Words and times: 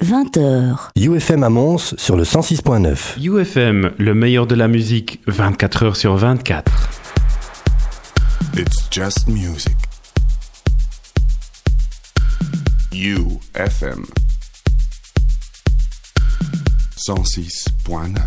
20h. 0.00 0.88
UFM 0.96 1.44
à 1.44 1.50
Mons 1.50 1.94
sur 1.98 2.16
le 2.16 2.24
106.9. 2.24 3.22
UFM, 3.22 3.92
le 3.98 4.14
meilleur 4.14 4.46
de 4.46 4.54
la 4.54 4.66
musique, 4.66 5.20
24 5.26 5.82
heures 5.82 5.96
sur 5.96 6.16
24. 6.16 6.72
It's 8.56 8.88
just 8.90 9.28
music. 9.28 9.76
UFM 12.94 14.06
106.9 16.96 18.18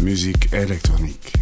Musique 0.00 0.52
électronique. 0.52 1.39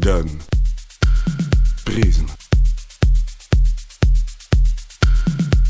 Donne. 0.00 0.38
Prisme. 1.84 2.28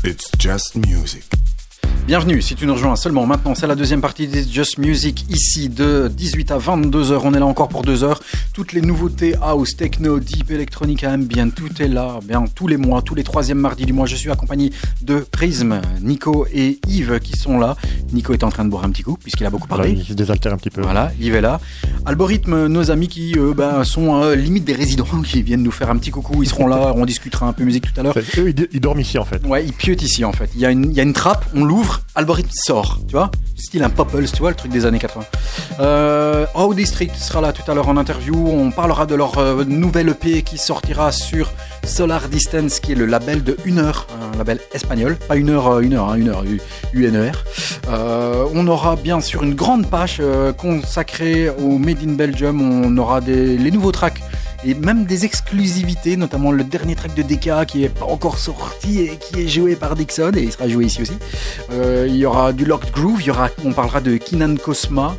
It's 0.03 0.29
just 0.37 0.75
music. 0.75 1.38
Bienvenue, 2.09 2.41
si 2.41 2.55
tu 2.55 2.65
nous 2.65 2.73
rejoins 2.73 2.95
seulement 2.95 3.27
maintenant, 3.27 3.53
c'est 3.53 3.67
la 3.67 3.75
deuxième 3.75 4.01
partie 4.01 4.25
des 4.25 4.43
Just 4.43 4.79
Music, 4.79 5.27
ici 5.29 5.69
de 5.69 6.09
18 6.11 6.49
à 6.49 6.57
22 6.57 7.11
heures, 7.11 7.23
on 7.23 7.35
est 7.35 7.39
là 7.39 7.45
encore 7.45 7.69
pour 7.69 7.83
deux 7.83 8.03
heures, 8.03 8.19
toutes 8.51 8.73
les 8.73 8.81
nouveautés 8.81 9.35
house, 9.43 9.77
techno, 9.77 10.19
deep, 10.19 10.49
électronique, 10.49 11.03
ambient, 11.03 11.51
tout 11.51 11.69
est 11.79 11.87
là, 11.87 12.17
bien 12.27 12.45
tous 12.55 12.65
les 12.65 12.77
mois, 12.77 13.03
tous 13.03 13.13
les 13.13 13.23
troisièmes 13.23 13.59
mardis 13.59 13.85
du 13.85 13.93
mois, 13.93 14.07
je 14.07 14.15
suis 14.15 14.31
accompagné 14.31 14.71
de 15.03 15.19
Prism, 15.19 15.81
Nico 16.01 16.47
et 16.51 16.79
Yves 16.87 17.19
qui 17.19 17.37
sont 17.37 17.59
là, 17.59 17.75
Nico 18.11 18.33
est 18.33 18.43
en 18.43 18.49
train 18.49 18.65
de 18.65 18.71
boire 18.71 18.85
un 18.85 18.89
petit 18.89 19.03
coup, 19.03 19.15
puisqu'il 19.21 19.45
a 19.45 19.51
beaucoup 19.51 19.67
parlé. 19.67 19.89
Voilà, 19.89 20.01
il 20.01 20.07
se 20.07 20.13
désaltère 20.13 20.51
un 20.51 20.57
petit 20.57 20.71
peu. 20.71 20.81
Voilà, 20.81 21.11
Yves 21.19 21.35
est 21.35 21.41
là. 21.41 21.61
Algorithme, 22.07 22.65
nos 22.65 22.89
amis 22.89 23.07
qui 23.07 23.37
euh, 23.37 23.53
ben, 23.53 23.83
sont 23.83 24.19
euh, 24.23 24.33
limite 24.33 24.65
des 24.65 24.73
résidents, 24.73 25.05
qui 25.23 25.43
viennent 25.43 25.61
nous 25.61 25.69
faire 25.69 25.91
un 25.91 25.97
petit 25.97 26.09
coucou, 26.09 26.41
ils 26.41 26.49
seront 26.49 26.65
là, 26.65 26.91
on 26.95 27.05
discutera 27.05 27.47
un 27.47 27.53
peu 27.53 27.63
musique 27.65 27.93
tout 27.93 27.99
à 27.99 28.03
l'heure. 28.03 28.17
Eux, 28.17 28.49
ils, 28.49 28.67
ils 28.71 28.81
dorment 28.81 29.01
ici 29.01 29.19
en 29.19 29.25
fait. 29.25 29.45
Ouais, 29.45 29.63
il 29.63 29.73
pieute 29.73 30.01
ici 30.01 30.25
en 30.25 30.31
fait. 30.31 30.49
Il 30.55 30.61
y, 30.61 30.65
a 30.65 30.71
une, 30.71 30.89
il 30.89 30.97
y 30.97 30.99
a 30.99 31.03
une 31.03 31.13
trappe, 31.13 31.45
on 31.53 31.63
l'ouvre, 31.63 31.98
algorithme 32.15 32.51
sort, 32.51 32.99
tu 33.07 33.13
vois 33.13 33.31
Style 33.59 33.83
un 33.83 33.89
Popples, 33.89 34.25
tu 34.25 34.39
vois, 34.39 34.49
le 34.49 34.55
truc 34.55 34.71
des 34.71 34.85
années 34.85 34.99
80. 34.99 35.25
Euh, 35.81 36.45
How 36.55 36.73
District 36.73 37.13
sera 37.15 37.41
là 37.41 37.51
tout 37.51 37.69
à 37.69 37.75
l'heure 37.75 37.89
en 37.89 37.97
interview. 37.97 38.33
On 38.47 38.71
parlera 38.71 39.05
de 39.05 39.15
leur 39.15 39.37
euh, 39.37 39.65
nouvelle 39.65 40.09
EP 40.09 40.41
qui 40.43 40.57
sortira 40.57 41.11
sur 41.11 41.51
Solar 41.83 42.29
Distance, 42.29 42.79
qui 42.79 42.93
est 42.93 42.95
le 42.95 43.05
label 43.05 43.43
de 43.43 43.57
1 43.65 43.77
heure, 43.77 44.07
un 44.33 44.37
label 44.37 44.59
espagnol. 44.73 45.17
Pas 45.27 45.35
une 45.35 45.49
heure, 45.49 45.67
euh, 45.67 45.79
une 45.81 45.93
heure, 45.93 46.09
hein, 46.09 46.15
une 46.15 46.29
heure, 46.29 46.43
UNER. 46.93 47.31
Euh, 47.89 48.45
on 48.53 48.67
aura 48.67 48.95
bien 48.95 49.19
sûr 49.19 49.43
une 49.43 49.55
grande 49.55 49.87
page 49.87 50.17
euh, 50.19 50.53
consacrée 50.53 51.49
au 51.49 51.77
Made 51.77 52.03
in 52.03 52.13
Belgium. 52.13 52.61
On 52.61 52.97
aura 52.97 53.21
des, 53.21 53.57
les 53.57 53.71
nouveaux 53.71 53.91
tracks 53.91 54.21
et 54.63 54.73
même 54.73 55.05
des 55.05 55.25
exclusivités, 55.25 56.17
notamment 56.17 56.51
le 56.51 56.63
dernier 56.63 56.95
track 56.95 57.13
de 57.15 57.21
DK 57.21 57.65
qui 57.65 57.83
est 57.83 57.89
pas 57.89 58.05
encore 58.05 58.37
sorti 58.37 59.01
et 59.01 59.17
qui 59.17 59.41
est 59.41 59.47
joué 59.47 59.75
par 59.75 59.95
Dixon 59.95 60.31
et 60.35 60.43
il 60.43 60.51
sera 60.51 60.67
joué 60.67 60.85
ici 60.85 61.01
aussi. 61.01 61.17
Euh, 61.71 62.05
il 62.07 62.15
y 62.15 62.25
aura 62.25 62.53
du 62.53 62.65
Locked 62.65 62.91
Groove, 62.91 63.21
on 63.63 63.73
parlera 63.73 64.01
de 64.01 64.17
Kinan 64.17 64.55
Cosma. 64.55 65.15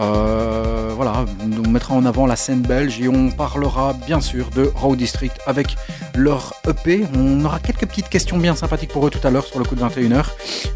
Euh, 0.00 0.92
voilà, 0.96 1.26
on 1.64 1.68
mettra 1.68 1.94
en 1.94 2.06
avant 2.06 2.26
la 2.26 2.36
scène 2.36 2.62
belge 2.62 3.00
et 3.00 3.08
on 3.08 3.30
parlera 3.30 3.92
bien 3.92 4.20
sûr 4.20 4.48
de 4.50 4.72
Raw 4.74 4.96
District 4.96 5.36
avec 5.46 5.76
leur 6.14 6.54
EP. 6.68 7.04
On 7.14 7.44
aura 7.44 7.58
quelques 7.58 7.86
petites 7.86 8.08
questions 8.08 8.38
bien 8.38 8.54
sympathiques 8.54 8.92
pour 8.92 9.06
eux 9.06 9.10
tout 9.10 9.26
à 9.26 9.30
l'heure 9.30 9.44
sur 9.44 9.58
le 9.58 9.64
coup 9.64 9.74
de 9.74 9.82
21h. 9.82 10.24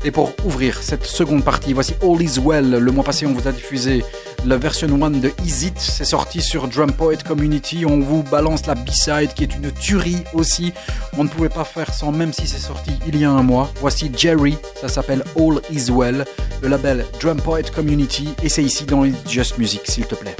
Et 0.04 0.10
pour 0.10 0.32
ouvrir 0.44 0.82
cette 0.82 1.04
seconde 1.04 1.42
partie, 1.42 1.72
voici 1.72 1.94
All 2.02 2.20
Is 2.22 2.38
Well. 2.38 2.70
Le 2.70 2.92
mois 2.92 3.04
passé, 3.04 3.26
on 3.26 3.32
vous 3.32 3.48
a 3.48 3.52
diffusé 3.52 4.04
la 4.44 4.58
version 4.58 4.88
1 5.02 5.10
de 5.10 5.32
Is 5.44 5.66
It. 5.66 5.78
C'est 5.78 6.04
sorti 6.04 6.42
sur 6.42 6.68
Drum 6.68 6.92
Poet 6.92 7.18
Community. 7.26 7.86
On 7.86 8.00
vous 8.00 8.22
balance 8.22 8.66
la 8.66 8.74
B-side 8.74 9.32
qui 9.34 9.44
est 9.44 9.54
une 9.54 9.70
tuerie 9.72 10.24
aussi. 10.34 10.72
On 11.16 11.24
ne 11.24 11.28
pouvait 11.28 11.48
pas 11.48 11.64
faire 11.64 11.94
sans, 11.94 12.12
même 12.12 12.32
si 12.32 12.46
c'est 12.46 12.58
sorti 12.58 12.92
il 13.06 13.18
y 13.18 13.24
a 13.24 13.30
un 13.30 13.42
mois. 13.42 13.70
Voici 13.80 14.10
Jerry, 14.14 14.58
ça 14.80 14.88
s'appelle 14.88 15.24
All 15.38 15.60
Is 15.70 15.90
Well, 15.90 16.26
le 16.62 16.68
label 16.68 17.06
Drum 17.20 17.40
Poet 17.40 17.64
Community. 17.74 18.28
Et 18.42 18.48
c'est 18.48 18.62
ici 18.62 18.84
dans 18.84 19.04
It's 19.04 19.13
Just 19.28 19.58
Music, 19.58 19.82
s'il 19.84 20.06
te 20.06 20.14
plaît. 20.14 20.36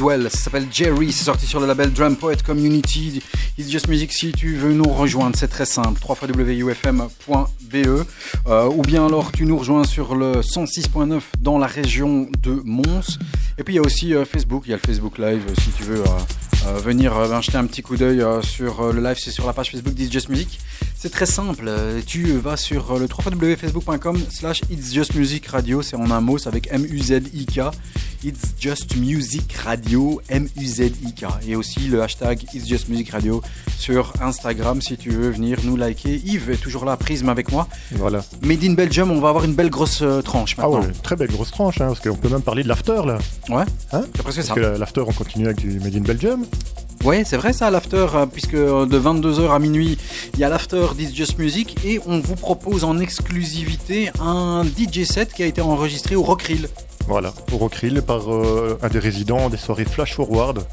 Ça 0.00 0.30
s'appelle 0.30 0.66
Jerry, 0.72 1.12
c'est 1.12 1.24
sorti 1.24 1.44
sur 1.44 1.60
le 1.60 1.66
label 1.66 1.92
Drum 1.92 2.16
Poet 2.16 2.38
Community. 2.42 3.22
It's 3.58 3.70
Just 3.70 3.86
Music, 3.86 4.10
si 4.14 4.32
tu 4.32 4.56
veux 4.56 4.72
nous 4.72 4.88
rejoindre, 4.88 5.36
c'est 5.36 5.48
très 5.48 5.66
simple, 5.66 6.00
www.ufm.be 6.02 7.76
euh, 8.46 8.70
ou 8.74 8.80
bien 8.80 9.04
alors 9.04 9.30
tu 9.30 9.44
nous 9.44 9.58
rejoins 9.58 9.84
sur 9.84 10.14
le 10.14 10.40
106.9 10.40 11.20
dans 11.40 11.58
la 11.58 11.66
région 11.66 12.28
de 12.42 12.62
Mons. 12.64 13.18
Et 13.58 13.62
puis 13.62 13.74
il 13.74 13.76
y 13.76 13.78
a 13.78 13.82
aussi 13.82 14.14
euh, 14.14 14.24
Facebook, 14.24 14.62
il 14.64 14.70
y 14.70 14.72
a 14.72 14.76
le 14.76 14.82
Facebook 14.82 15.18
Live 15.18 15.42
euh, 15.46 15.54
si 15.62 15.70
tu 15.72 15.82
veux 15.82 16.02
euh, 16.02 16.78
venir 16.78 17.12
ben, 17.28 17.42
jeter 17.42 17.58
un 17.58 17.66
petit 17.66 17.82
coup 17.82 17.96
d'œil 17.96 18.24
sur 18.42 18.92
le 18.92 19.02
live, 19.02 19.18
c'est 19.18 19.30
sur 19.30 19.46
la 19.46 19.52
page 19.52 19.70
Facebook 19.70 19.92
d'It's 19.92 20.10
Just 20.10 20.30
Music. 20.30 20.58
C'est 20.96 21.10
très 21.10 21.26
simple, 21.26 21.70
tu 22.06 22.32
vas 22.38 22.56
sur 22.56 22.98
le 22.98 23.06
www.facebook.com 23.06 24.18
slash 24.30 24.62
It's 24.70 24.92
Just 24.92 25.14
Music 25.14 25.46
Radio, 25.46 25.82
c'est 25.82 25.96
en 25.96 26.10
un 26.10 26.20
mot, 26.20 26.38
c'est 26.38 26.48
avec 26.48 26.68
M-U-Z-I-K. 26.70 27.60
It's 28.22 28.54
Just 28.58 28.96
Music 28.96 29.52
Radio, 29.64 30.20
M-U-Z-I-K. 30.28 31.24
Et 31.48 31.56
aussi 31.56 31.80
le 31.88 32.02
hashtag 32.02 32.42
It's 32.54 32.66
Just 32.68 32.88
Music 32.88 33.10
Radio 33.10 33.40
sur 33.78 34.12
Instagram 34.20 34.82
si 34.82 34.96
tu 34.96 35.10
veux 35.10 35.30
venir 35.30 35.58
nous 35.64 35.76
liker. 35.76 36.20
Yves 36.24 36.50
est 36.50 36.56
toujours 36.56 36.84
là, 36.84 36.96
Prisme 36.96 37.28
avec 37.30 37.50
moi. 37.50 37.66
Voilà. 37.92 38.22
Made 38.42 38.62
in 38.64 38.72
Belgium, 38.74 39.10
on 39.10 39.20
va 39.20 39.30
avoir 39.30 39.44
une 39.44 39.54
belle 39.54 39.70
grosse 39.70 40.02
tranche 40.24 40.54
Ah 40.58 40.62
maintenant. 40.68 40.80
ouais, 40.82 40.92
très 41.02 41.16
belle 41.16 41.30
grosse 41.30 41.50
tranche, 41.50 41.80
hein, 41.80 41.86
parce 41.88 42.00
qu'on 42.00 42.16
peut 42.16 42.28
même 42.28 42.42
parler 42.42 42.62
de 42.62 42.68
l'after 42.68 43.00
là. 43.06 43.18
Ouais, 43.48 43.64
Hein 43.92 44.02
c'est 44.14 44.22
presque 44.22 44.42
ça. 44.42 44.54
Parce 44.54 44.60
que 44.74 44.78
l'after, 44.78 45.00
on 45.06 45.12
continue 45.12 45.46
avec 45.46 45.58
du 45.58 45.80
Made 45.80 45.96
in 45.96 46.00
Belgium. 46.00 46.44
Ouais, 47.04 47.24
c'est 47.24 47.38
vrai 47.38 47.54
ça, 47.54 47.70
l'after, 47.70 48.06
euh, 48.14 48.26
puisque 48.26 48.52
euh, 48.52 48.84
de 48.84 49.00
22h 49.00 49.50
à 49.54 49.58
minuit, 49.58 49.96
il 50.34 50.40
y 50.40 50.44
a 50.44 50.50
l'after 50.50 50.88
d'It's 50.98 51.14
Just 51.14 51.38
Music 51.38 51.78
et 51.86 51.98
on 52.06 52.20
vous 52.20 52.34
propose 52.36 52.84
en 52.84 52.98
exclusivité 52.98 54.10
un 54.20 54.64
DJ 54.64 55.04
set 55.04 55.32
qui 55.32 55.42
a 55.42 55.46
été 55.46 55.62
enregistré 55.62 56.14
au 56.16 56.22
Rockrill. 56.22 56.68
Voilà, 57.06 57.32
au 57.52 57.56
Rockrill 57.56 58.02
par 58.02 58.32
euh, 58.32 58.78
un 58.82 58.88
des 58.88 58.98
résidents 59.00 59.48
des 59.50 59.56
soirées 59.56 59.84
Flash 59.84 60.14
Forward, 60.14 60.64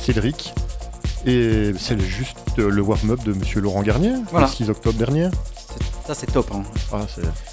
Cédric. 0.00 0.54
Et 1.26 1.72
c'est 1.78 2.00
juste 2.00 2.38
euh, 2.58 2.70
le 2.70 2.80
warm-up 2.80 3.22
de 3.24 3.32
Monsieur 3.32 3.60
Laurent 3.60 3.82
Garnier, 3.82 4.12
Voilà. 4.30 4.46
le 4.46 4.52
6 4.52 4.70
octobre 4.70 4.98
dernier. 4.98 5.28
Ça, 6.10 6.16
c'est 6.18 6.32
top. 6.32 6.50
Hein. 6.52 6.62
Ah, 6.92 6.96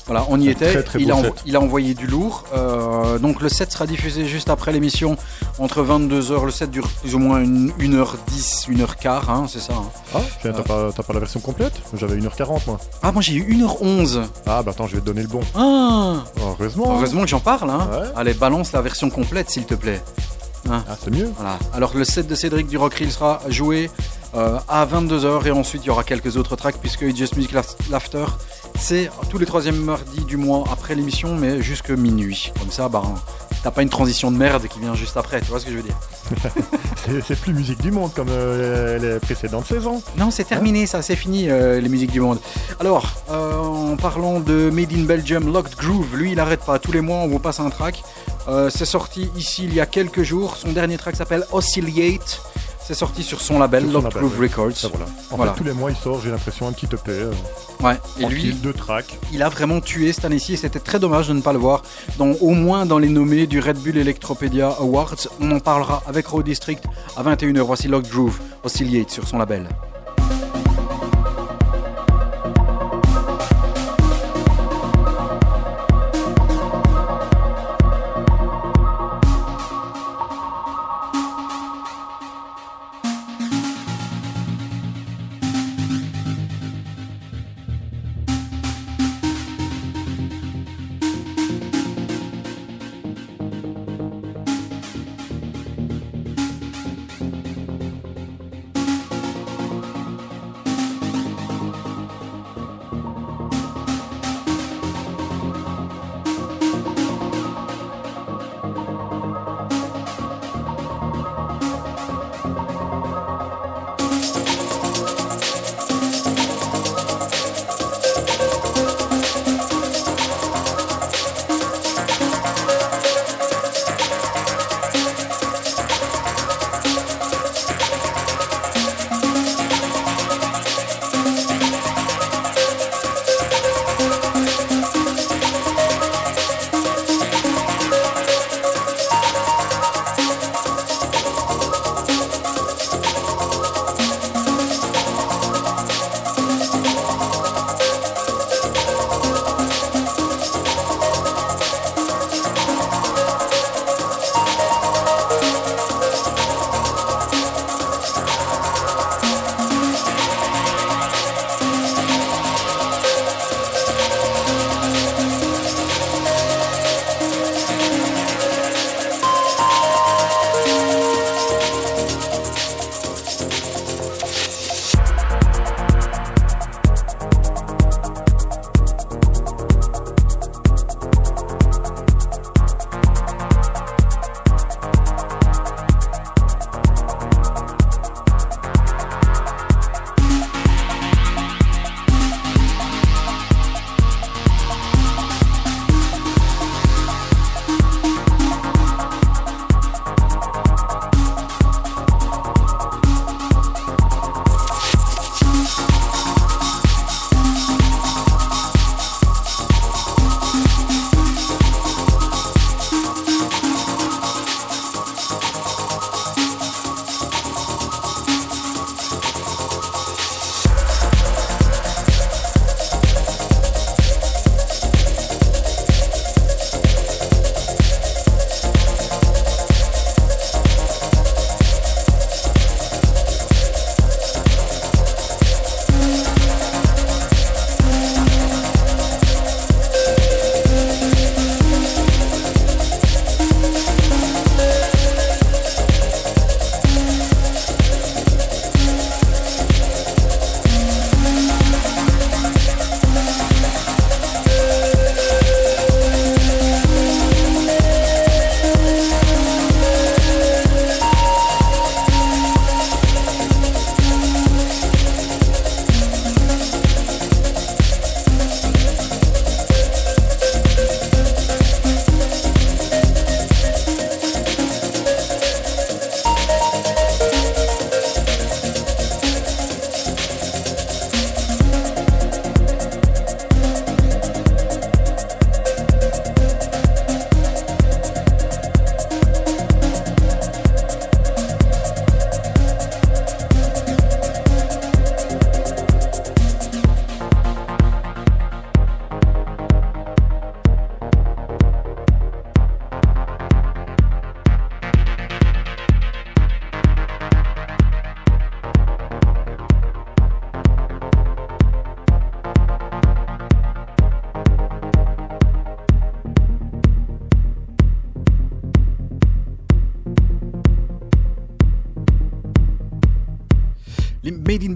Voilà, 0.07 0.25
on 0.29 0.41
y 0.41 0.49
était. 0.49 0.71
très, 0.71 0.81
très 0.81 0.99
il, 0.99 1.11
a 1.11 1.15
envo- 1.15 1.35
il 1.45 1.55
a 1.55 1.61
envoyé 1.61 1.93
du 1.93 2.07
lourd. 2.07 2.43
Euh, 2.55 3.19
donc 3.19 3.39
le 3.39 3.49
set 3.49 3.71
sera 3.71 3.85
diffusé 3.85 4.25
juste 4.25 4.49
après 4.49 4.71
l'émission, 4.71 5.15
entre 5.59 5.83
22h. 5.83 6.43
Le 6.45 6.49
set 6.49 6.71
dure 6.71 6.87
plus 6.87 7.13
ou 7.13 7.19
moins 7.19 7.39
une, 7.39 7.69
1h10, 7.77 8.67
1h15, 8.71 9.29
hein, 9.29 9.45
c'est 9.47 9.59
ça. 9.59 9.73
hein. 9.73 9.85
Ah, 10.15 10.21
tiens, 10.41 10.53
t'as 10.53 10.63
pas, 10.63 11.13
la 11.13 11.19
version 11.19 11.39
complète? 11.39 11.73
J'avais 11.93 12.15
1h40 12.17 12.61
moi. 12.65 12.79
Ah, 13.03 13.11
moi 13.11 13.21
j'ai 13.21 13.35
eu 13.35 13.43
1h11. 13.63 14.23
Ah 14.47 14.63
bah 14.63 14.71
attends, 14.71 14.87
je 14.87 14.95
vais 14.95 15.01
te 15.01 15.05
donner 15.05 15.21
le 15.21 15.27
bon. 15.27 15.41
Ah, 15.53 16.23
Heureusement. 16.41 16.95
heureusement 16.97 17.21
que 17.21 17.27
j'en 17.27 17.39
parle. 17.39 17.69
Hein. 17.69 17.87
Ouais. 17.91 18.07
Allez, 18.15 18.33
balance 18.33 18.71
la 18.71 18.81
version 18.81 19.11
complète, 19.11 19.51
s'il 19.51 19.65
te 19.65 19.75
plaît. 19.75 20.01
Ah, 20.67 20.81
c'est 21.03 21.11
mieux. 21.11 21.29
Voilà. 21.37 21.59
Alors 21.75 21.91
le 21.95 22.03
set 22.05 22.25
de 22.25 22.33
Cédric 22.33 22.65
du 22.67 22.77
Rockrill 22.77 23.11
sera 23.11 23.39
joué 23.49 23.91
euh, 24.35 24.59
à 24.67 24.85
22h 24.85 25.45
et 25.47 25.51
ensuite 25.51 25.83
il 25.83 25.87
y 25.87 25.89
aura 25.89 26.03
quelques 26.03 26.37
autres 26.37 26.55
tracks 26.55 26.77
puisque 26.79 27.01
It's 27.01 27.17
Just 27.17 27.35
Music 27.37 27.53
L'After 27.89 28.25
c'est 28.79 29.09
tous 29.29 29.37
les 29.39 29.45
troisièmes 29.45 29.77
mardis 29.77 30.23
du 30.25 30.37
mois 30.37 30.63
après 30.71 30.93
l'émission 30.95 31.35
mais 31.35 31.61
jusque 31.61 31.89
minuit. 31.89 32.51
Comme 32.59 32.69
ça, 32.71 32.89
bah, 32.89 33.01
t'as 33.63 33.71
pas 33.71 33.81
une 33.81 33.89
transition 33.89 34.29
de 34.31 34.37
merde 34.37 34.67
qui 34.67 34.79
vient 34.79 34.93
juste 34.93 35.17
après, 35.17 35.39
tu 35.41 35.47
vois 35.47 35.59
ce 35.59 35.65
que 35.65 35.71
je 35.71 35.77
veux 35.77 35.83
dire 35.83 35.95
C'est- 37.25 37.39
plus 37.39 37.53
musique 37.53 37.81
du 37.81 37.91
monde 37.91 38.11
comme 38.13 38.27
euh, 38.29 38.99
les 39.15 39.19
précédentes 39.19 39.65
saisons. 39.65 40.03
Non, 40.17 40.29
c'est 40.29 40.43
terminé, 40.43 40.85
ça, 40.85 41.01
c'est 41.01 41.15
fini, 41.15 41.49
euh, 41.49 41.79
les 41.79 41.89
musiques 41.89 42.11
du 42.11 42.19
monde. 42.19 42.37
Alors, 42.79 43.13
en 43.29 43.95
parlant 43.95 44.39
de 44.41 44.69
Made 44.69 44.91
in 44.93 45.03
Belgium, 45.05 45.51
Locked 45.51 45.75
Groove, 45.77 46.15
lui, 46.15 46.33
il 46.33 46.39
arrête 46.39 46.59
pas. 46.65 46.77
Tous 46.79 46.91
les 46.91 47.01
mois, 47.01 47.17
on 47.19 47.27
vous 47.27 47.39
passe 47.39 47.59
un 47.59 47.69
track. 47.69 48.03
C'est 48.69 48.85
sorti 48.85 49.29
ici 49.35 49.63
il 49.65 49.73
y 49.73 49.79
a 49.81 49.85
quelques 49.85 50.23
jours. 50.23 50.55
Son 50.57 50.71
dernier 50.71 50.97
track 50.97 51.15
s'appelle 51.15 51.45
Oscillate. 51.51 52.41
C'est 52.87 52.93
sorti 52.93 53.21
sur 53.21 53.41
son 53.41 53.59
label, 53.59 53.83
Sur 53.83 53.91
son 53.91 53.97
Locked 54.01 54.13
label, 54.15 54.29
Groove 54.29 54.39
oui. 54.39 54.47
Records. 54.47 54.77
Ça, 54.77 54.87
voilà. 54.87 55.05
En 55.29 55.35
Voilà. 55.35 55.51
fait, 55.51 55.57
tous 55.57 55.63
les 55.65 55.73
mois, 55.73 55.91
il 55.91 55.97
sort, 55.97 56.21
j'ai 56.23 56.31
l'impression, 56.31 56.69
un 56.69 56.71
petit 56.71 56.85
EP. 56.85 57.11
Euh, 57.11 57.31
Ouais. 57.83 57.97
Et 58.19 58.25
lui, 58.25 58.53
deux 58.53 58.73
tracks. 58.73 59.19
il 59.33 59.43
a 59.43 59.49
vraiment 59.49 59.81
tué 59.81 60.11
cette 60.13 60.23
année-ci 60.25 60.53
et 60.53 60.57
c'était 60.57 60.79
très 60.79 60.97
dommage 60.97 61.27
de 61.27 61.33
ne 61.33 61.41
pas 61.41 61.51
le 61.53 61.59
voir 61.59 61.83
dans, 62.17 62.31
au 62.41 62.51
moins 62.51 62.85
dans 62.87 62.97
les 62.97 63.09
nommés 63.09 63.45
du 63.45 63.59
Red 63.59 63.77
Bull 63.77 63.97
Electropedia 63.97 64.69
Awards. 64.79 65.15
On 65.39 65.51
en 65.51 65.59
parlera 65.59 66.01
avec 66.07 66.25
Raw 66.27 66.41
District 66.41 66.83
à 67.15 67.21
21h. 67.23 67.59
Voici 67.61 67.87
Locked 67.87 68.09
Groove, 68.09 68.39
Oscillate 68.63 69.11
sur 69.11 69.27
son 69.27 69.37
label. 69.37 69.67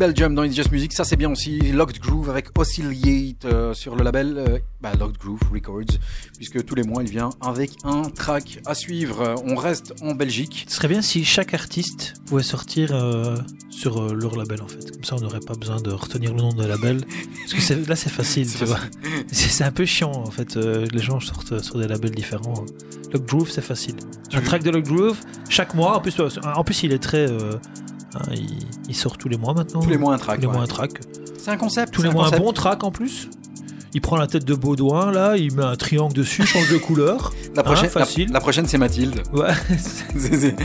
Belgium 0.01 0.33
dans 0.33 0.41
It's 0.43 0.55
Just 0.55 0.71
Music, 0.71 0.93
ça 0.93 1.03
c'est 1.03 1.15
bien 1.15 1.31
aussi. 1.31 1.59
Locked 1.59 1.99
Groove 1.99 2.31
avec 2.31 2.57
Oscillate 2.57 3.45
euh, 3.45 3.75
sur 3.75 3.95
le 3.95 4.03
label 4.03 4.33
euh, 4.35 4.57
bah, 4.81 4.93
Locked 4.99 5.19
Groove 5.19 5.39
Records, 5.53 5.99
puisque 6.37 6.65
tous 6.65 6.73
les 6.73 6.81
mois 6.81 7.03
il 7.03 7.09
vient 7.11 7.29
avec 7.39 7.73
un 7.83 8.09
track 8.09 8.61
à 8.65 8.73
suivre. 8.73 9.21
Euh, 9.21 9.35
On 9.45 9.55
reste 9.55 9.93
en 10.01 10.15
Belgique. 10.15 10.65
Ce 10.67 10.77
serait 10.77 10.87
bien 10.87 11.03
si 11.03 11.23
chaque 11.23 11.53
artiste 11.53 12.15
pouvait 12.25 12.41
sortir 12.41 12.89
euh, 12.95 13.35
sur 13.69 14.01
euh, 14.01 14.15
leur 14.15 14.35
label 14.35 14.63
en 14.63 14.67
fait. 14.67 14.89
Comme 14.91 15.03
ça, 15.03 15.17
on 15.17 15.21
n'aurait 15.21 15.39
pas 15.39 15.53
besoin 15.53 15.79
de 15.79 15.91
retenir 15.91 16.31
le 16.33 16.41
nom 16.41 16.51
de 16.51 16.65
label. 16.65 17.05
Parce 17.51 17.63
que 17.63 17.87
là, 17.87 17.95
c'est 17.95 18.09
facile, 18.09 18.51
tu 18.51 18.65
vois. 18.65 18.79
C'est 19.31 19.63
un 19.63 19.71
peu 19.71 19.85
chiant 19.85 20.13
en 20.13 20.31
fait. 20.31 20.57
euh, 20.57 20.87
les 20.91 21.01
gens 21.03 21.19
sortent 21.19 21.61
sur 21.61 21.77
des 21.77 21.87
labels 21.87 22.15
différents. 22.15 22.65
Lock 23.13 23.25
Groove, 23.27 23.51
c'est 23.51 23.61
facile. 23.61 23.97
Un 24.33 24.41
track 24.41 24.63
de 24.63 24.71
Lock 24.71 24.85
Groove, 24.85 25.17
chaque 25.49 25.75
mois. 25.75 25.97
En 25.97 25.99
plus, 26.01 26.19
en 26.19 26.63
plus 26.63 26.81
il 26.81 26.91
est 26.91 26.97
très. 26.97 27.27
Hein, 28.15 28.19
il, 28.33 28.57
il 28.89 28.95
sort 28.95 29.17
tous 29.17 29.29
les 29.29 29.37
mois 29.37 29.53
maintenant. 29.53 29.81
Tous 29.81 29.89
les 29.89 29.97
mois 29.97 30.13
un 30.13 30.17
track. 30.17 30.37
Tous 30.37 30.41
les 30.41 30.47
ouais. 30.47 30.53
mois 30.53 30.63
un 30.63 30.67
track. 30.67 30.91
C'est 31.37 31.51
un 31.51 31.57
concept. 31.57 31.93
Tous 31.93 32.03
les 32.03 32.09
mois 32.09 32.33
un 32.33 32.37
bon 32.37 32.51
track 32.53 32.83
en 32.83 32.91
plus. 32.91 33.29
Il 33.93 33.99
prend 33.99 34.15
la 34.15 34.25
tête 34.27 34.45
de 34.45 34.55
Baudouin 34.55 35.11
là, 35.11 35.35
il 35.35 35.53
met 35.53 35.63
un 35.65 35.75
triangle 35.75 36.13
dessus, 36.13 36.45
change 36.45 36.69
de 36.71 36.77
couleur. 36.77 37.33
La 37.55 37.61
prochaine, 37.63 37.87
Hein, 37.87 37.89
facile. 37.89 38.27
la, 38.27 38.33
la 38.35 38.39
prochaine 38.39 38.65
c'est 38.65 38.77
Mathilde. 38.77 39.21
Ouais. 39.33 39.49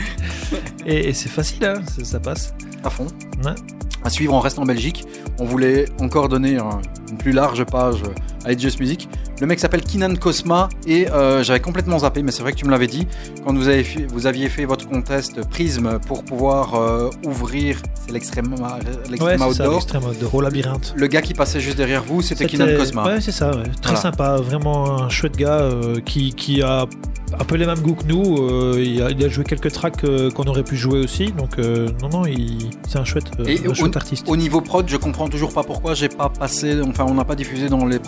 Et 0.85 1.09
et 1.09 1.13
c'est 1.13 1.27
facile, 1.29 1.65
hein, 1.65 1.81
ça, 1.97 2.05
ça 2.05 2.19
passe. 2.19 2.53
à 2.83 2.89
fond. 2.89 3.07
Ouais. 3.43 3.51
À 4.03 4.09
suivre, 4.09 4.33
on 4.33 4.39
reste 4.39 4.57
en 4.59 4.63
Belgique. 4.65 5.03
On 5.39 5.45
voulait 5.45 5.85
encore 5.99 6.29
donner 6.29 6.57
un- 6.57 6.79
une 7.11 7.17
plus 7.17 7.31
large 7.33 7.63
page 7.65 7.97
à 8.45 8.53
It's 8.53 8.61
Just 8.61 8.79
Music. 8.79 9.09
Le 9.41 9.47
mec 9.47 9.59
s'appelle 9.59 9.81
Kinan 9.81 10.15
Cosma 10.15 10.69
et 10.85 11.09
euh, 11.09 11.43
j'avais 11.43 11.59
complètement 11.59 11.99
zappé, 11.99 12.23
mais 12.23 12.31
c'est 12.31 12.41
vrai 12.43 12.53
que 12.53 12.57
tu 12.57 12.65
me 12.65 12.71
l'avais 12.71 12.87
dit 12.87 13.07
quand 13.43 13.53
vous, 13.53 13.67
avez 13.67 13.83
fait- 13.83 14.05
vous 14.05 14.25
aviez 14.27 14.47
fait 14.49 14.63
votre 14.65 14.76
contest 15.01 15.47
Prism 15.49 15.99
pour 16.07 16.23
pouvoir 16.23 16.75
euh, 16.75 17.09
ouvrir, 17.25 17.81
l'extrême 18.09 18.47
Ouais, 18.53 19.37
c'est 19.37 19.37
ça, 19.37 19.69
outdoor. 19.69 19.85
outdoor, 20.09 20.35
au 20.35 20.41
labyrinthe. 20.41 20.93
Le 20.95 21.07
gars 21.07 21.21
qui 21.21 21.33
passait 21.33 21.59
juste 21.59 21.77
derrière 21.77 22.03
vous, 22.03 22.21
c'était 22.21 22.45
Kinan 22.47 22.65
Cosma. 22.77 23.03
Ouais, 23.05 23.21
c'est 23.21 23.31
ça, 23.31 23.51
ouais. 23.51 23.63
très 23.81 23.93
Voilà. 23.93 23.99
sympa, 24.01 24.35
vraiment 24.37 25.03
un 25.03 25.09
chouette 25.09 25.35
gars 25.37 25.59
euh, 25.59 25.99
qui, 26.01 26.33
qui 26.33 26.61
a 26.61 26.85
un 27.39 27.43
peu 27.43 27.55
les 27.55 27.65
mêmes 27.65 27.79
goûts 27.79 27.95
que 27.95 28.05
nous. 28.05 28.37
euh, 28.49 28.81
il, 28.83 29.01
a, 29.01 29.11
il 29.11 29.23
a 29.23 29.29
joué 29.29 29.43
quelques 29.43 29.71
tracks 29.71 30.03
euh, 30.03 30.31
qu'on 30.31 30.43
aurait 30.45 30.63
pu 30.63 30.75
jouer 30.75 30.99
aussi, 30.99 31.31
donc 31.31 31.59
euh, 31.59 31.89
non, 32.01 32.09
non, 32.09 32.23
c'est 32.87 32.97
un 32.99 33.05
chouette, 33.05 33.25
Et 33.45 33.65
un 33.65 33.69
au- 33.69 33.73
chouette 33.73 33.95
artiste. 33.95 34.27
Au 34.27 34.35
niveau 34.35 34.61
prod, 34.61 34.87
je 34.87 34.97
comprends 34.97 35.27
toujours 35.27 35.53
pas 35.53 35.63
pourquoi 35.63 35.93
j'ai 35.93 36.09
pas 36.09 36.29
passé, 36.29 36.79
enfin 36.87 37.05
on 37.07 37.13
n'a 37.13 37.25
pas 37.25 37.35
diffusé 37.35 37.69
dans 37.69 37.85
les 37.85 37.99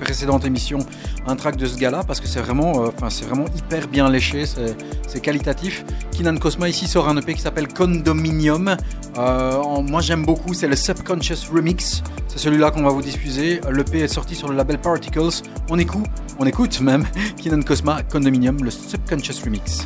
précédentes 0.00 0.44
émissions 0.44 0.78
un 1.26 1.36
track 1.36 1.56
de 1.56 1.66
ce 1.66 1.76
gars-là 1.76 2.02
parce 2.06 2.20
que 2.20 2.26
c'est 2.26 2.40
vraiment, 2.40 2.72
enfin 2.86 3.10
c'est 3.10 3.26
vraiment 3.26 3.44
hyper 3.56 3.86
bien 3.88 4.08
léché, 4.10 4.44
c'est 4.46 5.20
qualitatif. 5.20 5.84
Kinan 6.12 6.36
Cosma 6.36 6.68
ici 6.68 6.86
sort 6.86 7.08
un 7.08 7.16
EP 7.16 7.34
qui 7.34 7.40
s'appelle 7.40 7.68
Condominium. 7.68 8.76
En- 9.16 9.82
moi 9.82 10.00
j'aime 10.00 10.24
beaucoup, 10.24 10.54
c'est 10.54 10.68
le 10.68 10.76
Subconscious 10.76 11.52
Remix. 11.52 12.02
C'est 12.28 12.38
celui-là 12.38 12.70
qu'on 12.70 12.82
va 12.82 12.90
vous 12.90 13.02
diffuser. 13.02 13.60
L'EP 13.72 13.98
est 14.00 14.08
sorti 14.08 14.34
sur 14.36 14.48
le 14.48 14.54
label 14.56 14.78
Particles. 14.78 15.42
On 15.68 15.78
écoute, 15.78 16.06
on 16.38 16.46
écoute 16.46 16.80
même 16.80 17.04
Kinan 17.36 17.62
Cosma 17.62 18.02
Condominium, 18.04 18.62
le 18.62 18.69
Subconscious 18.70 19.40
Remix. 19.40 19.84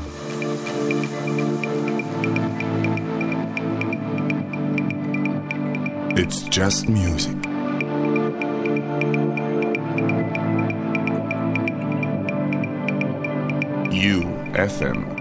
It's 6.16 6.42
just 6.42 6.88
music. 6.88 7.34
UFM. 13.90 15.13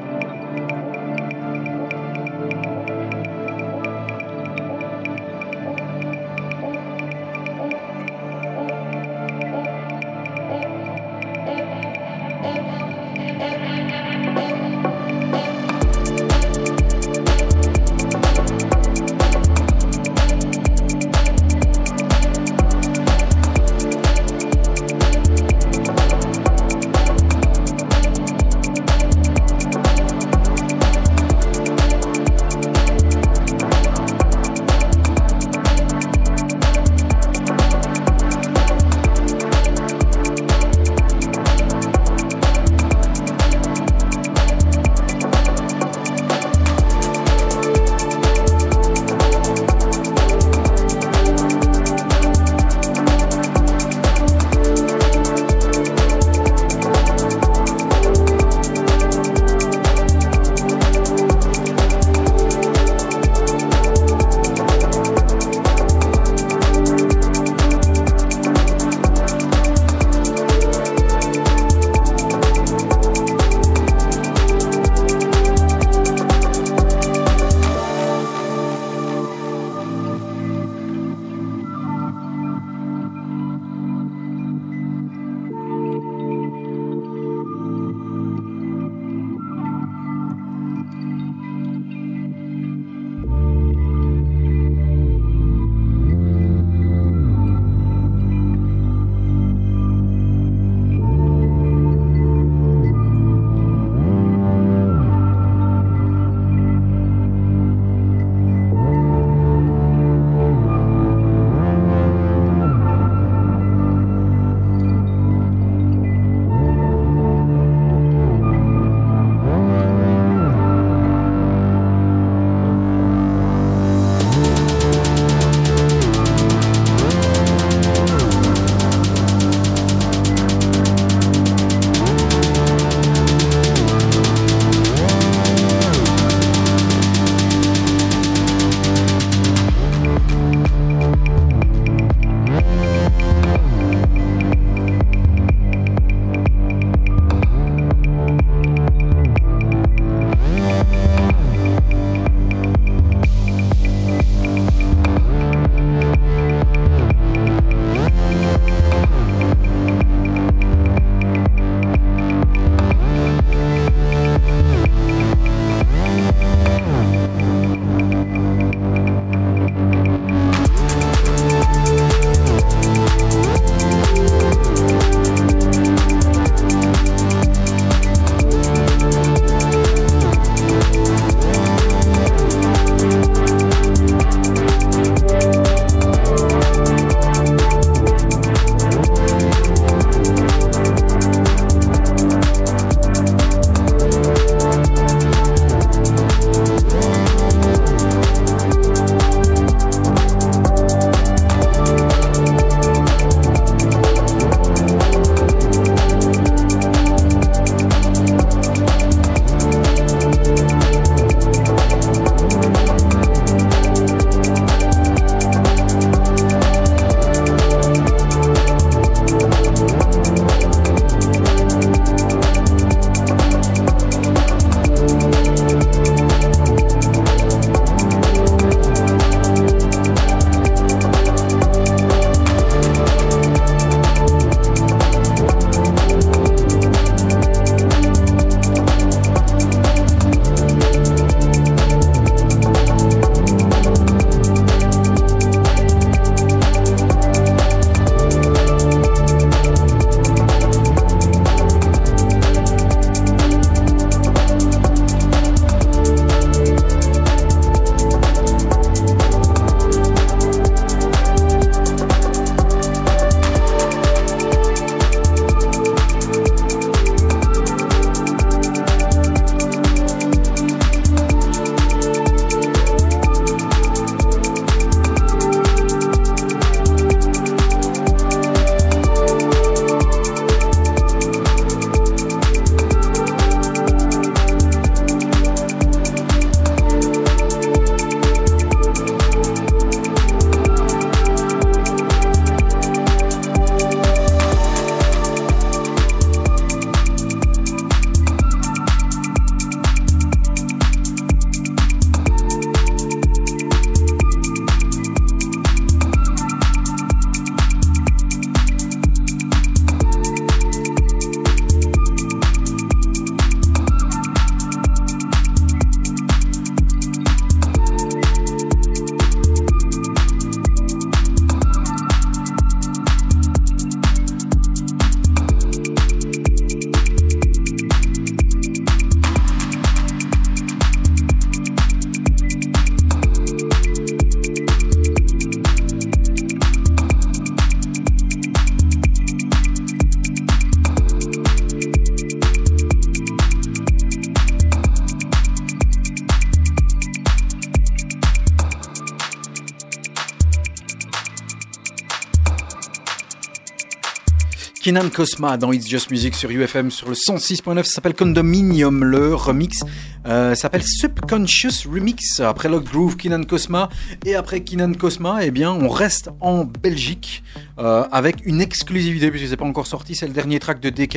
Kinan 354.84 355.10
Cosma 355.12 355.56
dans 355.56 355.72
It's 355.72 355.88
Just 355.88 356.12
Music 356.12 356.36
sur 356.36 356.52
UFM 356.52 356.92
sur 356.92 357.08
le 357.08 357.16
106.9. 357.16 357.86
Ça 357.86 357.92
s'appelle 357.94 358.16
Condominium, 358.16 359.06
le 359.06 359.34
remix. 359.34 359.80
Euh, 360.26 360.56
s'appelle 360.56 360.84
Subconscious 360.84 361.90
Remix. 361.90 362.42
Après 362.42 362.68
Lock 362.68 362.84
Groove, 362.92 363.16
Kinan 363.16 363.46
Cosma. 363.46 363.88
Et 364.26 364.36
après 364.36 364.60
Kinan 364.60 364.92
Cosma, 364.96 365.46
eh 365.46 365.52
bien, 365.52 365.72
on 365.72 365.88
reste 365.88 366.32
en 366.42 366.66
Belgique 366.66 367.46
euh, 367.80 368.04
avec 368.12 368.46
une 368.46 368.60
exclusivité 368.60 369.32
puisque 369.32 369.48
c'est 369.48 369.56
pas 369.56 369.64
encore 369.64 369.88
sorti. 369.88 370.16
C'est 370.16 370.28
le 370.28 370.34
dernier 370.34 370.60
track 370.60 370.82
de 370.82 370.90
DK. 370.90 371.16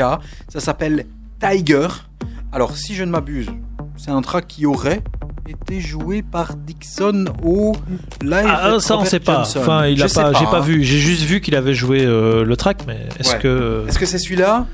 Ça 0.48 0.60
s'appelle 0.60 1.04
Tiger. 1.40 1.88
Alors, 2.52 2.76
si 2.76 2.94
je 2.94 3.02
ne 3.02 3.10
m'abuse, 3.10 3.48
c'est 3.96 4.12
un 4.12 4.22
track 4.22 4.46
qui 4.46 4.64
aurait 4.66 5.02
été 5.68 5.80
joué 5.80 6.22
par 6.22 6.54
Dixon 6.54 7.24
au 7.42 7.72
live. 8.22 8.46
Ah, 8.48 8.76
ça 8.78 8.94
on 8.94 8.98
Robert 8.98 9.10
sait 9.10 9.20
pas. 9.20 9.36
Johnson. 9.38 9.58
Enfin, 9.60 9.86
il 9.86 10.00
a 10.02 10.08
pas, 10.08 10.32
j'ai 10.32 10.44
pas 10.44 10.58
hein. 10.58 10.60
vu. 10.60 10.84
J'ai 10.84 10.98
juste 10.98 11.22
vu 11.22 11.40
qu'il 11.40 11.54
avait 11.56 11.74
joué 11.74 12.04
euh, 12.04 12.44
le 12.44 12.56
track, 12.56 12.78
mais 12.86 12.98
est-ce 13.18 13.32
Ouais. 13.32 13.38
que 13.40 13.84
Est-ce 13.88 13.98
que 13.98 14.06
c'est 14.06 14.18
celui-là? 14.18 14.66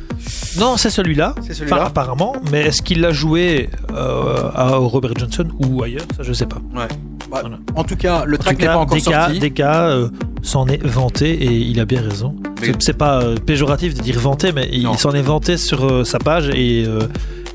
Non, 0.59 0.77
c'est 0.77 0.91
celui-là. 0.91 1.35
C'est 1.47 1.55
celui-là 1.55 1.77
Enfin, 1.77 1.87
apparemment, 1.87 2.35
mais 2.51 2.61
est-ce 2.67 2.83
qu'il 2.83 3.01
l'a 3.01 3.11
joué 3.13 3.71
euh, 3.95 4.51
à 4.55 4.77
Robert 4.77 5.13
Johnson 5.17 5.47
ou 5.59 5.83
ailleurs? 5.83 6.05
Ça, 6.17 6.23
je 6.23 6.33
sais 6.33 6.47
pas. 6.47 6.57
Ouais. 6.75 6.87
Bah, 7.31 7.39
Voilà. 7.41 7.59
En 7.75 7.85
tout 7.85 7.97
cas, 7.97 8.25
le 8.27 8.37
track 8.37 8.59
n'est 8.59 8.67
pas 8.67 8.77
encore 8.77 8.97
DK, 8.99 9.03
sorti. 9.05 9.39
DK, 9.39 9.61
euh, 9.61 10.09
s'en 10.43 10.67
est 10.67 10.85
vanté 10.87 11.31
et 11.33 11.53
il 11.53 11.81
a 11.81 11.85
bien 11.87 12.03
raison. 12.03 12.37
Mais- 12.61 12.67
C'est- 12.67 12.83
C'est 12.83 12.99
pas 12.99 13.23
euh, 13.23 13.37
péjoratif 13.37 13.95
de 13.95 14.03
dire 14.03 14.19
vanté, 14.19 14.53
mais 14.53 14.67
Non. 14.83 14.93
il 14.93 14.99
s'en 14.99 15.13
est 15.13 15.23
vanté 15.23 15.57
sur 15.57 15.85
euh, 15.87 16.05
sa 16.05 16.19
page 16.19 16.51
et, 16.51 16.85
euh, 16.87 17.01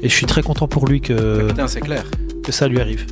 et 0.01 0.09
je 0.09 0.13
suis 0.13 0.25
très 0.25 0.41
content 0.41 0.67
pour 0.67 0.87
lui 0.87 1.01
que, 1.01 1.47
Putain, 1.49 1.67
c'est 1.67 1.81
clair. 1.81 2.03
que 2.43 2.51
ça 2.51 2.67
lui 2.67 2.79
arrive. 2.81 3.05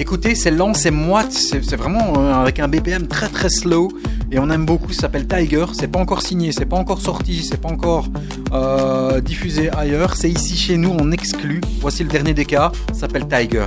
Écoutez, 0.00 0.34
c'est 0.34 0.50
lent, 0.50 0.72
c'est 0.72 0.90
moite, 0.90 1.30
c'est 1.30 1.76
vraiment 1.76 2.14
euh, 2.16 2.32
avec 2.32 2.58
un 2.58 2.68
BPM 2.68 3.06
très 3.06 3.28
très 3.28 3.50
slow 3.50 3.90
et 4.32 4.38
on 4.38 4.48
aime 4.48 4.64
beaucoup. 4.64 4.94
Ça 4.94 5.02
s'appelle 5.02 5.28
Tiger. 5.28 5.66
C'est 5.74 5.88
pas 5.88 5.98
encore 5.98 6.22
signé, 6.22 6.52
c'est 6.52 6.64
pas 6.64 6.78
encore 6.78 7.02
sorti, 7.02 7.42
c'est 7.42 7.60
pas 7.60 7.68
encore 7.68 8.06
euh, 8.54 9.20
diffusé 9.20 9.68
ailleurs. 9.68 10.16
C'est 10.16 10.30
ici 10.30 10.56
chez 10.56 10.78
nous, 10.78 10.96
on 10.98 11.12
exclut. 11.12 11.60
Voici 11.82 12.02
le 12.02 12.08
dernier 12.08 12.32
des 12.32 12.46
cas. 12.46 12.72
Ça 12.94 13.00
s'appelle 13.00 13.28
Tiger. 13.28 13.66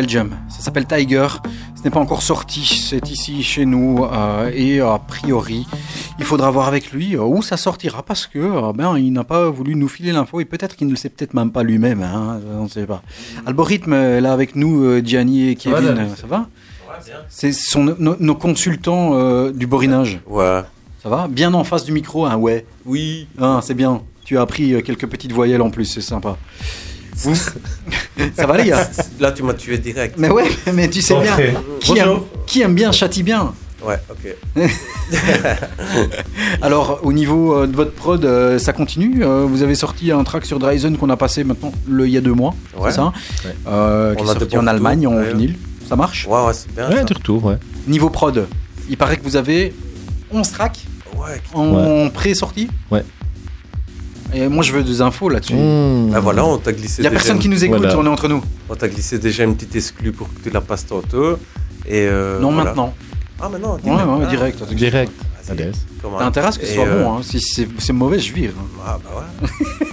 Belgium. 0.00 0.30
Ça 0.48 0.60
s'appelle 0.62 0.86
Tiger. 0.86 1.26
Ce 1.76 1.82
n'est 1.84 1.90
pas 1.90 2.00
encore 2.00 2.22
sorti. 2.22 2.64
C'est 2.88 3.10
ici 3.10 3.42
chez 3.42 3.66
nous. 3.66 4.04
euh, 4.10 4.50
et 4.54 4.80
a 4.80 4.98
priori, 4.98 5.66
il 6.18 6.24
faudra 6.24 6.50
voir 6.50 6.68
avec 6.68 6.90
lui 6.92 7.16
euh, 7.16 7.22
où 7.22 7.42
ça 7.42 7.58
sortira 7.58 8.02
parce 8.02 8.26
que 8.26 8.38
euh, 8.38 8.72
ben, 8.72 8.96
il 8.96 9.12
n'a 9.12 9.24
pas 9.24 9.50
voulu 9.50 9.74
nous 9.74 9.88
filer 9.88 10.12
l'info 10.12 10.40
et 10.40 10.46
peut-être 10.46 10.74
qu'il 10.76 10.86
ne 10.86 10.92
le 10.92 10.96
sait 10.96 11.10
peut-être 11.10 11.34
même 11.34 11.50
pas 11.52 11.62
lui-même. 11.62 12.02
Hein, 12.02 12.40
on 12.58 12.64
ne 12.64 12.68
sait 12.68 12.86
pas. 12.86 13.02
Algorithme 13.44 13.92
là 14.20 14.32
avec 14.32 14.56
nous, 14.56 15.04
Gianni 15.04 15.50
et 15.50 15.54
Kevin. 15.56 16.08
Ça 16.16 16.26
va 16.26 16.48
C'est 17.28 17.52
sont 17.52 17.84
nos, 17.98 18.16
nos 18.18 18.34
consultants 18.34 19.10
euh, 19.14 19.52
du 19.52 19.66
borinage. 19.66 20.20
Ouais. 20.26 20.62
Ça 21.02 21.10
va? 21.10 21.28
Bien 21.28 21.52
en 21.52 21.64
face 21.64 21.84
du 21.84 21.92
micro, 21.92 22.24
hein, 22.24 22.36
ouais. 22.36 22.64
Oui. 22.86 23.26
Ah, 23.38 23.60
c'est 23.62 23.74
bien. 23.74 24.00
Tu 24.24 24.38
as 24.38 24.42
appris 24.42 24.82
quelques 24.82 25.06
petites 25.06 25.32
voyelles 25.32 25.62
en 25.62 25.70
plus, 25.70 25.84
c'est 25.84 26.00
sympa. 26.00 26.36
Vous 27.16 27.34
Ça 28.36 28.46
va 28.46 28.56
les 28.56 28.68
gars? 28.70 28.88
Là, 29.20 29.32
tu 29.32 29.42
m'as 29.42 29.52
tué 29.54 29.76
direct. 29.78 30.14
Mais 30.18 30.30
ouais, 30.30 30.44
mais 30.72 30.88
tu 30.88 31.00
sais 31.02 31.14
bien. 31.20 31.36
Qui 31.80 31.98
aime, 31.98 32.20
qui 32.46 32.62
aime 32.62 32.74
bien 32.74 32.90
châtie 32.90 33.22
bien. 33.22 33.52
Ouais, 33.84 33.96
ok. 34.10 34.34
Alors, 36.62 37.00
au 37.02 37.12
niveau 37.12 37.54
euh, 37.54 37.66
de 37.66 37.74
votre 37.74 37.92
prod, 37.92 38.24
euh, 38.24 38.58
ça 38.58 38.72
continue. 38.72 39.22
Euh, 39.24 39.44
vous 39.48 39.62
avez 39.62 39.74
sorti 39.74 40.10
un 40.12 40.22
track 40.24 40.44
sur 40.44 40.58
Dryzen 40.58 40.96
qu'on 40.96 41.08
a 41.10 41.16
passé 41.16 41.44
maintenant 41.44 41.72
le, 41.88 42.06
il 42.06 42.12
y 42.12 42.16
a 42.16 42.20
deux 42.20 42.32
mois. 42.34 42.54
Ouais. 42.76 42.90
C'est 42.90 42.96
ça 42.96 43.12
Euh, 43.68 44.14
Qui 44.14 44.22
On 44.22 44.24
est 44.30 44.34
des 44.34 44.40
sorti 44.40 44.58
en 44.58 44.66
Allemagne 44.66 45.06
en 45.06 45.14
ouais. 45.16 45.32
vinyle. 45.32 45.56
Ça 45.88 45.96
marche 45.96 46.26
Ouais, 46.28 46.44
ouais, 46.46 46.52
c'est 46.52 46.74
bien. 46.74 46.88
Ouais, 46.88 46.96
ça. 46.96 47.04
du 47.04 47.12
retour, 47.14 47.44
ouais. 47.44 47.56
Niveau 47.88 48.10
prod, 48.10 48.46
il 48.88 48.96
paraît 48.96 49.16
que 49.16 49.24
vous 49.24 49.36
avez 49.36 49.74
11 50.32 50.50
tracks 50.50 50.80
Ouais. 51.16 51.40
en 51.54 52.08
pré-sortie 52.10 52.68
Ouais. 52.90 53.04
Et 54.34 54.48
moi, 54.48 54.62
je 54.62 54.72
veux 54.72 54.82
des 54.84 55.00
infos 55.00 55.28
là-dessus. 55.28 55.54
Mmh. 55.54 56.12
Ah, 56.14 56.20
voilà, 56.20 56.44
on 56.44 56.58
t'a 56.58 56.72
glissé. 56.72 56.96
Il 56.98 57.02
n'y 57.02 57.08
a 57.08 57.10
personne 57.10 57.36
une- 57.36 57.42
qui 57.42 57.48
nous 57.48 57.64
écoute, 57.64 57.78
Voilà. 57.78 57.98
on 57.98 58.04
est 58.04 58.08
entre 58.08 58.28
nous. 58.28 58.42
On 58.68 58.74
t'a 58.74 58.88
glissé 58.88 59.18
déjà 59.18 59.44
une 59.44 59.54
petite 59.56 59.74
exclue 59.76 60.12
pour 60.12 60.28
que 60.32 60.40
tu 60.42 60.50
la 60.50 60.60
passes 60.60 60.86
tantôt. 60.86 61.32
Et 61.86 62.06
euh, 62.06 62.38
non, 62.40 62.52
voilà. 62.52 62.70
maintenant. 62.70 62.94
Ah, 63.40 63.48
maintenant, 63.48 63.76
Ouais, 63.82 63.90
ouais, 63.90 64.24
Ah, 64.24 64.30
direct. 64.30 64.62
Direct. 64.74 65.12
vas-y. 65.46 65.50
Allez. 65.60 65.72
Comment 66.02 66.18
T'as 66.18 66.26
intérêt 66.26 66.48
à 66.48 66.52
ce 66.52 66.58
que 66.58 66.66
ce 66.66 66.74
soit 66.74 66.86
euh, 66.86 67.02
bon. 67.04 67.12
Hein. 67.16 67.20
Si 67.22 67.40
c'est 67.40 67.66
c'est 67.78 67.92
mauvais, 67.92 68.18
je 68.18 68.32
vire. 68.32 68.52
Ah, 68.86 68.98
bah 69.02 69.26
ouais. 69.42 69.86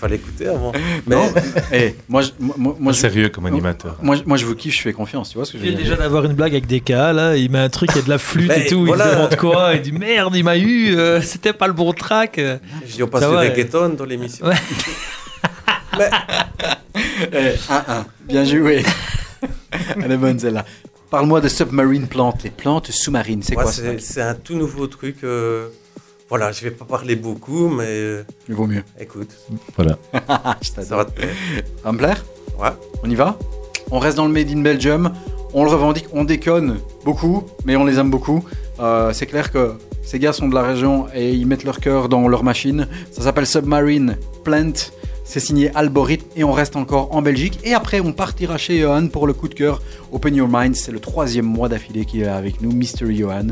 Fallait 0.00 0.16
écouter 0.16 0.46
avant. 0.48 0.72
Non, 1.06 1.30
eh, 1.72 1.94
moi, 2.08 2.22
je, 2.22 2.30
moi, 2.38 2.74
moi, 2.78 2.92
sérieux 2.94 3.28
comme 3.28 3.44
animateur. 3.46 3.96
moi, 4.02 4.16
je- 4.16 4.22
moi, 4.24 4.36
je 4.38 4.46
vous 4.46 4.54
kiffe, 4.54 4.74
je 4.76 4.80
fais 4.82 4.92
confiance. 4.94 5.28
Tu 5.30 5.36
vois 5.36 5.44
ce 5.44 5.52
que 5.52 5.58
je 5.58 5.64
veux 5.64 5.70
dire 5.70 5.78
déjà 5.78 5.96
d'avoir 5.96 6.24
une 6.24 6.32
blague 6.32 6.52
avec 6.52 6.66
des 6.66 6.80
cas 6.80 7.12
là, 7.12 7.36
il 7.36 7.50
met 7.50 7.58
un 7.58 7.68
truc, 7.68 7.90
il 7.92 7.96
y 7.96 8.00
a 8.00 8.02
de 8.04 8.08
la 8.08 8.18
flûte 8.18 8.50
et 8.50 8.66
tout, 8.66 8.86
voilà. 8.86 9.04
il 9.04 9.10
se 9.10 9.14
demande 9.16 9.36
quoi, 9.36 9.72
il 9.74 9.82
dit 9.82 9.92
merde, 9.92 10.34
il 10.36 10.44
m'a 10.44 10.56
eu, 10.56 10.94
euh, 10.96 11.20
c'était 11.22 11.52
pas 11.52 11.66
le 11.66 11.72
bon 11.74 11.92
track. 11.92 12.36
Ça 12.36 12.58
du 12.96 13.02
va, 13.04 13.40
reggaeton 13.40 13.90
dans 13.90 14.04
l'émission. 14.06 14.46
Ouais. 14.46 14.54
Eh, 17.32 17.54
un, 17.68 17.84
un. 17.88 18.06
Bien 18.26 18.44
joué. 18.44 18.82
Elle 20.02 20.12
est 20.12 20.16
bonne 20.16 20.38
celle-là. 20.38 20.64
Parle-moi 21.10 21.40
de 21.40 21.48
submarine 21.48 22.06
plant, 22.06 22.34
les 22.44 22.50
plantes 22.50 22.90
sous-marines. 22.90 23.42
C'est 23.42 23.56
Ouais, 23.56 23.64
quoi 23.64 23.72
c'est 23.72 24.22
un 24.22 24.34
tout 24.34 24.54
nouveau 24.54 24.86
truc. 24.86 25.16
euh, 25.24 25.68
Voilà, 26.30 26.52
je 26.52 26.62
vais 26.62 26.70
pas 26.70 26.84
parler 26.84 27.16
beaucoup, 27.16 27.68
mais 27.68 28.24
Il 28.48 28.54
vaut 28.54 28.66
mieux. 28.66 28.82
écoute, 28.98 29.30
Voilà. 29.76 29.98
Ah, 30.28 30.56
je 30.62 30.68
ça 30.68 30.74
t'adore. 30.82 30.98
va 30.98 31.04
te 31.06 31.10
plaire. 31.10 31.34
Ça 31.56 31.62
va 31.84 31.92
me 31.92 31.98
plaire 31.98 32.24
Ouais. 32.58 32.68
On 33.02 33.10
y 33.10 33.14
va? 33.14 33.36
On 33.90 33.98
reste 33.98 34.16
dans 34.16 34.26
le 34.26 34.32
Made 34.32 34.48
in 34.50 34.60
Belgium. 34.60 35.12
On 35.52 35.64
le 35.64 35.70
revendique, 35.70 36.06
on 36.12 36.22
déconne 36.22 36.78
beaucoup, 37.04 37.42
mais 37.64 37.74
on 37.76 37.84
les 37.84 37.98
aime 37.98 38.10
beaucoup. 38.10 38.44
Euh, 38.78 39.12
c'est 39.12 39.26
clair 39.26 39.50
que 39.50 39.72
ces 40.04 40.20
gars 40.20 40.32
sont 40.32 40.48
de 40.48 40.54
la 40.54 40.62
région 40.62 41.06
et 41.12 41.32
ils 41.32 41.46
mettent 41.46 41.64
leur 41.64 41.80
cœur 41.80 42.08
dans 42.08 42.28
leur 42.28 42.44
machine. 42.44 42.86
Ça 43.10 43.22
s'appelle 43.22 43.46
Submarine 43.46 44.16
Plant. 44.44 44.72
C'est 45.30 45.38
signé 45.38 45.70
Algorithme 45.76 46.26
et 46.34 46.42
on 46.42 46.50
reste 46.50 46.74
encore 46.74 47.14
en 47.14 47.22
Belgique. 47.22 47.60
Et 47.62 47.72
après, 47.72 48.00
on 48.00 48.12
partira 48.12 48.58
chez 48.58 48.80
Johan 48.80 49.06
pour 49.06 49.28
le 49.28 49.32
coup 49.32 49.46
de 49.46 49.54
cœur. 49.54 49.80
Open 50.10 50.34
Your 50.34 50.48
Mind, 50.50 50.74
c'est 50.74 50.90
le 50.90 50.98
troisième 50.98 51.44
mois 51.44 51.68
d'affilée 51.68 52.04
qu'il 52.04 52.22
est 52.22 52.26
avec 52.26 52.60
nous, 52.60 52.72
Mystery 52.72 53.18
Johan. 53.18 53.46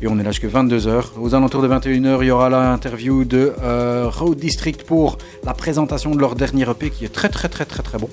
Et 0.00 0.08
on 0.08 0.18
est 0.18 0.22
là 0.22 0.30
jusqu'à 0.30 0.48
22h. 0.48 1.20
Aux 1.20 1.34
alentours 1.34 1.60
de 1.60 1.68
21h, 1.68 2.20
il 2.22 2.28
y 2.28 2.30
aura 2.30 2.48
l'interview 2.48 3.26
de 3.26 3.52
euh, 3.62 4.08
Road 4.08 4.38
District 4.38 4.84
pour 4.84 5.18
la 5.44 5.52
présentation 5.52 6.14
de 6.14 6.18
leur 6.18 6.34
dernier 6.34 6.62
EP 6.62 6.88
qui 6.88 7.04
est 7.04 7.12
très 7.12 7.28
très 7.28 7.50
très 7.50 7.66
très 7.66 7.82
très 7.82 7.98
bon. 7.98 8.08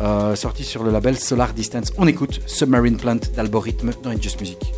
Euh, 0.00 0.34
sorti 0.34 0.64
sur 0.64 0.82
le 0.82 0.90
label 0.90 1.18
Solar 1.18 1.52
Distance. 1.52 1.92
On 1.98 2.06
écoute 2.06 2.40
Submarine 2.46 2.96
Plant 2.96 3.20
d'Algorithme 3.36 3.90
dans 4.02 4.12
It's 4.12 4.40
Music. 4.40 4.72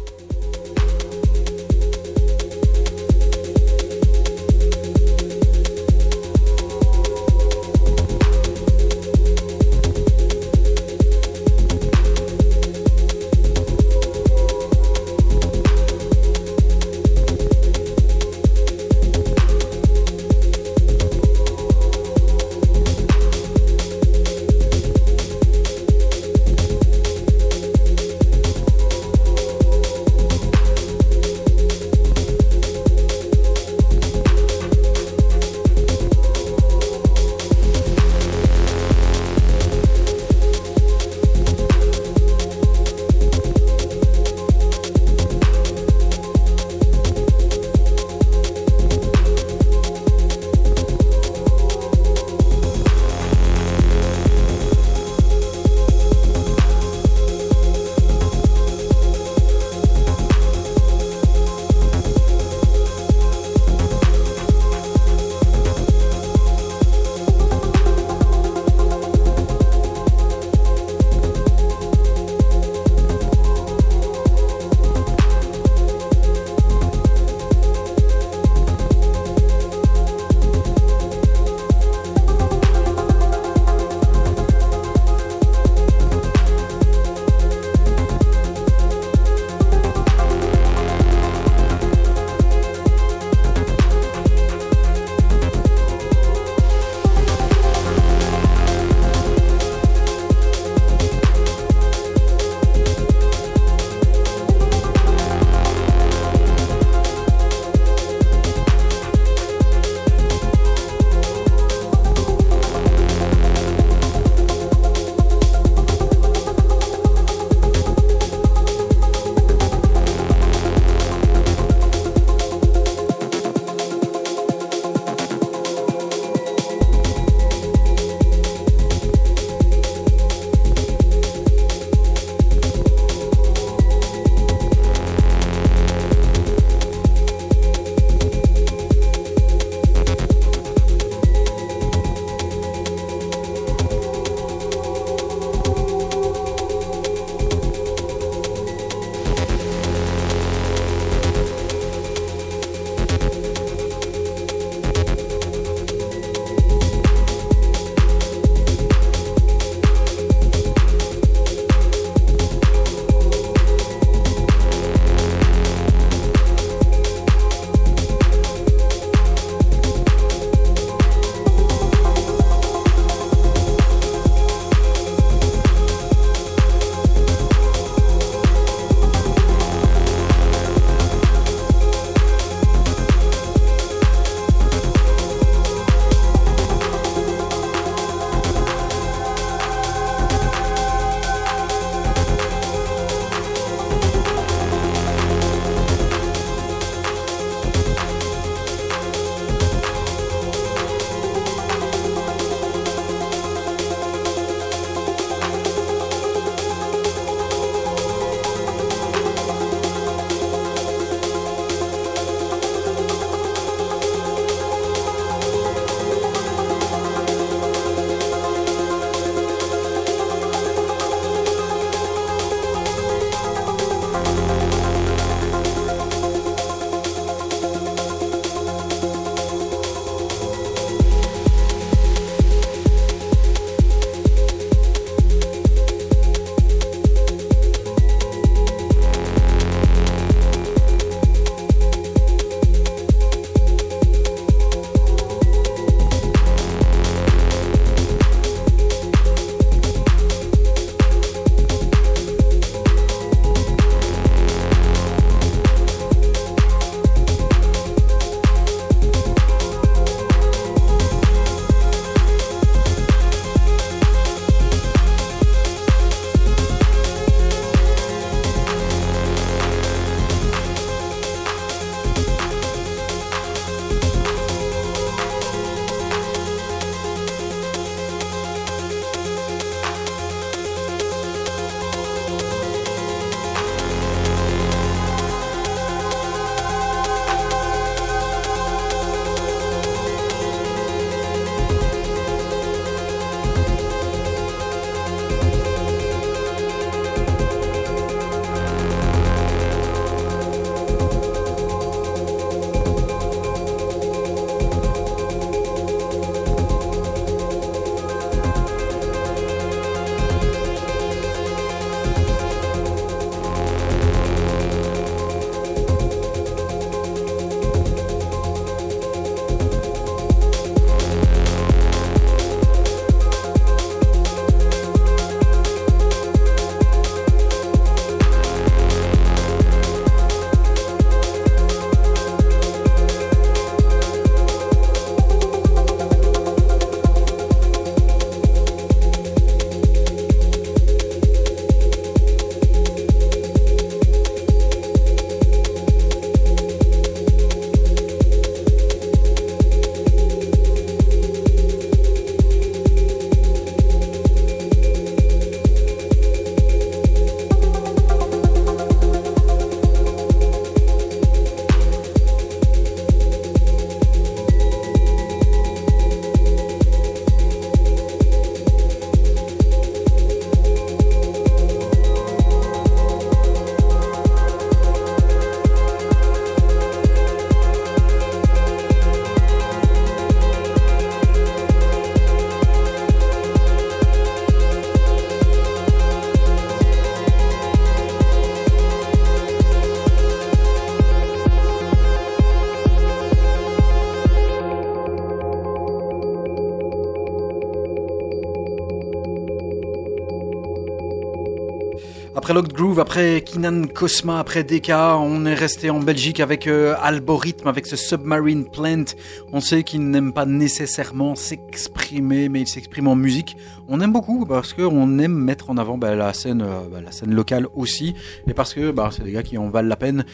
Locked 402.58 402.72
Groove, 402.72 402.98
après 402.98 403.42
Kinan 403.42 403.86
Cosma, 403.86 404.40
après 404.40 404.64
Deka, 404.64 405.16
on 405.18 405.46
est 405.46 405.54
resté 405.54 405.90
en 405.90 406.00
Belgique 406.00 406.40
avec 406.40 406.66
euh, 406.66 406.96
Algorithme, 407.00 407.68
avec 407.68 407.86
ce 407.86 407.94
Submarine 407.94 408.64
Plant. 408.64 409.04
On 409.52 409.60
sait 409.60 409.84
qu'il 409.84 410.10
n'aime 410.10 410.32
pas 410.32 410.44
nécessairement 410.44 411.36
s'exprimer, 411.36 412.48
mais 412.48 412.62
il 412.62 412.66
s'exprime 412.66 413.06
en 413.06 413.14
musique. 413.14 413.56
On 413.90 414.00
aime 414.00 414.12
beaucoup 414.12 414.44
parce 414.44 414.74
qu'on 414.74 415.18
aime 415.18 415.32
mettre 415.32 415.70
en 415.70 415.78
avant 415.78 415.96
bah, 415.96 416.14
la 416.14 416.34
scène, 416.34 416.62
euh, 416.62 416.80
bah, 416.92 417.00
la 417.02 417.10
scène 417.10 417.32
locale 417.32 417.66
aussi, 417.74 418.14
et 418.46 418.54
parce 418.54 418.74
que 418.74 418.90
bah, 418.90 419.10
c'est 419.12 419.22
des 419.22 419.32
gars 419.32 419.42
qui 419.42 419.56
en 419.56 419.70
valent 419.70 419.88
la 419.88 419.96
peine. 419.96 420.24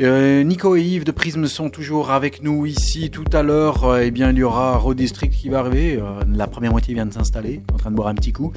Euh, 0.00 0.42
Nico 0.42 0.76
et 0.76 0.82
Yves 0.82 1.04
de 1.04 1.12
Prism 1.12 1.46
sont 1.46 1.68
toujours 1.68 2.10
avec 2.10 2.42
nous 2.42 2.66
ici. 2.66 3.10
Tout 3.10 3.24
à 3.32 3.42
l'heure, 3.42 3.84
euh, 3.84 4.00
eh 4.02 4.10
bien, 4.10 4.30
il 4.30 4.38
y 4.38 4.42
aura 4.42 4.78
Road 4.78 4.96
District 4.96 5.32
qui 5.32 5.50
va 5.50 5.58
arriver. 5.58 6.02
La 6.34 6.46
première 6.46 6.72
moitié 6.72 6.94
vient 6.94 7.06
de 7.06 7.12
s'installer, 7.12 7.60
en 7.72 7.76
train 7.76 7.90
de 7.90 7.96
boire 7.96 8.08
un 8.08 8.14
petit 8.14 8.32
coup. 8.32 8.52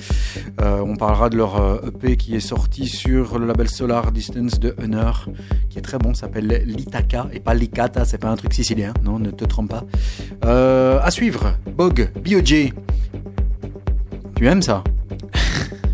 On 0.60 0.96
parlera 0.96 1.30
de 1.30 1.38
leur 1.38 1.82
Qui 2.00 2.36
est 2.36 2.40
sorti 2.40 2.88
sur 2.88 3.38
le 3.40 3.46
label 3.46 3.70
Solar 3.70 4.12
Distance 4.12 4.60
de 4.60 4.74
Honor, 4.82 5.26
qui 5.70 5.78
est 5.78 5.82
très 5.82 5.98
bon, 5.98 6.14
s'appelle 6.14 6.64
Litaka 6.66 7.28
et 7.34 7.42
pas 7.42 7.54
Likata, 7.54 8.06
c'est 8.06 8.18
pas 8.18 8.30
un 8.30 8.36
truc 8.38 8.54
sicilien, 8.54 8.94
non, 9.04 9.20
ne 9.20 9.32
te 9.32 9.44
trompe 9.44 9.70
pas. 9.70 9.84
Euh, 10.46 11.00
à 11.04 11.12
suivre, 11.12 11.56
Bog, 11.76 12.10
BioJ. 12.24 12.74
Tu 14.36 14.48
aimes 14.48 14.62
ça? 14.62 14.84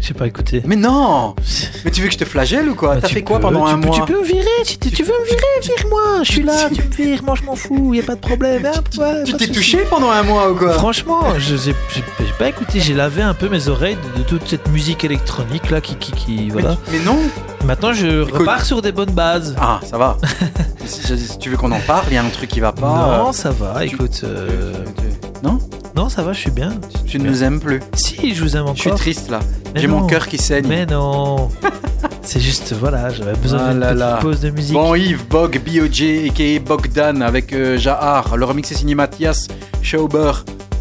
J'ai 0.08 0.14
pas 0.14 0.28
écouté. 0.28 0.62
Mais 0.66 0.76
non 0.76 1.36
Mais 1.86 1.90
tu 1.90 2.02
veux 2.02 2.08
que 2.08 2.14
je 2.14 2.20
te 2.20 2.26
flagelle 2.26 2.70
ou 2.70 2.76
quoi 2.76 2.94
Bah, 2.96 3.02
T'as 3.02 3.08
fait 3.08 3.24
quoi 3.24 3.40
pendant 3.40 3.66
un 3.66 3.80
peux- 3.80 3.88
mois 3.88 3.96
Tu 3.96 4.02
peux 4.14 4.20
me 4.20 4.26
virer, 4.26 4.46
si 4.64 4.78
tu, 4.78 4.92
tu 4.92 5.02
veux 5.04 5.14
me 5.20 5.26
virer, 5.26 5.40
vire-moi. 5.64 6.24
Je 6.24 6.32
suis 6.32 6.44
là, 6.44 6.70
tu 6.70 6.82
me 6.84 6.90
vires, 6.96 7.24
moi 7.24 7.34
je 7.36 7.44
m'en 7.44 7.56
fous, 7.56 7.94
y 7.96 8.00
a 8.00 8.04
pas 8.04 8.14
de 8.16 8.20
problème. 8.20 8.66
hein, 8.68 8.72
ouais, 9.00 9.24
Tu 9.24 9.32
pas 9.32 9.38
t'es 9.40 9.48
touché 9.48 9.80
pendant 9.90 10.12
un 10.12 10.22
mois 10.24 10.52
ou 10.52 10.56
quoi 10.56 10.74
Franchement, 10.74 11.22
je 11.40 11.56
j'ai 11.56 11.74
pas 12.38 12.50
écouté, 12.50 12.80
j'ai 12.82 12.94
lavé 12.94 13.22
un 13.24 13.34
peu 13.34 13.50
mes 13.50 13.68
oreilles 13.68 13.98
de, 14.16 14.20
de 14.20 14.24
toute 14.28 14.48
cette 14.48 14.68
musique 14.70 15.04
électronique 15.04 15.72
là 15.72 15.82
qui, 15.82 15.96
qui, 15.96 16.12
qui 16.12 16.36
mais, 16.48 16.52
voilà. 16.52 16.78
mais 16.92 17.00
non 17.00 17.18
Maintenant 17.66 17.94
je 17.94 18.22
Écoute. 18.22 18.40
repars 18.42 18.64
sur 18.64 18.84
des 18.84 18.92
bonnes 18.92 19.12
bases. 19.14 19.56
Ah, 19.60 19.80
ça 19.84 19.98
va. 19.98 20.18
si, 20.86 21.02
si 21.18 21.38
tu 21.40 21.50
veux 21.50 21.58
qu'on 21.58 21.72
en 21.72 21.80
parle, 21.80 22.06
il 22.10 22.14
y 22.14 22.18
a 22.18 22.24
un 22.24 22.30
truc 22.30 22.50
qui 22.52 22.60
va 22.60 22.72
pas. 22.74 23.18
non, 23.18 23.30
euh, 23.30 23.32
ça 23.32 23.50
va, 23.50 23.80
tu- 23.82 23.96
écoute. 23.96 24.22
euh, 24.24 24.72
Non 25.42 25.58
Non, 25.96 26.10
ça 26.10 26.24
va, 26.24 26.34
je 26.34 26.40
suis 26.40 26.52
bien. 26.52 26.74
Tu 27.08 27.20
ne 27.20 27.26
nous 27.30 27.44
aimes 27.44 27.60
plus. 27.60 27.80
Si, 27.94 28.36
je 28.36 28.44
vous 28.44 28.58
aime 28.58 28.66
Je 28.76 28.80
suis 28.82 28.90
encore. 28.90 29.00
triste 29.00 29.30
là. 29.30 29.40
J'ai 29.76 29.88
mon 29.88 30.06
cœur 30.06 30.28
qui 30.28 30.38
saigne. 30.38 30.66
Mais 30.68 30.86
non. 30.86 31.50
C'est 32.22 32.40
juste, 32.40 32.74
voilà, 32.74 33.10
j'avais 33.10 33.34
besoin 33.38 33.60
Ah 33.68 33.72
d'une 33.72 33.82
petite 33.82 33.98
là. 33.98 34.18
pause 34.22 34.40
de 34.42 34.50
musique. 34.50 34.74
Bon 34.74 34.96
Yves, 34.96 35.26
Bog, 35.30 35.62
BOJ, 35.64 36.02
a.k.a. 36.28 36.60
Bogdan 36.60 37.22
avec 37.22 37.54
euh, 37.54 37.78
Jahar. 37.78 38.36
Le 38.36 38.46
remix 38.46 38.72
est 38.72 38.76
signé 38.76 38.96
Mathias 38.96 39.48
Schauber. 39.84 40.32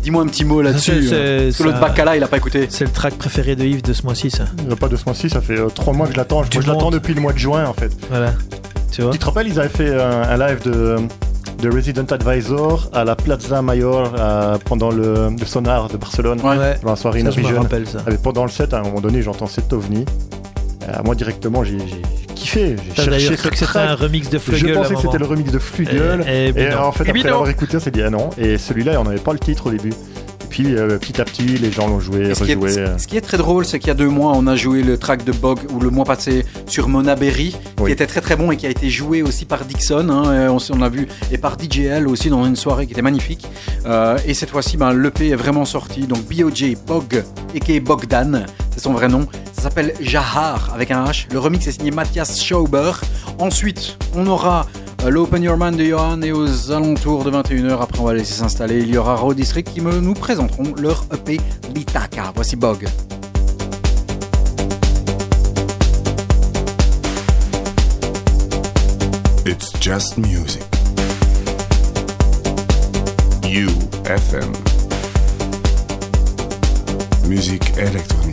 Dis-moi 0.02 0.22
un 0.22 0.26
petit 0.26 0.44
mot 0.44 0.62
là-dessus. 0.62 1.08
c'est- 1.08 1.14
hein. 1.14 1.42
Parce 1.44 1.58
que 1.58 1.62
l'autre 1.64 1.76
ça- 1.80 1.86
Bacala, 1.86 2.16
il 2.16 2.22
a 2.22 2.28
pas 2.28 2.38
écouté. 2.38 2.66
C'est 2.70 2.84
le 2.84 2.90
track 2.90 3.14
préféré 3.14 3.56
de 3.56 3.64
Yves 3.64 3.82
de 3.82 3.92
ce 3.92 4.02
mois-ci, 4.04 4.30
ça. 4.30 4.44
Euh, 4.70 4.74
Pas 4.74 4.88
de 4.88 4.96
ce 4.96 5.04
mois-ci, 5.04 5.28
ça 5.30 5.40
fait 5.42 5.58
euh, 5.58 5.68
trois 5.68 5.92
mois 5.92 6.06
que 6.06 6.12
je 6.12 6.16
l'attends. 6.16 6.42
Je 6.50 6.60
l'attends 6.60 6.90
depuis 6.90 7.14
le 7.14 7.20
mois 7.20 7.32
de 7.34 7.38
juin, 7.38 7.66
en 7.66 7.74
fait. 7.74 7.92
Voilà. 8.10 8.32
Tu 8.90 9.02
vois? 9.02 9.12
Tu 9.12 9.18
te 9.18 9.24
rappelles, 9.26 9.48
ils 9.48 9.60
avaient 9.60 9.68
fait 9.68 9.88
euh, 9.90 10.24
un 10.24 10.36
live 10.38 10.62
de, 10.64 10.96
de 11.60 11.70
Resident 11.70 12.04
Advisor 12.10 12.88
à 12.92 13.04
la 13.04 13.16
Plaza 13.16 13.62
Mayor 13.62 14.14
euh, 14.18 14.58
pendant 14.64 14.90
le, 14.90 15.30
le 15.38 15.46
Sonar 15.46 15.88
de 15.88 15.96
Barcelone. 15.96 16.40
Ouais. 16.42 16.56
Ouais. 16.58 16.78
Dans 16.82 16.90
la 16.90 16.96
soirée 16.96 17.22
Ça, 17.22 17.30
je 17.30 17.40
me 17.40 17.58
rappelle 17.58 17.86
ça. 17.88 17.98
Mais 18.06 18.18
pendant 18.18 18.44
le 18.44 18.50
set, 18.50 18.74
à 18.74 18.78
un 18.80 18.82
moment 18.82 19.00
donné, 19.00 19.22
j'entends 19.22 19.46
cet 19.46 19.72
ovni. 19.72 20.04
Euh, 20.88 20.92
moi, 21.04 21.14
directement, 21.14 21.64
j'ai 21.64 21.78
kiffé. 22.34 22.76
J'ai 22.94 23.02
cherché 23.04 23.36
cru 23.36 23.50
que 23.50 23.56
c'était 23.56 23.78
un 23.78 23.94
remix 23.94 24.28
de 24.28 24.38
Je 24.38 24.42
Flugel 24.42 24.76
à 24.76 24.82
pensais 24.82 24.94
que 24.94 25.00
c'était 25.00 25.18
le 25.18 25.26
remix 25.26 25.50
de 25.50 25.58
Flugel. 25.58 26.24
Et, 26.28 26.48
et, 26.48 26.62
Et 26.62 26.74
en 26.74 26.92
fait, 26.92 27.04
Et 27.08 27.12
puis 27.12 27.20
après 27.20 27.30
l'avoir 27.30 27.48
écouté, 27.48 27.76
on 27.76 27.80
s'est 27.80 27.90
dit 27.90 28.02
ah 28.02 28.10
non. 28.10 28.30
Et 28.36 28.58
celui-là, 28.58 29.00
on 29.00 29.04
n'avait 29.04 29.16
pas 29.18 29.32
le 29.32 29.38
titre 29.38 29.68
au 29.68 29.70
début. 29.70 29.92
Puis 30.54 30.76
euh, 30.76 30.98
petit 30.98 31.20
à 31.20 31.24
petit, 31.24 31.42
les 31.42 31.72
gens 31.72 31.88
l'ont 31.88 31.98
joué, 31.98 32.30
Et 32.30 32.34
ce, 32.36 32.44
qui 32.44 32.52
est, 32.52 32.54
rejoué. 32.54 32.86
ce 32.96 33.08
qui 33.08 33.16
est 33.16 33.20
très 33.20 33.38
drôle, 33.38 33.64
c'est 33.64 33.80
qu'il 33.80 33.88
y 33.88 33.90
a 33.90 33.94
deux 33.94 34.08
mois, 34.08 34.34
on 34.36 34.46
a 34.46 34.54
joué 34.54 34.84
le 34.84 34.96
track 34.96 35.24
de 35.24 35.32
Bog, 35.32 35.58
ou 35.72 35.80
le 35.80 35.90
mois 35.90 36.04
passé, 36.04 36.46
sur 36.68 36.88
Mona 36.88 37.16
Berry, 37.16 37.56
Oui. 37.80 37.86
qui 37.86 37.92
était 37.92 38.06
très 38.06 38.20
très 38.20 38.36
bon 38.36 38.52
et 38.52 38.56
qui 38.56 38.64
a 38.64 38.70
été 38.70 38.88
joué 38.88 39.20
aussi 39.20 39.46
par 39.46 39.64
Dixon, 39.64 40.08
hein, 40.10 40.56
on, 40.70 40.78
l'a 40.78 40.88
vu, 40.88 41.08
et 41.32 41.38
par 41.38 41.56
DJL 41.58 42.06
aussi 42.06 42.30
dans 42.30 42.46
une 42.46 42.54
soirée 42.54 42.86
qui 42.86 42.92
était 42.92 43.02
magnifique. 43.02 43.48
Euh, 43.84 44.16
et 44.28 44.32
cette 44.32 44.50
fois-ci, 44.50 44.76
ben, 44.76 44.92
l'EP 44.94 45.30
est 45.30 45.34
vraiment 45.34 45.64
sorti, 45.64 46.02
donc 46.06 46.20
BOJ, 46.30 46.76
Bog, 46.86 47.24
et 47.52 47.80
Bogdan, 47.80 48.46
c'est 48.70 48.80
son 48.80 48.92
vrai 48.92 49.08
nom. 49.08 49.26
Ça 49.54 49.62
s'appelle 49.62 49.92
Jahar, 50.00 50.70
avec 50.72 50.92
un 50.92 51.04
H. 51.04 51.26
Le 51.32 51.40
remix 51.40 51.66
est 51.66 51.72
signé 51.72 51.90
Mathias 51.90 52.40
Schauber. 52.40 52.92
Ensuite, 53.40 53.98
on 54.14 54.24
aura 54.28 54.66
l'Open 55.10 55.42
Your 55.42 55.56
Man 55.56 55.76
de 55.76 55.84
Johan 55.84 56.22
et 56.22 56.32
aux 56.32 56.72
alentours 56.72 57.24
de 57.24 57.30
21h, 57.30 57.80
après 57.80 58.00
on 58.00 58.04
va 58.04 58.14
laisser 58.14 58.34
s'installer, 58.34 58.80
il 58.80 58.88
y 58.88 58.96
aura 58.96 59.16
Road 59.16 59.36
District 59.36 59.70
qui 59.70 59.80
me, 59.80 60.00
nous 60.00 60.14
présenteront 60.14 60.74
leur 60.78 61.04
EP 61.12 61.38
Litaka. 61.74 62.32
Voici 62.34 62.56
Bog. 62.56 62.86
It's 69.46 69.72
just 69.78 70.16
music. 70.16 70.62
UFM. 73.44 74.52
Musique 77.28 77.76
électronique. 77.76 78.23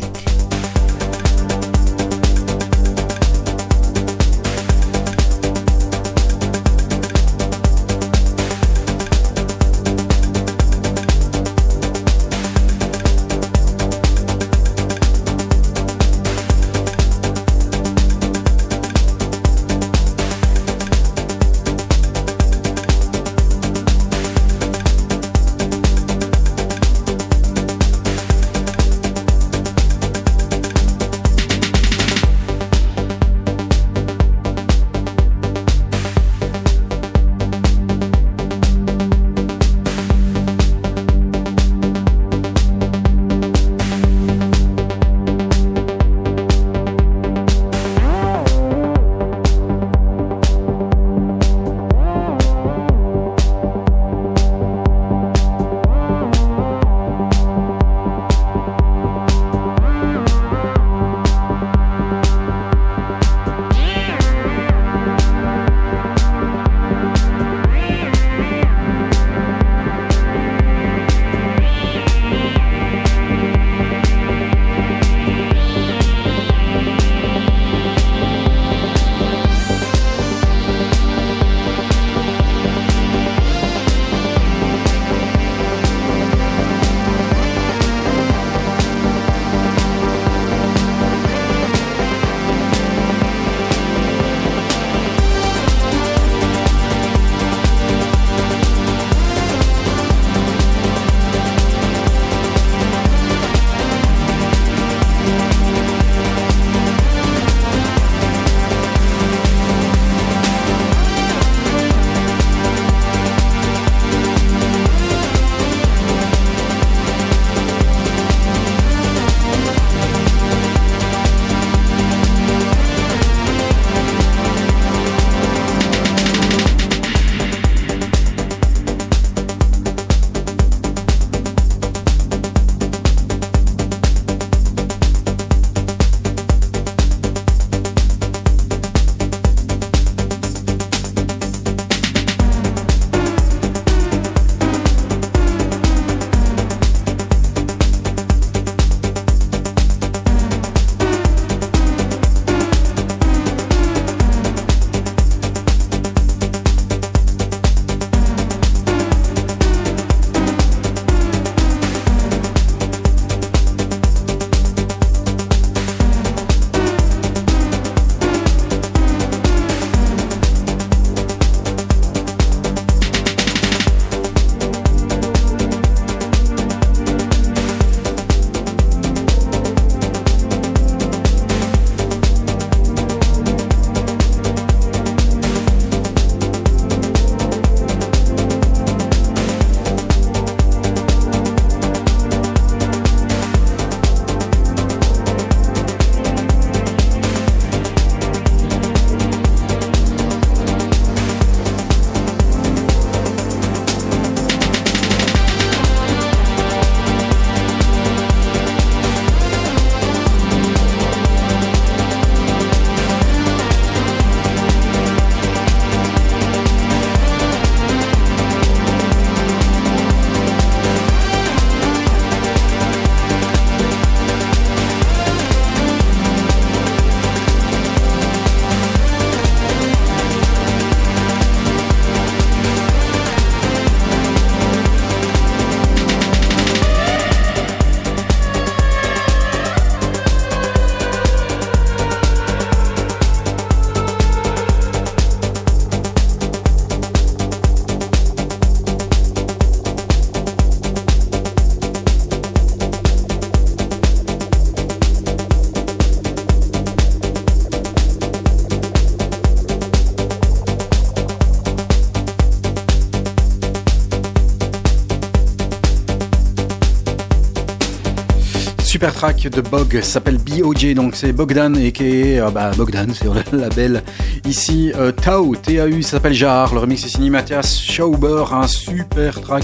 Track 269.21 269.49
de 269.49 269.61
Bog, 269.61 270.01
s'appelle 270.01 270.39
BOJ, 270.39 270.95
donc 270.95 271.15
c'est 271.15 271.31
Bogdan 271.31 271.77
et 271.77 271.91
qui 271.91 272.05
est 272.05 272.41
bah, 272.51 272.71
Bogdan 272.75 273.13
sur 273.13 273.35
le 273.35 273.43
label. 273.55 274.01
Ici, 274.47 274.91
euh, 274.95 275.11
Tau, 275.11 275.55
T-A-U, 275.55 276.01
s'appelle 276.01 276.33
Jar, 276.33 276.73
le 276.73 276.79
remix 276.79 277.05
est 277.05 277.09
signé 277.09 277.29
Mathias 277.29 277.79
Schauber, 277.79 278.45
un 278.51 278.65
super 278.65 279.39
track, 279.39 279.63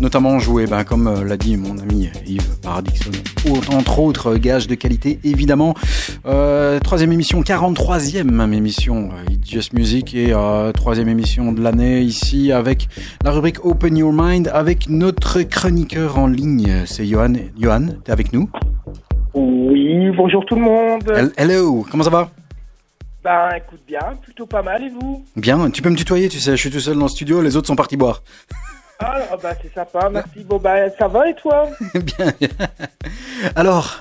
notamment 0.00 0.38
joué, 0.38 0.66
bah, 0.66 0.84
comme 0.84 1.06
euh, 1.06 1.22
l'a 1.22 1.36
dit 1.36 1.58
mon 1.58 1.76
ami 1.76 2.08
Yves 2.26 2.56
Paradixon, 2.62 3.10
entre 3.74 3.98
autres 3.98 4.36
euh, 4.36 4.38
gages 4.38 4.68
de 4.68 4.74
qualité 4.74 5.18
évidemment. 5.22 5.74
Euh, 6.24 6.80
troisième 6.80 7.12
émission, 7.12 7.42
43e 7.42 8.30
même 8.30 8.54
émission, 8.54 9.10
euh, 9.12 9.32
It's 9.32 9.50
Just 9.50 9.74
Music 9.74 10.14
et 10.14 10.32
euh, 10.32 10.72
troisième 10.72 11.10
émission 11.10 11.52
de 11.52 11.60
l'année 11.60 12.00
ici 12.00 12.52
avec 12.52 12.88
la 13.22 13.32
rubrique 13.32 13.62
Open 13.66 13.98
Your 13.98 14.14
Mind 14.14 14.50
avec 14.54 14.88
notre 14.88 15.42
chroniqueur 15.42 16.18
en 16.18 16.26
ligne, 16.26 16.84
c'est 16.86 17.04
Johan. 17.04 17.34
Johan, 17.58 17.88
t'es 18.02 18.12
avec 18.12 18.32
nous? 18.32 18.48
Bonjour 20.16 20.44
tout 20.46 20.54
le 20.54 20.62
monde. 20.62 21.10
Hel- 21.14 21.32
Hello, 21.36 21.86
comment 21.90 22.04
ça 22.04 22.10
va? 22.10 22.30
Ben 23.22 23.50
écoute 23.56 23.80
bien, 23.86 24.00
plutôt 24.22 24.46
pas 24.46 24.62
mal 24.62 24.82
et 24.84 24.90
vous? 24.90 25.24
Bien, 25.36 25.70
tu 25.70 25.80
peux 25.80 25.88
me 25.90 25.96
tutoyer, 25.96 26.28
tu 26.28 26.38
sais, 26.40 26.52
je 26.52 26.56
suis 26.60 26.70
tout 26.70 26.80
seul 26.80 26.96
dans 26.96 27.04
le 27.06 27.08
studio, 27.10 27.40
les 27.40 27.56
autres 27.56 27.66
sont 27.66 27.76
partis 27.76 27.96
boire. 27.96 28.22
Ah 29.00 29.16
ah, 29.32 29.36
bah 29.42 29.50
c'est 29.60 29.74
sympa, 29.74 30.08
merci. 30.08 30.44
Bon 30.48 30.56
bah 30.58 30.88
ça 30.96 31.08
va 31.08 31.28
et 31.28 31.34
toi? 31.34 31.68
Bien, 31.94 32.32
bien. 32.40 32.48
Alors, 33.56 33.98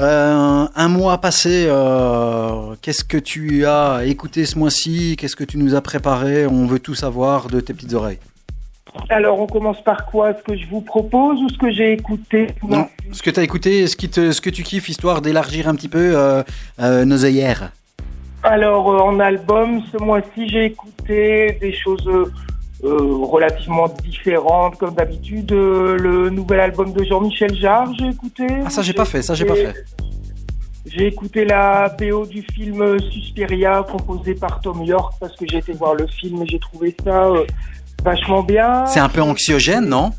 euh, 0.00 0.66
un 0.74 0.88
mois 0.88 1.18
passé, 1.18 1.66
euh, 1.68 2.74
qu'est-ce 2.82 3.04
que 3.04 3.18
tu 3.18 3.64
as 3.66 4.00
écouté 4.04 4.44
ce 4.44 4.58
mois-ci? 4.58 5.14
Qu'est-ce 5.16 5.36
que 5.36 5.44
tu 5.44 5.58
nous 5.58 5.76
as 5.76 5.80
préparé? 5.80 6.44
On 6.48 6.66
veut 6.66 6.80
tout 6.80 6.96
savoir 6.96 7.46
de 7.46 7.60
tes 7.60 7.72
petites 7.72 7.94
oreilles. 7.94 8.18
Alors 9.08 9.40
on 9.40 9.46
commence 9.46 9.82
par 9.82 10.06
quoi? 10.06 10.34
Ce 10.34 10.42
que 10.42 10.56
je 10.56 10.66
vous 10.66 10.80
propose 10.80 11.42
ou 11.42 11.48
ce 11.48 11.58
que 11.58 11.70
j'ai 11.70 11.92
écouté? 11.92 12.48
Non, 12.68 12.86
ce 13.12 13.22
que 13.22 13.30
tu 13.30 13.40
as 13.40 13.42
écouté, 13.42 13.86
ce, 13.86 13.96
qui 13.96 14.08
te, 14.08 14.32
ce 14.32 14.40
que 14.40 14.50
tu 14.50 14.62
kiffes, 14.62 14.88
histoire 14.88 15.22
d'élargir 15.22 15.68
un 15.68 15.74
petit 15.74 15.88
peu 15.88 16.12
euh, 16.16 16.42
euh, 16.80 17.04
nos 17.04 17.24
œillères. 17.24 17.72
Alors 18.42 18.90
euh, 18.90 18.98
en 18.98 19.20
album, 19.20 19.82
ce 19.92 20.02
mois-ci 20.02 20.48
j'ai 20.48 20.66
écouté 20.66 21.58
des 21.60 21.72
choses 21.72 22.08
relativement 22.82 23.88
différentes 24.02 24.76
comme 24.76 24.94
d'habitude. 24.94 25.52
Le 25.52 26.30
nouvel 26.30 26.60
album 26.60 26.92
de 26.92 27.04
Jean-Michel 27.04 27.54
Jarre, 27.54 27.92
j'ai 27.98 28.08
écouté. 28.08 28.46
Ah, 28.66 28.70
ça, 28.70 28.82
j'ai 28.82 28.92
pas 28.92 29.04
fait, 29.04 29.22
ça, 29.22 29.34
j'ai 29.34 29.44
pas 29.44 29.54
fait. 29.54 29.74
J'ai 30.84 31.06
écouté 31.06 31.44
la 31.44 31.88
BO 31.88 32.26
du 32.26 32.42
film 32.42 32.98
Suspiria 33.00 33.86
composé 33.88 34.34
par 34.34 34.60
Tom 34.60 34.82
York 34.82 35.14
parce 35.20 35.34
que 35.36 35.46
j'ai 35.48 35.58
été 35.58 35.72
voir 35.72 35.94
le 35.94 36.06
film 36.08 36.42
et 36.42 36.46
j'ai 36.46 36.58
trouvé 36.58 36.94
ça 37.04 37.28
euh, 37.28 37.46
vachement 38.02 38.42
bien. 38.42 38.86
C'est 38.86 39.00
un 39.00 39.08
peu 39.08 39.22
anxiogène, 39.22 39.86
non? 39.88 40.12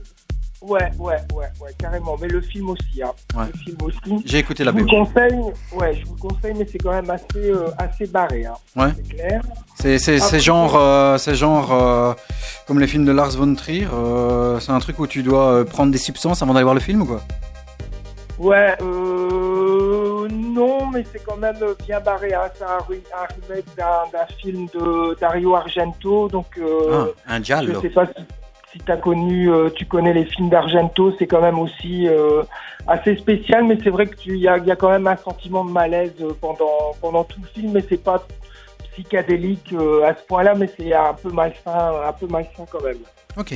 Ouais, 0.62 0.90
ouais, 0.98 1.18
ouais, 1.36 1.46
ouais, 1.62 1.72
carrément. 1.78 2.16
Mais 2.22 2.28
le 2.30 2.40
film 2.40 2.70
aussi, 2.70 3.04
hein. 3.04 3.12
Ouais. 3.36 3.48
Le 3.54 3.60
film 3.60 3.78
aussi. 3.84 4.24
J'ai 4.26 4.38
écouté 4.40 4.64
la 4.64 4.72
je 4.72 4.78
vous 4.78 4.86
BO. 4.86 4.92
le 4.92 5.06
conseille, 5.06 5.40
ouais, 5.74 5.94
je 6.00 6.06
vous 6.06 6.16
le 6.16 6.22
conseille, 6.22 6.54
mais 6.58 6.66
c'est 6.72 6.78
quand 6.78 6.92
même 6.94 7.10
assez, 7.10 7.26
euh, 7.36 7.68
assez 7.78 8.06
barré, 8.08 8.46
hein. 8.46 8.54
Ouais. 8.76 8.92
C'est 8.96 9.14
clair. 9.16 9.42
C'est 9.78 10.00
c'est- 10.00 10.20
c'est 10.20 10.40
genre, 10.40 10.78
euh, 10.78 11.18
c'est 11.18 11.36
genre 11.36 11.74
euh, 11.74 12.14
comme 12.66 12.80
les 12.80 12.88
films 12.88 13.04
de 13.04 13.12
Lars 13.12 13.32
von 13.32 13.54
Trier. 13.56 13.88
c'est 14.62 14.72
un 14.72 14.80
truc 14.80 15.00
où 15.00 15.08
tu 15.08 15.22
dois 15.22 15.66
prendre 15.66 15.92
des 15.92 15.98
substances 15.98 16.42
avant 16.42 16.54
d'aller 16.54 16.64
voir 16.64 16.76
le 16.76 16.80
film 16.82 17.02
ou 17.02 17.06
quoi? 17.06 17.22
Ouais, 18.44 18.76
euh, 18.82 20.28
non, 20.30 20.88
mais 20.92 21.04
c'est 21.12 21.24
quand 21.24 21.38
même 21.38 21.56
bien 21.88 22.00
barré, 22.02 22.34
hein. 22.34 22.50
C'est 22.56 22.64
un, 22.66 22.78
re- 22.80 23.12
un 23.14 23.26
remake 23.48 23.66
d'un 23.78 24.26
film 24.42 24.68
de 24.74 25.18
Dario 25.20 25.56
Argento, 25.56 26.28
donc. 26.28 26.48
Euh, 26.58 27.06
ah, 27.26 27.36
Un 27.36 27.40
Je 27.76 27.80
sais 27.82 27.90
pas 27.90 28.06
si, 28.08 28.24
si 28.74 28.80
t'as 28.80 28.98
connu, 28.98 29.50
euh, 29.50 29.70
tu 29.70 29.86
connais 29.86 30.14
les 30.14 30.26
films 30.26 30.50
d'Argento, 30.50 31.14
c'est 31.18 31.28
quand 31.28 31.42
même 31.42 31.58
aussi 31.60 32.08
euh, 32.08 32.44
assez 32.88 33.16
spécial, 33.16 33.64
mais 33.64 33.78
c'est 33.84 33.90
vrai 33.90 34.08
que 34.08 34.16
tu, 34.16 34.38
y 34.38 34.48
a, 34.48 34.58
y 34.58 34.72
a 34.72 34.76
quand 34.76 34.90
même 34.90 35.08
un 35.08 35.18
sentiment 35.18 35.64
de 35.64 35.72
malaise 35.72 36.12
euh, 36.22 36.34
pendant 36.42 36.94
pendant 37.00 37.24
tout 37.24 37.40
le 37.42 37.48
film, 37.48 37.72
mais 37.74 37.84
c'est 37.88 38.04
pas 38.04 38.22
psychédélique 38.92 39.74
à 40.06 40.14
ce 40.16 40.22
point-là, 40.28 40.54
mais 40.56 40.70
c'est 40.78 40.94
un 40.94 41.14
peu 41.14 41.30
malsain, 41.32 41.92
un 42.08 42.12
peu 42.14 42.28
malsain 42.28 42.66
quand 42.70 42.82
même. 42.84 42.98
Ok. 43.38 43.54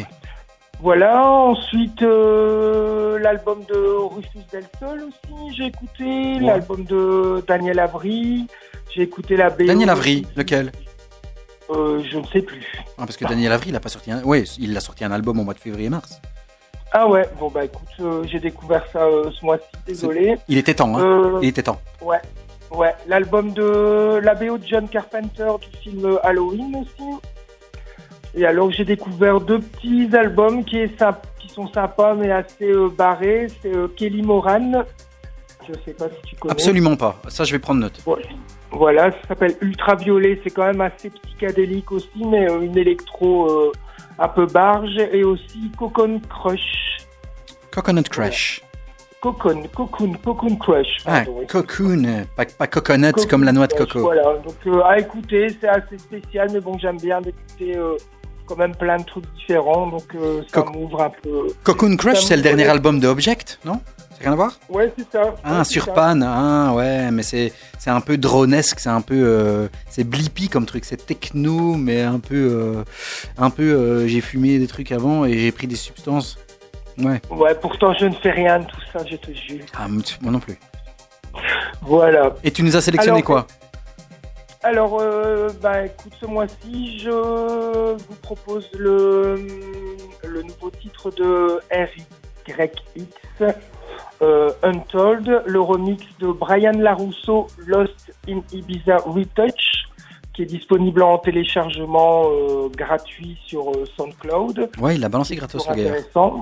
Voilà. 0.81 1.23
Ensuite, 1.27 2.01
euh, 2.03 3.17
l'album 3.19 3.59
de 3.67 3.75
Rufus 4.13 4.45
Del 4.51 4.65
Sol 4.79 5.01
aussi, 5.07 5.55
j'ai 5.55 5.65
écouté 5.67 6.39
l'album 6.39 6.83
de 6.83 7.43
Daniel 7.47 7.79
Avry, 7.79 8.47
j'ai 8.93 9.01
écouté 9.01 9.35
la 9.35 9.49
BO. 9.49 9.65
Daniel 9.65 9.89
Avry, 9.89 10.25
lequel? 10.35 10.71
Euh, 11.69 12.01
je 12.09 12.17
ne 12.17 12.23
sais 12.27 12.41
plus. 12.41 12.65
Ah, 12.97 13.05
Parce 13.05 13.17
que 13.17 13.25
Daniel 13.25 13.51
Avry, 13.51 13.69
il 13.69 13.75
a 13.75 13.79
pas 13.79 13.89
sorti 13.89 14.11
un. 14.11 14.21
Oui, 14.23 14.43
il 14.59 14.75
a 14.77 14.79
sorti 14.79 15.03
un 15.03 15.11
album 15.11 15.39
au 15.39 15.43
mois 15.43 15.53
de 15.53 15.59
février-mars. 15.59 16.21
Ah 16.93 17.05
ouais, 17.07 17.27
bon 17.37 17.49
bah 17.49 17.65
écoute, 17.65 17.89
euh, 17.99 18.23
j'ai 18.25 18.39
découvert 18.39 18.85
ça 18.93 19.01
ce 19.31 19.43
mois-ci, 19.45 19.65
désolé. 19.85 20.37
Il 20.47 20.57
était 20.57 20.73
temps, 20.75 20.97
hein 20.97 21.39
Il 21.41 21.49
était 21.49 21.63
temps. 21.63 21.81
ouais, 22.01 22.21
ouais, 22.71 22.95
l'album 23.07 23.51
de 23.51 24.21
la 24.23 24.33
BO 24.35 24.57
de 24.57 24.65
John 24.65 24.87
Carpenter 24.87 25.51
du 25.59 25.77
film 25.79 26.17
Halloween 26.23 26.77
aussi. 26.77 27.09
Et 28.37 28.45
alors 28.45 28.71
j'ai 28.71 28.85
découvert 28.85 29.41
deux 29.41 29.59
petits 29.59 30.07
albums 30.15 30.63
qui, 30.63 30.77
est 30.77 30.97
symp- 30.99 31.25
qui 31.39 31.49
sont 31.49 31.67
sympas 31.73 32.13
mais 32.13 32.31
assez 32.31 32.69
euh, 32.71 32.87
barrés. 32.87 33.47
C'est 33.61 33.75
euh, 33.75 33.87
Kelly 33.95 34.21
Moran, 34.21 34.83
je 35.67 35.73
sais 35.83 35.93
pas 35.93 36.05
si 36.09 36.21
tu 36.29 36.35
connais. 36.35 36.51
Absolument 36.51 36.95
pas. 36.95 37.19
Ça, 37.29 37.43
je 37.43 37.51
vais 37.53 37.59
prendre 37.59 37.81
note. 37.81 37.99
Voilà, 38.71 39.11
ça 39.11 39.17
s'appelle 39.29 39.55
Ultraviolet, 39.61 40.39
c'est 40.43 40.51
quand 40.51 40.65
même 40.65 40.81
assez 40.81 41.09
psychédélique 41.09 41.91
aussi, 41.91 42.23
mais 42.25 42.49
euh, 42.49 42.61
une 42.61 42.77
électro 42.77 43.71
un 44.19 44.27
peu 44.27 44.45
barge. 44.45 44.97
Et 45.11 45.23
aussi 45.23 45.71
Cocoon 45.77 46.21
Crush. 46.29 46.97
Coconut 47.71 48.07
Crush. 48.09 48.61
Cocoon, 49.19 49.63
Cocoon, 49.75 50.13
Cocoon 50.23 50.55
Crush. 50.57 50.97
Ah, 51.05 51.23
pardon. 51.25 51.45
cocoon, 51.47 52.03
euh, 52.05 52.23
pas, 52.35 52.45
pas 52.45 52.67
coconut 52.67 53.11
Cocoon 53.13 53.27
comme 53.27 53.43
la 53.43 53.51
noix 53.51 53.65
de 53.67 53.73
coco. 53.73 53.99
Voilà, 54.01 54.35
donc 54.37 54.83
à 54.85 54.99
écouter, 54.99 55.47
c'est 55.59 55.67
assez 55.67 55.97
spécial, 55.97 56.49
mais 56.53 56.59
bon, 56.59 56.77
j'aime 56.77 56.97
bien 56.97 57.19
d'écouter 57.19 57.75
quand 58.47 58.55
même 58.55 58.75
plein 58.75 58.97
de 58.97 59.03
trucs 59.03 59.25
différents, 59.35 59.87
donc 59.87 60.03
euh, 60.15 60.41
ça 60.53 60.63
m'ouvre 60.63 61.01
un 61.03 61.09
peu. 61.09 61.47
Cocoon 61.63 61.95
Crush, 61.97 62.23
c'est 62.23 62.35
le 62.37 62.41
dernier 62.41 62.67
album 62.67 62.99
de 62.99 63.07
Object, 63.07 63.59
non? 63.65 63.79
C'est 64.13 64.23
rien 64.23 64.33
à 64.33 64.35
voir? 64.35 64.53
Ouais, 64.69 64.91
c'est 64.97 65.05
ça. 65.11 65.35
Ah, 65.43 65.59
Ouais, 65.59 65.63
sur. 65.63 65.93
Pan, 65.93 66.19
ah 66.23 66.73
ouais, 66.73 67.11
mais 67.11 67.21
c'est 67.23 67.51
un 67.85 68.01
peu 68.01 68.17
dronesque, 68.17 68.79
c'est 68.79 68.89
un 68.89 69.01
peu 69.01 69.15
euh, 69.15 69.67
c'est 69.89 70.03
blippy 70.03 70.49
comme 70.49 70.65
truc, 70.65 70.85
c'est 70.85 71.05
techno, 71.05 71.75
mais 71.75 72.01
un 72.01 72.19
peu 72.19 72.35
euh, 72.35 72.83
un 73.37 73.49
peu 73.51 74.07
j'ai 74.07 74.21
fumé 74.21 74.57
des 74.57 74.67
trucs 74.67 74.91
avant 74.91 75.25
et 75.25 75.37
j'ai 75.37 75.51
pris 75.51 75.67
des 75.67 75.75
substances. 75.75 76.37
Ouais, 76.97 77.21
Ouais, 77.29 77.53
pourtant 77.61 77.93
je 77.93 78.05
ne 78.05 78.13
fais 78.15 78.31
rien 78.31 78.59
de 78.59 78.65
tout 78.65 78.81
ça, 78.91 78.99
je 79.05 79.17
te 79.17 79.31
jure. 79.31 79.63
ah, 79.77 79.87
moi 79.87 80.31
non 80.31 80.39
plus. 80.39 80.57
Voilà. 81.81 82.33
Et 82.43 82.49
tu 82.51 82.63
nous 82.63 82.75
as 82.75 82.81
sélectionné 82.81 83.17
Alors, 83.19 83.25
quoi? 83.25 83.47
Alors, 84.63 84.99
euh, 84.99 85.49
bah, 85.61 85.85
écoute, 85.85 86.13
ce 86.19 86.25
mois-ci, 86.25 86.99
je 86.99 87.95
vous 87.95 88.15
propose 88.21 88.67
le, 88.77 89.35
le 90.27 90.41
nouveau 90.41 90.71
titre 90.71 91.11
de 91.11 91.59
RYX, 91.71 93.55
euh, 94.21 94.49
Untold, 94.63 95.43
le 95.45 95.61
remix 95.61 96.03
de 96.19 96.31
Brian 96.31 96.71
Larousseau, 96.77 97.47
Lost 97.67 98.13
in 98.27 98.41
Ibiza 98.51 98.97
Retouch, 98.97 99.85
qui 100.33 100.41
est 100.41 100.45
disponible 100.45 101.03
en 101.03 101.17
téléchargement 101.19 102.23
euh, 102.25 102.69
gratuit 102.69 103.37
sur 103.45 103.69
euh, 103.69 103.85
SoundCloud. 103.95 104.69
Ouais, 104.79 104.95
il 104.95 105.01
l'a 105.01 105.09
balancé 105.09 105.35
gratos 105.35 105.67
le 105.69 105.75
gars. 105.75 105.81
intéressant. 105.81 106.41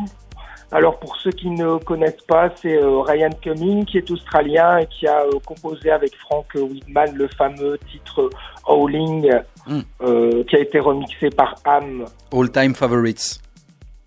Alors 0.71 0.99
pour 0.99 1.15
ceux 1.17 1.31
qui 1.31 1.49
ne 1.49 1.77
connaissent 1.77 2.23
pas, 2.27 2.49
c'est 2.61 2.75
euh, 2.77 2.99
Ryan 3.01 3.29
Cumming 3.41 3.85
qui 3.85 3.97
est 3.97 4.11
australien 4.11 4.79
et 4.79 4.87
qui 4.87 5.07
a 5.07 5.21
euh, 5.21 5.39
composé 5.45 5.91
avec 5.91 6.15
Frank 6.15 6.47
Whitman 6.55 7.15
le 7.15 7.27
fameux 7.27 7.77
titre 7.91 8.29
Howling 8.65 9.31
Mm. 9.67 9.79
euh, 10.01 10.43
qui 10.43 10.55
a 10.55 10.59
été 10.59 10.79
remixé 10.79 11.29
par 11.29 11.55
Am 11.65 12.05
All 12.31 12.51
time 12.51 12.75
favorites. 12.75 13.39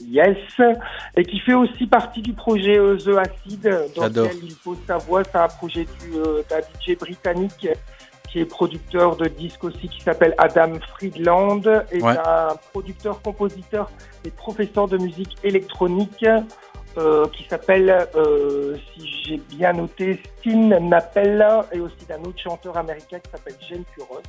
Yes 0.00 0.36
et 1.16 1.24
qui 1.24 1.40
fait 1.40 1.54
aussi 1.54 1.86
partie 1.86 2.22
du 2.22 2.32
projet 2.32 2.78
euh, 2.78 2.96
The 2.96 3.18
Acid 3.18 3.62
dans 3.96 4.06
lequel 4.06 4.36
il 4.44 4.54
pose 4.54 4.78
sa 4.86 4.98
voix. 4.98 5.24
C'est 5.24 5.36
un 5.36 5.48
projet 5.48 5.84
du, 5.84 6.16
euh, 6.16 6.42
d'un 6.48 6.60
DJ 6.60 6.96
britannique 6.96 7.66
qui 8.30 8.40
est 8.40 8.44
producteur 8.44 9.16
de 9.16 9.26
disques 9.26 9.64
aussi 9.64 9.88
qui 9.88 10.00
s'appelle 10.02 10.34
Adam 10.38 10.74
Friedland 10.96 11.62
et 11.92 12.02
Ouais. 12.02 12.16
un 12.24 12.54
producteur, 12.72 13.20
compositeur 13.22 13.90
et 14.24 14.30
professeur 14.30 14.88
de 14.88 14.98
musique 14.98 15.36
électronique 15.42 16.24
euh, 16.96 17.26
qui 17.28 17.44
s'appelle, 17.48 18.08
euh, 18.16 18.76
si 18.94 19.08
j'ai 19.24 19.36
bien 19.36 19.72
noté, 19.72 20.20
Stin 20.40 20.80
Nappel 20.80 21.46
et 21.72 21.80
aussi 21.80 22.04
d'un 22.08 22.20
autre 22.22 22.40
chanteur 22.42 22.76
américain 22.76 23.18
qui 23.20 23.30
s'appelle 23.30 23.54
Jen 23.68 23.84
Kuros. 23.94 24.22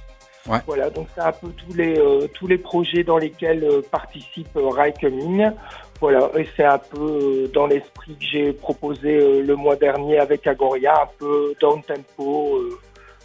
Ouais. 0.47 0.59
Voilà, 0.65 0.89
donc 0.89 1.07
c'est 1.15 1.21
un 1.21 1.31
peu 1.31 1.49
tous 1.49 1.73
les 1.75 1.97
euh, 1.99 2.27
tous 2.33 2.47
les 2.47 2.57
projets 2.57 3.03
dans 3.03 3.17
lesquels 3.17 3.67
participe 3.91 4.57
Cumming. 4.99 5.51
Voilà, 5.99 6.29
et 6.37 6.47
c'est 6.55 6.63
un 6.63 6.77
peu 6.77 7.49
dans 7.53 7.67
l'esprit 7.67 8.15
que 8.15 8.25
j'ai 8.25 8.53
proposé 8.53 9.41
le 9.41 9.55
mois 9.55 9.75
dernier 9.75 10.17
avec 10.17 10.47
Agoria, 10.47 10.93
un 11.03 11.09
peu 11.17 11.53
down 11.59 11.81
tempo, 11.83 12.55
euh, 12.55 12.79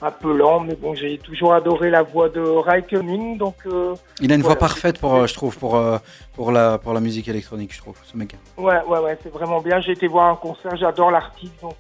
un 0.05 0.11
peu 0.11 0.37
lent, 0.37 0.61
mais 0.61 0.75
bon, 0.75 0.95
j'ai 0.95 1.17
toujours 1.19 1.55
adoré 1.55 1.89
la 1.91 2.03
voix 2.03 2.29
de 2.29 2.41
Raikkonen, 2.41 3.39
donc 3.39 3.55
euh, 3.67 3.95
Il 4.21 4.31
a 4.33 4.35
une 4.35 4.43
voix 4.43 4.57
parfaite 4.57 4.99
pour, 4.99 5.15
euh, 5.15 5.27
je 5.27 5.33
trouve, 5.35 5.57
pour, 5.57 5.77
euh, 5.77 5.97
pour, 6.35 6.53
la, 6.53 6.77
pour 6.79 6.93
la 6.93 7.01
musique 7.01 7.27
électronique, 7.29 7.73
je 7.75 7.79
trouve, 7.79 7.97
ce 8.05 8.17
mec. 8.17 8.37
ouais, 8.59 8.81
ouais, 8.87 8.99
ouais, 8.99 9.19
c'est 9.23 9.33
vraiment 9.33 9.61
bien. 9.63 9.81
J'ai 9.81 9.93
été 9.93 10.07
voir 10.07 10.31
un 10.31 10.37
concert, 10.37 10.77
j'adore 10.77 11.11
l'artiste, 11.11 11.55
donc, 11.63 11.77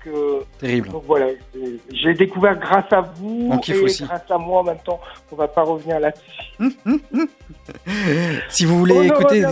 Terrible. 0.58 0.88
donc 0.88 1.04
voilà, 1.06 1.26
j'ai 1.92 2.14
découvert 2.14 2.58
grâce 2.58 2.90
à 2.92 3.02
vous 3.02 3.50
On 3.52 3.58
kiffe 3.58 3.76
et 3.76 3.80
aussi. 3.80 4.04
grâce 4.04 4.30
à 4.30 4.38
moi 4.38 4.60
en 4.60 4.64
même 4.64 4.78
temps. 4.84 5.00
On 5.30 5.36
va 5.36 5.48
pas 5.48 5.62
revenir 5.62 6.00
là-dessus. 6.00 6.58
Si 8.48 8.64
vous 8.64 8.78
voulez 8.78 8.94
On 8.94 9.02
écouter, 9.02 9.42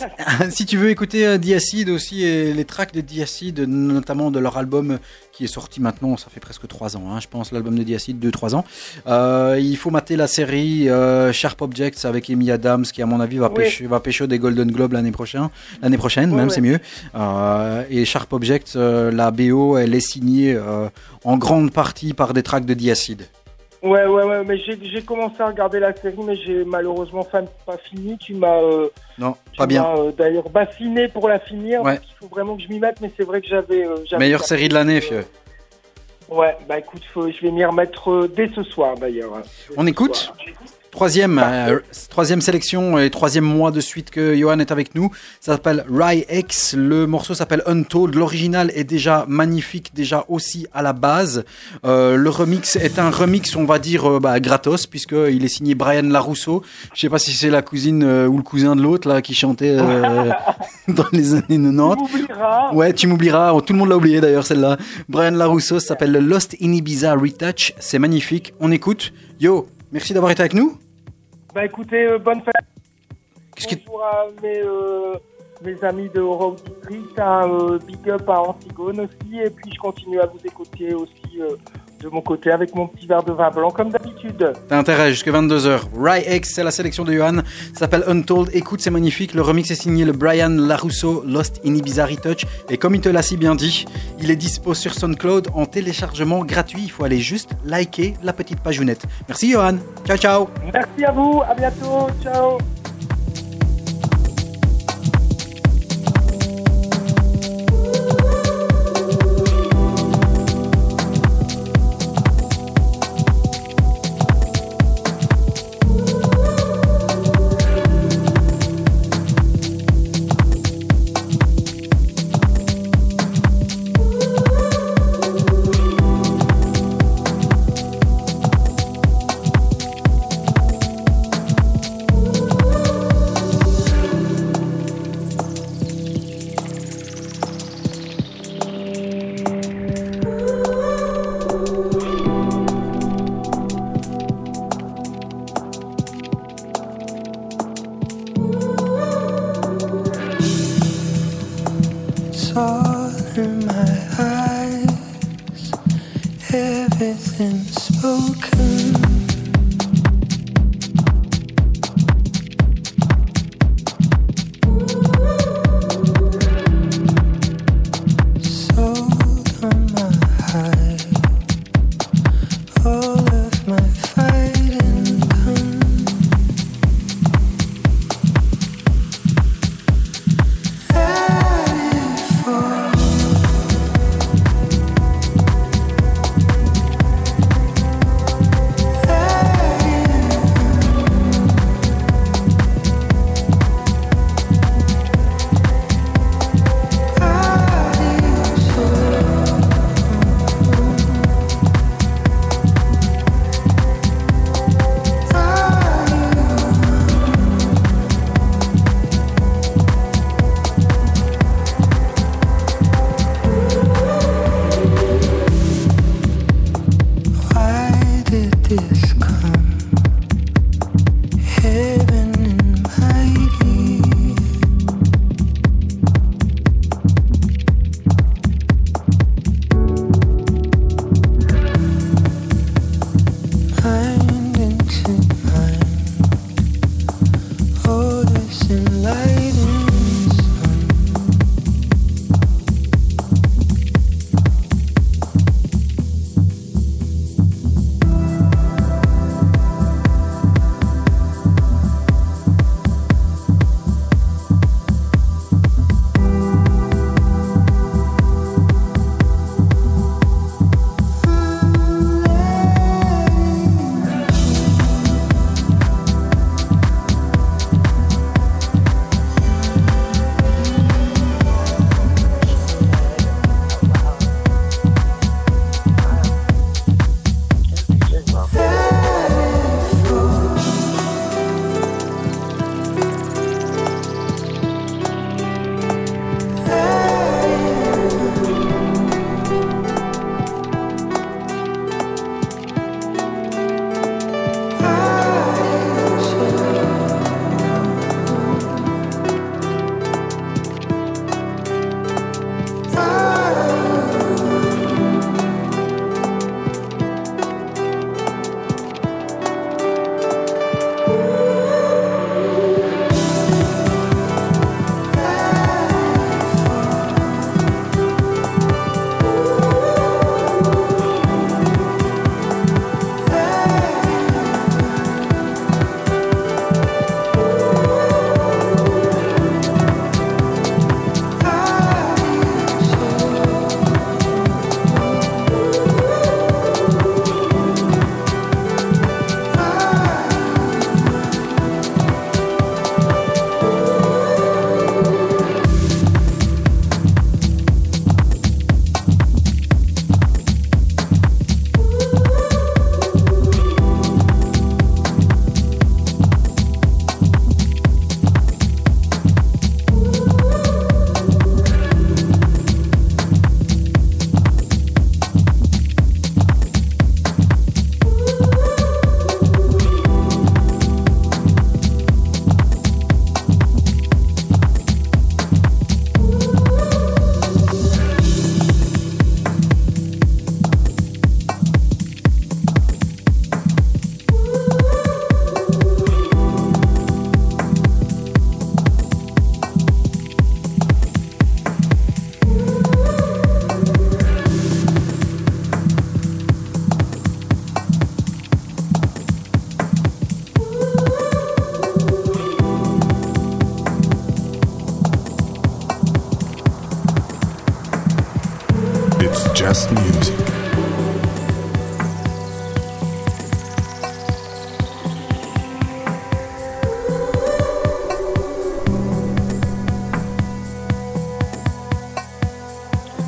si 0.50 0.66
tu 0.66 0.76
veux 0.76 0.90
écouter 0.90 1.38
Diacide 1.38 1.88
aussi 1.90 2.24
et 2.24 2.52
les 2.52 2.64
tracks 2.64 2.92
de 2.92 3.00
Diacide, 3.00 3.60
notamment 3.60 4.30
de 4.30 4.38
leur 4.40 4.56
album 4.56 4.98
qui 5.40 5.44
est 5.46 5.48
sorti 5.48 5.80
maintenant, 5.80 6.18
ça 6.18 6.26
fait 6.28 6.38
presque 6.38 6.68
3 6.68 6.98
ans, 6.98 7.04
hein, 7.10 7.18
je 7.18 7.26
pense, 7.26 7.50
l'album 7.50 7.74
de 7.78 7.82
Diacide, 7.82 8.22
2-3 8.22 8.54
ans. 8.54 8.64
Euh, 9.06 9.56
il 9.58 9.74
faut 9.78 9.88
mater 9.88 10.16
la 10.16 10.26
série 10.26 10.86
euh, 10.90 11.32
Sharp 11.32 11.62
Objects 11.62 12.04
avec 12.04 12.28
Amy 12.28 12.50
Adams, 12.50 12.82
qui 12.84 13.00
à 13.00 13.06
mon 13.06 13.20
avis 13.20 13.38
va, 13.38 13.48
Oui. 13.48 13.64
pécho, 13.64 13.88
va 13.88 14.00
pécho 14.00 14.26
des 14.26 14.38
Golden 14.38 14.70
Globes 14.70 14.92
l'année 14.92 15.12
prochaine, 15.12 15.48
l'année 15.80 15.96
prochaine 15.96 16.30
même, 16.34 16.50
c'est 16.50 16.60
mieux. 16.60 16.78
Euh, 17.14 17.84
et 17.88 18.04
Sharp 18.04 18.30
Objects, 18.34 18.74
la 18.74 19.30
BO, 19.30 19.78
elle 19.78 19.94
est 19.94 20.00
signée 20.00 20.60
en 21.24 21.38
grande 21.38 21.72
partie 21.72 22.12
par 22.12 22.34
des 22.34 22.42
tracks 22.42 22.66
de 22.66 22.74
Diacide. 22.74 23.22
Ouais, 23.82 24.04
ouais, 24.04 24.24
ouais, 24.24 24.44
mais 24.44 24.58
j'ai 24.58 25.02
commencé 25.02 25.40
à 25.40 25.46
regarder 25.46 25.80
la 25.80 25.94
série, 25.96 26.14
mais 26.22 26.36
j'ai 26.36 26.64
malheureusement 26.64 27.24
pas 27.24 27.78
fini. 27.78 28.18
Tu 28.18 28.34
m'as 28.34 28.58
euh, 28.60 28.88
Non, 29.18 29.34
tu 29.52 29.56
pas 29.58 29.66
bien. 29.66 29.86
euh, 29.96 30.12
d'ailleurs 30.12 30.50
bassiné 30.50 31.08
pour 31.08 31.28
la 31.28 31.38
finir. 31.38 31.80
Ouais. 31.82 31.98
qu'il 31.98 32.14
faut 32.16 32.26
vraiment 32.28 32.56
que 32.56 32.62
je 32.62 32.68
m'y 32.68 32.78
mette, 32.78 33.00
mais 33.00 33.10
c'est 33.16 33.24
vrai 33.24 33.40
que 33.40 33.46
j'avais. 33.48 33.86
euh, 33.86 33.96
Meilleure 34.18 34.44
série 34.44 34.68
de 34.68 34.74
l'année, 34.74 35.00
fieu. 35.00 35.24
Ouais, 36.28 36.56
bah 36.68 36.78
écoute, 36.78 37.02
faut- 37.12 37.30
je 37.30 37.40
vais 37.40 37.50
m'y 37.50 37.64
remettre 37.64 38.10
euh, 38.10 38.28
dès 38.28 38.48
ce 38.54 38.62
soir 38.62 38.96
d'ailleurs. 38.96 39.32
On 39.76 39.86
écoute 39.86 40.14
soir. 40.14 40.36
Troisième, 40.90 41.40
euh, 41.42 41.78
troisième 42.08 42.40
sélection 42.40 42.98
et 42.98 43.10
troisième 43.10 43.44
mois 43.44 43.70
de 43.70 43.80
suite 43.80 44.10
que 44.10 44.36
Johan 44.36 44.58
est 44.58 44.72
avec 44.72 44.96
nous. 44.96 45.10
Ça 45.40 45.52
s'appelle 45.52 45.84
Rye 45.88 46.26
X. 46.28 46.74
Le 46.76 47.06
morceau 47.06 47.34
s'appelle 47.34 47.62
Untold. 47.66 48.16
L'original 48.16 48.72
est 48.74 48.84
déjà 48.84 49.24
magnifique, 49.28 49.92
déjà 49.94 50.24
aussi 50.28 50.66
à 50.74 50.82
la 50.82 50.92
base. 50.92 51.44
Euh, 51.84 52.16
le 52.16 52.28
remix 52.28 52.74
est 52.74 52.98
un 52.98 53.10
remix, 53.10 53.54
on 53.54 53.64
va 53.64 53.78
dire, 53.78 54.10
euh, 54.10 54.20
bah, 54.20 54.40
gratos, 54.40 54.86
puisqu'il 54.86 55.44
est 55.44 55.48
signé 55.48 55.76
Brian 55.76 56.02
Larousseau. 56.02 56.64
Je 56.94 57.00
sais 57.00 57.08
pas 57.08 57.20
si 57.20 57.32
c'est 57.32 57.50
la 57.50 57.62
cousine 57.62 58.02
euh, 58.02 58.26
ou 58.26 58.36
le 58.36 58.42
cousin 58.42 58.74
de 58.74 58.82
l'autre 58.82 59.08
là 59.08 59.22
qui 59.22 59.34
chantait 59.34 59.76
euh, 59.78 60.30
dans 60.88 61.06
les 61.12 61.34
années 61.34 61.42
90. 61.50 61.70
Tu 61.70 62.18
m'oublieras. 62.18 62.74
Ouais, 62.74 62.92
tu 62.92 63.06
m'oublieras. 63.06 63.60
Tout 63.60 63.74
le 63.74 63.78
monde 63.78 63.90
l'a 63.90 63.96
oublié 63.96 64.20
d'ailleurs 64.20 64.46
celle-là. 64.46 64.76
Brian 65.08 65.30
Larousseau 65.30 65.78
s'appelle 65.78 66.10
le 66.10 66.20
Lost 66.20 66.56
in 66.60 66.72
Ibiza 66.72 67.14
Retouch. 67.14 67.74
C'est 67.78 68.00
magnifique. 68.00 68.54
On 68.58 68.72
écoute. 68.72 69.12
Yo, 69.40 69.68
merci 69.92 70.12
d'avoir 70.12 70.32
été 70.32 70.40
avec 70.40 70.54
nous. 70.54 70.78
Bah 71.54 71.64
écoutez, 71.64 72.06
euh, 72.06 72.18
bonne 72.18 72.42
fête. 72.42 72.54
Qu'est-ce 73.54 73.68
que 73.68 73.84
Bonjour 73.86 74.04
à 74.04 74.26
mes, 74.42 74.60
euh, 74.60 75.14
mes 75.62 75.82
amis 75.84 76.08
de 76.14 76.20
Road 76.20 76.60
District, 76.64 77.18
un 77.18 77.50
euh, 77.50 77.78
big 77.78 78.08
up 78.08 78.28
à 78.28 78.40
Antigone 78.40 79.00
aussi, 79.00 79.38
et 79.38 79.50
puis 79.50 79.72
je 79.72 79.78
continue 79.78 80.20
à 80.20 80.26
vous 80.26 80.38
écouter 80.44 80.94
aussi 80.94 81.40
de 82.02 82.08
mon 82.08 82.20
côté 82.22 82.50
avec 82.50 82.74
mon 82.74 82.86
petit 82.86 83.06
verre 83.06 83.22
de 83.22 83.32
vin 83.32 83.50
blanc 83.50 83.70
comme 83.70 83.90
d'habitude. 83.90 84.52
T'as 84.68 84.78
intérêt 84.78 85.10
jusque 85.10 85.28
22h. 85.28 85.80
Rye 85.94 86.24
X, 86.36 86.52
c'est 86.54 86.64
la 86.64 86.70
sélection 86.70 87.04
de 87.04 87.12
Johan. 87.12 87.36
Ça 87.72 87.80
s'appelle 87.80 88.04
Untold. 88.06 88.50
Écoute, 88.52 88.80
c'est 88.80 88.90
magnifique. 88.90 89.34
Le 89.34 89.42
remix 89.42 89.70
est 89.70 89.74
signé 89.74 90.04
le 90.04 90.12
Brian 90.12 90.48
Larusso 90.48 91.22
Lost 91.26 91.60
in 91.64 91.74
Ibiza 91.74 92.06
Retouch. 92.06 92.46
Et 92.68 92.78
comme 92.78 92.94
il 92.94 93.00
te 93.00 93.08
l'a 93.08 93.22
si 93.22 93.36
bien 93.36 93.54
dit, 93.54 93.84
il 94.18 94.30
est 94.30 94.36
dispo 94.36 94.74
sur 94.74 94.94
SoundCloud 94.94 95.48
en 95.54 95.66
téléchargement 95.66 96.44
gratuit. 96.44 96.82
Il 96.84 96.90
faut 96.90 97.04
aller 97.04 97.18
juste 97.18 97.50
liker 97.64 98.14
la 98.22 98.32
petite 98.32 98.60
pageonnette. 98.60 99.04
Merci 99.28 99.50
Johan. 99.50 99.76
Ciao, 100.06 100.16
ciao. 100.16 100.48
Merci 100.72 101.04
à 101.04 101.12
vous, 101.12 101.42
à 101.48 101.54
bientôt, 101.54 102.08
ciao. 102.22 102.58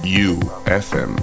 You 0.05 0.41
FM. 0.67 1.15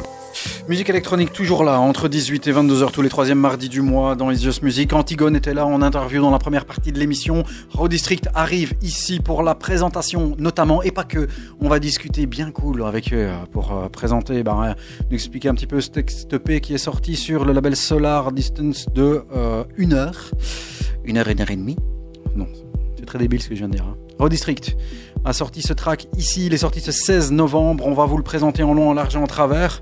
Musique 0.69 0.89
électronique 0.89 1.33
toujours 1.33 1.65
là, 1.65 1.79
entre 1.81 2.07
18 2.07 2.47
et 2.47 2.53
22h 2.53 2.91
tous 2.91 3.01
les 3.01 3.09
troisièmes 3.09 3.39
mardis 3.39 3.67
du 3.67 3.81
mois 3.81 4.15
dans 4.15 4.31
Just 4.31 4.63
Music. 4.63 4.93
Antigone 4.93 5.35
était 5.35 5.53
là 5.53 5.65
en 5.65 5.81
interview 5.81 6.21
dans 6.21 6.31
la 6.31 6.39
première 6.39 6.65
partie 6.65 6.93
de 6.93 6.99
l'émission. 6.99 7.43
Raw 7.71 7.89
District 7.89 8.29
arrive 8.33 8.73
ici 8.81 9.19
pour 9.19 9.43
la 9.43 9.53
présentation 9.53 10.35
notamment, 10.39 10.81
et 10.81 10.91
pas 10.91 11.03
que. 11.03 11.27
On 11.59 11.67
va 11.67 11.79
discuter 11.79 12.25
bien 12.25 12.51
cool 12.51 12.83
avec 12.83 13.11
eux 13.11 13.27
euh, 13.27 13.45
pour 13.51 13.73
euh, 13.73 13.89
présenter, 13.89 14.43
euh, 14.45 14.73
nous 15.09 15.13
expliquer 15.13 15.49
un 15.49 15.55
petit 15.55 15.67
peu 15.67 15.81
ce 15.81 15.89
texte 15.89 16.31
EP 16.31 16.61
qui 16.61 16.73
est 16.73 16.77
sorti 16.77 17.17
sur 17.17 17.43
le 17.43 17.51
label 17.51 17.75
Solar 17.75 18.31
Distance 18.31 18.85
de 18.95 19.23
euh, 19.35 19.65
une 19.77 19.93
heure. 19.93 20.31
Une 21.03 21.17
heure 21.17 21.27
une 21.27 21.41
heure 21.41 21.51
et 21.51 21.57
demie? 21.57 21.77
Non, 22.35 22.47
c'est 22.97 23.05
très 23.05 23.19
débile 23.19 23.41
ce 23.41 23.49
que 23.49 23.55
je 23.55 23.59
viens 23.59 23.69
de 23.69 23.75
dire. 23.75 23.85
Hein. 23.85 23.97
District 24.27 24.75
a 25.25 25.33
sorti 25.33 25.61
ce 25.61 25.73
track 25.73 26.07
ici. 26.17 26.45
Il 26.47 26.53
est 26.53 26.59
sorti 26.59 26.81
ce 26.81 26.91
16 26.91 27.31
novembre. 27.31 27.85
On 27.85 27.93
va 27.93 28.05
vous 28.05 28.17
le 28.17 28.23
présenter 28.23 28.63
en 28.63 28.73
long, 28.73 28.89
en 28.89 28.93
large 28.93 29.15
et 29.15 29.19
en 29.19 29.27
travers. 29.27 29.81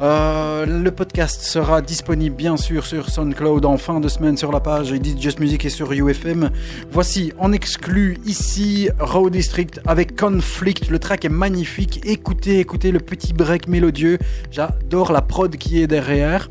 Euh, 0.00 0.66
le 0.66 0.90
podcast 0.90 1.42
sera 1.42 1.82
disponible 1.82 2.36
bien 2.36 2.56
sûr 2.56 2.86
sur 2.86 3.08
SoundCloud 3.10 3.64
en 3.64 3.76
fin 3.76 4.00
de 4.00 4.08
semaine 4.08 4.36
sur 4.36 4.52
la 4.52 4.60
page 4.60 4.92
Edit 4.92 5.20
Just 5.20 5.40
Music 5.40 5.64
et 5.64 5.70
sur 5.70 5.92
UFM. 5.92 6.50
Voici 6.90 7.32
en 7.38 7.52
exclu 7.52 8.18
ici 8.24 8.88
Raw 8.98 9.30
District 9.30 9.80
avec 9.86 10.16
Conflict. 10.16 10.90
Le 10.90 10.98
track 10.98 11.24
est 11.24 11.30
magnifique. 11.30 12.00
Écoutez, 12.04 12.58
écoutez 12.60 12.90
le 12.90 13.00
petit 13.00 13.32
break 13.32 13.68
mélodieux. 13.68 14.18
J'adore 14.50 15.12
la 15.12 15.22
prod 15.22 15.54
qui 15.56 15.82
est 15.82 15.86
derrière. 15.86 16.48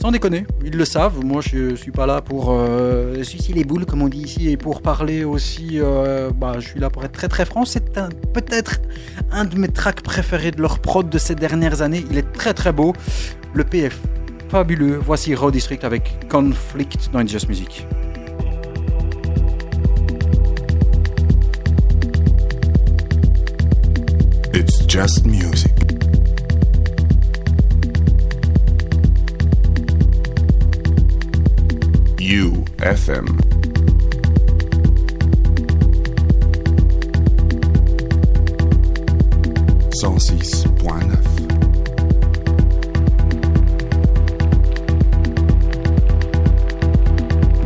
Sans 0.00 0.12
déconner, 0.12 0.46
ils 0.64 0.76
le 0.76 0.84
savent. 0.84 1.24
Moi, 1.24 1.40
je 1.40 1.74
suis 1.74 1.90
pas 1.90 2.06
là 2.06 2.20
pour 2.20 2.52
euh, 2.52 3.20
sucer 3.24 3.52
les 3.52 3.64
boules, 3.64 3.84
comme 3.84 4.00
on 4.02 4.08
dit 4.08 4.20
ici, 4.20 4.48
et 4.48 4.56
pour 4.56 4.80
parler 4.80 5.24
aussi. 5.24 5.70
euh, 5.80 6.30
bah, 6.32 6.52
je 6.60 6.68
suis 6.68 6.78
là 6.78 6.88
pour 6.88 7.04
être 7.04 7.10
très 7.12 7.26
très 7.26 7.44
franc. 7.44 7.64
C'est 7.64 7.92
peut-être 8.32 8.80
un 9.32 9.44
de 9.44 9.58
mes 9.58 9.66
tracks 9.66 10.00
préférés 10.02 10.52
de 10.52 10.62
leur 10.62 10.78
prod 10.78 11.08
de 11.10 11.18
ces 11.18 11.34
dernières 11.34 11.82
années. 11.82 12.04
Il 12.12 12.16
est 12.16 12.30
très 12.32 12.54
très 12.54 12.72
beau. 12.72 12.92
Le 13.54 13.64
PF, 13.64 13.98
fabuleux. 14.48 15.00
Voici 15.04 15.34
Raw 15.34 15.50
District 15.50 15.82
avec 15.82 16.28
Conflict 16.28 17.10
dans 17.12 17.26
Just 17.26 17.48
Music. 17.48 17.84
It's 24.54 24.86
just 24.86 25.26
music. 25.26 25.97
You 32.28 32.62
FM. 32.76 33.26
Cent 39.94 40.18
six 40.18 40.64
point 40.76 41.06
neuf. 41.06 41.26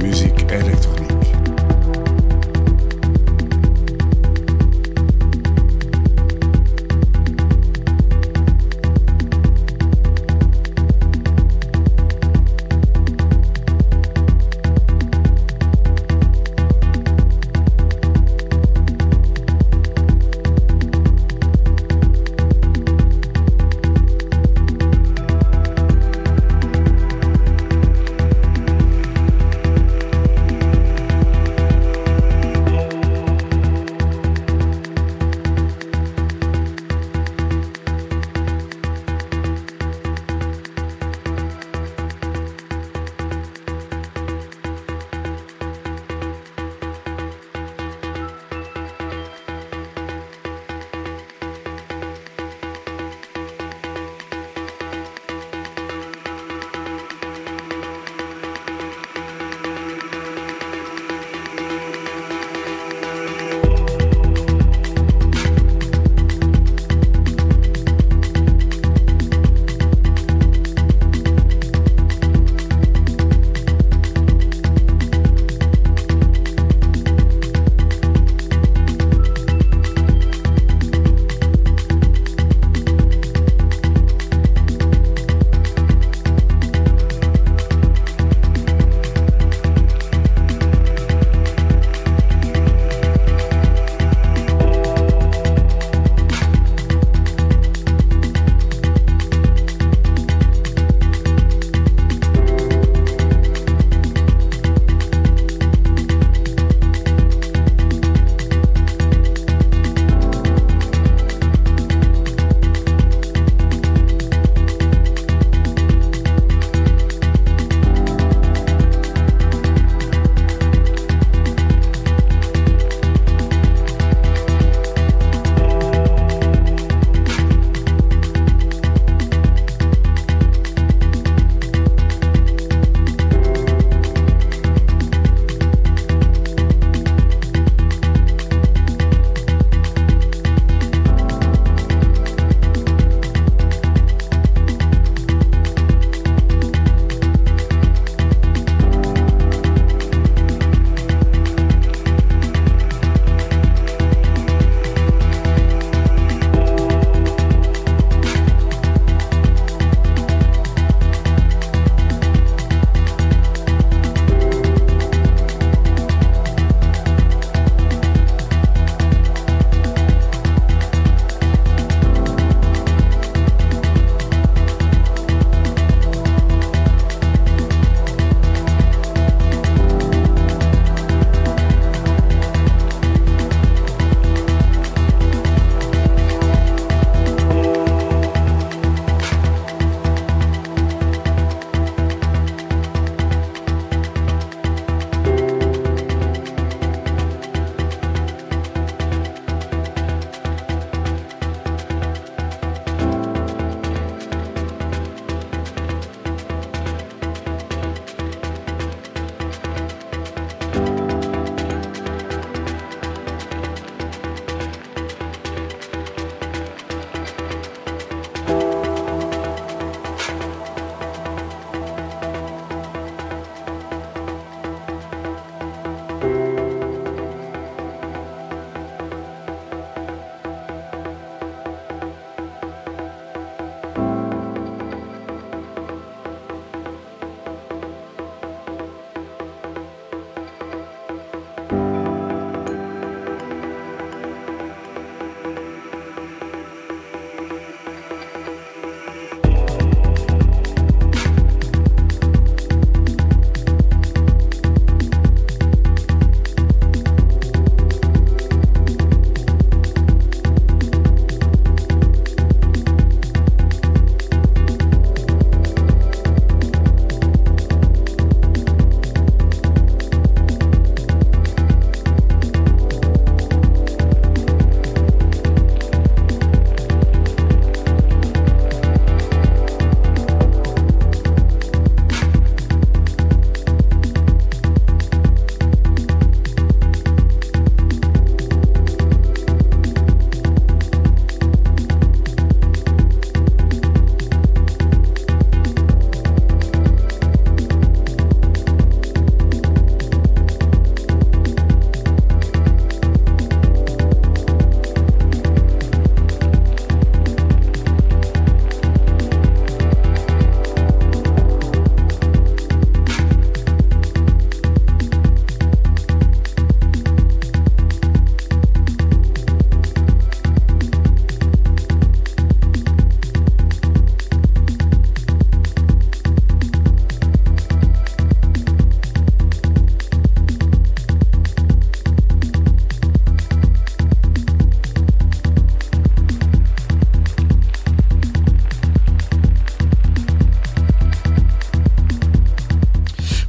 Musique 0.00 0.42
électronique. 0.48 0.81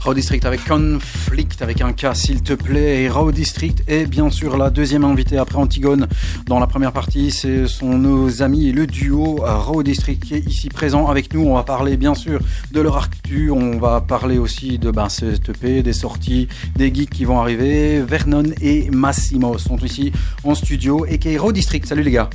Raw 0.04 0.14
District 0.14 0.44
avec 0.46 0.66
Conflict 0.66 1.62
avec 1.62 1.80
un 1.80 1.94
K 1.94 2.14
s'il 2.14 2.44
te 2.44 2.52
plaît. 2.52 3.04
Et 3.04 3.10
Raw 3.10 3.32
District 3.32 3.84
est 3.88 4.06
bien 4.06 4.30
sûr 4.30 4.58
la 4.58 4.70
deuxième 4.70 5.06
invitée 5.06 5.38
après 5.38 5.58
Antigone. 5.58 6.08
Dans 6.46 6.60
la 6.60 6.68
première 6.68 6.92
partie, 6.92 7.32
ce 7.32 7.68
sont 7.68 7.98
nos 7.98 8.42
amis 8.42 8.68
et 8.68 8.72
le 8.74 8.86
duo 8.86 9.38
Raw 9.42 9.82
District 9.82 10.22
qui 10.22 10.36
est 10.36 10.46
ici 10.46 10.68
présent 10.68 11.08
avec 11.08 11.34
nous. 11.34 11.46
On 11.48 11.56
va 11.56 11.64
parler 11.64 11.96
bien 11.96 12.16
sûr 12.16 12.42
de 12.74 12.82
leur 12.82 12.98
actu. 13.02 13.50
On 13.50 13.80
va 13.80 14.02
parler 14.02 14.38
aussi 14.38 14.78
de 14.78 14.92
ben, 14.92 15.08
des 15.62 15.94
sorties, 15.94 16.50
des 16.76 16.94
geeks 16.94 17.10
qui 17.10 17.24
vont 17.24 17.40
arriver. 17.40 18.02
Vernon 18.02 18.52
et 18.62 18.90
Massimo 18.92 19.58
sont 19.58 19.78
ici 19.78 20.12
en 20.44 20.54
studio 20.54 21.06
et 21.06 21.18
qui 21.18 21.30
est 21.30 21.38
Raw 21.38 21.54
District. 21.54 21.86
Salut 21.86 22.04
les 22.04 22.12
gars. 22.12 22.30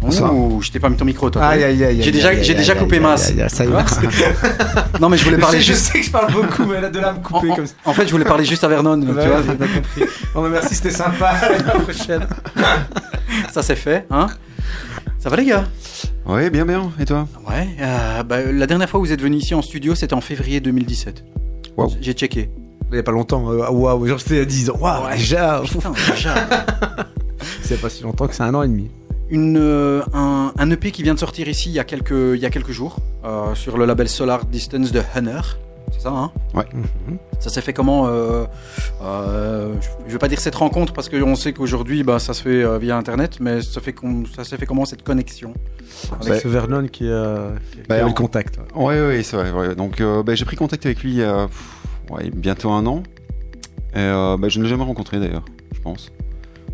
Bonsoir. 0.00 0.34
Ouh, 0.34 0.62
je 0.62 0.70
t'ai 0.70 0.80
pas 0.80 0.88
mis 0.88 0.96
ton 0.96 1.04
micro 1.04 1.28
toi. 1.28 1.44
Aïe, 1.44 1.62
aïe, 1.62 1.84
aïe, 1.84 1.96
J'ai 2.00 2.06
aïe, 2.06 2.12
déjà, 2.12 2.28
aïe, 2.30 2.38
j'ai 2.42 2.52
aïe, 2.52 2.56
déjà 2.58 2.72
aïe, 2.72 2.78
coupé 2.78 2.96
aïe, 2.96 3.02
masse. 3.02 3.28
aïe, 3.30 3.42
aïe, 3.42 3.50
ça 3.50 3.64
y 3.64 3.68
est. 3.68 3.70
non 5.00 5.08
mais 5.10 5.18
je 5.18 5.24
voulais 5.24 5.36
parler 5.36 5.60
je 5.60 5.66
juste. 5.72 5.92
sais 5.92 6.00
que 6.00 6.04
je 6.06 6.10
parle 6.10 6.32
beaucoup, 6.32 6.64
mais 6.64 6.80
là 6.80 6.88
de 6.88 6.98
là 6.98 7.12
me 7.12 7.18
En, 7.18 7.20
couper 7.20 7.50
en- 7.50 7.56
comme 7.56 7.66
ça. 7.66 7.74
en 7.84 7.92
fait, 7.92 8.06
je 8.06 8.10
voulais 8.12 8.24
parler 8.24 8.44
juste 8.46 8.64
à 8.64 8.68
Vernon. 8.68 8.98
tu 9.00 9.06
Ouais, 9.08 9.12
vois. 9.28 9.42
j'ai 9.46 9.54
bien 9.54 9.66
compris. 9.66 10.02
Bon, 10.34 10.42
bah, 10.42 10.48
merci, 10.52 10.74
c'était 10.74 10.90
sympa. 10.90 11.26
À 11.28 11.48
la 11.50 11.58
prochaine. 11.80 12.26
Ça 13.52 13.62
c'est 13.62 13.76
fait, 13.76 14.06
hein 14.10 14.28
Ça 15.18 15.28
va 15.28 15.36
les 15.36 15.44
gars? 15.44 15.64
Ouais, 16.26 16.48
bien, 16.50 16.64
bien. 16.64 16.90
Et 16.98 17.04
toi? 17.04 17.28
Ouais. 17.48 17.68
euh, 17.80 18.22
bah, 18.22 18.38
la 18.50 18.66
dernière 18.66 18.88
fois 18.88 19.00
que 19.00 19.06
vous 19.06 19.12
êtes 19.12 19.20
venu 19.20 19.36
ici 19.36 19.54
en 19.54 19.60
studio, 19.62 19.94
c'était 19.94 20.14
en 20.14 20.20
février 20.22 20.60
2017. 20.60 21.24
Waouh. 21.76 21.90
J'ai 22.00 22.12
checké. 22.14 22.50
Il 22.90 22.96
y 22.96 22.98
a 22.98 23.02
pas 23.02 23.12
longtemps. 23.12 23.50
euh, 23.50 23.68
Waouh, 23.70 24.06
genre 24.06 24.18
c'était 24.20 24.36
il 24.36 24.38
y 24.38 24.42
a 24.42 24.44
10 24.46 24.70
ans. 24.70 24.76
Waouh, 24.80 25.04
Ouais. 25.06 25.16
déjà. 25.16 25.62
Putain, 25.64 25.92
déjà. 26.10 26.34
C'est 27.62 27.80
pas 27.80 27.88
si 27.90 28.02
longtemps 28.02 28.26
que 28.26 28.34
c'est 28.34 28.42
un 28.42 28.54
an 28.54 28.62
et 28.62 28.68
demi. 28.68 28.90
Une, 29.30 29.56
euh, 29.58 30.02
un, 30.12 30.52
un 30.58 30.70
EP 30.70 30.90
qui 30.90 31.02
vient 31.02 31.14
de 31.14 31.18
sortir 31.18 31.48
ici 31.48 31.68
il 31.70 31.74
y 31.74 31.78
a 31.78 31.84
quelques, 31.84 32.10
il 32.10 32.38
y 32.40 32.46
a 32.46 32.50
quelques 32.50 32.72
jours 32.72 32.96
euh, 33.24 33.54
sur 33.54 33.78
le 33.78 33.84
label 33.86 34.08
Solar 34.08 34.44
Distance 34.44 34.90
de 34.92 35.00
Hunter. 35.14 35.40
C'est 35.92 36.02
ça, 36.02 36.10
hein 36.10 36.30
Ouais. 36.54 36.64
Ça 37.40 37.48
s'est 37.50 37.60
fait 37.60 37.72
comment 37.72 38.06
euh, 38.08 38.44
euh, 39.02 39.74
Je 40.06 40.12
vais 40.12 40.18
pas 40.18 40.28
dire 40.28 40.38
cette 40.40 40.54
rencontre 40.54 40.92
parce 40.92 41.08
qu'on 41.08 41.34
sait 41.34 41.52
qu'aujourd'hui 41.52 42.02
bah, 42.04 42.18
ça 42.18 42.32
se 42.34 42.42
fait 42.42 42.78
via 42.78 42.96
internet, 42.96 43.38
mais 43.40 43.60
ça, 43.62 43.80
fait 43.80 43.92
com- 43.92 44.24
ça 44.34 44.44
s'est 44.44 44.56
fait 44.56 44.66
comment 44.66 44.84
cette 44.84 45.02
connexion 45.02 45.52
Avec 46.20 46.28
Bah, 46.28 46.40
ce 46.40 46.48
Vernon 46.48 46.82
qui, 46.84 47.04
qui 47.04 47.08
bah, 47.88 47.96
avait 47.96 48.02
on- 48.04 48.08
le 48.08 48.12
contact. 48.14 48.58
ouais. 48.74 48.84
Ouais, 49.00 49.06
ouais, 49.06 49.22
c'est 49.22 49.36
vrai. 49.36 49.50
ouais. 49.52 49.74
Donc, 49.74 50.00
euh, 50.00 50.22
bah, 50.22 50.34
j'ai 50.34 50.44
pris 50.44 50.56
contact 50.56 50.86
avec 50.86 51.02
lui 51.02 51.10
il 51.12 51.18
y 51.18 51.22
a 51.24 51.48
bientôt 52.34 52.70
un 52.70 52.86
an. 52.86 53.02
Et 53.94 53.98
euh, 53.98 54.36
bah, 54.38 54.48
je 54.48 54.58
ne 54.58 54.64
l'ai 54.64 54.70
jamais 54.70 54.84
rencontré 54.84 55.18
d'ailleurs, 55.18 55.44
je 55.74 55.80
pense. 55.80 56.10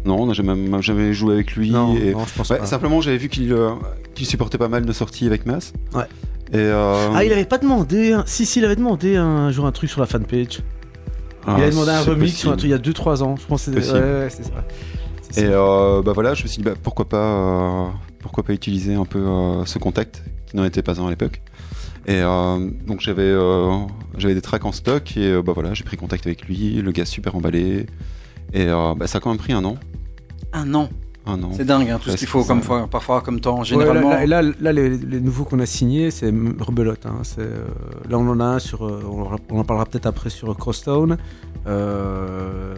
Non, 0.07 0.22
on 0.22 0.26
n'a 0.26 0.32
jamais, 0.32 0.82
jamais 0.82 1.12
joué 1.12 1.34
avec 1.34 1.54
lui. 1.57 1.70
Non, 1.70 1.96
et... 1.96 2.12
non, 2.12 2.24
je 2.24 2.34
pense 2.34 2.48
Ouais, 2.50 2.59
pas. 2.59 2.66
simplement, 2.66 3.00
j'avais 3.00 3.16
vu 3.18 3.28
qu'il 3.28 3.52
euh, 3.52 3.70
qu'il 4.14 4.26
supportait 4.26 4.59
pas 4.59 4.68
mal 4.68 4.86
de 4.86 4.92
sorties 4.92 5.26
avec 5.26 5.44
Mass. 5.46 5.72
Ouais. 5.94 6.04
Et 6.52 6.59
euh, 6.59 7.09
Ah, 7.14 7.24
il 7.24 7.32
avait 7.32 7.44
pas 7.44 7.59
demandé. 7.59 8.12
un- 8.12 8.22
Si, 8.26 8.46
si, 8.46 8.61
il 8.61 8.64
avait 8.64 8.76
demandé 8.76 9.16
un 9.16 9.50
jour 9.50 9.66
un 9.66 9.72
truc 9.72 9.90
sur 9.90 10.00
la 10.00 10.07
fanpage. 10.07 10.61
ah, 11.46 11.54
il 11.59 11.62
avait 11.62 11.70
demandé 11.72 11.90
un 11.90 12.00
remix 12.02 12.18
possible. 12.20 12.38
sur 12.38 12.50
un 12.52 12.57
truc 12.57 12.68
il 12.68 12.72
y 12.72 12.74
a 12.74 12.78
2-3 12.78 13.22
ans. 13.22 13.34
Je 13.36 13.46
pense 13.46 13.64
que 13.64 13.72
c'était. 13.72 13.80
Possible. 13.80 13.98
Ouais, 13.98 14.04
ouais, 14.20 14.28
c'est 14.30 14.44
ça. 14.44 15.40
Et 15.42 15.44
euh, 15.50 16.02
bah 16.02 16.12
voilà, 16.14 16.34
je 16.34 16.44
me 16.44 16.48
suis 16.48 16.59
dit 16.62 16.64
bah, 16.64 16.74
pourquoi 16.82 17.09
pas, 17.09 17.16
euh, 17.16 17.84
pourquoi 18.20 18.42
pas 18.44 18.52
utiliser 18.52 18.94
un 18.94 19.04
peu 19.04 19.18
euh, 19.18 19.64
ce 19.66 19.78
contact 19.78 20.22
qui 20.46 20.57
n'en 20.57 20.64
était 20.64 20.82
pas 20.82 20.98
un 21.00 21.07
à 21.09 21.11
l'époque. 21.11 21.42
Et 22.07 22.20
euh, 22.22 22.70
donc 22.86 23.00
j'avais 23.00 23.22
euh, 23.22 23.72
j'avais 24.16 24.34
des 24.34 24.40
tracks 24.40 24.64
en 24.64 24.70
stock 24.72 25.16
et 25.16 25.32
euh, 25.32 25.42
bah 25.42 25.52
voilà, 25.52 25.74
j'ai 25.74 25.82
pris 25.82 25.96
contact 25.96 26.24
avec 26.26 26.46
lui, 26.46 26.74
le 26.80 26.92
gars 26.92 27.04
super 27.04 27.34
emballé. 27.34 27.86
Et 28.57 28.66
euh, 28.68 28.94
bah, 28.96 29.07
ça 29.07 29.18
a 29.18 29.20
quand 29.20 29.28
même 29.30 29.38
pris 29.38 29.52
un 29.52 29.64
an, 29.64 29.76
Un 30.54 30.72
an. 30.74 30.88
un 31.26 31.42
an. 31.42 31.50
C'est 31.54 31.64
dingue, 31.66 31.90
hein, 31.90 31.98
tout 31.98 32.07
ce 32.07 32.12
Ouais, 32.12 32.16
qu'il 32.16 32.26
faut 32.26 32.40
ça. 32.40 32.48
comme 32.48 32.62
fois, 32.62 32.86
parfois 32.90 33.20
comme 33.20 33.38
temps. 33.40 33.59
Ouais, 33.59 33.64
Généralement. 33.66 34.11
là, 34.11 34.24
là, 34.24 34.40
là, 34.42 34.52
là, 34.61 34.72
les, 34.72 34.96
les 34.96 35.20
nouveaux 35.20 35.44
qu'on 35.44 35.59
a 35.61 35.66
signés, 35.66 36.11
c'est 36.11 36.32
rebelote. 36.61 37.04
Hein. 37.04 37.18
C'est, 37.22 37.40
euh, 37.40 37.66
là, 38.09 38.16
on 38.18 38.26
en 38.28 38.40
a 38.40 38.44
un 38.44 38.59
sur. 38.59 38.86
euh, 38.86 39.02
on, 39.11 39.22
en- 39.34 39.36
on 39.50 39.59
en 39.61 39.64
parlera 39.64 39.84
peut-être 39.84 40.07
après 40.07 40.30
sur 40.30 40.57
Crosstown. 40.57 41.18
Euh, 41.66 42.76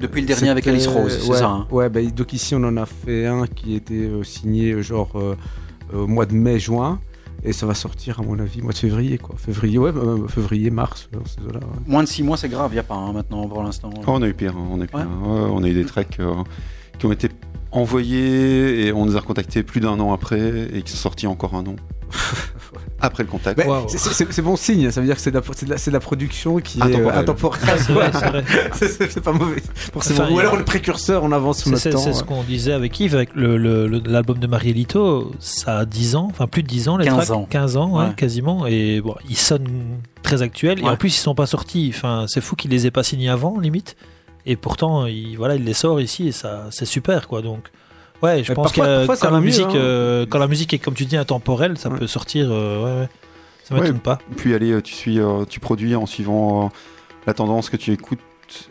Depuis 0.00 0.22
le 0.22 0.26
dernier 0.28 0.48
avec 0.50 0.66
Alice 0.66 0.86
Rose, 0.86 1.18
c'est 1.20 1.28
ouais, 1.30 1.38
ça, 1.38 1.48
hein 1.50 1.66
Ouais, 1.70 1.88
bah, 1.90 2.00
donc 2.02 2.32
ici, 2.32 2.54
on 2.54 2.64
en 2.64 2.76
a 2.78 2.86
fait 2.86 3.26
un 3.26 3.46
qui 3.46 3.74
était 3.74 3.94
euh, 3.94 4.22
signé 4.22 4.72
euh, 4.72 4.82
genre 4.82 5.12
au 5.92 6.06
mois 6.06 6.24
de 6.26 6.34
mai-juin. 6.34 6.98
Et 7.42 7.52
ça 7.52 7.64
va 7.66 7.74
sortir, 7.74 8.20
à 8.20 8.22
mon 8.22 8.38
avis, 8.38 8.60
mois 8.60 8.72
de 8.72 8.78
février, 8.78 9.16
quoi. 9.16 9.34
Février, 9.38 9.78
ouais, 9.78 9.90
euh, 9.94 10.28
février, 10.28 10.70
mars, 10.70 11.08
dans 11.12 11.24
ces 11.24 11.40
eaux-là, 11.40 11.60
ouais. 11.60 11.82
Moins 11.86 12.02
de 12.02 12.08
6 12.08 12.22
mois, 12.22 12.36
c'est 12.36 12.48
grave, 12.50 12.70
il 12.72 12.74
n'y 12.74 12.80
a 12.80 12.82
pas 12.84 12.94
hein, 12.96 13.12
maintenant 13.14 13.48
pour 13.48 13.62
l'instant. 13.62 13.90
Oh, 13.96 14.02
on 14.08 14.22
a 14.22 14.28
eu 14.28 14.34
pire, 14.34 14.54
hein, 14.56 14.68
on 14.70 14.80
a 14.80 14.84
eu 14.84 14.86
pire. 14.86 14.98
Ouais. 14.98 15.04
hein. 15.04 15.22
Ouais, 15.24 15.50
on 15.52 15.62
a 15.62 15.68
eu 15.68 15.72
des 15.74 15.84
tracks 15.86 16.18
euh, 16.20 16.34
qui 16.98 17.06
ont 17.06 17.12
été 17.12 17.30
envoyés 17.72 18.86
et 18.86 18.92
on 18.92 19.06
les 19.06 19.16
a 19.16 19.20
recontactés 19.20 19.62
plus 19.62 19.80
d'un 19.80 19.98
an 20.00 20.12
après 20.12 20.68
et 20.74 20.82
qui 20.82 20.92
sont 20.92 20.98
sortis 20.98 21.26
encore 21.26 21.54
un 21.54 21.66
an 21.66 21.76
après 23.00 23.22
le 23.22 23.28
contact. 23.28 23.60
C'est- 23.88 24.42
bon 24.42 24.56
signe, 24.56 24.90
ça 24.90 25.00
veut 25.00 25.06
dire 25.06 25.16
que 25.16 25.20
c'est 25.22 25.30
de, 25.30 25.38
de 25.40 25.74
de 25.86 25.90
la 25.90 26.00
production 26.00 26.56
qui 26.58 26.78
est 26.80 26.82
euh, 26.82 27.10
Intemporelle. 27.10 27.70
intemporelle. 27.70 28.44
C'est 28.74 29.20
pas 29.22 29.32
mauvais. 29.32 29.62
Forcément. 29.74 30.20
Enfin, 30.24 30.32
Ou 30.32 30.38
a- 30.38 30.40
alors 30.42 30.56
le 30.56 30.64
précurseur, 30.64 31.22
on 31.24 31.32
avance 31.32 31.58
sur 31.58 31.64
C'est 31.64 31.70
notre 31.70 31.82
c'est- 31.82 31.90
temps. 31.90 31.98
c'est 31.98 32.12
ce 32.12 32.24
qu'on 32.24 32.42
disait 32.42 32.72
avec 32.72 32.98
Yves, 33.00 33.14
avec 33.14 33.34
le- 33.34 33.56
le- 33.56 33.86
le- 33.86 34.02
l'album 34.04 34.38
de 34.38 34.46
Marielito, 34.46 35.32
ça 35.38 35.78
a 35.78 35.84
10 35.84 36.16
ans, 36.16 36.28
enfin 36.30 36.46
plus 36.46 36.62
de 36.62 36.68
10 36.68 36.88
ans, 36.88 36.96
les 36.96 37.06
15 37.06 37.14
tracks, 37.26 37.30
ans. 37.36 37.46
15 37.48 37.76
ans, 37.76 37.90
ouais, 37.98 38.06
Ouais. 38.08 38.14
quasiment, 38.16 38.66
et 38.66 39.00
bon, 39.00 39.14
ils 39.28 39.36
sonnent 39.36 39.68
très 40.22 40.42
actuels, 40.42 40.80
et 40.80 40.84
en 40.88 40.96
plus 40.96 41.16
ils 41.16 41.20
sont 41.20 41.34
pas 41.34 41.46
sortis, 41.46 41.92
enfin 41.94 42.26
c'est 42.28 42.40
fou 42.40 42.56
qu'ils 42.56 42.70
les 42.70 42.86
aient 42.86 42.90
pas 42.90 43.02
signés 43.02 43.28
avant, 43.28 43.58
limite, 43.58 43.96
et 44.46 44.56
pourtant, 44.56 45.06
il, 45.06 45.36
voilà, 45.36 45.54
il 45.56 45.64
les 45.64 45.74
sort 45.74 46.00
ici, 46.00 46.28
et 46.28 46.32
ça, 46.32 46.66
c'est 46.70 46.84
super, 46.86 47.28
quoi, 47.28 47.42
donc... 47.42 47.70
Ouais, 48.22 48.44
je 48.44 48.50
Mais 48.50 48.54
pense 48.54 48.72
que 48.72 48.80
parfois- 48.80 49.16
ça 49.16 49.26
quand, 49.28 49.32
la 49.34 49.40
mieux, 49.40 49.46
musique, 49.46 49.64
hein. 49.66 49.74
euh, 49.76 50.26
quand 50.28 50.38
la 50.38 50.46
musique 50.48 50.74
est, 50.74 50.78
comme 50.78 50.94
tu 50.94 51.06
dis, 51.06 51.16
intemporelle, 51.16 51.78
ça 51.78 51.88
Ouais. 51.88 51.98
peut 51.98 52.06
sortir, 52.06 52.48
euh, 52.50 52.84
ouais, 52.84 53.00
ouais. 53.02 53.08
ça 53.64 53.74
m'étonne 53.74 53.92
Ouais. 53.94 54.00
pas. 54.00 54.18
Puis 54.36 54.54
allez, 54.54 54.72
euh, 54.72 54.82
tu 54.82 54.92
suis, 54.94 55.18
euh, 55.20 55.44
tu 55.48 55.58
produis 55.60 55.94
en 55.96 56.04
suivant 56.06 56.66
euh, 56.66 56.68
la 57.26 57.34
tendance 57.34 57.70
que 57.70 57.76
tu 57.76 57.92
écoutes 57.92 58.18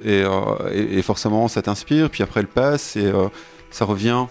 et, 0.04 0.24
euh, 0.24 0.30
et, 0.74 1.00
et 1.00 1.02
forcément 1.02 1.48
ça 1.48 1.62
t'inspire. 1.62 2.10
Puis 2.10 2.22
après 2.22 2.42
elle 2.42 2.48
passe 2.48 2.96
et 2.96 3.06
euh, 3.06 3.28
ça 3.72 3.86
revient, 3.86 4.26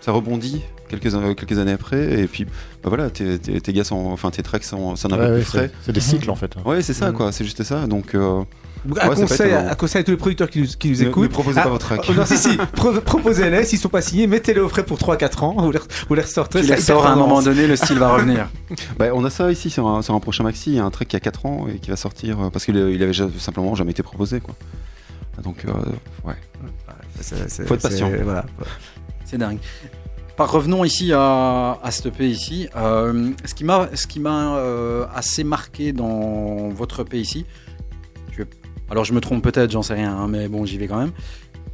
ça 0.00 0.12
rebondit 0.12 0.62
quelques 0.88 1.14
euh, 1.14 1.34
quelques 1.34 1.58
années 1.58 1.72
après. 1.72 2.20
Et 2.20 2.26
puis 2.26 2.44
bah 2.44 2.88
voilà, 2.88 3.10
tes, 3.10 3.38
tes, 3.38 3.60
tes 3.60 3.72
gars 3.74 3.84
sont, 3.84 4.06
enfin 4.12 4.30
tes 4.30 4.42
tracks 4.42 4.64
sont, 4.64 4.94
peu 5.16 5.24
Ouais, 5.26 5.34
plus 5.34 5.42
frais. 5.44 5.70
c'est 5.82 5.92
des 5.92 6.00
cycles 6.00 6.30
en 6.30 6.36
fait. 6.36 6.54
Ouais, 6.64 6.80
c'est 6.82 6.94
ça 6.94 7.10
Mhm. 7.10 7.16
quoi, 7.16 7.32
c'est 7.32 7.44
juste 7.44 7.62
ça. 7.64 7.86
Donc 7.86 8.14
Ouais, 8.86 9.00
un, 9.00 9.08
conseil, 9.14 9.52
un 9.52 9.66
à 9.68 9.74
tous 9.76 10.10
les 10.10 10.16
producteurs 10.16 10.50
qui 10.50 10.60
nous, 10.60 10.66
qui 10.66 10.90
nous 10.90 10.96
ne, 10.98 11.08
écoutent. 11.08 11.22
ne 11.24 11.28
proposez 11.28 11.58
Ah, 11.60 11.64
pas 11.64 11.70
votre 11.70 11.86
track. 11.86 12.06
oh, 12.08 12.12
non, 12.12 12.26
si, 12.26 12.36
si, 12.36 12.56
pro- 12.74 12.92
proposez-les, 13.00 13.64
s'ils 13.64 13.78
sont 13.78 13.88
pas 13.88 14.02
signés, 14.02 14.26
mettez-les 14.26 14.60
au 14.60 14.68
frais 14.68 14.84
pour 14.84 14.98
3-4 14.98 15.42
ans, 15.44 15.54
vous 15.58 15.70
les, 15.70 15.78
vous 16.08 16.14
les 16.14 16.20
ressortez. 16.22 16.60
Tu 16.60 16.66
les 16.68 16.76
sors 16.80 17.06
à 17.06 17.12
un 17.12 17.16
moment 17.16 17.40
donné, 17.40 17.66
le 17.66 17.76
style 17.76 17.98
va 17.98 18.12
revenir. 18.14 18.48
Bah, 18.98 19.06
on 19.14 19.24
a 19.24 19.30
ça 19.30 19.50
ici 19.50 19.70
sur 19.70 19.86
un, 19.88 20.02
sur 20.02 20.14
un 20.14 20.20
prochain 20.20 20.44
maxi, 20.44 20.70
il 20.72 20.76
y 20.76 20.78
a 20.78 20.84
un 20.84 20.90
track 20.90 21.08
qui 21.08 21.16
a 21.16 21.20
4 21.20 21.46
ans 21.46 21.66
et 21.72 21.78
qui 21.78 21.90
va 21.90 21.96
sortir 21.96 22.40
euh, 22.40 22.50
parce 22.50 22.64
qu'il 22.66 22.76
il 22.76 23.02
avait 23.02 23.12
simplement 23.38 23.74
jamais 23.74 23.92
été 23.92 24.02
proposé 24.02 24.40
quoi. 24.40 24.54
Donc 25.42 25.64
euh, 25.64 25.72
ouais. 26.28 26.34
C'est- 27.20 27.48
c'est- 27.48 27.64
Faut 27.66 27.74
être 27.74 27.80
c'est- 27.82 27.88
patient. 27.88 28.10
Voilà. 28.22 28.44
C'est 29.24 29.38
dingue. 29.38 29.58
Par, 30.36 30.50
revenons 30.50 30.84
ici 30.84 31.12
à, 31.12 31.78
à 31.82 31.90
cette 31.90 32.06
EP 32.06 32.28
ici. 32.28 32.68
Euh, 32.76 33.30
ce 33.44 33.54
qui 33.54 33.64
m'a, 33.64 33.88
ce 33.94 34.06
qui 34.06 34.18
m'a 34.20 34.56
euh, 34.56 35.06
assez 35.14 35.44
marqué 35.44 35.92
dans 35.92 36.68
votre 36.70 37.00
EP 37.02 37.18
ici, 37.20 37.46
alors 38.90 39.04
je 39.04 39.12
me 39.12 39.20
trompe 39.20 39.42
peut-être, 39.42 39.70
j'en 39.70 39.82
sais 39.82 39.94
rien, 39.94 40.12
hein, 40.16 40.26
mais 40.28 40.48
bon, 40.48 40.64
j'y 40.64 40.78
vais 40.78 40.86
quand 40.88 40.98
même. 40.98 41.12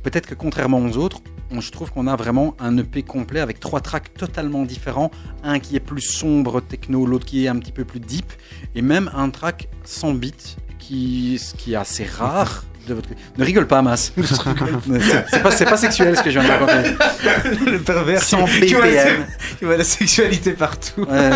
Peut-être 0.03 0.27
que 0.27 0.35
contrairement 0.35 0.79
aux 0.79 0.97
autres, 0.97 1.21
on- 1.51 1.61
je 1.61 1.71
trouve 1.71 1.91
qu'on 1.93 2.07
a 2.07 2.17
vraiment 2.17 2.55
un 2.59 2.79
EP 2.79 3.03
complet 3.03 3.41
avec 3.41 3.61
trois 3.61 3.81
tracks 3.81 4.15
totalement 4.15 4.65
différents. 4.65 5.11
Un 5.45 5.59
qui 5.59 5.77
est 5.77 5.81
plus 5.81 6.01
sombre 6.01 6.61
techno, 6.63 7.05
l'autre 7.05 7.27
qui 7.27 7.45
est 7.45 7.49
un 7.49 7.59
petit 7.59 7.73
peu 7.73 7.85
plus 7.85 8.01
deep, 8.01 8.33
et 8.75 8.81
même 8.83 9.11
un 9.15 9.29
track 9.31 9.69
sans 9.85 10.15
beat, 10.15 10.57
qui, 10.79 11.39
ce 11.39 11.55
qui 11.55 11.73
est 11.75 11.77
assez 11.77 12.05
rare. 12.05 12.65
De 12.89 12.95
votre... 12.95 13.11
Ne 13.37 13.45
rigole 13.45 13.67
pas, 13.67 13.83
Mas. 13.83 14.11
c'est 14.17 15.43
pas, 15.43 15.51
pas 15.53 15.77
sexuel 15.77 16.17
ce 16.17 16.23
que 16.23 16.31
je 16.31 16.39
viens 16.39 16.49
de 16.49 16.65
raconter. 16.65 17.71
le 17.71 17.79
pervers 17.79 18.23
Sans 18.23 18.47
qui- 18.47 18.61
qui 18.63 18.73
voit 18.75 18.87
la- 18.87 19.05
BPM. 19.05 19.27
qui 19.59 19.65
voit 19.67 19.77
la 19.77 19.85
sexualité 19.85 20.53
partout. 20.53 21.03
Ouais. 21.03 21.31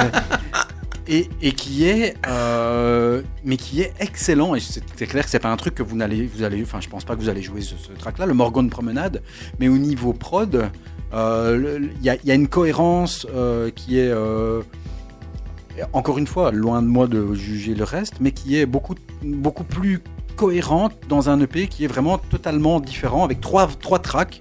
Et, 1.07 1.53
qui 1.53 1.85
est 1.87 2.15
euh, 2.27 3.23
mais 3.45 3.57
qui 3.57 3.81
est 3.81 3.93
excellent. 4.01 4.55
Et 4.55 4.61
c'est 4.61 5.07
clair 5.07 5.25
que 5.25 5.31
c'est 5.31 5.39
pas 5.39 5.51
un 5.51 5.57
truc 5.57 5.75
que 5.75 5.83
vous 5.83 5.97
n'allez 5.97 6.27
vous 6.27 6.43
allez 6.43 6.63
enfin 6.63 6.81
je 6.81 6.89
pense 6.89 7.05
pas 7.05 7.15
que 7.15 7.21
vous 7.21 7.29
allez 7.29 7.43
jouer 7.43 7.61
ce, 7.61 7.75
track 7.99 8.19
là 8.19 8.27
le 8.27 8.35
Morgan 8.35 8.69
Promenade. 8.71 9.23
Mais 9.59 9.69
au 9.69 9.79
niveau 9.79 10.13
prod 10.13 10.71
euh, 11.13 11.89
il 12.01 12.05
y, 12.05 12.31
a, 12.31 12.35
une 12.35 12.49
cohérence 12.49 13.27
euh, 13.33 13.71
qui 13.71 13.99
est 13.99 14.13
encore 15.93 16.19
une 16.19 16.27
fois 16.27 16.51
loin 16.51 16.83
de 16.83 16.89
moi 16.89 17.07
de 17.07 17.35
juger 17.35 17.75
le 17.75 17.85
reste 17.85 18.15
mais 18.21 18.33
qui 18.33 18.57
est 18.59 18.67
beaucoup 18.67 18.95
beaucoup 19.23 19.65
plus 19.65 20.01
cohérente 20.37 20.95
dans 21.09 21.31
un 21.31 21.41
EP 21.41 21.69
qui 21.69 21.85
est 21.85 21.89
vraiment 21.89 22.19
totalement 22.19 22.81
différent 22.81 23.25
avec 23.25 23.41
trois 23.41 23.69
trois 23.69 24.01
tracks 24.01 24.41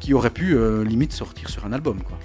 qui 0.00 0.14
auraient 0.14 0.30
pu 0.30 0.56
limite 0.84 1.12
sortir 1.12 1.50
sur 1.50 1.66
un 1.66 1.72
album 1.72 2.02
quoi 2.02 2.18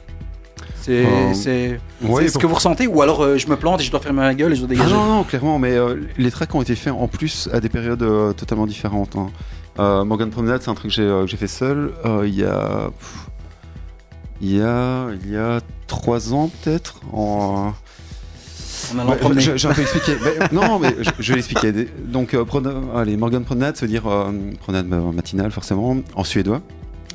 c'est 0.82 1.05
Euh, 1.05 1.77
ouais, 2.07 2.27
ce 2.27 2.34
pour- 2.34 2.41
que 2.41 2.47
vous 2.47 2.55
ressentez 2.55 2.88
ou 2.88 3.01
alors 3.01 3.21
euh, 3.23 3.38
je 3.38 3.47
me 3.47 3.55
plante 3.55 3.81
et 3.81 3.84
je 3.84 3.91
dois 3.91 3.99
fermer 3.99 4.19
ma 4.22 4.34
gueule 4.34 4.51
et 4.53 4.56
je 4.56 4.61
dois 4.61 4.69
Ah 4.72 4.76
dégager 4.76 4.93
non, 4.93 5.06
non, 5.06 5.23
clairement, 5.23 5.60
mais 5.60 5.72
euh, 5.72 5.95
les 6.18 6.31
tracks 6.31 6.53
ont 6.56 6.61
été 6.61 6.76
faits 6.76 6.93
en 6.93 7.07
plus 7.07 7.49
à 7.53 7.60
des 7.60 7.69
périodes 7.69 8.01
euh, 8.03 8.34
totalement 8.34 8.65
différentes. 8.68 9.15
hein. 9.15 9.30
Morgan 10.06 10.30
Promenade, 10.30 10.61
c'est 10.61 10.69
un 10.69 10.76
truc 10.76 10.93
que 10.95 11.26
j'ai 11.27 11.38
fait 11.38 11.47
seul. 11.47 11.91
il 12.26 12.35
y 12.35 12.43
a. 12.43 12.89
Il 14.41 14.57
y 14.57 14.61
a. 14.61 15.07
Il 15.23 15.31
y 15.31 15.38
a 15.38 15.60
trois 15.88 16.34
ans 16.34 16.49
peut-être. 16.64 16.99
En, 17.14 17.73
en 18.93 18.99
allant 18.99 19.10
Ouais, 19.11 19.18
promener. 19.18 19.41
je- 19.41 19.57
J'ai 19.57 19.68
un 19.68 19.73
peu 19.73 19.81
expliqué. 19.81 20.14
Mais- 20.23 20.47
non, 20.51 20.77
mais 20.80 20.95
je, 20.99 21.10
je 21.19 21.31
vais 21.31 21.35
l'expliquer. 21.38 21.72
Donc, 22.06 22.35
prona- 22.35 22.73
allez, 22.95 23.18
Morgan 23.18 23.43
Promenade, 23.43 23.76
ça 23.77 23.85
veut 23.85 23.91
dire 23.91 24.03
promenade 24.61 24.88
matinale, 24.88 25.51
forcément, 25.51 25.97
en 26.15 26.23
suédois. 26.23 26.61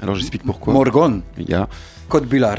Alors, 0.03 0.15
j'explique 0.15 0.43
pourquoi. 0.45 0.73
Morgon, 0.73 1.23
Il 1.39 1.49
y 1.49 1.55
a- 1.55 1.69
Code 2.09 2.27
Bullard. 2.27 2.59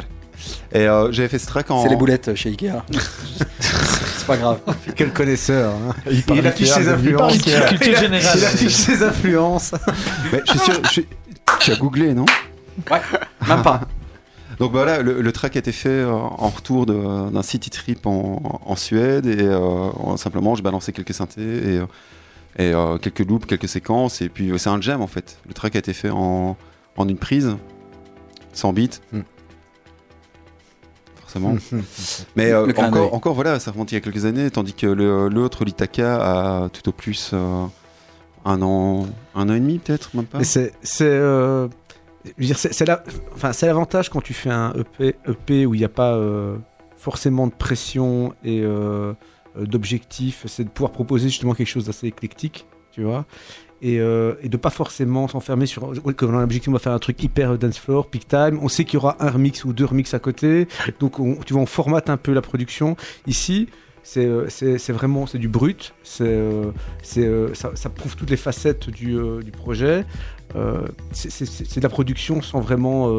Et 0.71 0.79
euh, 0.87 1.11
j'avais 1.11 1.27
fait 1.27 1.39
ce 1.39 1.47
track 1.47 1.71
en. 1.71 1.83
C'est 1.83 1.89
les 1.89 1.95
boulettes 1.95 2.35
chez 2.35 2.49
Ikea. 2.49 2.83
c'est 3.59 4.27
pas 4.27 4.37
grave. 4.37 4.59
Quel 4.95 5.11
connaisseur. 5.13 5.73
hein. 5.73 5.93
Il, 6.11 6.23
parle 6.23 6.39
Il 6.39 6.47
affiche 6.47 6.69
ses 6.69 6.81
il 6.83 6.89
influences. 6.89 7.19
parle 7.19 7.33
Ikea. 7.33 7.65
Culture 7.69 7.95
générale. 7.99 8.37
Il 8.37 8.45
affiche 8.45 8.73
ses 8.73 9.03
influences. 9.03 9.71
Mais 10.31 10.41
je 10.45 10.51
suis 10.51 10.59
sûr. 10.59 10.81
je 10.83 10.89
suis- 10.89 11.07
Tu 11.59 11.71
as 11.71 11.75
googlé, 11.75 12.13
non? 12.13 12.25
Ouais, 12.91 13.01
même 13.47 13.61
pas. 13.63 13.81
Donc 14.59 14.71
bah 14.71 14.83
voilà, 14.83 15.03
le, 15.03 15.21
le 15.21 15.31
track 15.31 15.55
a 15.55 15.59
été 15.59 15.71
fait 15.71 15.87
euh, 15.89 16.11
en 16.11 16.49
retour 16.49 16.87
d'un 16.87 17.43
city 17.43 17.69
trip 17.69 18.07
en, 18.07 18.41
en 18.65 18.75
Suède 18.75 19.27
et 19.27 19.37
euh, 19.39 19.59
en- 19.59 20.17
simplement 20.17 20.55
je 20.55 20.63
balançais 20.63 20.91
quelques 20.91 21.13
synthés 21.13 21.41
et, 21.41 21.75
et 22.57 22.73
euh, 22.73 22.97
quelques 22.97 23.19
loops, 23.19 23.45
quelques 23.45 23.67
séquences 23.69 24.19
et 24.23 24.29
puis 24.29 24.51
c'est 24.57 24.69
un 24.71 24.81
jam 24.81 25.01
en 25.01 25.07
fait. 25.07 25.37
Le 25.47 25.53
track 25.53 25.75
a 25.75 25.79
été 25.79 25.93
fait 25.93 26.09
en, 26.09 26.57
en 26.97 27.07
une 27.07 27.17
prise, 27.19 27.55
sans 28.51 28.73
beat. 28.73 29.01
Hmm. 29.11 29.19
Forcément. 31.27 31.55
Mais 32.37 32.51
euh, 32.51 32.65
encore, 32.77 33.13
encore 33.13 33.33
voilà, 33.35 33.59
ça 33.59 33.71
remonte 33.71 33.91
il 33.91 33.95
y 33.95 33.97
a 33.97 34.01
quelques 34.01 34.23
années, 34.25 34.49
tandis 34.49 34.73
que 34.73 34.87
le- 34.87 35.27
l'autre, 35.27 35.65
l'Itaka, 35.65 36.63
a 36.63 36.69
tout 36.69 36.87
au 36.87 36.91
plus 36.93 37.31
euh, 37.33 37.65
un 38.45 38.61
an, 38.61 39.05
un 39.35 39.49
an 39.49 39.53
et 39.53 39.59
demi 39.59 39.77
peut-être, 39.79 40.15
même 40.15 40.25
pas. 40.25 40.37
Mais 40.39 40.43
c'est 40.45 40.71
c'est 40.81 41.03
euh, 41.05 41.67
c'est 42.55 42.85
l'avantage 43.65 44.09
quand 44.09 44.21
tu 44.21 44.33
fais 44.33 44.49
un 44.49 44.73
EP, 44.73 45.15
EP 45.27 45.65
où 45.65 45.73
il 45.75 45.79
n'y 45.79 45.85
a 45.85 45.89
pas 45.89 46.13
euh, 46.15 46.55
forcément 46.97 47.47
de 47.47 47.53
pression 47.53 48.33
et 48.43 48.63
d'objectif, 49.55 50.43
c'est 50.47 50.63
de 50.63 50.69
pouvoir 50.69 50.91
proposer 50.91 51.29
justement 51.29 51.53
quelque 51.53 51.67
chose 51.67 51.85
d'assez 51.85 52.07
éclectique, 52.07 52.65
tu 52.91 53.03
vois. 53.03 53.25
Et, 53.81 53.99
euh, 53.99 54.33
et 54.41 54.49
de 54.49 54.57
pas 54.57 54.71
forcément 54.71 55.27
s'enfermer 55.27 55.67
sur 55.67 55.93
comme 56.15 56.31
dans 56.31 56.39
l'objectif 56.39 56.69
on 56.69 56.73
va 56.73 56.79
faire 56.79 56.93
un 56.93 56.99
truc 56.99 57.21
hyper 57.23 57.51
euh, 57.51 57.57
dance 57.57 57.77
floor 57.77 58.07
peak 58.07 58.27
time. 58.27 58.59
On 58.61 58.69
sait 58.69 58.85
qu'il 58.85 58.95
y 58.95 58.97
aura 58.97 59.17
un 59.23 59.29
remix 59.29 59.63
ou 59.65 59.73
deux 59.73 59.85
remix 59.85 60.13
à 60.15 60.19
côté. 60.19 60.67
Donc 60.99 61.19
on- 61.19 61.35
tu 61.45 61.53
vois 61.53 61.61
on 61.61 61.67
formate 61.67 62.09
un 62.09 62.17
peu 62.17 62.33
la 62.33 62.41
production. 62.41 62.95
Ici 63.27 63.67
c'est 64.01 64.25
euh, 64.25 64.47
vraiment 64.89 65.27
c'est 65.27 65.37
du 65.37 65.47
brut. 65.47 65.93
Euh, 66.21 66.71
ça, 67.53 67.89
prouve 67.93 68.15
toutes 68.15 68.29
les 68.31 68.37
facettes 68.37 68.89
du, 68.89 69.15
projet. 69.51 70.05
C'est- 71.11 71.75
de 71.77 71.83
la 71.83 71.89
production 71.89 72.41
sans 72.41 72.61
vraiment 72.61 73.13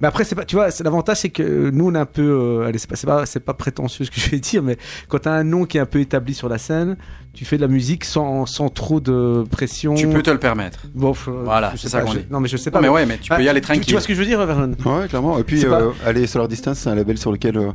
mais 0.00 0.08
après 0.08 0.24
c'est 0.24 0.34
pas 0.34 0.44
tu 0.44 0.56
vois 0.56 0.70
c'est 0.70 0.84
l'avantage 0.84 1.18
c'est 1.18 1.28
que 1.30 1.70
nous 1.70 1.88
on 1.88 1.94
est 1.94 1.98
un 1.98 2.06
peu 2.06 2.22
euh, 2.62 2.66
allez 2.66 2.78
c'est 2.78 2.88
pas 2.88 2.96
c'est 2.96 3.06
pas 3.06 3.26
c'est 3.26 3.40
pas 3.40 3.54
prétentieux 3.54 4.04
ce 4.04 4.10
que 4.10 4.20
je 4.20 4.30
vais 4.30 4.38
dire 4.38 4.62
mais 4.62 4.76
quand 5.08 5.20
tu 5.20 5.28
as 5.28 5.32
un 5.32 5.44
nom 5.44 5.64
qui 5.64 5.76
est 5.78 5.80
un 5.80 5.86
peu 5.86 6.00
établi 6.00 6.34
sur 6.34 6.48
la 6.48 6.58
scène 6.58 6.96
tu 7.34 7.44
fais 7.44 7.56
de 7.56 7.62
la 7.62 7.68
musique 7.68 8.04
sans, 8.04 8.46
sans 8.46 8.68
trop 8.68 9.00
de 9.00 9.44
pression 9.50 9.94
Tu 9.94 10.08
peux 10.08 10.22
te 10.22 10.30
le 10.30 10.38
permettre. 10.38 10.80
Bon, 10.92 11.12
f- 11.12 11.30
Voilà, 11.44 11.70
je 11.72 11.76
sais 11.76 11.82
c'est 11.82 11.88
ça 11.90 11.98
pas, 12.00 12.04
qu'on 12.06 12.12
je- 12.12 12.18
dit. 12.18 12.24
Non, 12.30 12.40
mais 12.40 12.48
je 12.48 12.56
sais 12.56 12.70
Non, 12.70 12.74
pas. 12.74 12.80
mais 12.80 12.88
ouais, 12.88 13.06
mais 13.06 13.18
tu 13.18 13.28
peux 13.32 13.40
y 13.44 13.48
aller 13.48 13.60
tu- 13.60 13.66
tranquille. 13.66 13.84
Tu 13.86 13.92
vois 13.92 14.00
ce 14.00 14.08
que 14.08 14.14
je 14.14 14.18
veux 14.18 14.24
dire, 14.26 14.44
Vernon? 14.44 14.72
Ouais, 14.84 15.06
clairement. 15.06 15.38
Et 15.38 15.44
puis, 15.44 15.60
C'est 15.60 15.68
pas- 15.68 15.82
euh, 15.82 15.92
allez, 16.04 16.26
Solar 16.26 16.48
Distance, 16.48 16.78
c'est 16.78 16.90
un 16.90 16.96
label 16.96 17.16
sur 17.16 17.30
lequel, 17.30 17.56
euh, 17.56 17.70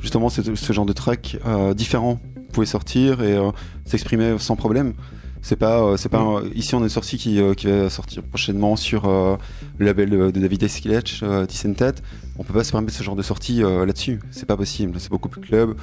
justement, 0.00 0.28
ce, 0.28 0.42
ce 0.54 0.72
genre 0.74 0.84
de 0.84 0.92
track 0.92 1.38
euh, 1.46 1.72
différent 1.72 2.20
pouvait 2.52 2.66
sortir 2.66 3.22
et 3.22 3.32
euh, 3.38 3.52
s'exprimer 3.86 4.36
sans 4.38 4.56
problème. 4.56 4.92
C'est 5.42 5.56
pas, 5.56 5.80
euh, 5.80 5.96
c'est 5.96 6.08
pas. 6.08 6.20
Mm. 6.22 6.36
un- 6.36 6.42
ici, 6.54 6.74
on 6.74 6.80
a 6.80 6.82
une 6.82 6.88
sortie 6.88 7.18
qui, 7.18 7.40
euh, 7.40 7.54
qui 7.54 7.66
va 7.68 7.88
sortir 7.90 8.22
prochainement 8.22 8.74
sur 8.76 9.04
euh, 9.06 9.36
le 9.78 9.86
label 9.86 10.10
de, 10.10 10.30
David 10.32 10.62
Esquilech, 10.64 11.20
euh, 11.22 11.46
Tissentat. 11.46 11.92
On 12.38 12.42
peut 12.44 12.52
pas 12.52 12.64
se 12.64 12.72
permettre 12.72 12.92
ce 12.94 13.02
genre 13.02 13.16
de 13.16 13.22
sortie 13.22 13.62
euh, 13.62 13.86
là-dessus. 13.86 14.20
C'est 14.30 14.46
pas 14.46 14.56
possible. 14.56 14.94
C'est 14.98 15.10
beaucoup 15.10 15.28
plus 15.28 15.40
club. 15.40 15.76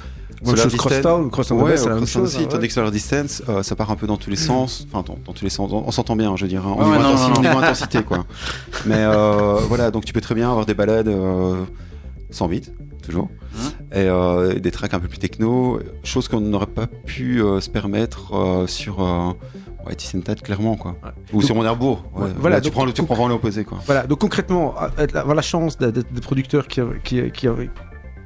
Même 0.44 0.56
chose 0.56 0.76
Crosstown, 0.76 1.30
Crosstown 1.30 1.56
ouais, 1.58 1.64
Rebel, 1.64 1.78
c'est 1.78 1.84
la 1.88 1.90
même 1.94 1.98
Crosstown 2.02 2.22
chose, 2.24 2.34
aussi. 2.34 2.44
hein, 2.44 2.48
Tandis 2.50 2.68
que 2.68 2.74
Solar 2.74 2.90
Distance, 2.90 3.42
ça 3.62 3.76
part 3.76 3.90
un 3.90 3.96
peu 3.96 4.06
dans 4.06 4.18
tous 4.18 4.28
les 4.28 4.36
sens. 4.36 4.86
Enfin, 4.92 5.02
dans, 5.06 5.18
dans 5.24 5.32
tous 5.32 5.44
les 5.44 5.50
sens. 5.50 5.70
On, 5.72 5.84
on 5.86 5.90
s'entend 5.90 6.16
bien, 6.16 6.36
je 6.36 6.42
veux 6.44 6.48
dire. 6.48 6.66
hein, 6.66 6.74
au 6.76 6.82
ouais, 6.82 6.98
non, 6.98 7.14
non, 7.42 7.58
intensité, 7.58 8.02
quoi. 8.02 8.26
Mais 8.86 9.04
voilà, 9.68 9.90
donc 9.90 10.04
tu 10.04 10.12
peux 10.12 10.20
très 10.20 10.34
bien 10.34 10.50
avoir 10.50 10.66
des 10.66 10.74
balades 10.74 11.10
sans 12.30 12.48
beat, 12.48 12.72
toujours, 13.02 13.28
Hein 13.56 13.70
et 13.92 14.08
euh, 14.08 14.54
des 14.58 14.70
tracks 14.70 14.94
un 14.94 15.00
peu 15.00 15.08
plus 15.08 15.18
techno, 15.18 15.78
chose 16.02 16.28
qu'on 16.28 16.40
n'aurait 16.40 16.66
pas 16.66 16.86
pu 16.86 17.40
euh, 17.42 17.60
se 17.60 17.70
permettre 17.70 18.34
euh, 18.34 18.66
sur 18.66 19.00
ouais, 19.86 19.94
Tissentat, 19.94 20.34
clairement, 20.36 20.76
quoi. 20.76 20.96
Ou 21.32 21.36
Donc- 21.36 21.44
sur 21.44 21.54
mon. 21.54 21.62
Ouais, 21.62 22.28
Là, 22.28 22.34
voilà, 22.38 22.60
tu 22.60 22.64
donc- 22.64 22.72
prends 22.72 22.84
le, 22.84 22.92
tu 22.92 23.02
prends 23.02 23.14
vraiment 23.14 23.28
l'opposé, 23.28 23.64
quoi. 23.64 23.78
Voilà, 23.86 24.06
donc 24.06 24.18
concrètement, 24.20 24.74
avoir 25.14 25.34
la 25.34 25.42
chance 25.42 25.78
d'être 25.78 25.92
d'être 25.94 26.12
des 26.12 26.20
producteurs 26.20 26.66
qui, 26.68 26.80
qui, 27.04 27.30
qui, 27.30 27.48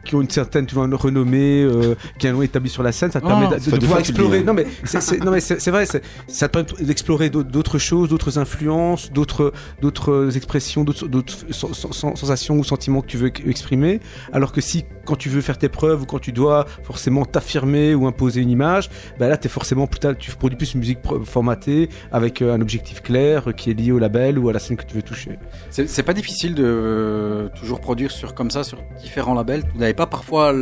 qui 0.08 0.14
ont 0.16 0.20
une 0.22 0.30
certaine 0.30 0.66
tu 0.66 0.74
vois, 0.74 0.86
une 0.86 0.94
renommée, 0.94 1.62
euh, 1.62 1.94
qui 2.18 2.26
ont 2.26 2.30
un 2.30 2.32
nom 2.34 2.42
établi 2.42 2.68
sur 2.70 2.82
la 2.82 2.90
scène, 2.92 3.10
ça 3.12 3.20
te 3.20 3.26
permet 3.26 3.44
non, 3.44 3.50
de, 3.52 3.70
de 3.70 3.76
pouvoir 3.76 4.00
explorer. 4.00 4.42
Non 4.42 4.54
mais 4.54 4.66
c'est 4.84 5.70
vrai, 5.70 5.86
ça 5.86 6.48
te 6.48 6.52
permet 6.52 6.68
d'explorer 6.84 7.30
d'autres- 7.30 7.78
choses, 7.78 8.08
d'autres 8.08 8.38
influences, 8.38 9.12
d'autres 9.12 9.52
d'autres 9.82 10.36
expressions, 10.36 10.82
d'autres 10.84 11.06
d'autres 11.06 11.34
sen- 11.50 11.72
sen- 11.74 11.92
sen- 11.92 12.16
sensations 12.16 12.56
ou 12.58 12.64
sentiments 12.64 13.02
que 13.02 13.06
tu 13.06 13.16
veux 13.18 13.30
exprimer. 13.46 14.00
Alors 14.32 14.52
que 14.52 14.60
si 14.60 14.84
quand 15.04 15.16
tu 15.16 15.28
veux 15.28 15.40
faire 15.42 15.58
tes 15.58 15.68
preuves 15.68 16.02
ou 16.02 16.06
quand 16.06 16.18
tu 16.18 16.32
dois 16.32 16.66
forcément 16.82 17.24
t'affirmer 17.24 17.94
ou 17.94 18.06
imposer 18.06 18.40
une 18.40 18.50
image, 18.50 18.88
bah 19.18 19.28
là 19.28 19.36
t'es 19.36 19.48
forcément 19.48 19.86
plus 19.86 20.00
tard- 20.00 20.16
tu 20.18 20.30
produis 20.32 20.56
plus 20.56 20.72
une 20.74 20.80
musique 20.80 20.98
formatée 21.24 21.88
avec 22.12 22.42
euh, 22.42 22.54
un 22.54 22.60
objectif 22.60 23.02
clair 23.02 23.54
qui 23.56 23.70
est 23.70 23.74
lié 23.74 23.92
au 23.92 23.98
label 23.98 24.38
ou 24.38 24.48
à 24.48 24.52
la 24.52 24.58
scène 24.58 24.76
que 24.76 24.84
tu 24.84 24.94
veux 24.94 25.02
toucher. 25.02 25.38
C'est 25.70 26.02
pas 26.02 26.14
difficile 26.14 26.54
de 26.54 26.64
euh, 26.66 27.48
toujours 27.58 27.80
produire 27.80 28.10
sur 28.10 28.34
comme 28.34 28.50
ça 28.50 28.64
sur 28.64 28.78
différents 29.02 29.34
labels. 29.34 29.62
Vous 29.74 29.80
n'avez 29.80 29.94
pas 29.98 30.06
parfois 30.06 30.54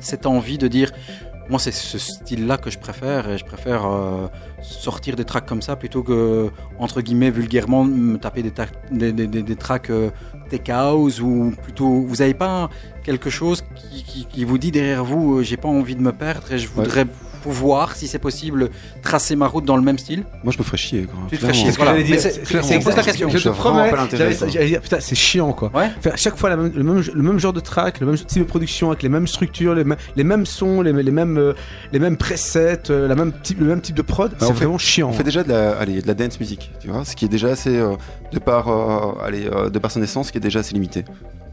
cette 0.00 0.24
envie 0.26 0.58
de 0.64 0.68
dire 0.68 0.90
moi 1.50 1.58
c'est 1.58 1.72
ce 1.72 1.98
style-là 1.98 2.56
que 2.58 2.70
je 2.70 2.78
préfère 2.78 3.28
et 3.30 3.36
je 3.42 3.44
préfère 3.52 3.82
euh, 3.86 4.28
sortir 4.62 5.16
des 5.16 5.24
tracks 5.24 5.46
comme 5.46 5.62
ça 5.62 5.74
plutôt 5.82 6.02
que 6.02 6.50
entre 6.78 7.00
guillemets 7.00 7.30
vulgairement 7.30 7.84
me 7.84 8.18
taper 8.18 8.42
des, 8.42 9.12
des, 9.12 9.26
des, 9.52 9.56
tracks 9.56 9.90
euh, 9.90 10.10
tech 10.50 10.68
house 10.68 11.20
ou 11.20 11.54
plutôt 11.64 12.02
vous 12.10 12.22
avez 12.22 12.34
pas 12.34 12.70
quelque 13.02 13.30
chose 13.30 13.64
qui, 13.74 14.04
qui, 14.04 14.26
qui 14.26 14.44
vous 14.44 14.58
dit 14.58 14.70
derrière 14.70 15.04
vous 15.04 15.38
euh, 15.38 15.42
j'ai 15.42 15.56
pas 15.56 15.68
envie 15.68 15.96
de 15.96 16.02
me 16.02 16.12
perdre 16.12 16.52
et 16.52 16.58
je 16.58 16.68
voudrais 16.68 17.06
pouvoir 17.38 17.96
si 17.96 18.06
c'est 18.08 18.18
possible 18.18 18.70
tracer 19.02 19.36
ma 19.36 19.46
route 19.46 19.64
dans 19.64 19.76
le 19.76 19.82
même 19.82 19.98
style. 19.98 20.24
Moi, 20.44 20.52
je 20.52 20.58
me 20.58 20.62
ferais 20.64 20.76
chier, 20.76 21.02
quoi. 21.04 21.18
Tu 21.30 21.36
te 21.36 21.40
ferais 21.42 21.54
chier, 21.54 21.70
voilà. 21.70 21.92
c'est- 22.18 22.52
la 22.96 23.02
question. 23.02 23.28
Je 23.28 23.38
te 23.38 23.48
promets. 23.50 23.90
Putain, 24.82 25.00
c'est 25.00 25.14
chiant 25.14 25.52
quoi. 25.52 25.70
Ouais. 25.74 25.90
Faire 26.00 26.16
chaque 26.18 26.36
fois 26.36 26.50
la 26.50 26.56
même- 26.56 26.72
le, 26.74 26.82
même, 26.82 27.02
le 27.14 27.22
même 27.22 27.38
genre 27.38 27.52
de 27.52 27.60
track, 27.60 28.00
le 28.00 28.06
même 28.06 28.16
type 28.16 28.42
de 28.42 28.48
production 28.48 28.88
avec 28.90 29.02
les 29.02 29.08
mêmes 29.08 29.26
structures, 29.26 29.74
les, 29.74 29.84
mêmes- 29.84 29.98
les 30.16 30.24
mêmes 30.24 30.46
sons, 30.46 30.82
les, 30.82 30.92
les 30.92 31.10
mêmes, 31.10 31.38
euh, 31.38 31.52
les 31.92 31.98
mêmes 31.98 32.16
presets, 32.16 32.90
euh, 32.90 33.06
la 33.08 33.14
même 33.14 33.32
type, 33.42 33.60
le 33.60 33.66
même 33.66 33.80
type 33.80 33.96
de 33.96 34.02
prod. 34.02 34.32
C'est 34.38 34.52
vraiment 34.52 34.78
chiant. 34.78 35.10
On 35.10 35.12
fait 35.12 35.22
déjà 35.24 35.42
de 35.42 35.50
la, 35.50 35.78
allez, 35.78 36.02
de 36.02 36.06
la 36.06 36.14
dance 36.14 36.38
music, 36.40 36.70
tu 36.80 36.88
vois, 36.88 37.04
ce 37.04 37.14
qui 37.16 37.24
est 37.24 37.28
déjà 37.28 37.48
assez, 37.48 37.76
euh, 37.76 37.94
de 38.32 38.38
par, 38.38 38.68
euh, 38.68 39.24
allez, 39.24 39.46
euh, 39.46 39.70
de 39.70 39.78
par 39.78 39.90
son 39.90 40.02
essence, 40.02 40.30
qui 40.30 40.38
est 40.38 40.40
déjà 40.40 40.60
assez 40.60 40.74
limité, 40.74 41.04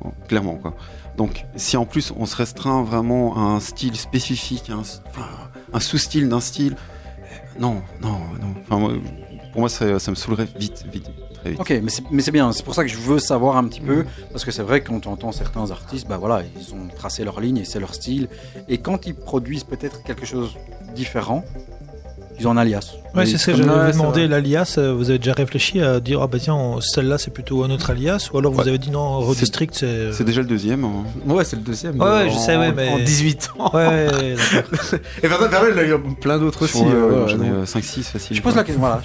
Bon, 0.01 0.11
clairement, 0.27 0.55
quoi. 0.55 0.75
Donc, 1.17 1.45
si 1.55 1.77
en 1.77 1.85
plus 1.85 2.11
on 2.17 2.25
se 2.25 2.35
restreint 2.35 2.83
vraiment 2.83 3.37
à 3.37 3.39
un 3.39 3.59
style 3.59 3.95
spécifique, 3.95 4.69
un, 4.69 4.79
enfin, 4.79 5.27
un 5.76 5.80
sous-style 5.80 6.30
d'un 6.30 6.39
style, 6.39 6.76
non, 7.60 7.81
non, 8.02 8.18
non. 8.41 8.53
Enfin, 8.64 8.80
moi, 8.80 8.93
pour 9.52 9.60
moi, 9.61 9.69
ça, 9.69 9.99
ça 9.99 10.10
me 10.11 10.15
saoulerait 10.15 10.47
vite, 10.57 10.85
vite, 10.91 11.06
très 11.35 11.52
vite. 11.52 11.60
Ok, 11.60 11.69
mais 11.84 11.89
c'est- 11.89 12.03
mais 12.11 12.22
c'est 12.22 12.31
bien, 12.31 12.52
c'est 12.52 12.64
pour 12.64 12.73
ça 12.76 12.84
que 12.84 12.89
je 12.89 12.97
veux 12.97 13.19
savoir 13.19 13.57
un 13.57 13.65
petit 13.68 13.81
peu, 13.81 14.06
parce 14.31 14.43
que 14.45 14.52
c'est 14.52 14.64
vrai 14.64 14.81
que 14.81 14.88
quand 14.89 15.06
on 15.07 15.11
entend 15.14 15.31
certains 15.31 15.69
artistes, 15.72 16.07
bah 16.07 16.18
voilà, 16.18 16.43
ils 16.60 16.73
ont 16.73 16.88
tracé 16.95 17.23
leur 17.23 17.39
ligne 17.39 17.57
et 17.57 17.65
c'est 17.65 17.80
leur 17.80 17.93
style, 17.93 18.27
et 18.69 18.77
quand 18.80 19.06
ils 19.06 19.14
produisent 19.15 19.64
peut-être 19.65 20.02
quelque 20.03 20.26
chose 20.26 20.56
différent, 20.95 21.43
ils 22.39 22.47
ont 22.47 22.51
un 22.51 22.57
alias. 22.57 22.93
Ouais, 23.15 23.25
c'est 23.25 23.37
ça, 23.37 23.53
comme- 23.53 23.63
j'avais 23.63 23.91
demandé 23.93 24.27
l'alias. 24.27 24.75
euh, 24.77 24.93
Vous 24.93 25.09
avez 25.09 25.19
déjà 25.19 25.31
réfléchi 25.33 25.79
à 25.79 25.99
dire, 26.01 26.21
ah 26.21 26.27
bah 26.27 26.37
tiens, 26.39 26.75
celle-là 26.81 27.17
c'est 27.17 27.31
plutôt 27.31 27.63
un 27.63 27.69
autre 27.71 27.89
alias 27.89 28.29
Ou 28.33 28.37
alors 28.37 28.51
vous 28.51 28.59
Ouais. 28.61 28.67
avez 28.67 28.77
dit 28.77 28.91
non, 28.91 29.19
Road 29.19 29.35
C'est- 29.35 29.41
District 29.41 29.73
c'est. 29.73 30.23
Déjà 30.23 30.41
le 30.41 30.47
deuxième. 30.47 30.83
hein. 30.83 31.03
Ouais, 31.25 31.45
c'est 31.45 31.55
le 31.55 31.61
deuxième. 31.61 31.97
Ouais, 31.99 32.05
euh, 32.07 32.29
je 32.29 32.35
en- 32.35 32.39
sais, 32.39 32.57
ouais, 32.57 32.73
mais- 32.73 32.89
En 32.89 32.97
18 32.99 33.51
ans. 33.57 33.71
Ouais, 33.73 33.87
ouais, 33.87 34.07
ouais, 34.13 34.35
d'accord. 34.71 34.99
Et 35.23 35.27
Vernon, 35.27 35.67
il 35.73 35.79
a 35.79 35.87
eu 35.87 35.99
plein 36.19 36.37
d'autres 36.39 36.63
aussi. 36.65 36.83
Euh, 36.83 37.09
ouais, 37.09 37.21
ouais, 37.23 37.29
j'en 37.29 37.41
ai 37.41 37.49
non. 37.49 37.65
5-6 37.65 38.03
facile. 38.03 38.35
Je 38.35 38.41
pose 38.41 38.55
la 38.55 38.63
question, 38.63 38.81
voilà. 38.81 39.01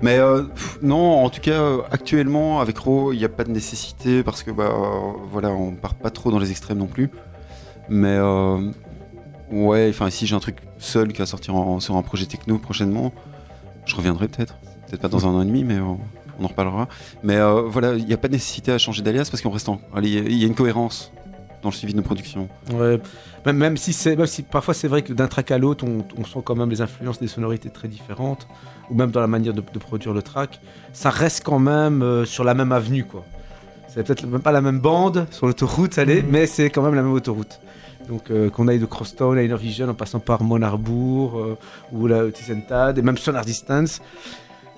Mais 0.00 0.18
euh, 0.18 0.42
pff, 0.44 0.78
non, 0.82 1.22
en 1.24 1.28
tout 1.28 1.40
cas, 1.42 1.50
euh, 1.52 1.78
actuellement, 1.90 2.60
avec 2.60 2.78
Ro, 2.78 3.12
il 3.12 3.18
n'y 3.18 3.24
a 3.24 3.28
pas 3.28 3.44
de 3.44 3.50
nécessité 3.50 4.22
parce 4.22 4.42
que, 4.42 4.50
bah, 4.50 4.64
euh, 4.72 5.12
voilà, 5.30 5.50
on 5.50 5.72
part 5.72 5.94
pas 5.94 6.10
trop 6.10 6.30
dans 6.30 6.38
les 6.38 6.50
extrêmes 6.50 6.78
non 6.78 6.86
plus. 6.86 7.10
Mais, 7.90 8.16
euh, 8.18 8.58
ouais, 9.52 9.88
enfin, 9.90 10.08
si 10.10 10.26
j'ai 10.26 10.34
un 10.34 10.40
truc 10.40 10.56
seul 10.80 11.12
qui 11.12 11.18
va 11.18 11.26
sortir 11.26 11.54
en- 11.56 11.80
sur 11.80 11.96
un 11.96 12.02
projet 12.02 12.26
techno 12.26 12.58
prochainement, 12.58 13.12
je 13.86 13.94
reviendrai 13.96 14.28
peut-être. 14.28 14.56
Peut-être 14.86 15.02
pas 15.02 15.08
dans 15.08 15.26
un 15.26 15.30
an 15.30 15.42
et 15.42 15.46
demi, 15.46 15.62
mais 15.64 15.78
on 15.78 15.98
en 16.42 16.48
reparlera. 16.48 16.88
Mais 17.22 17.36
euh, 17.36 17.62
voilà, 17.62 17.94
il 17.94 18.04
n'y 18.06 18.12
a 18.12 18.16
pas 18.16 18.28
de 18.28 18.32
nécessité 18.32 18.72
à 18.72 18.78
changer 18.78 19.02
d'alias 19.02 19.28
parce 19.30 19.40
qu'on 19.42 19.50
reste 19.50 19.68
en. 19.68 19.80
Il 20.02 20.32
y 20.36 20.42
a 20.44 20.46
une 20.46 20.54
cohérence 20.54 21.12
dans 21.62 21.68
le 21.68 21.74
suivi 21.74 21.92
de 21.92 21.98
nos 21.98 22.02
productions. 22.02 22.48
Ouais. 22.72 22.98
Même, 23.46 23.56
même 23.56 23.76
si 23.76 23.92
c'est, 23.92 24.16
même 24.16 24.26
si 24.26 24.42
parfois 24.42 24.72
c'est 24.74 24.88
vrai 24.88 25.02
que 25.02 25.12
d'un 25.12 25.28
track 25.28 25.50
à 25.50 25.58
l'autre, 25.58 25.84
on, 25.86 26.04
on 26.18 26.24
sent 26.24 26.40
quand 26.44 26.54
même 26.56 26.70
les 26.70 26.80
influences 26.80 27.20
des 27.20 27.28
sonorités 27.28 27.68
très 27.70 27.86
différentes, 27.88 28.48
ou 28.90 28.94
même 28.94 29.10
dans 29.10 29.20
la 29.20 29.26
manière 29.26 29.52
de, 29.52 29.60
de 29.60 29.78
produire 29.78 30.12
le 30.14 30.22
track, 30.22 30.60
ça 30.94 31.10
reste 31.10 31.44
quand 31.44 31.58
même 31.58 32.02
euh, 32.02 32.24
sur 32.24 32.44
la 32.44 32.54
même 32.54 32.72
avenue, 32.72 33.04
quoi. 33.04 33.24
C'est 33.88 34.04
peut-être 34.06 34.26
même 34.26 34.40
pas 34.40 34.52
la 34.52 34.60
même 34.60 34.78
bande 34.80 35.26
sur 35.30 35.46
l'autoroute, 35.46 35.98
allez, 35.98 36.22
mais 36.22 36.46
c'est 36.46 36.70
quand 36.70 36.82
même 36.82 36.94
la 36.94 37.02
même 37.02 37.12
autoroute. 37.12 37.60
Donc 38.08 38.30
euh, 38.30 38.50
qu'on 38.50 38.66
aille 38.68 38.78
de 38.78 38.86
Crosstown 38.86 39.38
à 39.38 39.42
Innervision 39.42 39.88
en 39.88 39.94
passant 39.94 40.20
par 40.20 40.42
Monarbourg 40.42 41.38
euh, 41.38 41.56
ou 41.92 42.06
la 42.06 42.30
Tisentad 42.30 42.98
et 42.98 43.02
même 43.02 43.18
Sonar 43.18 43.44
Distance. 43.44 44.00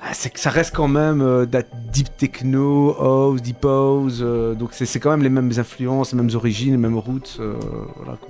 ah, 0.03 0.11
c'est 0.12 0.31
que 0.31 0.40
ça 0.40 0.51
reste 0.51 0.74
quand 0.74 0.89
même 0.89 1.23
euh, 1.23 1.47
deep 1.93 2.15
techno, 2.16 2.94
house, 2.99 3.40
deep 3.40 3.65
house. 3.65 4.19
euh, 4.20 4.55
donc 4.55 4.70
c'est 4.73 5.01
quand 5.01 5.11
même 5.11 5.23
les 5.23 5.31
mêmes 5.31 5.53
influences, 5.57 6.12
les 6.12 6.19
mêmes 6.19 6.35
origines, 6.35 6.73
les 6.73 6.77
mêmes 6.78 6.99
routes. 6.99 7.39
euh, 7.40 7.55
voilà 7.97 8.19
quoi. 8.20 8.28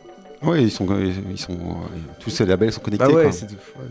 Ouais, 0.50 0.62
ils 0.64 0.70
sont, 0.72 0.86
ils 1.30 1.38
sont, 1.38 1.56
tous 2.18 2.30
ces 2.30 2.44
labels 2.44 2.72
sont 2.72 2.80
connectés. 2.80 3.06
Bah 3.06 3.12
ouais, 3.12 3.30
quoi. 3.30 3.82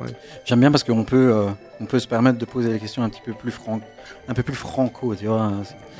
Ouais. 0.00 0.08
J'aime 0.44 0.60
bien 0.60 0.70
parce 0.70 0.84
qu'on 0.84 1.04
peut, 1.04 1.32
euh, 1.34 1.46
on 1.80 1.84
peut 1.86 1.98
se 1.98 2.08
permettre 2.08 2.38
de 2.38 2.44
poser 2.44 2.70
des 2.72 2.78
questions 2.78 3.02
un 3.02 3.08
petit 3.08 3.20
peu 3.24 3.32
plus 3.32 3.50
franc, 3.50 3.80
un 4.28 4.34
peu 4.34 4.42
plus 4.42 4.54
franco, 4.54 5.14
tu 5.14 5.26
vois. 5.26 5.50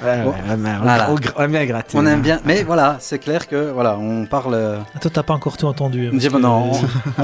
Ouais, 0.05 0.23
Bon, 0.23 0.31
ouais, 0.31 0.37
ouais, 0.51 0.57
mais 0.57 0.71
on- 0.79 0.83
voilà. 0.83 1.11
aime 1.41 1.51
bien 1.51 1.65
gratter. 1.67 1.99
On 1.99 2.07
aime 2.07 2.19
hein. 2.19 2.23
bien, 2.23 2.41
mais 2.45 2.63
voilà, 2.63 2.97
c'est 3.01 3.19
clair 3.19 3.49
que 3.49 3.71
voilà, 3.73 3.99
on 3.99 4.27
parle. 4.27 4.55
euh, 4.55 4.79
Toi, 5.01 5.11
t'as 5.13 5.23
pas 5.25 5.35
encore 5.35 5.57
tout 5.57 5.67
entendu. 5.67 6.07
hein, 6.07 6.11
on 6.15 6.31
bah 6.31 6.39
non, 6.39 6.73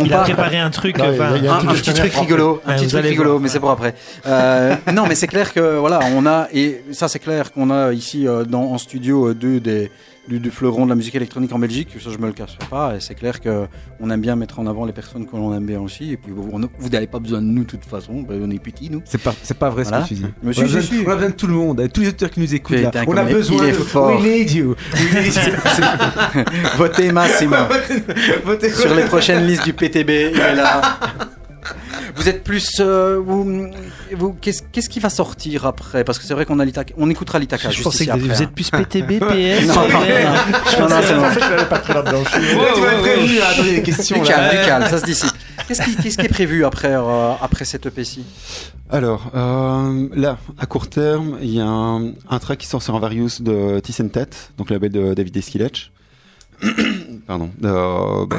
Il 0.05 0.13
a 0.13 0.19
préparé 0.23 0.59
un 0.59 0.71
truc. 0.71 0.99
Non, 0.99 1.05
il 1.05 1.17
y 1.17 1.21
a- 1.21 1.25
enfin, 1.25 1.37
il 1.37 1.45
y 1.45 1.49
a 1.49 1.55
un, 1.55 1.61
petit 1.67 1.93
truc 1.95 2.13
rigolo, 2.15 2.61
un 2.67 2.75
petit 2.75 2.89
truc 2.89 3.05
rigolo, 3.05 3.31
voir. 3.31 3.41
mais 3.41 3.49
c'est 3.49 3.61
pour 3.61 3.71
après. 3.71 3.95
Euh, 4.27 4.75
non, 4.93 5.05
mais 5.09 5.15
c'est 5.15 5.29
clair 5.29 5.53
que 5.53 5.79
voilà, 5.79 6.01
on 6.15 6.27
a 6.27 6.49
et 6.53 6.85
ça 6.93 7.07
c'est 7.09 7.21
clair 7.21 7.53
qu'on 7.53 7.71
a 7.71 7.93
ici 7.93 8.27
euh, 8.27 8.45
dans 8.45 8.63
en 8.73 8.79
studio 8.79 9.29
euh, 9.29 9.35
deux 9.35 9.61
des 9.61 9.91
du, 10.29 10.41
du 10.41 10.51
fleuron 10.51 10.85
de 10.85 10.91
la 10.91 10.95
musique 10.95 11.15
électronique 11.15 11.53
en 11.53 11.59
Belgique. 11.59 11.89
Ça, 12.03 12.11
je 12.11 12.19
me 12.19 12.27
le 12.27 12.33
cacherai 12.33 12.65
pas. 12.71 12.95
Et 12.97 13.01
c'est 13.01 13.15
clair 13.15 13.41
que 13.41 13.67
on 14.01 14.09
aime 14.11 14.21
bien 14.21 14.37
mettre 14.37 14.59
en 14.59 14.67
avant 14.67 14.85
les 14.87 14.93
personnes 14.93 15.27
que 15.27 15.37
l'on 15.37 15.55
aime 15.55 15.67
bien 15.67 15.81
aussi. 15.81 16.13
Et 16.13 16.17
puis 16.17 16.33
vous, 16.35 16.49
on- 16.53 16.61
vous 16.79 16.89
n'avez 16.89 17.07
pas 17.07 17.19
besoin 17.19 17.41
de 17.43 17.47
nous 17.47 17.65
de 17.65 17.69
toute 17.69 17.85
façon. 17.85 18.23
Ben, 18.23 18.41
on 18.43 18.51
est 18.51 18.59
petits 18.59 18.89
nous. 18.91 19.03
C'est 19.05 19.21
pas, 19.23 19.35
c'est 19.43 19.59
pas 19.59 19.69
vrai 19.71 19.83
Voilà. 19.85 20.05
ce 20.05 20.09
que 20.11 20.15
tu 20.15 20.21
dis. 20.21 20.27
On, 20.43 20.49
a 20.49 20.63
besoin, 20.63 20.81
si. 20.81 20.95
on 21.07 21.11
a 21.11 21.15
besoin 21.15 21.31
de 21.31 21.35
tout 21.35 21.47
le 21.47 21.55
monde, 21.55 21.81
hein, 21.81 21.89
tous 21.93 22.01
les 22.01 22.09
auditeurs 22.09 22.31
qui 22.31 22.41
nous 22.41 22.55
écoutent. 22.55 22.77
là. 22.81 22.91
On 23.07 23.17
a 23.17 23.25
besoin 23.25 23.67
de 23.69 23.73
fort. 23.73 24.21
We 24.21 24.23
need 24.25 24.51
you. 24.53 24.75
We 24.95 25.15
need 25.15 25.35
you. 25.35 26.43
Votez 26.79 27.13
Massimo. 27.13 27.57
Votez- 28.45 28.71
Sur 28.73 28.95
les 28.95 29.05
prochaines 29.05 29.47
listes 29.47 29.65
du 29.65 29.73
PTB, 29.73 30.33
il 30.35 30.41
est 30.41 30.55
là. 30.55 30.99
Vous 32.17 32.29
êtes 32.29 32.45
plus. 32.45 32.81
euh, 32.81 33.21
vous, 33.25 33.71
vous- 34.13 34.37
qu'est-ce, 34.41 34.63
qu'est-ce 34.73 34.89
qui 34.89 35.01
va 35.01 35.11
sortir 35.11 35.67
après? 35.67 36.05
Parce 36.05 36.19
que 36.19 36.25
c'est 36.25 36.35
vrai 36.35 36.45
qu'on 36.47 36.59
on 36.97 37.11
écoutera 37.11 37.39
l'Itaka 37.39 37.69
Je 37.71 37.75
juste 37.77 37.85
pensais 37.85 38.05
ici 38.05 38.07
que 38.07 38.11
après, 38.13 38.27
vous 38.27 38.33
hein. 38.33 38.45
êtes 38.45 38.51
plus 38.51 38.71
PTB, 38.71 39.19
PS. 39.21 39.67
Non, 39.67 39.75
non, 39.75 40.01
ouais. 40.01 40.25
non, 40.25 40.81
non, 40.81 40.89
non, 40.89 41.01
c'est 41.03 41.15
bon. 41.15 42.65
Tu 42.75 42.81
m'avais 42.81 43.39
là, 43.39 43.49
attendez, 43.51 43.73
les 43.77 43.83
questions. 43.83 44.21
Du 44.21 44.29
calme, 44.29 44.51
du 44.51 44.65
calme, 44.67 44.87
ça 44.89 44.99
se 44.99 45.05
dissipe. 45.05 45.33
Qu'est-ce 45.69 46.19
qui, 46.19 46.25
est 46.27 46.29
prévu 46.29 46.65
après, 46.65 46.93
euh, 46.93 47.33
après 47.41 47.65
cette 47.65 47.87
EP-ci 47.87 48.25
Alors, 48.91 49.31
euh, 49.35 50.09
là, 50.15 50.39
à 50.59 50.67
court 50.67 50.89
terme, 50.89 51.39
il 51.41 51.51
y 51.51 51.61
a 51.61 51.67
un, 51.67 52.13
un 52.29 52.39
track 52.39 52.59
qui 52.59 52.67
sort 52.67 52.83
sur 52.83 52.95
un 52.95 53.01
Various 53.01 53.41
de 53.41 53.81
Tissentet, 53.81 54.29
donc 54.59 54.69
le 54.71 54.77
label 54.77 54.93
de 54.93 55.15
David 55.15 55.37
Esquilech. 55.37 55.91
Pardon. 57.27 57.51
Euh, 57.65 58.27
bah, 58.27 58.37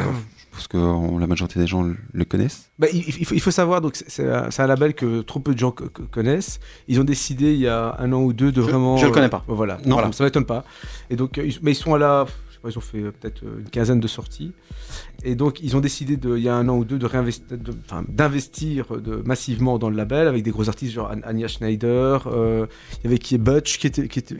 pense 0.56 0.68
que 0.68 1.20
la 1.20 1.28
majorité 1.28 1.60
des 1.60 1.68
gens 1.68 1.84
le- 2.14 2.26
connaissent. 2.26 2.70
Bah, 2.80 2.88
il, 2.92 3.00
il 3.08 3.26
faut, 3.26 3.36
il 3.36 3.42
faut 3.42 3.52
savoir, 3.52 3.82
donc 3.82 3.96
c'est- 3.96 4.28
un, 4.30 4.68
label 4.68 4.94
que 4.94 5.22
trop 5.22 5.40
peu 5.40 5.54
de 5.54 5.60
gens 5.60 5.72
co- 5.72 5.90
co- 5.94 6.04
connaissent. 6.12 6.60
Ils 6.88 7.00
ont 7.00 7.04
décidé 7.04 7.54
il 7.54 7.60
y 7.60 7.68
a 7.68 7.96
un 8.00 8.12
an 8.14 8.22
ou 8.22 8.34
deux 8.34 8.52
de 8.52 8.62
Je- 8.62 8.68
vraiment. 8.68 8.98
je 8.98 9.06
le 9.06 9.12
connais 9.12 9.30
pas. 9.30 9.44
euh, 9.50 9.54
voilà, 9.54 9.78
Non. 9.86 9.96
Voilà, 9.96 10.12
ça 10.12 10.24
m'étonne 10.24 10.46
pas. 10.46 10.64
Et 11.10 11.16
donc, 11.16 11.38
euh, 11.38 11.50
mais 11.62 11.72
ils 11.72 11.76
sont 11.76 11.94
à 11.94 11.98
la. 12.00 12.26
Je 12.66 12.72
sais 12.72 12.74
pas, 12.74 12.74
ils 12.74 12.78
ont 12.78 12.82
fait 12.82 13.04
euh, 13.08 13.12
peut-être 13.12 13.44
euh, 13.44 13.60
une 13.60 13.70
quinzaine 13.70 14.00
de 14.00 14.08
sorties. 14.08 14.52
Et 15.24 15.36
donc, 15.36 15.60
ils 15.62 15.76
ont 15.76 15.80
décidé 15.82 16.18
de, 16.18 16.38
il 16.38 16.44
y 16.44 16.50
a 16.50 16.56
un 16.56 16.68
an 16.70 16.78
ou 16.78 16.86
deux 16.86 16.98
de 16.98 17.06
réinvestir, 17.06 17.46
de- 17.58 17.74
enfin, 17.86 18.04
d'investir 18.08 18.98
de, 19.00 19.18
massivement 19.26 19.78
dans 19.78 19.90
le 19.90 19.96
label 19.96 20.28
avec 20.28 20.44
des 20.44 20.52
gros 20.52 20.68
artistes 20.70 20.94
genre 20.94 21.12
An- 21.12 21.22
Anya 21.24 21.48
Schneider. 21.48 22.28
euh, 22.28 22.66
il 23.00 23.04
y 23.06 23.08
avait 23.08 23.18
qui 23.18 23.36
est 23.36 23.40
Butch 23.40 23.78
qui 23.80 23.88
était 23.88 24.08
qui 24.08 24.20
était 24.20 24.36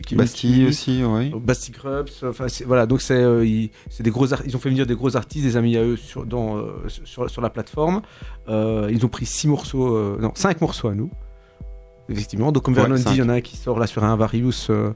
venu. 0.56 0.68
aussi, 0.68 1.02
oui. 1.04 1.32
Basti 1.42 1.72
Grubbs, 1.72 2.08
enfin 2.24 2.46
voilà 2.66 2.86
donc 2.86 3.00
c'est 3.00 3.14
euh, 3.14 3.44
ils, 3.44 3.70
c'est 3.90 4.02
des 4.02 4.10
gros 4.10 4.26
ils 4.44 4.56
ont 4.56 4.58
fait 4.58 4.68
venir 4.70 4.86
des 4.86 4.94
gros 4.94 5.16
artistes 5.16 5.44
des 5.44 5.56
amis 5.56 5.76
à 5.76 5.82
eux 5.84 5.96
sur 5.96 6.24
dans 6.26 6.56
euh, 6.56 6.72
sur, 7.04 7.28
sur 7.30 7.42
la 7.42 7.50
plateforme 7.50 8.02
Euh, 8.48 8.88
ils 8.90 9.04
ont 9.04 9.08
pris 9.08 9.26
six 9.26 9.48
morceaux 9.48 9.94
euh, 9.96 10.18
non 10.20 10.32
cinq 10.34 10.60
morceaux 10.60 10.88
à 10.88 10.94
nous 10.94 11.10
effectivement 12.08 12.52
donc 12.52 12.62
comme 12.64 12.74
Ouais, 12.74 12.80
Vernon 12.80 12.96
dit 12.96 13.04
il 13.10 13.16
y 13.16 13.22
en 13.22 13.28
a 13.28 13.34
un 13.34 13.40
qui 13.40 13.56
sort 13.56 13.78
là 13.78 13.86
sur 13.86 14.04
un 14.04 14.16
euh, 14.16 14.70
euh, 14.70 14.92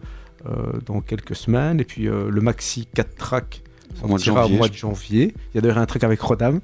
dans 0.86 1.00
quelques 1.00 1.36
semaines 1.36 1.80
et 1.80 1.84
puis 1.84 2.08
euh, 2.08 2.30
le 2.30 2.40
maxi 2.40 2.88
4 2.94 3.14
tracks 3.16 3.62
sortira 4.00 4.46
au 4.46 4.50
mois 4.50 4.68
de 4.68 4.74
janvier 4.74 5.34
il 5.52 5.56
y 5.56 5.58
a 5.58 5.60
d'ailleurs 5.60 5.78
un 5.78 5.86
track 5.86 6.04
avec 6.04 6.20
Rodam 6.20 6.60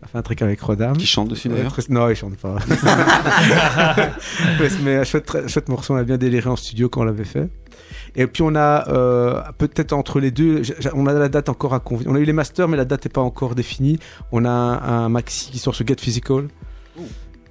on 0.00 0.04
a 0.04 0.08
fait 0.08 0.18
un 0.18 0.22
track 0.22 0.42
avec 0.42 0.60
Rodam 0.60 0.96
Qui 0.96 1.06
chante 1.06 1.28
dessus 1.28 1.48
Ouais, 1.48 1.56
d'ailleurs. 1.56 1.76
Non, 1.88 2.08
il 2.08 2.14
chante 2.14 2.36
pas. 2.36 2.56
Mais 4.84 4.96
un 4.98 5.02
chouette, 5.02 5.48
chouette 5.48 5.68
morceau, 5.68 5.94
on 5.94 5.96
a 5.96 6.04
bien 6.04 6.16
déliré 6.16 6.48
en 6.48 6.54
studio 6.54 6.88
quand 6.88 7.00
on 7.00 7.04
l'avait 7.04 7.24
fait. 7.24 7.50
Et 8.14 8.28
puis 8.28 8.42
on 8.42 8.54
a 8.54 8.88
euh, 8.90 9.42
peut-être 9.58 9.92
entre 9.92 10.20
les 10.20 10.30
deux, 10.30 10.62
on 10.94 11.06
a 11.06 11.12
la 11.12 11.28
date 11.28 11.48
encore 11.48 11.74
à 11.74 11.80
convenir. 11.80 12.12
On 12.12 12.14
a 12.14 12.20
eu 12.20 12.24
les 12.24 12.32
masters, 12.32 12.68
mais 12.68 12.76
la 12.76 12.84
date 12.84 13.06
n'est 13.06 13.10
pas 13.10 13.20
encore 13.20 13.56
définie. 13.56 13.98
On 14.30 14.44
a 14.44 14.50
un, 14.50 15.04
un 15.04 15.08
maxi 15.08 15.50
qui 15.50 15.58
sort 15.58 15.74
sur 15.74 15.84
Get 15.84 15.96
Physical. 15.98 16.46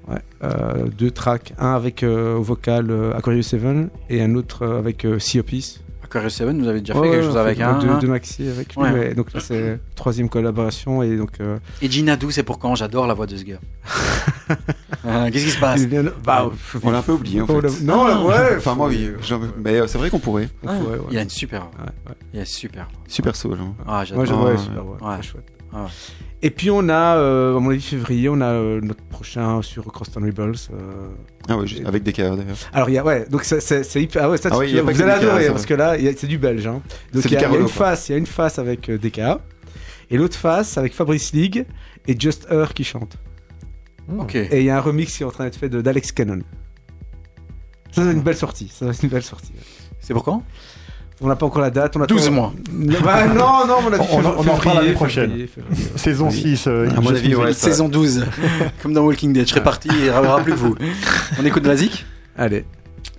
Ouais, 0.08 0.22
euh, 0.44 0.88
deux 0.98 1.12
tracks, 1.12 1.54
un 1.60 1.74
avec 1.74 2.02
euh, 2.04 2.38
au 2.38 2.42
vocal 2.42 2.90
euh, 2.92 3.14
Aquarius 3.14 3.48
7 3.50 3.62
et 4.10 4.22
un 4.22 4.36
autre 4.36 4.62
euh, 4.66 4.80
avec 4.80 5.04
euh, 5.06 5.20
Sea 5.20 5.40
of 5.42 5.46
Peace. 5.48 5.82
Aquarius 6.02 6.34
7, 6.36 6.56
vous 6.56 6.68
avez 6.70 6.80
déjà 6.80 6.94
fait 6.94 7.00
Ouais, 7.02 7.10
quelque 7.10 7.20
ouais, 7.22 7.28
chose 7.28 7.36
avec 7.38 7.60
un. 7.60 7.78
deux, 7.80 7.90
hein 7.90 7.98
deux 8.00 8.08
maxi 8.08 8.48
avec 8.48 8.74
lui. 8.78 8.84
Ouais. 8.84 9.14
Donc 9.14 9.34
là 9.34 9.42
c'est 9.42 9.78
troisième 9.96 10.30
collaboration 10.30 11.04
et 11.04 11.18
donc. 11.18 11.32
euh, 11.42 11.58
Et 11.82 11.92
Ginadou, 11.92 12.32
c'est 12.32 12.44
pour 12.44 12.58
quand? 12.60 12.76
J'adore 12.76 13.06
la 13.08 13.14
voix 13.14 13.26
de 13.28 13.36
ce 13.36 13.44
gars. 13.44 13.60
Qu'est-ce 15.32 15.44
qui 15.46 15.52
se 15.52 15.60
passe? 15.60 15.86
Bah, 16.24 16.50
On 16.84 16.90
l'a 16.92 17.00
un 17.00 17.02
peu 17.02 17.12
oublié 17.12 17.42
en 17.42 17.48
fait. 17.48 17.62
l'a- 17.62 17.70
Non, 17.84 18.26
ouais. 18.28 18.56
Enfin, 18.58 18.76
moi, 18.76 18.88
oui. 18.88 19.10
Mais 19.58 19.76
euh, 19.82 19.88
c'est 19.88 19.98
vrai 19.98 20.10
qu'on 20.10 20.20
pourrait. 20.20 20.48
on 20.64 20.68
Ah, 20.70 20.76
pourrait, 20.76 20.98
ouais. 21.00 21.06
Il 21.12 21.18
a 21.18 21.22
une 21.24 21.30
super 21.30 21.62
voix. 21.64 21.72
Ouais, 21.86 21.92
ouais. 22.10 22.16
Il 22.34 22.38
a 22.38 22.42
une 22.44 22.46
super. 22.46 22.88
Super 23.08 23.36
soul. 23.36 23.58
hein. 23.62 23.74
Ah, 23.86 24.04
Moi, 24.14 24.24
j'adore. 24.26 24.46
ouais, 24.46 24.58
super, 24.58 24.86
ouais, 24.86 25.22
chouette. 25.22 25.52
Ah 25.73 25.84
ouais. 25.84 25.89
Et 26.44 26.49
puis 26.52 26.69
on 26.69 26.88
a, 26.88 27.18
euh, 27.18 27.57
à 27.57 27.60
mon 27.60 27.72
avis, 27.72 27.81
février, 27.81 28.30
on 28.30 28.39
a 28.41 28.45
euh, 28.52 28.80
notre 28.81 29.03
prochain 29.03 29.61
sur 29.61 29.84
Crosstown 29.91 30.23
Rebels. 30.23 30.53
euh. 30.72 31.07
Ah 31.49 31.57
ouais, 31.57 31.65
juste 31.68 31.85
avec 31.85 32.03
des 32.03 32.14
KR 32.14 32.35
d'ailleurs. 32.38 32.56
Alors 32.73 32.89
il 32.89 32.94
y 32.94 32.98
a, 32.98 33.03
ouais, 33.03 33.26
donc 33.30 33.44
c'est- 33.44 34.02
hyper. 34.02 34.23
Ah 34.26 34.30
ouais, 34.30 34.38
ça, 34.38 34.49
Ah 34.52 34.56
tu- 34.56 34.61
oui, 34.61 34.68
il 34.69 34.76
y 34.76 34.80
a 34.80 34.84
vous 34.84 34.89
allez 34.89 35.11
KR, 35.11 35.18
adorer 35.30 35.48
parce 35.49 35.65
que 35.65 35.73
là, 35.73 35.95
c'est 36.15 36.27
du 36.27 36.38
belge. 36.38 36.68
Hein. 36.68 36.81
Donc 37.14 37.26
il 37.26 37.31
y, 37.31 37.38
a- 37.38 37.49
y 37.52 37.56
une 37.57 37.68
face, 37.68 38.10
il 38.10 38.11
y 38.11 38.15
a 38.15 38.18
une 38.18 38.26
face 38.27 38.60
avec 38.60 38.88
euh, 38.89 38.98
DKA 38.98 39.41
et 40.11 40.18
l'autre 40.18 40.38
face 40.38 40.77
avec 40.77 40.94
Fabrice 40.94 41.34
League 41.34 41.65
et 42.07 42.19
Just 42.19 42.48
Her 42.52 42.73
qui 42.73 42.84
chante. 42.84 43.18
Ok. 44.18 44.35
Et 44.35 44.60
il 44.60 44.64
y 44.65 44.69
a 44.69 44.77
un 44.77 44.81
remix 44.81 45.18
qui 45.18 45.23
est 45.23 45.26
en 45.26 45.31
train 45.31 45.44
d'être 45.45 45.57
fait 45.57 45.69
de- 45.69 45.81
d'Alex 45.81 46.11
Cannon. 46.11 46.39
Ça, 47.91 48.03
c'est 48.03 48.11
une 48.14 48.22
belle 48.22 48.38
sortie. 48.38 48.68
Ça, 48.73 48.94
c'est 48.94 49.03
une 49.03 49.10
belle 49.10 49.23
sortie. 49.23 49.53
ouais. 49.53 49.64
C'est 49.99 50.14
pour 50.14 50.23
quand? 50.23 50.44
On 51.19 51.27
n'a 51.27 51.35
pas 51.35 51.45
encore 51.48 51.61
la 51.61 51.72
date. 51.72 51.95
On 51.98 52.02
a 52.02 52.06
12 52.07 52.30
mois. 52.30 52.53
Bah, 53.03 53.26
non, 53.27 53.65
non, 53.68 53.76
on 53.88 53.94
a 53.94 53.98
dit 53.98 54.06
On- 54.11 54.18
on 54.18 54.26
en- 54.26 54.35
on 54.38 54.48
en 54.48 54.53
reparle 54.56 54.77
l'année 54.77 54.94
prochaine. 54.94 55.30
février, 55.31 55.48
février. 55.48 55.85
Saison 55.95 56.30
6. 56.30 56.68
euh, 56.68 56.89
À 56.95 57.02
mon 57.02 57.10
avis, 57.10 57.34
ouais, 57.35 57.53
Saison 57.53 57.89
12. 57.89 58.26
Comme 58.84 58.94
dans 58.94 59.02
Walking 59.02 59.34
Dead. 59.34 59.45
Je 59.45 59.49
serai 59.49 59.64
parti 59.64 59.88
et 59.89 59.94
il 59.98 60.03
n'y 60.03 60.10
aura 60.10 60.39
plus 60.41 60.53
que 60.53 60.57
vous. 60.60 60.76
On 61.41 61.45
écoute 61.45 61.64
de 61.64 61.69
la 61.69 61.76
zik 61.76 62.06
Allez. 62.38 62.65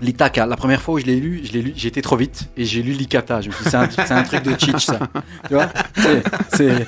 L'Itaka, 0.00 0.46
la 0.46 0.56
première 0.56 0.80
fois 0.80 0.94
où 0.94 0.98
je 0.98 1.06
l'ai 1.06 1.18
lu, 1.18 1.40
je 1.44 1.52
l'ai 1.52 1.62
lu, 1.62 1.72
j'ai 1.74 1.88
été 1.88 2.02
trop 2.02 2.16
vite 2.16 2.48
et 2.56 2.64
j'ai 2.64 2.82
lu 2.82 2.92
l'Ikata. 2.92 3.40
Je 3.40 3.48
me 3.48 3.52
suis 3.52 3.64
c'est 3.64 3.76
un, 4.12 4.22
truc 4.22 4.42
de 4.44 4.54
cheat, 4.58 4.78
ça. 4.78 4.98
Tu 5.48 5.54
vois? 5.54 5.68
C'est- 6.52 6.84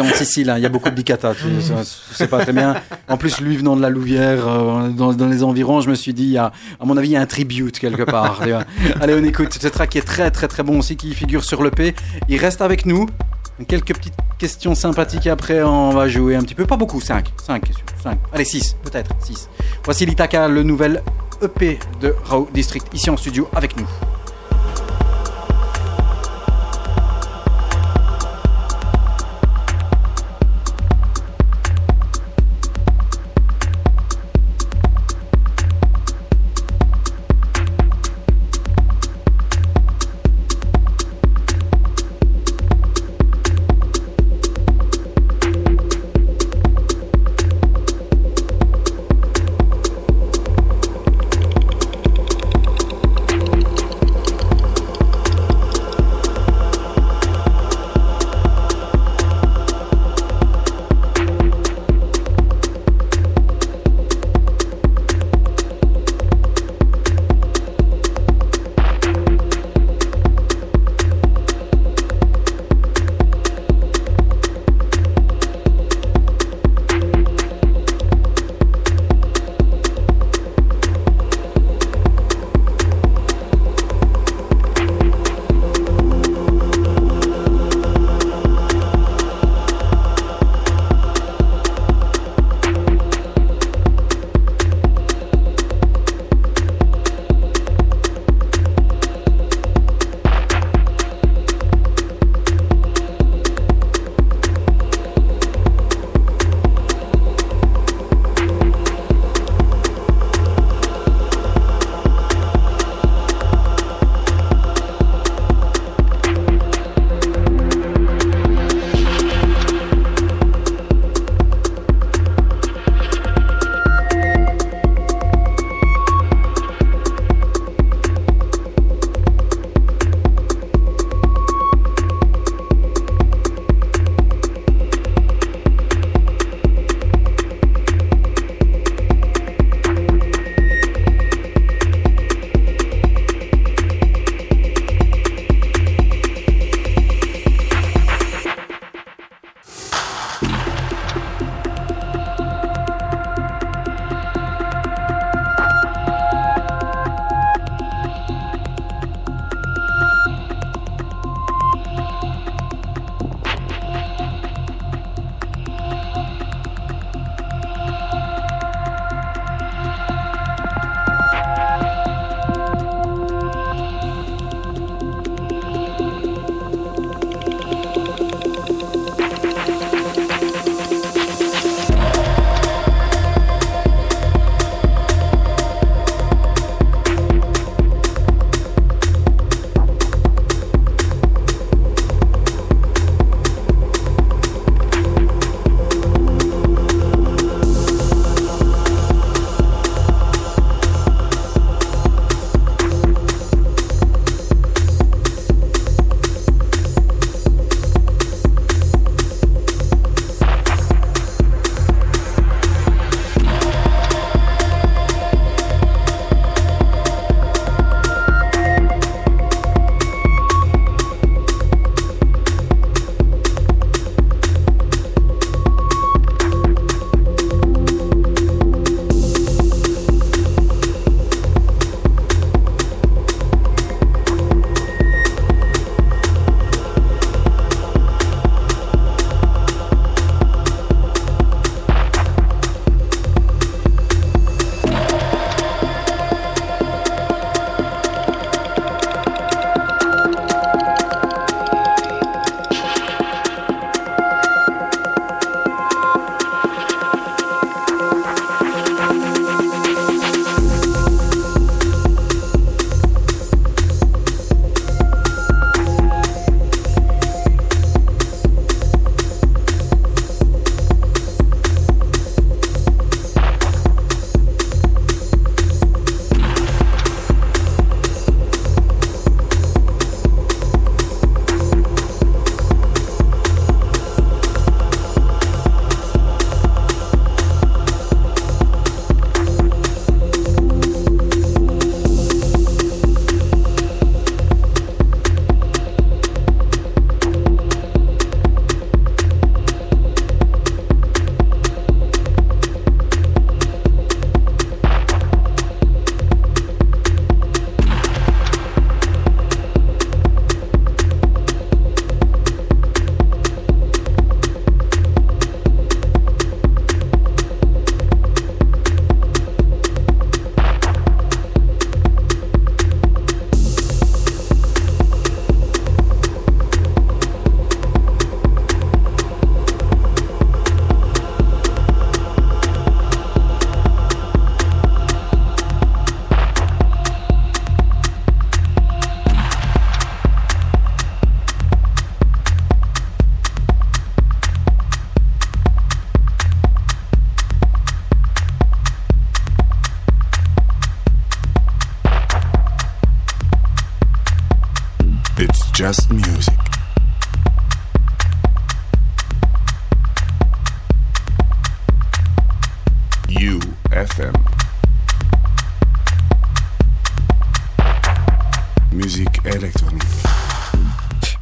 en 0.00 0.04
Sicile, 0.14 0.50
hein, 0.50 0.58
il 0.58 0.62
y 0.62 0.66
a 0.66 0.68
beaucoup 0.68 0.90
de 0.90 0.94
l'Ikata. 0.94 1.34
Tu 1.34 1.46
sais, 2.14 2.28
pas 2.28 2.42
très 2.42 2.52
bien. 2.52 2.76
En 3.08 3.16
plus, 3.16 3.40
lui 3.40 3.56
venant 3.56 3.76
de 3.76 3.82
la 3.82 3.90
Louvière, 3.90 4.46
euh, 4.46 4.88
dans, 4.90 5.12
les 5.26 5.42
environs, 5.42 5.80
je 5.80 5.90
me 5.90 5.94
suis 5.94 6.14
dit, 6.14 6.38
à 6.38 6.52
mon 6.84 6.96
avis, 6.96 7.08
il 7.08 7.12
y 7.12 7.16
a 7.16 7.20
un 7.20 7.26
tribute 7.26 7.78
quelque 7.78 8.04
part. 8.04 8.42
Allez, 9.00 9.14
on 9.14 9.24
écoute. 9.24 9.58
Ce 9.60 9.68
track 9.68 9.90
qui 9.90 9.98
est 9.98 10.02
très, 10.02 10.30
très, 10.30 10.46
très 10.46 10.62
bon 10.62 10.78
aussi, 10.78 10.96
qui 10.96 11.14
figure 11.14 11.44
sur 11.44 11.62
le 11.62 11.70
P. 11.70 11.94
Il 12.28 12.38
reste 12.38 12.62
avec 12.62 12.86
nous. 12.86 13.06
Quelques 13.66 13.92
petites 13.92 14.14
questions 14.38 14.76
sympathiques 14.76 15.26
et 15.26 15.30
après 15.30 15.64
on 15.64 15.90
va 15.90 16.06
jouer 16.06 16.36
un 16.36 16.42
petit 16.42 16.54
peu. 16.54 16.64
Pas 16.64 16.76
beaucoup, 16.76 17.00
5. 17.00 17.32
5 17.44 17.64
questions. 17.64 17.84
5. 18.04 18.18
Allez, 18.32 18.44
6, 18.44 18.76
peut-être. 18.84 19.10
6. 19.20 19.48
Voici 19.84 20.06
l'Itaka, 20.06 20.46
le 20.46 20.62
nouvel 20.62 21.02
EP 21.42 21.78
de 22.00 22.14
Raw 22.24 22.48
District, 22.52 22.86
ici 22.92 23.10
en 23.10 23.16
studio 23.16 23.48
avec 23.54 23.76
nous. 23.76 23.86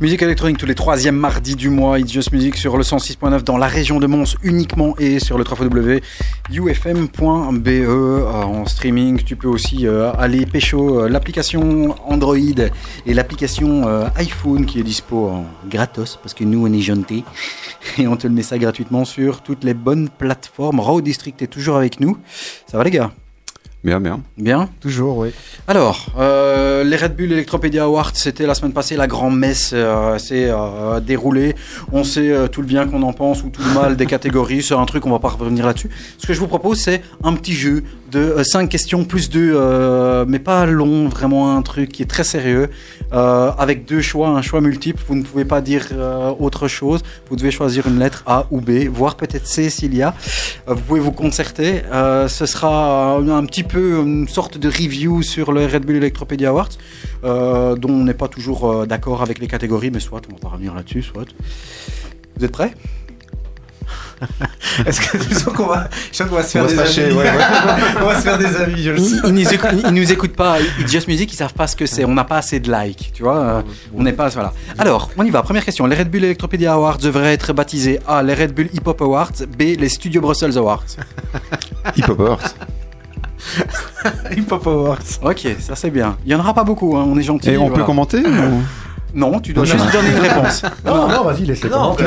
Musique 0.07 0.23
électronique 0.23 0.59
tous 0.59 0.67
les 0.67 0.77
troisièmes 0.77 1.17
mardis 1.17 1.57
du 1.57 1.69
mois. 1.69 1.99
It's 1.99 2.13
Just 2.13 2.31
Music 2.31 2.55
sur 2.55 2.77
le 2.77 2.85
106.9 2.85 3.43
dans 3.43 3.59
la 3.59 3.67
région 3.67 3.99
de 3.99 4.07
Mons 4.07 4.37
uniquement 4.45 4.95
et 5.01 5.19
sur 5.19 5.37
le 5.37 5.43
www.ufm.be 5.43 6.01
euh, 7.67 8.25
en 8.25 8.67
streaming. 8.67 9.25
Tu 9.25 9.35
peux 9.35 9.49
aussi 9.49 9.85
euh, 9.85 10.13
aller 10.13 10.47
pécho 10.47 11.01
euh, 11.01 11.09
l'application 11.09 11.97
Android 12.07 12.37
et 12.37 13.15
l'application 13.15 13.89
iPhone 14.15 14.65
qui 14.65 14.79
est 14.79 14.85
dispo 14.85 15.27
en 15.27 15.45
gratos 15.69 16.21
parce 16.23 16.35
que 16.35 16.45
nous 16.45 16.65
on 16.65 16.73
est 16.73 16.83
gentil 16.83 17.25
et 17.99 18.07
on 18.07 18.17
te 18.17 18.29
le 18.29 18.33
met 18.33 18.45
ça 18.45 18.59
gratuitement 18.59 19.05
sur 19.05 19.43
toutes 19.43 19.65
les 19.65 19.75
bonnes 19.75 20.09
plateformes. 20.09 20.79
Raw 20.79 21.01
District 21.01 21.43
est 21.43 21.49
toujours 21.49 21.75
avec 21.75 21.99
nous. 21.99 22.17
Ça 22.69 22.79
va 22.79 22.85
les 22.85 22.93
gars? 22.93 23.11
Bien, 23.85 24.01
bien. 24.01 24.21
Bien 24.37 24.69
Toujours, 24.81 25.19
oui. 25.19 25.29
Alors, 25.69 26.07
euh, 26.19 26.83
les 26.83 26.97
Red 26.97 27.15
Bull 27.15 27.31
Electropedia 27.31 27.85
Awards, 27.85 28.11
c'était 28.15 28.47
la 28.47 28.55
semaine 28.55 28.73
passée, 28.73 28.97
la 28.97 29.07
grande 29.07 29.39
messe 29.39 29.71
euh, 29.75 30.19
s'est 30.19 30.49
euh, 30.51 30.99
déroulée. 30.99 31.55
On 31.93 32.03
sait 32.03 32.31
euh, 32.33 32.49
tout 32.49 32.63
le 32.63 32.67
bien 32.67 32.89
qu'on 32.89 33.03
en 33.03 33.13
pense 33.13 33.45
ou 33.45 33.51
tout 33.51 33.63
le 33.63 33.75
mal 33.75 33.97
des 33.97 34.07
catégories. 34.15 34.63
C'est 34.63 34.75
un 34.75 34.87
truc, 34.87 35.07
on 35.07 35.11
va 35.11 35.21
pas 35.21 35.29
revenir 35.29 35.67
là-dessus. 35.67 35.91
Ce 36.19 36.27
que 36.27 36.33
je 36.33 36.41
vous 36.41 36.49
propose, 36.49 36.81
c'est 36.81 37.03
un 37.23 37.35
petit 37.35 37.53
jeu 37.53 37.85
de 38.11 38.43
5 38.43 38.69
questions 38.69 39.05
plus 39.05 39.31
2, 39.31 40.25
mais 40.27 40.39
pas 40.39 40.67
long, 40.67 41.09
vraiment 41.09 41.57
un 41.57 41.63
truc 41.63 41.91
qui 41.91 42.03
est 42.03 42.07
très 42.07 42.25
sérieux, 42.25 42.69
euh, 43.13 43.53
avec 43.59 43.85
deux 43.85 44.01
choix, 44.01 44.29
un 44.29 44.43
choix 44.43 44.61
multiple. 44.61 45.03
Vous 45.07 45.15
ne 45.15 45.23
pouvez 45.23 45.45
pas 45.45 45.61
dire 45.61 45.89
euh, 45.93 46.33
autre 46.39 46.69
chose. 46.69 47.03
Vous 47.31 47.37
devez 47.37 47.51
choisir 47.51 47.87
une 47.87 47.99
lettre 47.99 48.23
A 48.27 48.47
ou 48.51 48.61
B, 48.61 48.89
voire 48.91 49.17
peut-être 49.17 49.47
C 49.47 49.71
s'il 49.71 49.95
y 49.95 50.03
a. 50.03 50.15
Euh, 50.69 50.75
vous 50.75 50.83
pouvez 50.83 51.01
vous 51.01 51.13
concerter. 51.13 51.83
Euh, 51.93 52.29
ce 52.29 52.47
sera 52.47 53.17
un 53.17 53.45
petit 53.45 53.63
peu 53.63 54.03
une 54.03 54.29
sorte 54.29 54.59
de 54.59 54.69
review 54.69 55.23
sur 55.23 55.53
le 55.53 55.67
Red 55.67 55.85
Bull 55.85 55.97
Electropedia 55.97 56.51
Awards, 56.51 56.71
euh, 57.25 57.77
dont 57.77 57.91
on 57.91 58.05
n'est 58.05 58.15
pas 58.15 58.29
toujours 58.29 58.71
euh, 58.71 58.87
d'accord 58.87 59.23
avec 59.23 59.39
les 59.39 59.47
catégories, 59.47 59.91
mais 59.91 60.01
soit 60.01 60.23
on 60.33 60.45
va 60.45 60.53
revenir 60.53 60.75
là-dessus, 60.75 61.03
soit. 61.03 61.27
Vous 62.37 62.45
êtes 62.45 62.53
prêts? 62.53 62.73
Est-ce 64.87 65.01
que 65.01 65.19
tu 65.19 65.35
sens 65.35 65.53
qu'on 65.55 65.67
va, 65.67 65.89
je 66.13 66.17
sens 66.17 66.29
qu'on 66.29 66.37
va 66.37 66.43
se 66.43 66.51
faire 66.53 66.63
On 66.63 66.67
va 66.67 66.71
des 66.73 66.79
se 66.79 66.83
fâcher, 66.85 67.05
amis 67.05 67.15
ouais, 67.17 67.25
ouais. 67.25 67.31
On 68.03 68.07
va 68.07 68.17
se 68.17 68.21
faire 68.23 68.39
des 68.39 68.57
amis, 68.57 68.83
je 68.83 68.91
le 68.91 68.99
ils, 68.99 69.05
sais. 69.05 69.17
ils 69.27 69.33
nous 69.35 69.53
écoutent, 69.55 69.71
ils 69.87 69.95
nous 69.95 70.13
écoutent 70.13 70.37
pas. 70.37 70.57
It's 70.81 70.91
Just 70.91 71.09
Music, 71.09 71.33
ils 71.33 71.37
savent 71.37 71.53
pas 71.55 71.67
ce 71.67 71.77
que 71.77 71.87
c'est. 71.87 72.05
On 72.05 72.15
n'a 72.15 72.25
pas 72.25 72.39
assez 72.39 72.61
de 72.61 72.73
likes, 72.73 73.11
tu 73.15 73.23
vois. 73.23 73.63
on 73.95 74.03
n'est 74.03 74.13
pas 74.13 74.29
voilà. 74.29 74.53
Alors, 74.79 75.11
on 75.17 75.25
y 75.25 75.31
va. 75.31 75.43
Première 75.43 75.65
question. 75.65 75.87
Les 75.87 75.97
Red 75.97 76.11
Bull 76.11 76.25
Electropedia 76.25 76.73
Awards 76.75 76.99
devraient 76.99 77.33
être 77.35 77.53
baptisés 77.53 78.01
A. 78.09 78.23
Les 78.23 78.35
Red 78.35 78.53
Bull 78.55 78.69
Hip 78.73 78.83
Hop 78.87 79.01
Awards. 79.03 79.33
B. 79.59 79.63
Les 79.79 79.89
Studio 79.89 80.21
Brussels 80.21 80.57
Awards. 80.59 80.85
Hip 81.97 82.09
Hop 82.09 82.21
Awards. 82.21 82.55
Hip 84.37 84.51
Hop 84.51 84.67
Awards. 84.67 84.99
Ok, 85.23 85.47
ça 85.61 85.77
c'est 85.77 85.91
bien. 85.91 86.17
Il 86.25 86.33
y 86.33 86.35
en 86.35 86.41
aura 86.41 86.55
pas 86.55 86.65
beaucoup. 86.65 86.97
hein, 86.97 87.05
On 87.09 87.19
est 87.19 87.23
gentil. 87.23 87.51
Et 87.51 87.57
on 87.57 87.69
voilà. 87.69 87.77
peut 87.77 87.85
commenter 87.85 88.19
ou- 88.19 88.63
Non, 89.17 89.41
tu 89.41 89.55
dois 89.55 89.65
Non, 89.65 89.71
juste 89.73 89.85
non. 89.87 89.91
donner 89.93 90.11
une 90.11 90.19
réponse. 90.21 90.63
Non, 90.85 91.09
non, 91.09 91.25
vas-y, 91.25 91.47
laisse-les 91.47 91.71
Non, 91.71 91.95
commenter. 91.97 92.05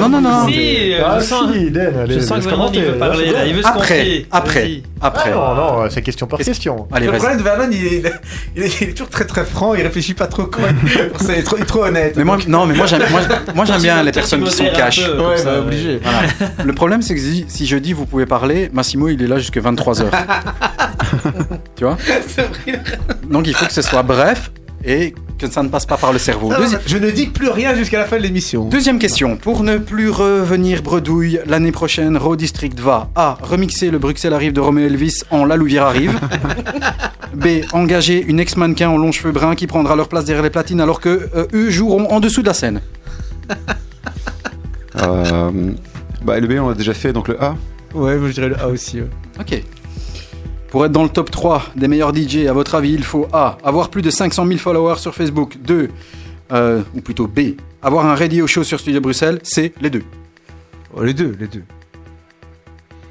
non, 0.00 0.08
non, 0.10 0.20
non. 0.20 0.46
Si, 0.46 0.92
euh, 0.94 1.02
Ah, 1.06 1.18
je 1.18 1.24
sens, 1.24 1.52
si, 1.52 1.70
Dan, 1.70 1.98
allez, 2.02 2.14
je 2.16 2.20
sens 2.20 2.44
que 2.44 2.48
Vernon, 2.50 2.70
il 2.74 2.82
veut 2.82 2.92
parler 2.98 3.30
là, 3.32 3.46
il 3.46 3.54
veut 3.54 3.62
se 3.62 3.66
Après, 3.66 3.96
confier. 3.98 4.26
après, 4.30 4.82
après. 5.00 5.30
Ah 5.34 5.54
non, 5.56 5.82
non, 5.82 5.86
c'est 5.90 6.02
question 6.02 6.26
par 6.26 6.38
question. 6.38 6.86
Allez, 6.92 7.06
Le 7.06 7.12
problème 7.12 7.38
de 7.38 7.42
Vernon, 7.42 7.68
il 7.72 7.86
est, 7.86 8.02
il 8.56 8.62
est- 8.62 8.80
il 8.82 8.88
est 8.88 8.92
toujours 8.92 9.08
très 9.08 9.24
très 9.24 9.44
franc, 9.44 9.74
il 9.74 9.82
réfléchit 9.82 10.12
pas 10.14 10.26
trop 10.26 10.44
quand 10.44 10.60
il, 11.28 11.30
est 11.30 11.42
trop, 11.64 11.84
honnête. 11.84 12.14
Mais 12.16 12.24
moi, 12.24 12.36
non, 12.46 12.66
mais 12.66 12.74
moi 12.74 12.84
j'aime, 12.86 13.02
moi, 13.10 13.20
moi, 13.54 13.64
j'aime 13.64 13.80
bien 13.82 14.02
les 14.02 14.12
personnes 14.12 14.44
qui 14.44 14.52
sont 14.52 14.64
cash. 14.74 14.98
ouais, 14.98 15.14
bah, 15.16 15.52
ouais. 15.52 15.58
obligé. 15.58 16.00
Le 16.62 16.72
problème, 16.74 17.00
c'est 17.00 17.14
que 17.14 17.20
si, 17.20 17.46
si 17.48 17.66
je 17.66 17.76
dis 17.78 17.94
vous 17.94 18.04
pouvez 18.06 18.26
parler, 18.26 18.68
Massimo 18.72 19.08
il 19.08 19.22
est 19.22 19.26
là 19.28 19.38
jusqu'à 19.38 19.60
23h. 19.60 20.04
tu 21.74 21.84
vois 21.84 21.96
Donc 23.30 23.46
il 23.46 23.54
faut 23.54 23.64
que 23.66 23.72
ce 23.72 23.82
soit 23.82 24.02
bref 24.02 24.50
et 24.86 25.14
que 25.38 25.50
ça 25.50 25.62
ne 25.62 25.68
passe 25.68 25.84
pas 25.84 25.96
par 25.96 26.12
le 26.12 26.18
cerveau. 26.18 26.50
Non, 26.50 26.58
Deuxi- 26.58 26.78
Je 26.86 26.96
ne 26.96 27.10
dis 27.10 27.26
plus 27.26 27.48
rien 27.50 27.74
jusqu'à 27.74 27.98
la 27.98 28.04
fin 28.06 28.16
de 28.16 28.22
l'émission. 28.22 28.64
Deuxième 28.68 28.98
question. 28.98 29.36
Pour 29.36 29.62
ne 29.64 29.76
plus 29.78 30.08
revenir 30.08 30.82
bredouille, 30.82 31.40
l'année 31.46 31.72
prochaine, 31.72 32.16
Raw 32.16 32.36
District 32.36 32.78
va 32.80 33.10
A. 33.16 33.36
Remixer 33.42 33.90
le 33.90 33.98
Bruxelles 33.98 34.32
arrive 34.32 34.52
de 34.52 34.60
Romeo 34.60 34.86
Elvis 34.86 35.22
en 35.30 35.44
La 35.44 35.56
Louvière 35.56 35.84
arrive. 35.84 36.18
B. 37.34 37.46
Engager 37.72 38.24
une 38.26 38.40
ex-mannequin 38.40 38.90
aux 38.90 38.96
longs 38.98 39.12
cheveux 39.12 39.32
bruns 39.32 39.54
qui 39.56 39.66
prendra 39.66 39.94
leur 39.96 40.08
place 40.08 40.24
derrière 40.24 40.42
les 40.44 40.48
platines 40.50 40.80
alors 40.80 41.00
que 41.00 41.28
euh, 41.36 41.46
eux 41.52 41.68
joueront 41.70 42.06
en 42.10 42.20
dessous 42.20 42.40
de 42.40 42.46
la 42.46 42.54
scène. 42.54 42.80
Euh, 45.02 45.50
Bah, 46.24 46.40
le 46.40 46.46
B, 46.48 46.52
on 46.60 46.68
l'a 46.70 46.74
déjà 46.74 46.94
fait, 46.94 47.12
donc 47.12 47.28
le 47.28 47.40
A. 47.42 47.54
Ouais, 47.94 48.16
je 48.26 48.32
dirais 48.32 48.48
le 48.48 48.58
A 48.60 48.68
aussi. 48.68 49.00
ouais. 49.00 49.08
Ok. 49.38 49.62
Pour 50.70 50.84
être 50.84 50.92
dans 50.92 51.04
le 51.04 51.08
top 51.08 51.30
3 51.30 51.62
des 51.76 51.88
meilleurs 51.88 52.14
DJ, 52.14 52.46
à 52.48 52.52
votre 52.52 52.74
avis, 52.74 52.92
il 52.92 53.04
faut 53.04 53.28
A. 53.32 53.56
Avoir 53.64 53.88
plus 53.88 54.02
de 54.02 54.10
500 54.10 54.46
000 54.46 54.58
followers 54.58 54.98
sur 54.98 55.14
Facebook. 55.14 55.56
2. 55.62 55.88
euh, 56.52 56.82
ou 56.94 57.00
plutôt 57.00 57.26
B. 57.26 57.40
Avoir 57.82 58.06
un 58.06 58.14
radio 58.14 58.46
show 58.46 58.64
sur 58.64 58.78
Studio 58.80 59.00
Bruxelles. 59.00 59.38
C. 59.42 59.72
Les 59.80 59.90
deux. 59.90 60.02
Oh, 60.94 61.02
les 61.04 61.14
deux, 61.14 61.36
les 61.38 61.46
deux. 61.46 61.62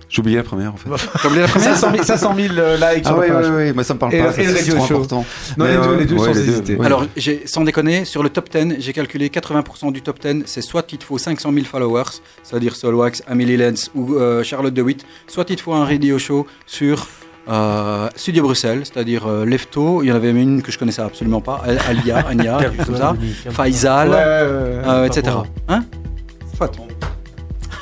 J'ai 0.08 0.22
oublié 0.22 0.38
la 0.38 0.44
première, 0.44 0.74
en 0.74 0.78
fait. 0.78 0.90
Oublié 1.28 1.42
la 1.42 1.48
première 1.48 1.76
500 1.76 1.92
000, 1.92 2.04
500 2.04 2.36
000 2.36 2.54
euh, 2.58 2.76
likes 2.78 3.04
Ah 3.06 3.10
sur 3.10 3.18
ouais, 3.18 3.28
la 3.28 3.34
page. 3.34 3.50
ouais, 3.50 3.56
ouais, 3.56 3.74
mais 3.76 3.84
ça 3.84 3.94
me 3.96 4.00
parle 4.00 4.14
Et 4.14 4.20
pas. 4.22 4.38
et 4.38 4.46
c'est 4.48 4.74
important. 4.74 5.26
Non, 5.58 5.66
Mais, 5.66 5.72
les 5.72 5.78
deux, 5.78 5.88
euh, 5.90 5.98
les 5.98 6.06
deux 6.06 6.16
ouais, 6.16 6.20
sans 6.20 6.40
les 6.40 6.46
deux, 6.46 6.52
hésiter. 6.52 6.76
ouais. 6.76 6.86
Alors, 6.86 7.06
sans 7.46 7.64
déconner, 7.64 8.06
sur 8.06 8.22
le 8.24 8.30
top 8.30 8.50
10, 8.50 8.76
j'ai 8.80 8.94
calculé 8.94 9.28
80% 9.30 9.92
du 9.92 10.02
top 10.02 10.20
10, 10.20 10.44
c'est 10.46 10.62
soit 10.62 10.86
il 10.94 11.00
te 11.00 11.04
faut 11.04 11.18
500 11.18 11.52
000 11.52 11.66
followers, 11.66 12.04
c'est-à-dire 12.44 12.76
Solwax, 12.76 13.24
Amelie 13.28 13.58
Lenz 13.58 13.90
ou 13.96 14.14
euh, 14.16 14.44
Charlotte 14.44 14.74
DeWitt, 14.74 15.06
soit 15.28 15.50
il 15.50 15.56
te 15.58 15.62
faut 15.62 15.74
un 15.74 15.84
radio 15.86 16.18
show 16.18 16.46
sur 16.66 17.08
euh, 17.48 18.10
Studio 18.16 18.44
Bruxelles, 18.44 18.82
c'est-à-dire 18.84 19.28
euh, 19.28 19.46
Lefto, 19.46 20.02
il 20.04 20.08
y 20.10 20.12
en 20.12 20.16
avait 20.16 20.32
une 20.32 20.62
que 20.62 20.72
je 20.72 20.78
connaissais 20.80 21.02
absolument 21.02 21.42
pas, 21.42 21.62
Al- 21.66 21.80
Alia, 21.88 22.18
Anya, 22.30 22.58
comme 22.86 22.98
ça, 22.98 23.16
Faisal, 23.52 24.10
Ouais, 24.10 24.16
euh, 24.18 25.06
etc. 25.06 25.36
Hein. 25.68 25.84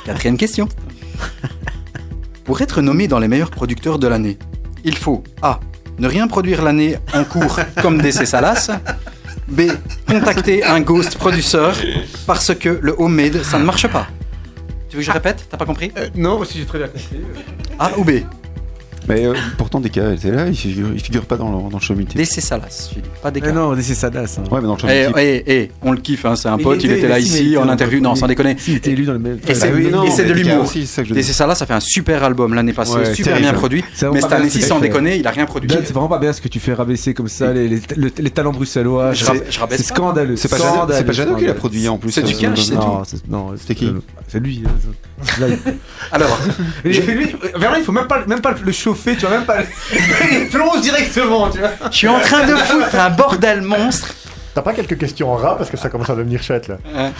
Quatrième 0.04 0.36
question. 0.36 0.68
Pour 2.44 2.60
être 2.60 2.82
nommé 2.82 3.08
dans 3.08 3.18
les 3.18 3.28
meilleurs 3.28 3.50
producteurs 3.50 3.98
de 3.98 4.06
l'année, 4.06 4.38
il 4.84 4.96
faut 4.96 5.22
A. 5.40 5.60
Ne 5.98 6.08
rien 6.08 6.26
produire 6.28 6.62
l'année 6.62 6.96
en 7.14 7.24
cours 7.24 7.58
comme 7.82 8.00
DC 8.02 8.26
Salas. 8.26 8.70
B. 9.48 9.62
Contacter 10.08 10.64
un 10.64 10.80
ghost 10.80 11.16
producer 11.18 11.70
parce 12.26 12.54
que 12.54 12.78
le 12.82 12.94
homemade, 12.98 13.42
ça 13.42 13.58
ne 13.58 13.64
marche 13.64 13.86
pas. 13.88 14.06
Tu 14.88 14.96
veux 14.96 15.02
que 15.02 15.06
je 15.06 15.12
répète? 15.12 15.46
T'as 15.50 15.56
pas 15.56 15.66
compris? 15.66 15.92
Euh, 15.98 16.08
non, 16.14 16.38
aussi 16.38 16.58
j'ai 16.58 16.64
très 16.66 16.78
bien 16.78 16.88
compris. 16.88 17.08
A 17.78 17.98
ou 17.98 18.04
B? 18.04 18.10
Mais 19.08 19.26
euh, 19.26 19.34
pourtant, 19.58 19.80
DK, 19.80 19.96
elle 19.98 20.14
était 20.14 20.30
là, 20.30 20.48
il 20.48 20.56
figure, 20.56 20.88
il 20.94 21.00
figure 21.00 21.26
pas 21.26 21.36
dans 21.36 21.50
le, 21.50 21.70
dans 21.70 21.76
le 21.78 21.82
show 21.82 21.94
multiple. 21.94 22.18
DC 22.22 22.40
Salas, 22.40 22.90
j'ai 22.94 23.00
dit, 23.02 23.08
pas 23.22 23.30
des 23.30 23.40
Mais 23.40 23.52
non, 23.52 23.74
c'est 23.80 23.94
Sadas. 23.94 24.38
Hein. 24.38 24.44
Ouais, 24.50 24.60
mais 24.60 24.66
dans 24.66 24.74
le 24.74 24.78
show 24.80 24.86
Eh, 24.88 24.98
multiple. 25.08 25.18
eh, 25.20 25.44
eh, 25.46 25.70
on 25.82 25.92
le 25.92 25.98
kiffe, 25.98 26.24
hein, 26.24 26.36
c'est 26.36 26.48
un 26.48 26.56
pote, 26.58 26.82
il 26.82 26.90
était 26.92 27.08
là 27.08 27.18
ici 27.18 27.56
en 27.56 27.68
interview. 27.68 28.00
Non, 28.00 28.14
sans 28.14 28.26
déconner. 28.26 28.56
Il 28.66 28.76
était 28.76 28.92
élu 28.92 29.04
dans 29.04 29.12
le 29.12 29.18
même. 29.18 29.38
Et 29.46 29.54
c'est 29.54 29.70
Bah 29.70 30.02
c'est 30.10 30.24
de 30.24 30.32
l'humour. 30.32 30.64
DC. 30.72 31.22
Salas, 31.34 31.54
ça 31.56 31.66
fait 31.66 31.74
un 31.74 31.80
super 31.80 32.22
album 32.24 32.54
l'année 32.54 32.72
passée, 32.72 32.94
Ouais, 32.96 33.14
super 33.14 33.38
bien 33.38 33.52
produit. 33.52 33.84
Mais 34.12 34.20
cette 34.20 34.32
année-ci, 34.32 34.62
sans 34.62 34.80
déconner, 34.80 35.16
il 35.16 35.26
a 35.26 35.30
rien 35.30 35.46
produit. 35.46 35.70
C'est 35.70 35.92
vraiment 35.92 36.08
pas 36.08 36.18
bien 36.18 36.32
ce 36.32 36.40
que 36.40 36.48
tu 36.48 36.60
fais 36.60 36.72
rabaisser 36.74 37.14
comme 37.14 37.28
ça 37.28 37.52
les, 37.52 37.68
les, 37.68 37.80
le- 37.96 38.10
les 38.18 38.30
talents 38.30 38.52
bruxellois. 38.52 39.12
Je 39.12 39.24
C'est- 39.24 39.82
scandaleux. 39.82 40.36
C'est 40.36 40.48
pas 40.48 40.56
Jadot- 41.12 41.36
qui 41.36 41.44
l'a 41.46 41.54
produit 41.54 41.88
en 41.88 41.98
plus. 41.98 42.10
C'est 42.12 42.22
du 42.22 42.34
euh, 42.34 42.38
cash, 42.38 42.64
c'est 42.64 42.74
c'est- 43.16 43.28
non, 43.28 43.52
C'était 43.58 43.74
qui 43.74 43.92
C'est 44.28 44.40
lui. 44.40 44.62
Là, 45.40 45.48
il- 45.48 45.58
Alors, 46.12 46.38
Mais 46.84 46.92
lui, 46.92 47.34
Vernon, 47.54 47.76
il 47.78 47.84
faut 47.84 47.92
même 47.92 48.06
pas, 48.06 48.24
même 48.26 48.40
pas 48.40 48.52
le 48.52 48.72
chauffer, 48.72 49.14
tu 49.14 49.20
vois, 49.26 49.30
même 49.38 49.44
pas. 49.46 49.60
le- 49.60 49.66
il 50.42 50.48
plonge 50.48 50.80
directement, 50.80 51.50
tu 51.50 51.58
vois. 51.58 51.70
je 51.90 51.96
suis 51.96 52.08
en 52.08 52.20
train 52.20 52.46
de 52.46 52.54
foutre 52.54 52.94
un 52.94 53.10
bordel 53.10 53.62
monstre. 53.62 54.14
T'as 54.54 54.62
pas 54.62 54.72
quelques 54.72 54.96
questions 54.98 55.32
en 55.32 55.36
rap 55.36 55.58
parce 55.58 55.68
que 55.70 55.76
ça 55.76 55.88
commence 55.88 56.10
à 56.10 56.14
devenir 56.14 56.40
chouette 56.42 56.68
là. 56.68 56.78
Euh, 56.94 57.10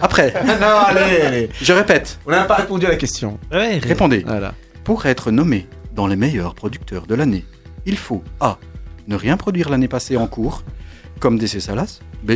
Après, 0.00 0.32
non, 0.60 0.78
allez, 0.86 1.20
allez. 1.20 1.50
je 1.60 1.72
répète, 1.72 2.18
On 2.26 2.30
n'a 2.32 2.42
pas 2.44 2.56
répondu 2.56 2.86
à 2.86 2.88
la 2.88 2.96
question. 2.96 3.38
Ouais, 3.52 3.78
répondez. 3.78 4.24
Voilà. 4.26 4.52
Pour 4.82 5.06
être 5.06 5.30
nommé 5.30 5.68
dans 5.94 6.08
les 6.08 6.16
meilleurs 6.16 6.54
producteurs 6.56 7.06
de 7.06 7.14
l'année, 7.14 7.44
il 7.86 7.96
faut 7.96 8.24
A. 8.40 8.58
Ne 9.06 9.14
rien 9.14 9.36
produire 9.36 9.68
l'année 9.68 9.86
passée 9.88 10.16
en 10.16 10.26
cours, 10.26 10.64
comme 11.20 11.38
DC 11.38 11.60
Salas. 11.60 12.00
B. 12.24 12.32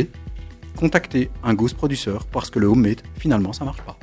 Contacter 0.77 1.29
un 1.43 1.53
ghost 1.53 1.75
producer 1.75 2.11
parce 2.31 2.49
que 2.49 2.59
le 2.59 2.67
homemade, 2.67 3.01
finalement, 3.19 3.51
ça 3.51 3.65
marche 3.65 3.81
pas. 3.81 3.97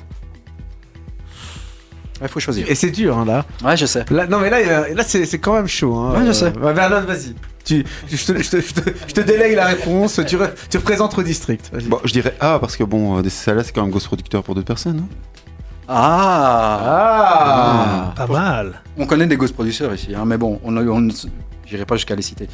Il 2.25 2.29
faut 2.29 2.41
choisir. 2.41 2.69
Et 2.69 2.75
c'est 2.75 2.91
dur, 2.91 3.17
hein, 3.19 3.25
là. 3.25 3.45
Ouais, 3.65 3.77
je 3.77 3.87
sais. 3.87 4.05
là. 4.11 4.27
Non, 4.27 4.39
mais 4.41 4.51
là, 4.51 4.89
là 4.89 5.03
c'est 5.07 5.25
c'est 5.27 5.39
quand 5.39 5.55
même 5.55 5.69
chaud. 5.69 5.95
Hein. 5.97 6.19
Ouais, 6.21 6.27
je 6.27 6.33
sais. 6.33 6.53
Euh, 6.63 6.73
Vernon, 6.73 7.03
vas-y. 7.03 7.35
Tu, 7.65 7.85
je, 8.11 8.25
te, 8.27 8.43
je, 8.43 8.51
te, 8.51 8.61
je, 8.61 8.75
te, 8.75 8.91
je 9.09 9.15
te 9.15 9.21
délègue 9.23 9.55
la 9.55 9.65
réponse. 9.67 10.21
Tu, 10.27 10.37
re- 10.37 10.51
tu 10.69 10.77
représentes 10.77 11.17
le 11.17 11.25
district. 11.25 11.71
Bon, 11.89 11.99
je 12.05 12.13
dirais 12.13 12.35
A 12.41 12.59
parce 12.59 12.77
que 12.77 12.85
bon, 12.85 13.19
euh, 13.19 13.23
ça 13.31 13.55
là, 13.55 13.63
c'est 13.65 13.73
quand 13.73 13.81
même 13.83 13.91
ghost 13.91 14.07
producteur 14.07 14.43
pour 14.43 14.55
d'autres 14.55 14.67
personnes. 14.67 15.05
hein. 15.05 15.09
Ah, 15.89 16.81
Ah, 16.87 18.13
Pas 18.17 18.27
mal. 18.27 18.83
On 18.99 19.07
connaît 19.07 19.27
des 19.27 19.37
ghost 19.37 19.55
producers 19.55 19.93
ici, 19.95 20.15
hein, 20.15 20.25
mais 20.27 20.37
bon, 20.39 20.61
on, 20.65 20.77
on, 20.77 21.09
j'irai 21.67 21.85
pas 21.85 21.97
jusqu'à 21.97 22.15
les 22.17 22.23
citer. 22.23 22.49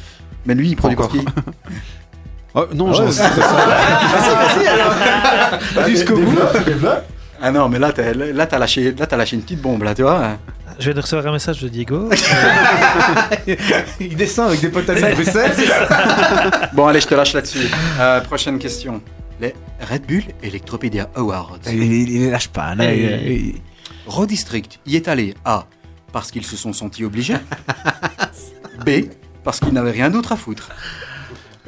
Mais 0.45 0.53
lui, 0.55 0.69
il 0.69 0.75
produit 0.75 0.97
qui? 1.11 1.25
Oh, 2.53 2.65
non, 2.73 2.91
Ah 2.93 3.03
ouais, 3.03 3.11
ça. 3.11 3.29
Jusqu'au 5.87 6.17
bout. 6.17 6.37
Ah 7.41 7.51
non, 7.51 7.67
mais 7.69 7.79
là, 7.79 7.91
t'as, 7.91 8.13
là, 8.13 8.45
t'as 8.45 8.59
lâché, 8.59 8.93
là, 8.97 9.07
t'as 9.07 9.17
lâché 9.17 9.35
une 9.35 9.41
petite 9.41 9.61
bombe, 9.61 9.83
là, 9.83 9.95
tu 9.95 10.03
vois. 10.03 10.37
Je 10.79 10.85
viens 10.85 10.93
de 10.93 11.01
recevoir 11.01 11.27
un 11.27 11.31
message 11.33 11.61
de 11.61 11.67
Diego. 11.69 12.09
Il 13.99 14.15
descend 14.15 14.47
avec 14.49 14.61
des 14.61 14.69
potassium 14.69 15.13
Bruxelles. 15.13 15.51
Bon, 16.73 16.87
allez, 16.87 17.01
je 17.01 17.07
te 17.07 17.15
lâche 17.15 17.33
là-dessus. 17.33 17.67
Euh, 17.99 18.21
prochaine 18.21 18.57
question. 18.59 19.01
Les 19.39 19.53
Red 19.89 20.05
Bull 20.05 20.23
Electropedia 20.43 21.09
Awards. 21.15 21.59
Il, 21.67 21.81
il, 21.83 22.09
il 22.09 22.21
les 22.25 22.29
lâche 22.31 22.47
pas. 22.49 22.75
Là, 22.75 22.93
il- 22.93 23.31
il- 23.31 23.55
Raw 24.07 24.25
District 24.25 24.79
y 24.85 24.95
est 24.95 25.07
allé 25.07 25.33
A. 25.45 25.65
Parce 26.11 26.29
qu'ils 26.31 26.45
se 26.45 26.55
sont 26.57 26.73
sentis 26.73 27.05
obligés. 27.05 27.37
B. 28.85 28.89
Parce 29.43 29.59
qu'ils 29.59 29.73
n'avaient 29.73 29.91
rien 29.91 30.09
d'autre 30.09 30.31
à 30.33 30.35
foutre. 30.35 30.69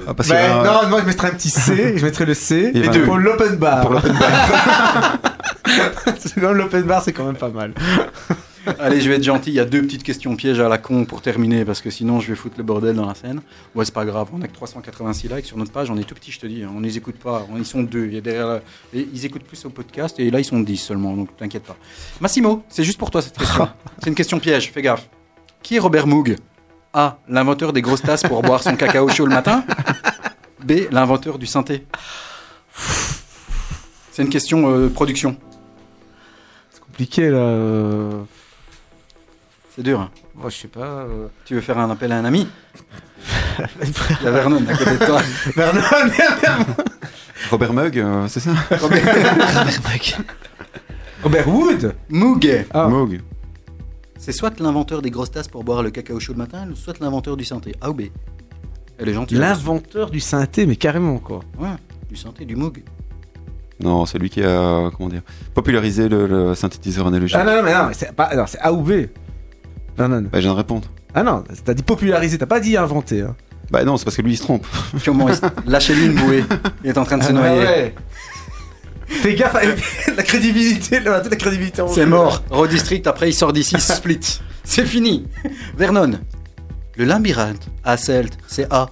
Ah, 0.08 0.14
parce 0.14 0.30
Ben, 0.30 0.60
un- 0.60 0.64
non, 0.64 0.90
moi 0.90 1.02
je 1.02 1.06
mettrais 1.06 1.28
un 1.30 1.34
petit 1.36 1.50
C, 1.52 1.94
je 1.98 2.04
mettrais 2.04 2.26
le 2.26 2.34
C 2.34 2.72
Et 2.74 2.80
et 2.80 2.90
deux. 2.90 3.04
pour 3.04 3.18
l'open 3.18 3.56
bar. 3.58 3.82
Pour 3.82 3.92
l'open 3.94 4.12
C'est 6.20 6.40
comme 6.40 6.58
l'open 6.58 6.84
bar, 6.84 7.02
c'est 7.04 7.14
quand 7.14 7.26
même 7.26 7.36
pas 7.38 7.50
mal. 7.50 7.74
Allez, 8.80 9.02
je 9.02 9.10
vais 9.10 9.18
être 9.18 9.24
gentil. 9.24 9.50
Il 9.50 9.56
y 9.56 9.60
a 9.60 9.66
deux 9.66 9.82
petites 9.82 10.04
questions 10.04 10.36
pièges 10.38 10.60
à 10.62 10.70
la 10.70 10.78
con 10.78 11.04
pour 11.04 11.22
terminer 11.22 11.66
parce 11.66 11.82
que 11.82 11.90
sinon 11.90 12.22
je 12.22 12.30
vais 12.30 12.36
foutre 12.36 12.56
le 12.58 12.64
bordel 12.64 12.96
dans 12.96 13.06
la 13.06 13.14
scène. 13.14 13.42
Ouais, 13.76 13.84
c'est 13.84 13.94
pas 13.94 14.06
grave. 14.06 14.30
On 14.34 14.42
a 14.42 14.48
que 14.48 14.54
386 14.54 15.28
likes 15.28 15.46
sur 15.46 15.58
notre 15.58 15.72
page. 15.74 15.90
On 15.92 15.98
est 15.98 16.04
tout 16.06 16.16
petit, 16.16 16.32
je 16.32 16.40
te 16.40 16.48
dis. 16.48 16.64
On 16.66 16.80
les 16.80 16.98
écoute 16.98 17.16
pas. 17.18 17.46
On- 17.52 17.58
Ils 17.58 17.66
sont 17.66 17.84
deux. 17.84 18.06
Il 18.06 18.14
y 18.14 18.18
a 18.18 18.22
derrière 18.22 18.48
la- 18.48 18.62
Ils 18.94 19.26
écoutent 19.26 19.44
plus 19.44 19.66
au 19.66 19.70
podcast 19.70 20.18
et 20.20 20.32
là 20.32 20.40
ils 20.40 20.46
sont 20.46 20.62
10 20.62 20.78
seulement. 20.78 21.14
Donc 21.14 21.36
t'inquiète 21.36 21.64
pas. 21.64 21.76
Massimo, 22.22 22.64
c'est 22.70 22.86
juste 22.86 22.98
pour 22.98 23.12
toi 23.12 23.22
cette 23.22 23.38
question. 23.38 23.68
c'est 24.02 24.10
une 24.10 24.16
question 24.16 24.40
piège. 24.40 24.72
Fais 24.72 24.82
gaffe. 24.82 25.10
Qui 25.62 25.76
est 25.76 25.80
Robert 25.80 26.08
Moog? 26.08 26.38
A. 26.94 27.18
L'inventeur 27.28 27.74
des 27.74 27.82
grosses 27.82 28.02
tasses 28.04 28.24
pour 28.24 28.42
boire 28.44 28.64
son 28.64 28.76
cacao 28.78 29.10
chaud 29.10 29.26
le 29.26 29.34
matin. 29.34 29.66
B. 30.64 30.74
L'inventeur 30.92 31.38
du 31.38 31.48
synthé. 31.48 31.86
C'est 34.12 34.22
une 34.22 34.30
question 34.30 34.70
euh, 34.72 34.90
production. 34.90 35.36
Compliqué 36.94 37.28
là. 37.32 37.38
euh, 37.38 38.22
C'est 39.76 39.82
dur. 39.82 40.00
hein. 40.00 40.12
Moi 40.36 40.52
je 40.52 40.58
sais 40.58 40.68
pas. 40.68 40.80
euh, 40.86 41.28
Tu 41.44 41.56
veux 41.56 41.62
faire 41.62 41.80
un 41.80 41.90
appel 41.90 42.12
à 42.12 42.20
un 42.20 42.26
ami 42.26 42.48
Il 43.82 44.24
y 44.24 44.28
a 44.28 44.32
Vernon 44.32 44.62
à 44.70 44.78
côté 44.78 44.92
de 44.92 45.04
toi. 45.06 45.20
Vernon, 45.56 45.82
Vernon. 45.82 46.66
Robert 47.50 47.74
Mug, 47.74 47.98
euh, 47.98 48.28
c'est 48.28 48.42
ça 48.42 48.52
Robert 51.24 51.48
Wood 51.48 51.96
Moog. 52.10 52.66
Ah. 52.72 52.88
Moog. 52.88 53.22
C'est 54.20 54.32
soit 54.32 54.60
l'inventeur 54.60 55.02
des 55.02 55.10
grosses 55.10 55.32
tasses 55.32 55.48
pour 55.48 55.64
boire 55.64 55.82
le 55.82 55.90
cacao 55.90 56.20
chaud 56.20 56.34
le 56.34 56.38
matin, 56.38 56.68
soit 56.76 57.00
l'inventeur 57.00 57.36
du 57.38 57.44
synthé. 57.44 57.74
A 57.82 57.90
ou 57.90 57.94
B 57.96 58.04
Elle 59.00 59.10
est 59.10 59.14
gentille. 59.14 59.40
L'inventeur 59.40 60.12
du 60.12 60.20
synthé, 60.20 60.68
mais 60.68 60.76
carrément 60.76 61.18
quoi. 61.18 61.40
Ouais, 61.58 61.70
du 62.08 62.16
synthé, 62.16 62.46
du 62.46 62.56
Moog. 62.56 62.84
Non, 63.84 64.06
c'est 64.06 64.18
lui 64.18 64.30
qui 64.30 64.42
a 64.44 64.90
comment 64.98 65.10
dire 65.10 65.22
popularisé 65.54 66.10
le, 66.10 66.26
le 66.28 66.56
synthétiseur 66.56 67.08
analogique. 67.08 67.38
Ah 67.40 67.44
non, 67.44 67.56
non, 67.58 67.64
mais 67.64 67.74
non, 67.74 67.86
mais 67.88 67.94
c'est 67.94 68.14
pas. 68.16 68.36
Non, 68.36 68.46
c'est 68.48 68.60
A 68.60 68.72
ou 68.74 68.82
B. 68.82 68.92
Non, 69.98 70.08
non, 70.08 70.22
non. 70.22 70.30
Bah, 70.32 70.40
je 70.40 70.40
viens 70.40 70.54
de 70.54 70.58
répondre. 70.58 70.88
Ah 71.14 71.22
non, 71.24 71.44
t'as 71.64 71.74
dit 71.76 71.84
populariser, 71.84 72.38
t'as 72.38 72.46
pas 72.48 72.60
dit 72.60 72.76
inventer. 72.78 73.22
Hein. 73.22 73.36
Bah 73.72 73.84
non, 73.84 73.98
c'est 73.98 74.04
parce 74.06 74.18
que 74.18 74.22
lui 74.22 74.34
il 74.34 74.38
se 74.38 74.44
trompe. 74.44 74.66
Comment 75.06 75.28
il 75.30 75.34
s- 75.34 75.42
Lâchez-lui 75.68 76.06
une 76.08 76.14
bouée. 76.16 76.44
Il 76.84 76.90
est 76.90 76.98
en 76.98 77.06
train 77.06 77.18
de 77.18 77.24
se 77.24 77.30
Ah, 77.30 77.34
noyer. 77.34 77.60
ouais. 77.62 77.96
Fais 79.06 79.36
gaffe 79.36 79.56
avec 79.56 79.80
la 80.18 80.24
crédibilité, 80.24 81.00
la 81.00 81.20
crédibilité 81.22 81.82
en 81.82 81.88
C'est 81.88 82.06
mort. 82.06 82.44
Raw 82.50 82.66
District, 82.68 83.06
après 83.08 83.30
il 83.30 83.34
sort 83.34 83.54
d'ici, 83.54 83.76
split. 83.80 84.40
C'est 84.64 84.86
fini. 84.86 85.28
Vernon. 85.78 86.20
Le 86.96 87.06
labyrinthe 87.06 87.68
à 87.84 87.98
Celt, 87.98 88.38
c'est 88.48 88.72
A. 88.72 88.90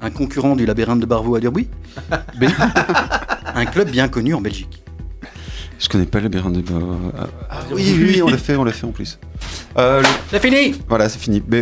Un 0.00 0.10
concurrent 0.10 0.54
du 0.56 0.64
labyrinthe 0.64 1.00
de 1.00 1.06
Barvaux 1.06 1.34
à 1.34 1.40
Durbuy. 1.40 1.68
Un 3.54 3.64
club 3.66 3.90
bien 3.90 4.08
connu 4.08 4.34
en 4.34 4.40
Belgique. 4.40 4.82
Je 5.78 5.88
connais 5.88 6.06
pas 6.06 6.18
le 6.18 6.24
labyrinthe 6.24 6.54
de. 6.54 6.64
ah, 7.50 7.60
oui, 7.72 7.94
oui, 7.96 8.04
oui, 8.14 8.22
on 8.22 8.28
l'a 8.28 8.36
fait, 8.38 8.56
on 8.56 8.64
l'a 8.64 8.72
fait 8.72 8.86
en 8.86 8.90
plus. 8.90 9.18
Euh, 9.76 10.00
le- 10.02 10.08
C'est 10.30 10.40
fini 10.42 10.80
Voilà, 10.88 11.08
c'est 11.08 11.18
fini. 11.20 11.40
B. 11.40 11.56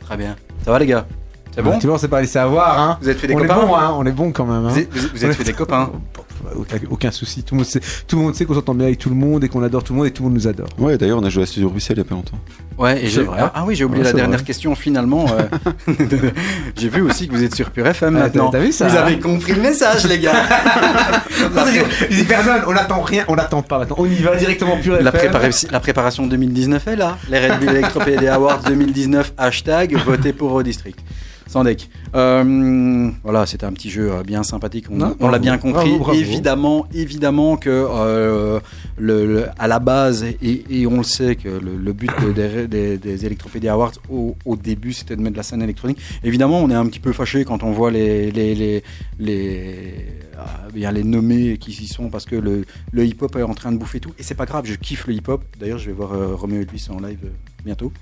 Très 0.00 0.16
bien. 0.16 0.36
Ça 0.64 0.70
va 0.70 0.78
les 0.78 0.86
gars? 0.86 1.06
C'est 1.54 1.62
bon? 1.62 1.78
Tu 1.80 1.86
vois, 1.86 1.96
on 1.96 1.98
s'est 1.98 2.06
pas 2.08 2.20
laissé 2.20 2.38
avoir, 2.38 2.78
hein. 2.78 2.98
Vous 3.02 3.08
êtes 3.08 3.18
fait 3.18 3.26
des 3.26 3.34
on 3.34 3.38
copains 3.38 3.56
est 3.62 3.66
bon, 3.66 3.74
hein. 3.74 3.94
On 3.96 4.06
est 4.06 4.12
bon 4.12 4.30
quand 4.30 4.44
même. 4.46 4.64
Hein. 4.66 4.68
Vous 4.70 4.78
êtes, 4.78 4.92
vous- 4.94 5.08
vous 5.12 5.24
êtes 5.24 5.32
fait 5.34 5.44
des 5.44 5.52
copains 5.52 5.90
Aucun, 6.56 6.76
aucun 6.90 7.10
souci. 7.10 7.42
Tout 7.42 7.54
le, 7.54 7.58
monde 7.58 7.66
sait, 7.66 7.80
tout 8.06 8.16
le 8.16 8.22
monde 8.22 8.34
sait 8.34 8.44
qu'on 8.44 8.54
s'entend 8.54 8.74
bien 8.74 8.86
avec 8.86 8.98
tout 8.98 9.08
le 9.08 9.14
monde 9.14 9.44
et 9.44 9.48
qu'on 9.48 9.62
adore 9.62 9.82
tout 9.84 9.92
le 9.92 9.98
monde 9.98 10.06
et 10.06 10.10
tout 10.10 10.22
le 10.22 10.28
monde 10.28 10.38
nous 10.38 10.46
adore. 10.48 10.68
Ouais, 10.78 10.96
d'ailleurs, 10.98 11.18
on 11.18 11.24
a 11.24 11.28
joué 11.30 11.42
à 11.42 11.46
Studio 11.46 11.68
Bruxelles 11.70 11.96
il 11.96 12.00
y 12.00 12.06
a 12.06 12.08
pas 12.08 12.14
longtemps. 12.14 12.38
Ouais, 12.78 13.04
et 13.04 13.08
vrai. 13.08 13.36
Ah, 13.40 13.52
ah 13.56 13.64
oui, 13.66 13.74
j'ai 13.74 13.84
oublié 13.84 14.02
Ouais, 14.04 14.10
la 14.10 14.14
dernière 14.16 14.38
vrai. 14.38 14.46
question 14.46 14.74
finalement. 14.76 15.26
euh, 15.32 15.92
j'ai 16.76 16.88
vu 16.88 17.02
aussi 17.02 17.26
que 17.28 17.34
vous 17.34 17.42
êtes 17.42 17.54
sur 17.54 17.70
Pure 17.70 17.86
FM 17.88 18.16
Ah, 18.16 18.20
maintenant. 18.20 18.50
t'as- 18.50 18.60
vu 18.60 18.72
ça, 18.72 18.86
Vous 18.88 18.96
hein 18.96 19.00
avez 19.00 19.18
compris 19.18 19.52
le 19.54 19.62
message, 19.62 20.06
les 20.06 20.18
gars. 20.20 20.44
Je 21.30 22.14
dis, 22.16 22.24
personne, 22.24 22.62
on 22.66 22.72
n'attend 22.72 23.02
rien, 23.02 23.24
on 23.28 23.36
n'attend 23.36 23.62
pas 23.62 23.78
maintenant. 23.78 23.96
On 23.98 24.06
y 24.06 24.14
va 24.16 24.36
directement 24.36 24.76
pur 24.78 24.94
La, 25.00 25.10
FM. 25.10 25.30
prépara- 25.32 25.70
la 25.72 25.80
préparation 25.80 26.26
2019 26.26 26.86
est 26.88 26.96
là. 26.96 27.18
Les 27.30 27.38
Red 27.38 27.60
Bull 27.60 27.68
Electropédia 27.70 28.34
Awards 28.34 28.62
2019, 28.66 29.32
hashtag 29.36 29.96
votez 30.04 30.32
pour 30.32 30.50
Raw 30.50 30.62
District. 30.62 30.98
Sans 31.46 31.64
deck. 31.64 31.88
Euh, 32.14 33.10
voilà, 33.22 33.46
c'était 33.46 33.66
un 33.66 33.72
petit 33.72 33.90
jeu 33.90 34.10
euh, 34.12 34.22
bien 34.22 34.42
sympathique. 34.42 34.86
On, 34.90 35.28
l'a 35.28 35.38
bien 35.38 35.58
compris. 35.58 35.90
bravo, 35.90 35.98
bravo. 35.98 36.18
Évidemment, 36.18 36.86
évidemment 36.94 37.56
que 37.56 37.68
euh, 37.70 38.60
le, 38.96 39.26
le- 39.26 39.46
à 39.58 39.68
la 39.68 39.78
base, 39.78 40.24
et, 40.24 40.64
et 40.70 40.86
on 40.86 40.98
le 40.98 41.02
sait 41.02 41.36
que 41.36 41.48
le, 41.48 41.76
le 41.76 41.92
but 41.92 42.10
de- 42.22 42.32
des, 42.66 42.66
des, 42.68 42.98
des 42.98 43.26
Electropédia 43.26 43.74
Awards 43.74 43.92
au, 44.10 44.36
au 44.44 44.56
début, 44.56 44.92
c'était 44.92 45.16
de 45.16 45.20
mettre 45.20 45.32
de 45.34 45.38
la 45.38 45.42
scène 45.42 45.62
électronique. 45.62 45.98
Évidemment, 46.24 46.60
on 46.60 46.70
est 46.70 46.74
un 46.74 46.86
petit 46.86 47.00
peu 47.00 47.12
fâché 47.12 47.44
quand 47.44 47.62
on 47.62 47.72
voit 47.72 47.90
les 47.90 48.30
les 48.30 48.54
les 48.54 48.82
les, 49.18 50.04
les 50.74 51.04
nommés 51.04 51.58
qui 51.58 51.70
y 51.72 51.86
sont 51.88 52.08
parce 52.10 52.24
que 52.24 52.36
le, 52.36 52.64
le 52.92 53.04
hip-hop 53.04 53.34
est 53.36 53.42
en 53.42 53.54
train 53.54 53.72
de 53.72 53.76
bouffer 53.76 54.00
tout. 54.00 54.12
Et 54.18 54.22
c'est 54.22 54.34
pas 54.34 54.46
grave, 54.46 54.64
je 54.66 54.74
kiffe 54.74 55.06
le 55.06 55.14
hip-hop. 55.14 55.42
D'ailleurs, 55.58 55.78
je 55.78 55.86
vais 55.86 55.92
voir 55.92 56.12
euh, 56.12 56.34
Roméo 56.34 56.60
Elvis 56.62 56.86
en 56.90 57.00
live 57.00 57.18
bientôt. 57.64 57.92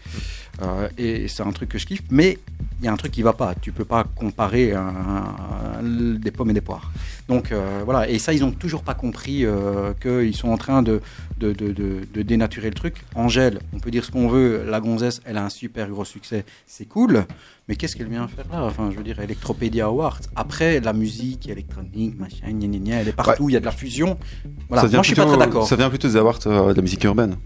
Et 0.98 1.28
c'est 1.28 1.42
un 1.42 1.50
truc 1.52 1.68
que 1.70 1.78
je 1.78 1.86
kiffe. 1.86 2.02
Mais 2.10 2.38
il 2.80 2.84
y 2.84 2.88
a 2.88 2.92
un 2.92 2.96
truc 2.96 3.12
qui 3.12 3.22
va 3.22 3.32
pas. 3.32 3.54
Tu 3.60 3.72
peux 3.72 3.84
pas 3.84 3.95
comparer 4.05 4.73
un- 4.73 4.81
un- 5.81 5.82
des 5.82 6.31
pommes 6.31 6.51
et 6.51 6.55
des 6.55 6.60
poires. 6.60 6.90
Donc 7.28 7.51
euh, 7.52 7.82
voilà. 7.85 8.09
Et 8.09 8.18
ça, 8.18 8.32
ils 8.32 8.44
ont 8.44 8.52
toujours 8.52 8.82
pas 8.82 8.94
compris 8.94 9.44
euh, 9.44 9.93
qu'ils 10.01 10.35
sont 10.36 10.48
en 10.48 10.56
train 10.56 10.82
de, 10.82 11.01
de, 11.39 11.52
de, 11.52 11.73
de- 11.73 12.01
de 12.12 12.23
dénaturer 12.23 12.68
le 12.68 12.74
truc. 12.74 12.97
Angèle, 13.14 13.60
on 13.74 13.78
peut 13.81 13.90
dire 13.90 14.05
ce 14.05 14.10
qu'on 14.10 14.28
veut. 14.28 14.64
La 14.68 14.81
gonzesse, 14.81 15.20
elle 15.24 15.36
a 15.36 15.44
un 15.44 15.48
super 15.51 15.89
gros 15.89 16.05
succès. 16.05 16.44
C'est 16.66 16.86
cool. 16.86 17.24
Mais 17.68 17.74
qu'est-ce 17.74 17.97
qu'elle 17.97 18.09
vient 18.09 18.28
faire 18.28 18.44
là? 18.52 18.62
Enfin, 18.64 18.90
je 18.93 18.97
veux 18.97 19.02
dire, 19.02 19.18
Electropédia 19.18 19.86
Awards. 19.86 20.20
Après, 20.36 20.78
la 20.81 20.93
musique 20.93 21.48
électronique, 21.48 22.16
machin, 22.18 22.52
gna, 22.52 22.68
gna, 22.68 22.78
gna, 22.78 22.97
elle 23.01 23.09
est 23.09 23.12
partout. 23.12 23.48
Il 23.51 23.55
y 23.55 23.56
a 23.56 23.60
de 23.60 23.64
la 23.64 23.73
fusion. 23.73 24.18
Voilà. 24.68 24.82
ça 24.82 24.89
vient 24.89 24.98
Moi, 24.98 25.02
je 25.02 25.06
suis 25.09 25.16
pas 25.16 25.23
plutôt- 25.23 25.36
très 25.36 25.47
d'accord. 25.47 25.66
Ça 25.66 25.74
vient 25.74 25.89
plutôt 25.90 26.06
des 26.06 26.16
awards 26.16 26.39
euh, 26.47 26.70
de 26.70 26.77
la 26.77 26.82
musique 26.82 27.02
urbaine. 27.02 27.36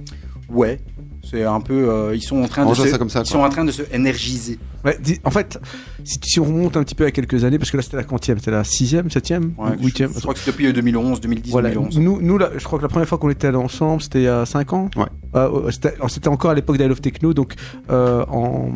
Ouais. 0.50 0.80
C'est 1.22 1.44
un 1.44 1.60
peu. 1.60 1.90
euh, 1.90 2.14
ils 2.16 2.22
sont 2.22 2.42
en 2.42 2.48
train 2.48 2.64
de 2.64 2.74
se, 2.74 2.86
ça 2.88 2.96
comme 2.98 3.10
ça, 3.10 3.20
ils 3.20 3.26
sont 3.26 3.40
en 3.40 3.48
train 3.50 3.64
de 3.64 3.70
se 3.72 3.82
énergiser. 3.92 4.58
Ouais, 4.84 4.96
dis- 5.02 5.20
en 5.24 5.30
fait, 5.30 5.58
si, 6.02 6.18
si 6.24 6.40
on 6.40 6.44
remonte 6.44 6.76
un 6.78 6.82
petit 6.82 6.94
peu 6.94 7.04
à 7.04 7.10
quelques 7.10 7.44
années, 7.44 7.58
parce 7.58 7.70
que 7.70 7.76
là 7.76 7.82
c'était 7.82 7.98
la 7.98 8.04
quantième, 8.04 8.38
c'était 8.38 8.50
la 8.52 8.64
sixième, 8.64 9.10
septième, 9.10 9.52
Ouais, 9.58 9.72
huitième. 9.78 10.08
Je, 10.10 10.14
je 10.16 10.20
crois 10.22 10.32
que 10.32 10.40
c'est 10.40 10.50
depuis 10.50 10.72
2011, 10.72 11.20
2010, 11.20 11.50
Voilà. 11.50 11.68
2011. 11.68 11.98
Nous, 11.98 12.22
nous 12.22 12.38
là, 12.38 12.50
je 12.56 12.64
crois 12.64 12.78
que 12.78 12.84
la 12.84 12.88
première 12.88 13.06
fois 13.06 13.18
qu'on 13.18 13.28
était 13.28 13.48
ensemble, 13.54 14.00
c'était 14.00 14.20
il 14.20 14.24
y 14.24 14.28
a 14.28 14.46
5 14.46 14.72
ans. 14.72 14.88
Ouais. 14.96 15.04
Euh, 15.34 15.70
c'était 15.70 15.94
c'était 16.08 16.28
encore 16.28 16.52
à 16.52 16.54
l'époque 16.54 16.78
d'I 16.78 16.88
Love 16.88 17.02
Techno, 17.02 17.34
donc 17.34 17.54
euh, 17.90 18.24
en... 18.28 18.70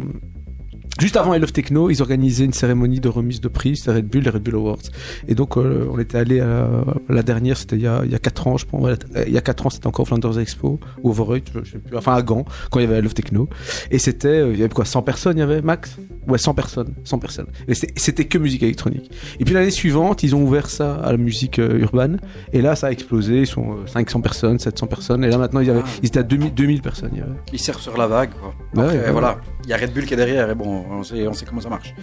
Juste 1.00 1.16
avant 1.16 1.34
I 1.34 1.40
Love 1.40 1.52
Techno, 1.52 1.90
ils 1.90 2.00
organisaient 2.02 2.44
une 2.44 2.52
cérémonie 2.52 3.00
de 3.00 3.08
remise 3.08 3.40
de 3.40 3.48
prix, 3.48 3.76
c'était 3.76 3.92
Red 3.96 4.06
Bull, 4.06 4.22
les 4.22 4.30
Red 4.30 4.42
Bull 4.42 4.54
Awards. 4.54 4.78
Et 5.26 5.34
donc, 5.34 5.56
euh, 5.56 5.88
on 5.92 5.98
était 5.98 6.18
allé 6.18 6.40
à 6.40 6.68
la 7.08 7.22
dernière, 7.22 7.56
c'était 7.56 7.76
il, 7.76 7.82
y 7.82 7.86
a- 7.86 8.02
il 8.04 8.12
y 8.12 8.14
a 8.14 8.18
4 8.20 8.46
ans, 8.46 8.56
je 8.56 8.64
pense. 8.66 8.88
il 9.26 9.32
y 9.32 9.38
a 9.38 9.40
4 9.40 9.66
ans, 9.66 9.70
c'était 9.70 9.86
encore 9.88 10.04
au 10.04 10.06
Flanders 10.06 10.38
Expo, 10.38 10.78
ou 11.02 11.10
Overhead, 11.10 11.42
je 11.64 11.70
sais 11.72 11.78
plus, 11.78 11.96
enfin 11.96 12.14
à 12.14 12.22
Gand, 12.22 12.44
quand 12.70 12.78
il 12.78 12.82
y 12.82 12.86
avait 12.86 12.98
I 13.00 13.02
Love 13.02 13.14
Techno. 13.14 13.48
Et 13.90 13.98
c'était, 13.98 14.28
euh, 14.28 14.52
il 14.52 14.58
y 14.60 14.62
avait 14.62 14.72
quoi, 14.72 14.84
100 14.84 15.02
personnes, 15.02 15.36
il 15.36 15.40
y 15.40 15.42
avait 15.42 15.62
max? 15.62 15.96
Ouais, 16.28 16.38
100 16.38 16.54
personnes, 16.54 16.94
100 17.04 17.18
personnes. 17.18 17.46
Et 17.68 17.74
c'était 17.74 18.24
que 18.24 18.38
musique 18.38 18.62
électronique. 18.62 19.10
Et 19.40 19.44
puis 19.44 19.52
l'année 19.52 19.70
suivante, 19.70 20.22
ils 20.22 20.34
ont 20.34 20.42
ouvert 20.42 20.70
ça 20.70 20.94
à 20.96 21.10
la 21.12 21.18
musique 21.18 21.58
euh, 21.58 21.78
urbaine. 21.80 22.18
Et 22.52 22.62
là, 22.62 22.76
ça 22.76 22.86
a 22.86 22.90
explosé. 22.92 23.40
Ils 23.40 23.46
sont 23.46 23.72
euh, 23.72 23.86
500 23.86 24.20
personnes, 24.22 24.58
700 24.58 24.86
personnes. 24.86 25.22
Et 25.24 25.28
là, 25.28 25.36
maintenant, 25.36 25.60
ils, 25.60 25.68
avaient, 25.68 25.82
Ah. 25.84 25.88
ils 26.02 26.06
étaient 26.06 26.20
à 26.20 26.22
2000, 26.22 26.54
2000 26.54 26.80
personnes. 26.80 27.10
il 27.12 27.18
y 27.18 27.20
avait. 27.22 27.30
Ils 27.52 27.58
servent 27.58 27.80
sur 27.82 27.98
la 27.98 28.06
vague. 28.06 28.30
Quoi. 28.40 28.54
Ouais, 28.74 28.88
Après, 28.90 29.04
ouais. 29.06 29.12
voilà. 29.12 29.38
Il 29.64 29.70
y 29.70 29.74
a 29.74 29.76
Red 29.76 29.92
Bull 29.92 30.06
qui 30.06 30.14
est 30.14 30.16
derrière 30.16 30.48
et 30.50 30.54
bon, 30.54 30.83
on 30.90 31.02
sait, 31.02 31.26
comment 31.46 31.60
ça 31.60 31.68
marche. 31.68 31.94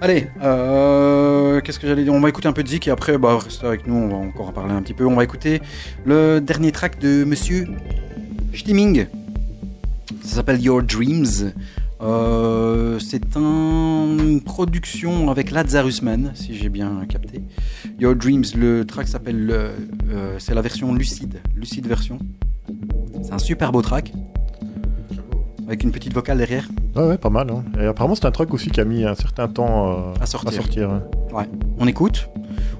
Allez, 0.00 0.28
euh, 0.42 1.60
qu'est-ce 1.60 1.78
que 1.78 1.86
j'allais 1.86 2.04
dire? 2.04 2.12
On 2.12 2.20
va 2.20 2.28
écouter 2.28 2.48
un 2.48 2.52
peu 2.52 2.62
de 2.62 2.68
Zik 2.68 2.88
et 2.88 2.90
après, 2.90 3.18
bah, 3.18 3.38
restez 3.42 3.66
avec 3.66 3.86
nous, 3.86 3.94
on 3.94 4.08
va 4.08 4.16
encore 4.16 4.48
en 4.48 4.52
parler 4.52 4.72
un 4.74 4.82
petit 4.82 4.94
peu. 4.94 5.06
On 5.06 5.14
va 5.14 5.24
écouter 5.24 5.60
le 6.04 6.40
dernier 6.40 6.72
track 6.72 6.98
de 6.98 7.24
Monsieur 7.24 7.66
Stimming. 8.54 9.06
Ça 10.24 10.36
s'appelle 10.36 10.60
Your 10.60 10.82
Dreams. 10.82 11.52
Euh, 12.00 12.98
c'est 12.98 13.36
un- 13.36 14.16
une 14.18 14.40
production 14.40 15.30
avec 15.30 15.52
Lazarus 15.52 16.02
Man, 16.02 16.32
si 16.34 16.54
j'ai 16.56 16.68
bien 16.68 17.04
capté. 17.08 17.42
Your 18.00 18.16
Dreams, 18.16 18.44
le 18.56 18.84
track 18.84 19.06
s'appelle, 19.06 19.48
euh, 19.52 20.34
c'est 20.38 20.54
la 20.54 20.62
version 20.62 20.92
lucide, 20.94 21.40
lucide 21.54 21.86
version. 21.86 22.18
C'est 23.22 23.32
un 23.32 23.38
super 23.38 23.70
beau 23.70 23.82
track. 23.82 24.12
Avec 25.72 25.84
une 25.84 25.90
petite 25.90 26.12
vocale 26.12 26.36
derrière. 26.36 26.68
Ouais, 26.94 27.06
ouais, 27.06 27.16
pas 27.16 27.30
mal. 27.30 27.48
hein. 27.50 27.64
Et 27.80 27.86
apparemment, 27.86 28.14
c'est 28.14 28.26
un 28.26 28.30
truc 28.30 28.52
aussi 28.52 28.68
qui 28.68 28.78
a 28.78 28.84
mis 28.84 29.04
un 29.06 29.14
certain 29.14 29.48
temps 29.48 29.90
euh, 29.90 30.12
À 30.20 30.26
sortir. 30.26 30.90
ouais. 30.90 31.34
Ouais. 31.34 31.48
On 31.78 31.86
écoute. 31.86 32.28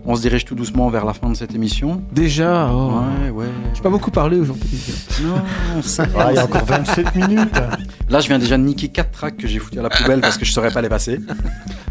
On 0.04 0.14
se 0.14 0.20
dirige 0.20 0.44
tout 0.44 0.54
doucement 0.54 0.90
vers 0.90 1.06
la 1.06 1.14
fin 1.14 1.30
de 1.30 1.34
cette 1.34 1.54
émission. 1.54 2.02
Déjà 2.12 2.68
oh. 2.70 2.92
Ouais, 3.24 3.30
ouais. 3.30 3.46
J'ai 3.72 3.80
pas 3.80 3.88
beaucoup 3.88 4.10
parlé 4.10 4.38
aujourd'hui. 4.38 4.78
Non, 5.22 5.36
on 5.78 5.80
sait. 5.80 6.02
Ah, 6.18 6.32
il 6.32 6.36
y 6.36 6.38
a 6.38 6.44
encore 6.44 6.66
27 6.66 7.14
minutes. 7.14 7.58
Là, 8.10 8.20
je 8.20 8.28
viens 8.28 8.38
déjà 8.38 8.58
de 8.58 8.62
niquer 8.62 8.88
4 8.88 9.10
tracks 9.10 9.36
que 9.38 9.46
j'ai 9.46 9.58
foutu 9.58 9.78
à 9.78 9.82
la 9.82 9.88
poubelle 9.88 10.20
parce 10.20 10.36
que 10.36 10.44
je 10.44 10.52
saurais 10.52 10.70
pas 10.70 10.82
les 10.82 10.90
passer. 10.90 11.18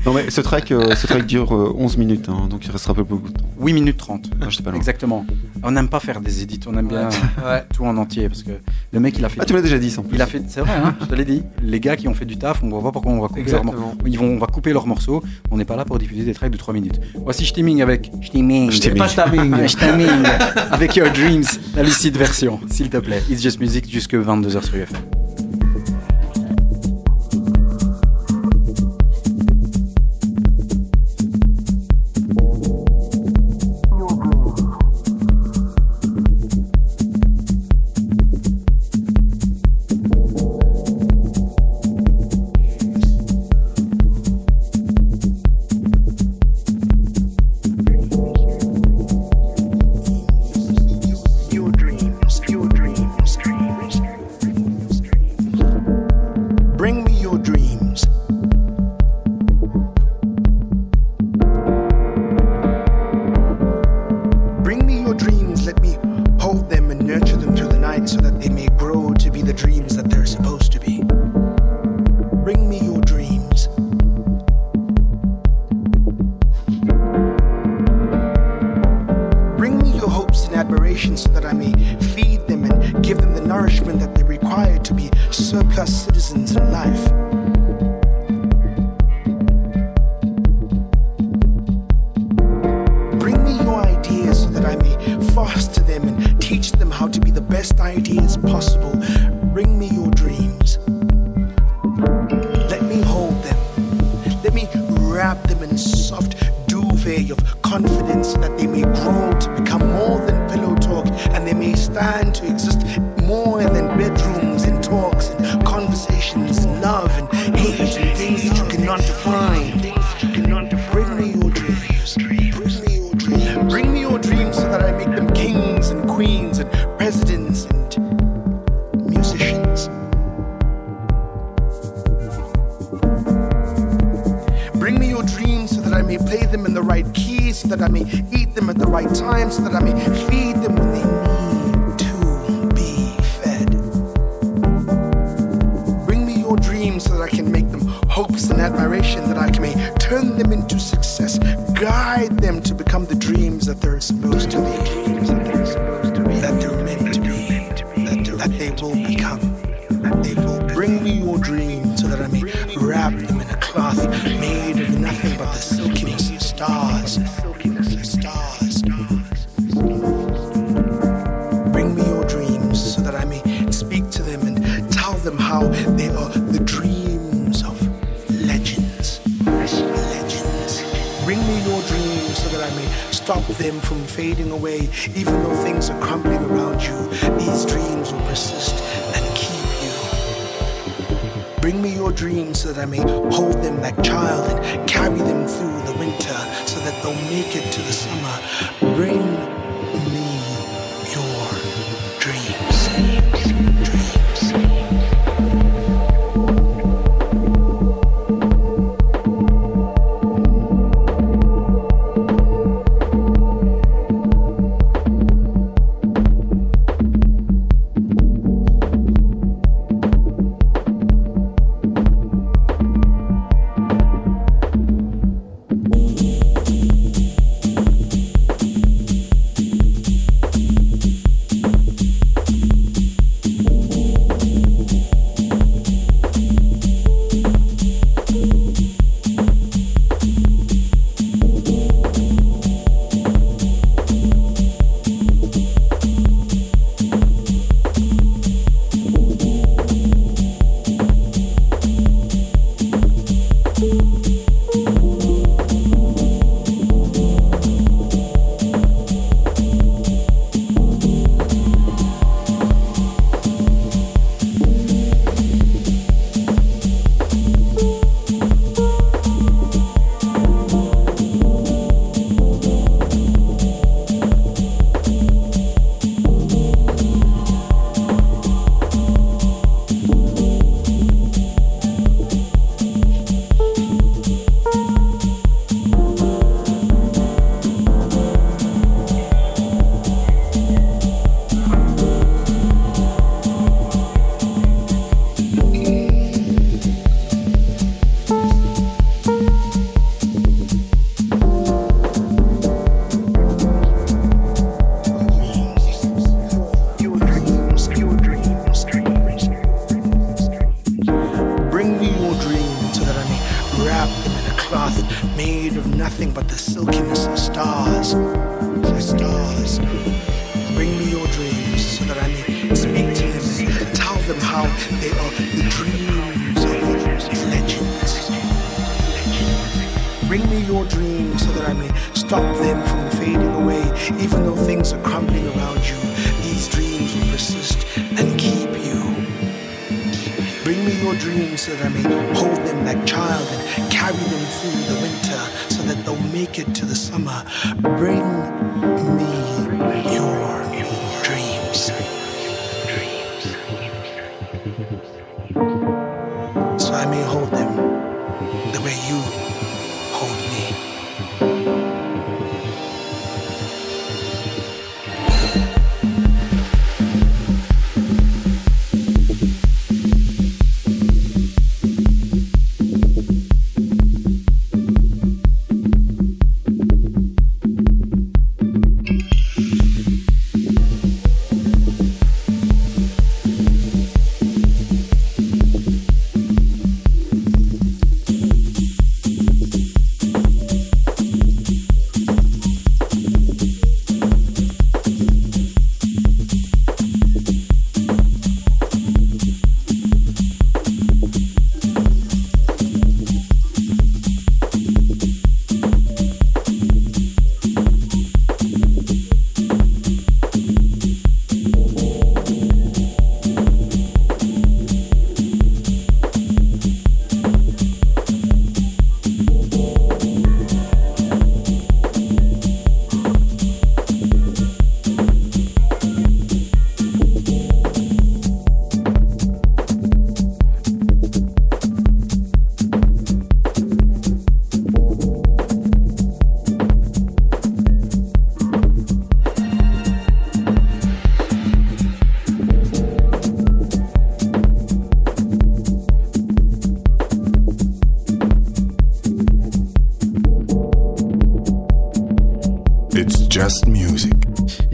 Non, 0.05 0.13
mais 0.13 0.29
ce 0.29 0.41
track, 0.41 0.71
euh, 0.71 0.95
ce 0.95 1.05
track 1.07 1.25
dure 1.25 1.55
euh, 1.55 1.73
11 1.77 1.97
minutes, 1.97 2.27
hein, 2.27 2.47
donc 2.49 2.65
il 2.65 2.71
restera 2.71 2.93
pas 2.95 3.03
beaucoup 3.03 3.29
de 3.29 3.33
temps. 3.37 3.45
8 3.59 3.73
minutes 3.73 3.97
30. 3.97 4.31
Ah, 4.41 4.45
pas. 4.63 4.75
Exactement. 4.75 5.25
On 5.63 5.71
n'aime 5.71 5.89
pas 5.89 5.99
faire 5.99 6.21
des 6.21 6.41
édits, 6.41 6.59
on 6.67 6.75
aime 6.75 6.87
bien 6.87 7.09
Ouais. 7.43 7.63
tout 7.73 7.85
en 7.85 7.95
entier 7.97 8.27
parce 8.27 8.41
que 8.43 8.51
le 8.91 8.99
mec 8.99 9.15
il 9.19 9.25
a 9.25 9.29
fait. 9.29 9.39
Ah, 9.41 9.45
tu 9.45 9.53
me 9.53 9.57
l'as 9.59 9.63
déjà 9.63 9.77
dit, 9.77 9.91
ça. 9.91 10.01
en 10.01 10.03
plus. 10.03 10.15
Il 10.17 10.21
a 10.21 10.25
fait, 10.25 10.41
c'est 10.47 10.61
vrai, 10.61 10.73
hein, 10.83 10.90
je 10.99 11.05
te 11.05 11.15
l'ai 11.15 11.25
dit. 11.25 11.43
Les 11.61 11.79
gars 11.79 11.95
qui 11.95 12.07
ont 12.07 12.13
fait 12.13 12.25
du 12.25 12.37
taf, 12.37 12.61
on 12.63 12.69
voit 12.69 12.81
pas 12.81 12.91
pourquoi 12.91 13.11
on 13.11 13.21
va 13.21 13.27
couper 13.27 13.51
leurs 13.51 13.63
morceaux. 13.63 13.93
Ils 14.05 14.19
vont, 14.19 14.25
on 14.27 14.37
va 14.37 14.47
couper 14.47 14.73
leurs 14.73 14.87
morceaux. 14.87 15.23
On 15.51 15.57
n'est 15.57 15.65
pas 15.65 15.75
là 15.75 15.85
pour 15.85 15.97
diffuser 15.97 16.23
des 16.23 16.33
tracks 16.33 16.51
de 16.51 16.57
3 16.57 16.73
minutes. 16.73 16.99
Voici 17.23 17.45
Stimming 17.45 17.81
avec 17.81 18.11
Stimming. 18.23 18.71
Stimming. 18.71 18.97
Pas 18.97 19.07
timing. 19.29 19.67
Stimming 19.67 20.23
avec 20.71 20.95
Your 20.95 21.09
Dreams, 21.11 21.45
la 21.75 21.83
lucide 21.83 22.17
version, 22.17 22.59
s'il 22.69 22.89
te 22.89 22.97
plaît. 22.97 23.21
It's 23.29 23.41
Just 23.41 23.59
Music 23.59 23.89
jusque 23.89 24.15
22h 24.15 24.63
sur 24.63 24.75
UFM. 24.75 25.20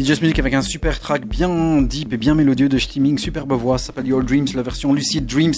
Just 0.07 0.21
Music 0.21 0.39
avec 0.39 0.53
un 0.53 0.61
super 0.61 0.99
track 0.99 1.25
bien 1.27 1.81
deep 1.81 2.13
et 2.13 2.17
bien 2.17 2.33
mélodieux 2.33 2.69
de 2.69 2.77
Stimming, 2.77 3.17
superbe 3.17 3.51
voix, 3.53 3.77
ça 3.77 3.87
s'appelle 3.87 4.07
Your 4.07 4.23
Dreams, 4.23 4.47
la 4.55 4.61
version 4.61 4.93
Lucid 4.93 5.25
Dreams. 5.25 5.53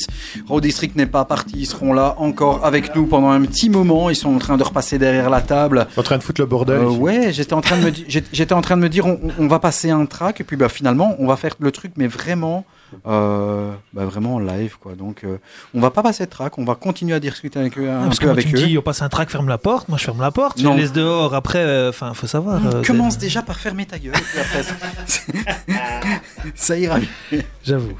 Road 0.47 0.63
District 0.63 0.95
n'est 0.95 1.05
pas 1.05 1.23
parti, 1.23 1.53
ils 1.59 1.65
seront 1.67 1.93
là 1.93 2.15
encore 2.17 2.65
avec 2.65 2.95
nous 2.95 3.05
pendant 3.05 3.29
un 3.29 3.41
petit 3.43 3.69
moment, 3.69 4.09
ils 4.09 4.15
sont 4.15 4.33
en 4.33 4.39
train 4.39 4.57
de 4.57 4.63
repasser 4.63 4.97
derrière 4.97 5.29
la 5.29 5.41
table. 5.41 5.87
En 5.95 6.03
train 6.03 6.17
de 6.17 6.23
foutre 6.23 6.41
le 6.41 6.47
bordel. 6.47 6.77
Euh, 6.79 6.89
ouais, 6.89 7.31
j'étais 7.31 7.53
en 7.53 7.61
train 7.61 7.77
de 7.77 7.83
me 7.85 7.91
di- 7.91 8.05
j'étais 8.33 8.53
en 8.53 8.61
train 8.61 8.75
de 8.75 8.81
me 8.81 8.89
dire 8.89 9.05
on, 9.05 9.19
on 9.37 9.47
va 9.47 9.59
passer 9.59 9.91
un 9.91 10.05
track 10.07 10.41
et 10.41 10.43
puis 10.43 10.57
bah 10.57 10.67
finalement 10.69 11.15
on 11.19 11.27
va 11.27 11.35
faire 11.35 11.53
le 11.59 11.71
truc 11.71 11.91
mais 11.95 12.07
vraiment 12.07 12.65
euh, 13.05 13.71
bah, 13.93 14.05
vraiment 14.05 14.35
en 14.35 14.39
live 14.39 14.77
quoi. 14.81 14.93
Donc 14.95 15.23
euh, 15.23 15.37
on 15.75 15.79
va 15.79 15.91
pas 15.91 16.01
passer 16.01 16.25
de 16.25 16.29
track, 16.31 16.57
on 16.57 16.65
va 16.65 16.73
continuer 16.75 17.13
à 17.13 17.19
discuter 17.19 17.59
avec 17.59 17.77
eux 17.77 17.87
un 17.89 17.99
Ah, 18.01 18.03
parce 18.05 18.17
que 18.17 18.23
peu 18.23 18.29
moi, 18.31 18.33
avec 18.33 18.47
tu 18.47 18.55
me 18.55 18.59
eux. 18.61 18.65
dis, 18.65 18.77
on 18.77 18.81
passe 18.81 19.01
un 19.03 19.09
track, 19.09 19.29
ferme 19.29 19.47
la 19.47 19.59
porte. 19.59 19.89
Moi, 19.89 19.97
je 19.99 20.05
ferme 20.05 20.21
la 20.21 20.31
porte. 20.31 20.57
Non. 20.59 20.71
Je 20.71 20.75
les 20.75 20.81
laisse 20.83 20.93
dehors. 20.93 21.35
Après, 21.35 21.59
euh, 21.59 21.89
enfin, 21.89 22.13
faut 22.15 22.25
savoir. 22.27 22.59
euh, 22.65 22.81
Commence 22.83 23.17
déjà 23.19 23.41
par 23.43 23.59
fermer 23.59 23.85
ta 23.85 23.99
gueule 23.99 24.13
ça- 24.43 24.75
ça 26.55 26.77
ira 26.77 26.99
mieux. 26.99 27.41
J'avoue. 27.63 27.93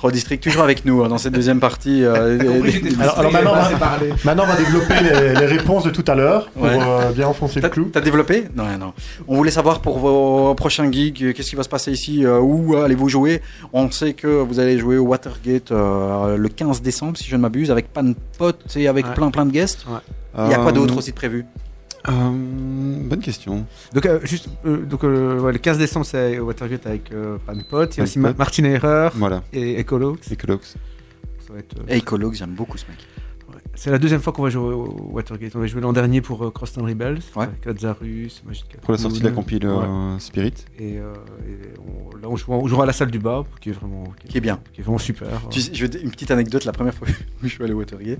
Road 0.00 0.12
District 0.12 0.42
toujours 0.42 0.62
avec 0.62 0.84
nous 0.84 1.02
hein, 1.02 1.08
dans 1.08 1.18
cette 1.18 1.32
deuxième 1.32 1.60
partie. 1.60 2.04
euh, 2.04 2.36
des- 2.38 3.00
Alors, 3.00 3.18
alors 3.18 3.32
maintenant, 3.32 3.52
on 3.52 3.76
va, 3.76 3.98
maintenant, 4.24 4.44
on 4.44 4.46
va 4.46 4.56
développer 4.56 4.94
les, 5.02 5.34
les 5.40 5.46
réponses 5.46 5.84
de 5.84 5.90
tout 5.90 6.04
à 6.06 6.14
l'heure 6.14 6.48
pour 6.50 6.62
Ouais. 6.64 6.78
euh, 6.80 7.12
bien 7.12 7.28
enfoncer 7.28 7.60
le 7.60 7.68
clou. 7.68 7.90
T'as 7.92 8.00
développé? 8.00 8.44
Non, 8.54 8.64
non. 8.78 8.92
On 9.28 9.36
voulait 9.36 9.50
savoir 9.50 9.80
pour 9.80 9.98
vos 9.98 10.54
prochains 10.54 10.90
gigs, 10.90 11.22
euh, 11.22 11.32
qu'est-ce 11.32 11.50
qui 11.50 11.56
va 11.56 11.62
se 11.62 11.68
passer 11.68 11.92
ici 11.92 12.24
euh, 12.24 12.38
Où 12.40 12.76
allez-vous 12.76 13.08
jouer? 13.08 13.42
On 13.72 13.90
sait 13.90 14.12
que 14.12 14.26
vous 14.26 14.58
allez 14.60 14.78
jouer 14.78 14.96
au 14.98 15.04
Watergate 15.04 15.72
euh, 15.72 16.36
le 16.36 16.48
15 16.48 16.82
décembre, 16.82 17.16
si 17.16 17.24
je 17.28 17.36
ne 17.36 17.40
m'abuse, 17.42 17.70
avec 17.70 17.92
Pan 17.92 18.12
Pot 18.38 18.56
et 18.76 18.88
avec 18.88 19.06
Ouais. 19.06 19.14
plein 19.14 19.30
plein 19.30 19.46
de 19.46 19.52
guests. 19.52 19.84
Il 20.38 20.50
y 20.50 20.54
a 20.54 20.58
quoi 20.58 20.72
d'autre 20.72 20.96
aussi 20.98 21.10
de 21.10 21.16
prévu? 21.16 21.44
Euh, 22.08 23.02
Bonne 23.08 23.20
question. 23.20 23.66
Donc, 23.92 24.06
euh, 24.06 24.20
juste, 24.24 24.48
euh, 24.66 24.84
donc 24.84 25.04
euh, 25.04 25.40
ouais, 25.40 25.52
le 25.52 25.58
15 25.58 25.78
décembre, 25.78 26.06
c'est 26.06 26.38
au 26.38 26.46
Watergate 26.46 26.86
avec 26.86 27.12
euh, 27.12 27.38
Panpot. 27.46 27.84
Il 27.92 27.96
y 27.98 28.00
a 28.00 28.02
aussi. 28.04 28.18
Ma- 28.18 28.32
Martin 28.32 28.64
Erreur 28.64 29.12
Voilà. 29.16 29.42
et 29.52 29.80
Ecolox. 29.80 30.30
Ecolox. 30.32 30.74
Ça 31.46 31.52
va 31.52 31.58
être, 31.60 31.78
euh, 31.78 31.84
Et 31.94 31.98
Ecologue, 31.98 32.34
j'aime 32.34 32.50
beaucoup 32.54 32.76
ce 32.78 32.84
mec. 32.88 32.98
ouais. 33.48 33.60
C'est 33.74 33.90
la 33.90 33.98
deuxième 33.98 34.20
fois 34.20 34.32
qu'on 34.32 34.42
va 34.42 34.50
jouer 34.50 34.74
au 34.74 35.10
Watergate. 35.12 35.54
On 35.54 35.60
va 35.60 35.66
jouer 35.66 35.80
l'an 35.80 35.92
dernier 35.92 36.20
pour 36.20 36.44
euh, 36.44 36.50
Crosstown 36.50 36.84
Rebels, 36.88 37.18
Ouais. 37.36 37.44
avec 37.44 37.64
Lazarus, 37.64 38.42
Magic 38.46 38.66
Pour 38.82 38.92
la 38.92 38.98
sortie 38.98 39.20
de 39.20 39.24
la 39.24 39.30
compile 39.32 39.66
Ouais. 39.66 39.86
Spirit. 40.18 40.54
Et, 40.78 40.98
euh, 40.98 41.12
et 41.46 41.78
on- 41.78 42.16
là, 42.16 42.28
on, 42.28 42.36
joue, 42.36 42.46
on 42.52 42.66
jouera 42.66 42.82
à 42.82 42.86
la 42.86 42.92
salle 42.92 43.10
du 43.12 43.18
bas, 43.20 43.44
qui 43.60 43.68
est 43.70 43.72
vraiment, 43.72 44.04
Qui 44.28 44.38
est 44.38 44.40
bien. 44.40 44.58
qui 44.72 44.80
est 44.80 44.84
vraiment 44.84 44.98
super. 44.98 45.28
Tu 45.50 45.60
sais, 45.60 45.72
je 45.74 45.82
vais 45.86 45.90
te- 45.90 45.98
une 46.02 46.10
petite 46.10 46.30
anecdote, 46.32 46.64
la 46.64 46.72
première 46.72 46.94
fois 46.94 47.06
où 47.08 47.46
je 47.46 47.48
suis 47.48 47.62
allé 47.62 47.72
au 47.74 47.78
Watergate, 47.78 48.18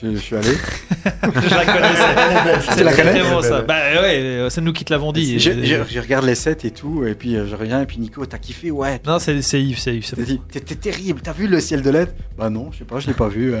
je, 0.00 0.10
je 0.12 0.16
suis 0.16 0.36
allé. 0.36 0.48
Je 1.04 1.54
la 1.54 1.64
connaissais. 1.64 2.76
Tu 2.76 2.84
la 2.84 2.92
connais 2.94 3.20
Vraiment 3.20 3.42
ça. 3.42 3.62
Bah 3.62 3.74
ouais, 4.02 4.18
euh, 4.20 4.50
c'est 4.50 4.60
nous 4.60 4.72
qui 4.72 4.84
te 4.84 4.92
l'avons 4.92 5.12
dit. 5.12 5.38
Je, 5.40 5.50
Et- 5.50 5.66
je- 5.66 5.76
je 5.90 6.00
regarde 6.00 6.24
les 6.24 6.34
sets 6.36 6.58
et 6.64 6.70
tout, 6.70 7.04
et 7.04 7.14
puis 7.14 7.36
euh, 7.36 7.46
je 7.48 7.56
reviens, 7.56 7.80
et 7.82 7.86
puis 7.86 7.98
Nico, 7.98 8.24
t'as 8.26 8.38
kiffé 8.38 8.70
Ouais. 8.70 9.00
Non, 9.06 9.18
c'est 9.18 9.42
c'est 9.42 9.60
Yves, 9.62 9.78
c'est 9.78 9.96
Yves. 9.96 10.04
c'est 10.06 10.16
bon. 10.16 10.38
t'es 10.50 10.60
terrible, 10.60 11.20
t'as 11.22 11.32
vu 11.32 11.48
le 11.48 11.60
ciel 11.60 11.82
de 11.82 11.90
LED 11.90 12.14
Bah 12.38 12.50
non, 12.50 12.70
je 12.72 12.78
sais 12.78 12.84
pas, 12.84 13.00
je 13.00 13.06
l'ai 13.08 13.14
pas 13.14 13.28
vu. 13.28 13.54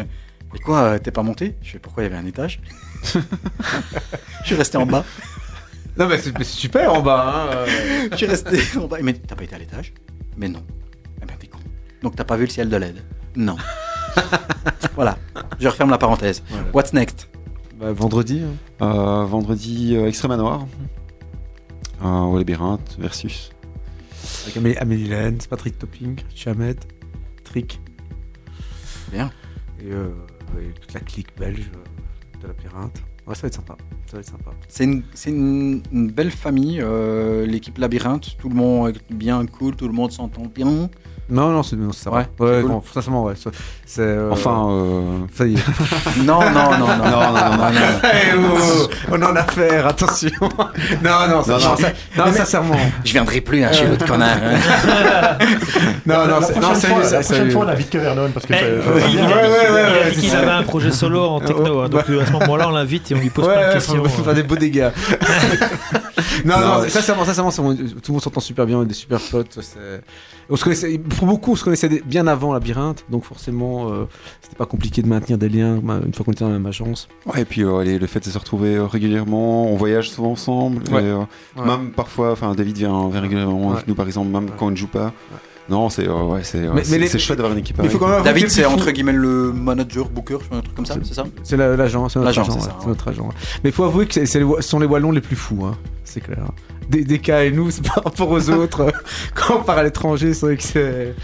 Et 0.54 0.58
quoi, 0.58 0.82
euh, 0.82 0.98
t'es 0.98 1.10
pas 1.10 1.22
monté? 1.22 1.56
Je 1.62 1.70
fais 1.72 1.78
pourquoi 1.78 2.02
il 2.04 2.10
y 2.10 2.12
avait 2.12 2.22
un 2.22 2.26
étage? 2.26 2.60
Je 4.42 4.46
suis 4.46 4.54
resté 4.54 4.76
en 4.76 4.86
bas. 4.86 5.04
Non, 5.96 6.06
mais 6.08 6.18
c'est 6.18 6.32
c'est 6.38 6.44
super 6.44 6.92
en 6.92 7.00
bas. 7.02 7.48
Hein, 7.50 7.54
euh. 7.56 8.08
Je 8.12 8.16
suis 8.16 8.26
resté 8.26 8.58
en 8.78 8.86
bas. 8.86 8.98
Mais 9.02 9.12
t'as 9.14 9.34
pas 9.34 9.44
été 9.44 9.54
à 9.54 9.58
l'étage? 9.58 9.92
Mais 10.36 10.48
non. 10.48 10.62
Eh 11.22 11.26
ben 11.26 11.34
t'es 11.38 11.46
con. 11.46 11.58
Donc 12.02 12.16
t'as 12.16 12.24
pas 12.24 12.36
vu 12.36 12.44
le 12.44 12.50
ciel 12.50 12.68
de 12.68 12.76
LED 12.76 12.96
Non. 13.36 13.56
voilà, 14.94 15.16
je 15.58 15.68
referme 15.68 15.90
la 15.90 15.98
parenthèse. 15.98 16.42
Voilà. 16.48 16.66
What's 16.72 16.92
next? 16.92 17.28
Bah, 17.78 17.92
vendredi. 17.92 18.42
hein. 18.42 18.84
Euh, 18.84 19.24
vendredi, 19.24 19.94
euh, 19.96 20.06
Extrême 20.08 20.30
Manoir. 20.30 20.66
Euh, 22.04 22.08
au 22.20 22.36
labyrinthe 22.38 22.96
versus. 22.98 23.50
Avec 24.44 24.56
Amé- 24.56 24.76
Amélie 24.78 25.08
Lenz, 25.08 25.46
Patrick 25.46 25.78
Topping, 25.78 26.18
Chamet, 26.34 26.76
Trick. 27.44 27.80
Bien. 29.10 29.30
Et, 29.80 29.90
euh, 29.92 30.08
et 30.60 30.72
toute 30.80 30.92
la 30.94 31.00
clique 31.00 31.28
belge 31.38 31.70
de 32.40 32.48
labyrinthe. 32.48 33.02
Ouais, 33.26 33.34
ça 33.36 33.42
va 33.42 33.48
être 33.48 33.54
sympa. 33.54 33.76
Ça 34.06 34.16
va 34.16 34.20
être 34.20 34.28
sympa. 34.30 34.50
C'est 34.68 34.84
une, 34.84 35.02
c'est 35.14 35.30
une, 35.30 35.82
une 35.92 36.10
belle 36.10 36.32
famille, 36.32 36.80
euh, 36.82 37.46
l'équipe 37.46 37.78
Labyrinthe. 37.78 38.36
Tout 38.36 38.48
le 38.48 38.56
monde 38.56 38.88
est 39.10 39.14
bien 39.14 39.46
cool, 39.46 39.76
tout 39.76 39.86
le 39.86 39.92
monde 39.94 40.10
s'entend 40.10 40.46
bien. 40.46 40.90
Non, 41.32 41.48
non, 41.50 41.62
c'est 41.62 41.76
ça. 41.94 42.10
Ouais, 42.10 42.26
Ouais, 42.38 42.60
cool. 42.60 42.70
bon, 42.70 42.82
sincèrement, 42.92 43.24
ouais. 43.24 43.34
C'est. 43.86 44.00
euh, 44.02 44.30
Enfin, 44.30 44.68
euh, 44.70 45.00
Ça 45.34 45.46
y 45.46 45.54
est. 45.54 45.58
Non, 46.24 46.40
non, 46.40 46.70
non, 46.72 46.78
non. 46.78 46.86
non, 46.88 46.96
non, 46.96 47.32
non, 47.32 47.56
non. 47.56 47.72
Eh, 48.04 48.36
oh, 48.36 48.58
oh, 48.60 48.88
on 49.12 49.22
en 49.22 49.36
a 49.36 49.40
affaire, 49.40 49.86
attention. 49.86 50.30
non, 50.40 51.28
non, 51.28 51.42
ça, 51.42 51.52
Non, 51.52 51.58
non. 51.58 51.68
non, 51.70 51.76
ça- 51.76 51.88
non, 52.16 52.24
Mais- 52.26 52.32
sincèrement. 52.32 52.76
Je 53.04 53.12
viendrai 53.12 53.40
plus 53.40 53.64
hein, 53.64 53.72
chez 53.72 53.86
l'autre 53.86 54.06
connard. 54.06 54.36
hein. 54.42 55.38
Non, 56.06 56.26
non, 56.26 56.36
c'est- 56.46 56.60
non, 56.60 56.74
c'est- 56.74 56.88
la 56.88 57.20
prochaine 57.22 57.50
fois, 57.50 57.64
on 57.64 57.68
invite 57.68 57.90
Kevin 57.90 58.06
Vernon 58.06 58.30
parce 58.34 58.46
que 58.46 58.52
euh, 58.52 58.94
ouais, 58.94 59.02
a- 59.02 59.06
ouais, 59.06 59.72
ouais, 59.72 60.12
il 60.22 60.34
a 60.34 60.38
avait 60.38 60.50
un 60.50 60.62
projet 60.64 60.90
solo 60.92 61.22
en 61.24 61.40
techno, 61.40 61.80
hein, 61.80 61.88
donc 61.88 62.02
euh, 62.10 62.22
à 62.22 62.26
ce 62.26 62.32
moment-là, 62.32 62.68
on 62.68 62.72
l'invite 62.72 63.10
et 63.10 63.14
on 63.14 63.18
lui 63.18 63.30
pose 63.30 63.46
plein 63.46 63.68
de 63.68 63.72
questions. 63.74 64.04
faut 64.04 64.22
faire 64.24 64.34
des 64.34 64.42
beaux 64.42 64.56
dégâts. 64.56 64.90
non, 66.44 66.58
Non, 66.58 66.88
sincèrement, 66.88 67.24
sincèrement, 67.24 67.50
tout 67.52 67.62
le 67.68 68.12
monde 68.12 68.22
s'entend 68.22 68.40
super 68.40 68.66
bien, 68.66 68.78
on 68.78 68.82
est 68.82 68.86
des 68.86 68.94
super 68.94 69.18
potes. 69.30 69.58
c'est- 69.60 70.02
On 70.50 70.56
se 70.56 70.64
connaissait, 70.64 71.00
pour 71.22 71.28
beaucoup, 71.28 71.52
on 71.52 71.56
se 71.56 71.62
connaissait 71.62 71.88
des- 71.88 72.00
bien 72.04 72.26
avant 72.26 72.52
Labyrinthe, 72.52 73.04
donc 73.08 73.22
forcément, 73.22 73.92
euh, 73.92 74.06
c'était 74.40 74.56
pas 74.56 74.66
compliqué 74.66 75.02
de 75.02 75.06
maintenir 75.08 75.38
des 75.38 75.48
liens 75.48 75.76
une 76.04 76.12
fois 76.12 76.24
qu'on 76.24 76.32
était 76.32 76.42
dans 76.42 76.50
la 76.50 76.56
même 76.58 76.66
agence. 76.66 77.06
Ouais, 77.26 77.42
et 77.42 77.44
puis 77.44 77.62
euh, 77.62 77.84
les- 77.84 78.00
le 78.00 78.06
fait 78.08 78.18
de 78.18 78.24
se 78.28 78.36
retrouver 78.36 78.74
euh, 78.74 78.86
régulièrement, 78.86 79.70
on 79.70 79.76
voyage 79.76 80.10
souvent 80.10 80.32
ensemble. 80.32 80.82
Ouais. 80.92 81.00
et, 81.00 81.06
euh, 81.06 81.18
Ouais. 81.56 81.64
Même 81.64 81.92
parfois, 81.92 82.32
enfin 82.32 82.56
David 82.56 82.76
vient, 82.76 83.08
vient 83.08 83.20
régulièrement 83.20 83.68
Ouais. 83.68 83.74
avec 83.74 83.86
nous 83.86 83.94
par 83.94 84.06
exemple, 84.06 84.30
même 84.30 84.50
quand 84.58 84.66
on 84.66 84.70
ne 84.72 84.76
joue 84.76 84.88
pas. 84.88 85.12
Non, 85.68 85.88
c'est 85.90 86.08
euh, 86.08 86.24
ouais, 86.24 86.40
c'est 86.42 86.58
euh, 86.58 86.72
Mais- 86.74 86.82
c'est- 86.82 86.90
mais 86.90 86.98
les- 86.98 87.06
c'est 87.06 87.20
chouette 87.20 87.38
d'avoir 87.38 87.52
une 87.52 87.60
équipe 87.60 87.76
David, 88.24 88.50
c'est 88.50 88.64
entre 88.64 88.90
guillemets 88.90 89.12
le 89.12 89.52
manager, 89.52 90.08
booker, 90.08 90.38
un 90.50 90.60
truc 90.60 90.74
comme 90.74 90.86
ça, 90.86 90.96
c'est 91.04 91.14
ça? 91.14 91.24
C'est 91.44 91.56
la- 91.56 91.76
l'agent, 91.76 92.08
c'est 92.08 92.18
notre 92.18 92.26
L'agent, 92.30 92.42
agent. 92.42 92.50
c'est 92.52 92.58
ouais, 92.58 92.64
ça, 92.64 92.76
c'est 92.80 92.84
ouais. 92.84 92.88
notre 92.90 93.08
agent. 93.08 93.22
ouais. 93.22 93.34
Mais 93.62 93.70
il 93.70 93.72
faut 93.72 93.84
avouer 93.84 94.06
que 94.06 94.14
c'est- 94.14 94.26
c'est 94.26 94.38
les 94.40 94.44
Wa- 94.44 94.60
ce 94.60 94.68
sont 94.68 94.80
les 94.80 94.86
Wallons 94.86 95.12
les 95.12 95.20
plus 95.20 95.36
fous, 95.36 95.64
hein, 95.64 95.76
c'est 96.02 96.20
clair. 96.20 96.50
Des, 96.88 97.04
des 97.04 97.18
cas 97.18 97.42
et 97.44 97.50
nous, 97.50 97.70
c'est 97.70 97.86
par 97.86 98.02
rapport 98.04 98.30
aux 98.30 98.50
autres. 98.50 98.92
Quand 99.34 99.56
on 99.60 99.62
part 99.62 99.78
à 99.78 99.82
l'étranger, 99.84 100.34
c'est 100.34 100.46
vrai 100.46 100.56
que 100.56 100.62
c'est. 100.62 101.14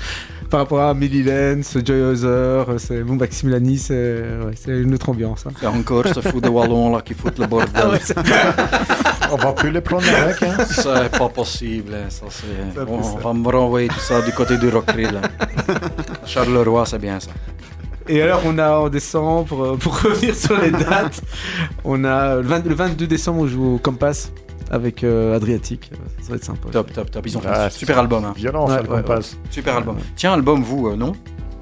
Par 0.51 0.61
rapport 0.61 0.81
à 0.81 0.95
Millie 0.95 1.23
Lenz, 1.25 1.77
Joy 1.85 2.01
Other, 2.01 2.65
c'est 2.79 3.03
bon, 3.03 3.17
Maximilani, 3.17 3.77
c'est 3.77 3.95
ouais, 3.95 4.81
une 4.81 4.95
autre 4.95 5.11
ambiance. 5.11 5.45
hein. 5.47 5.51
C'est 5.61 5.67
encore 5.67 6.07
ce 6.07 6.21
fou 6.21 6.41
de 6.41 6.49
Wallon 6.49 6.97
là 6.97 7.03
qui 7.03 7.13
fout 7.13 7.39
le 7.39 7.47
bordel. 7.47 7.69
Ah 7.75 7.91
ouais, 7.91 7.99
On 9.31 9.37
va 9.37 9.53
plus 9.53 9.71
les 9.71 9.83
prendre 9.83 10.05
avec. 10.09 10.43
Hein. 10.43 10.57
C'est 10.71 11.19
pas 11.19 11.29
possible, 11.29 11.93
hein, 11.95 12.07
ça 12.09 12.25
c'est. 12.31 12.79
Ça 12.79 12.85
Bon, 12.87 12.99
on 13.03 13.19
va 13.19 13.35
me 13.35 13.47
renvoyer 13.47 13.89
tout 13.89 14.01
ça 14.01 14.23
du 14.23 14.33
côté 14.33 14.57
du 14.57 14.71
Rockrill. 14.71 15.11
là. 15.13 15.21
Charleroi, 16.25 16.87
c'est 16.87 16.99
bien 16.99 17.21
ça. 17.21 17.31
Et 18.09 18.23
alors, 18.23 18.41
on 18.47 18.57
a 18.59 18.71
en 18.71 18.89
décembre, 18.89 19.77
pour 19.77 20.01
revenir 20.01 20.35
sur 20.35 20.59
les 20.59 20.71
dates, 20.71 21.21
on 21.85 22.05
a 22.05 22.37
le, 22.37 22.41
20 22.43 22.65
le 22.67 22.75
22 22.75 23.07
décembre, 23.07 23.41
on 23.43 23.47
joue 23.47 23.75
au 23.75 23.79
Compass 23.79 24.33
avec 24.71 25.05
euh, 25.05 25.37
Adriatique. 25.37 25.91
Ça 26.23 26.31
va 26.31 26.37
être 26.37 26.45
sympa. 26.45 26.69
Top, 26.71 26.93
top, 26.93 27.11
top. 27.11 27.27
Ils 27.27 27.37
ont 27.37 27.41
fait 27.41 27.49
Ah, 27.51 27.65
un 27.67 27.71
super 27.71 27.99
album. 27.99 28.25
hein. 28.25 28.33
Violent, 28.37 28.67
ça, 28.67 28.77
Ouais, 28.77 28.83
le 28.83 28.89
ouais, 28.91 29.03
compass. 29.03 29.37
Super 29.51 29.77
album. 29.77 29.97
Tiens, 30.17 30.33
album, 30.35 30.63
vous, 30.63 30.89
euh, 30.89 30.97
non 30.97 31.13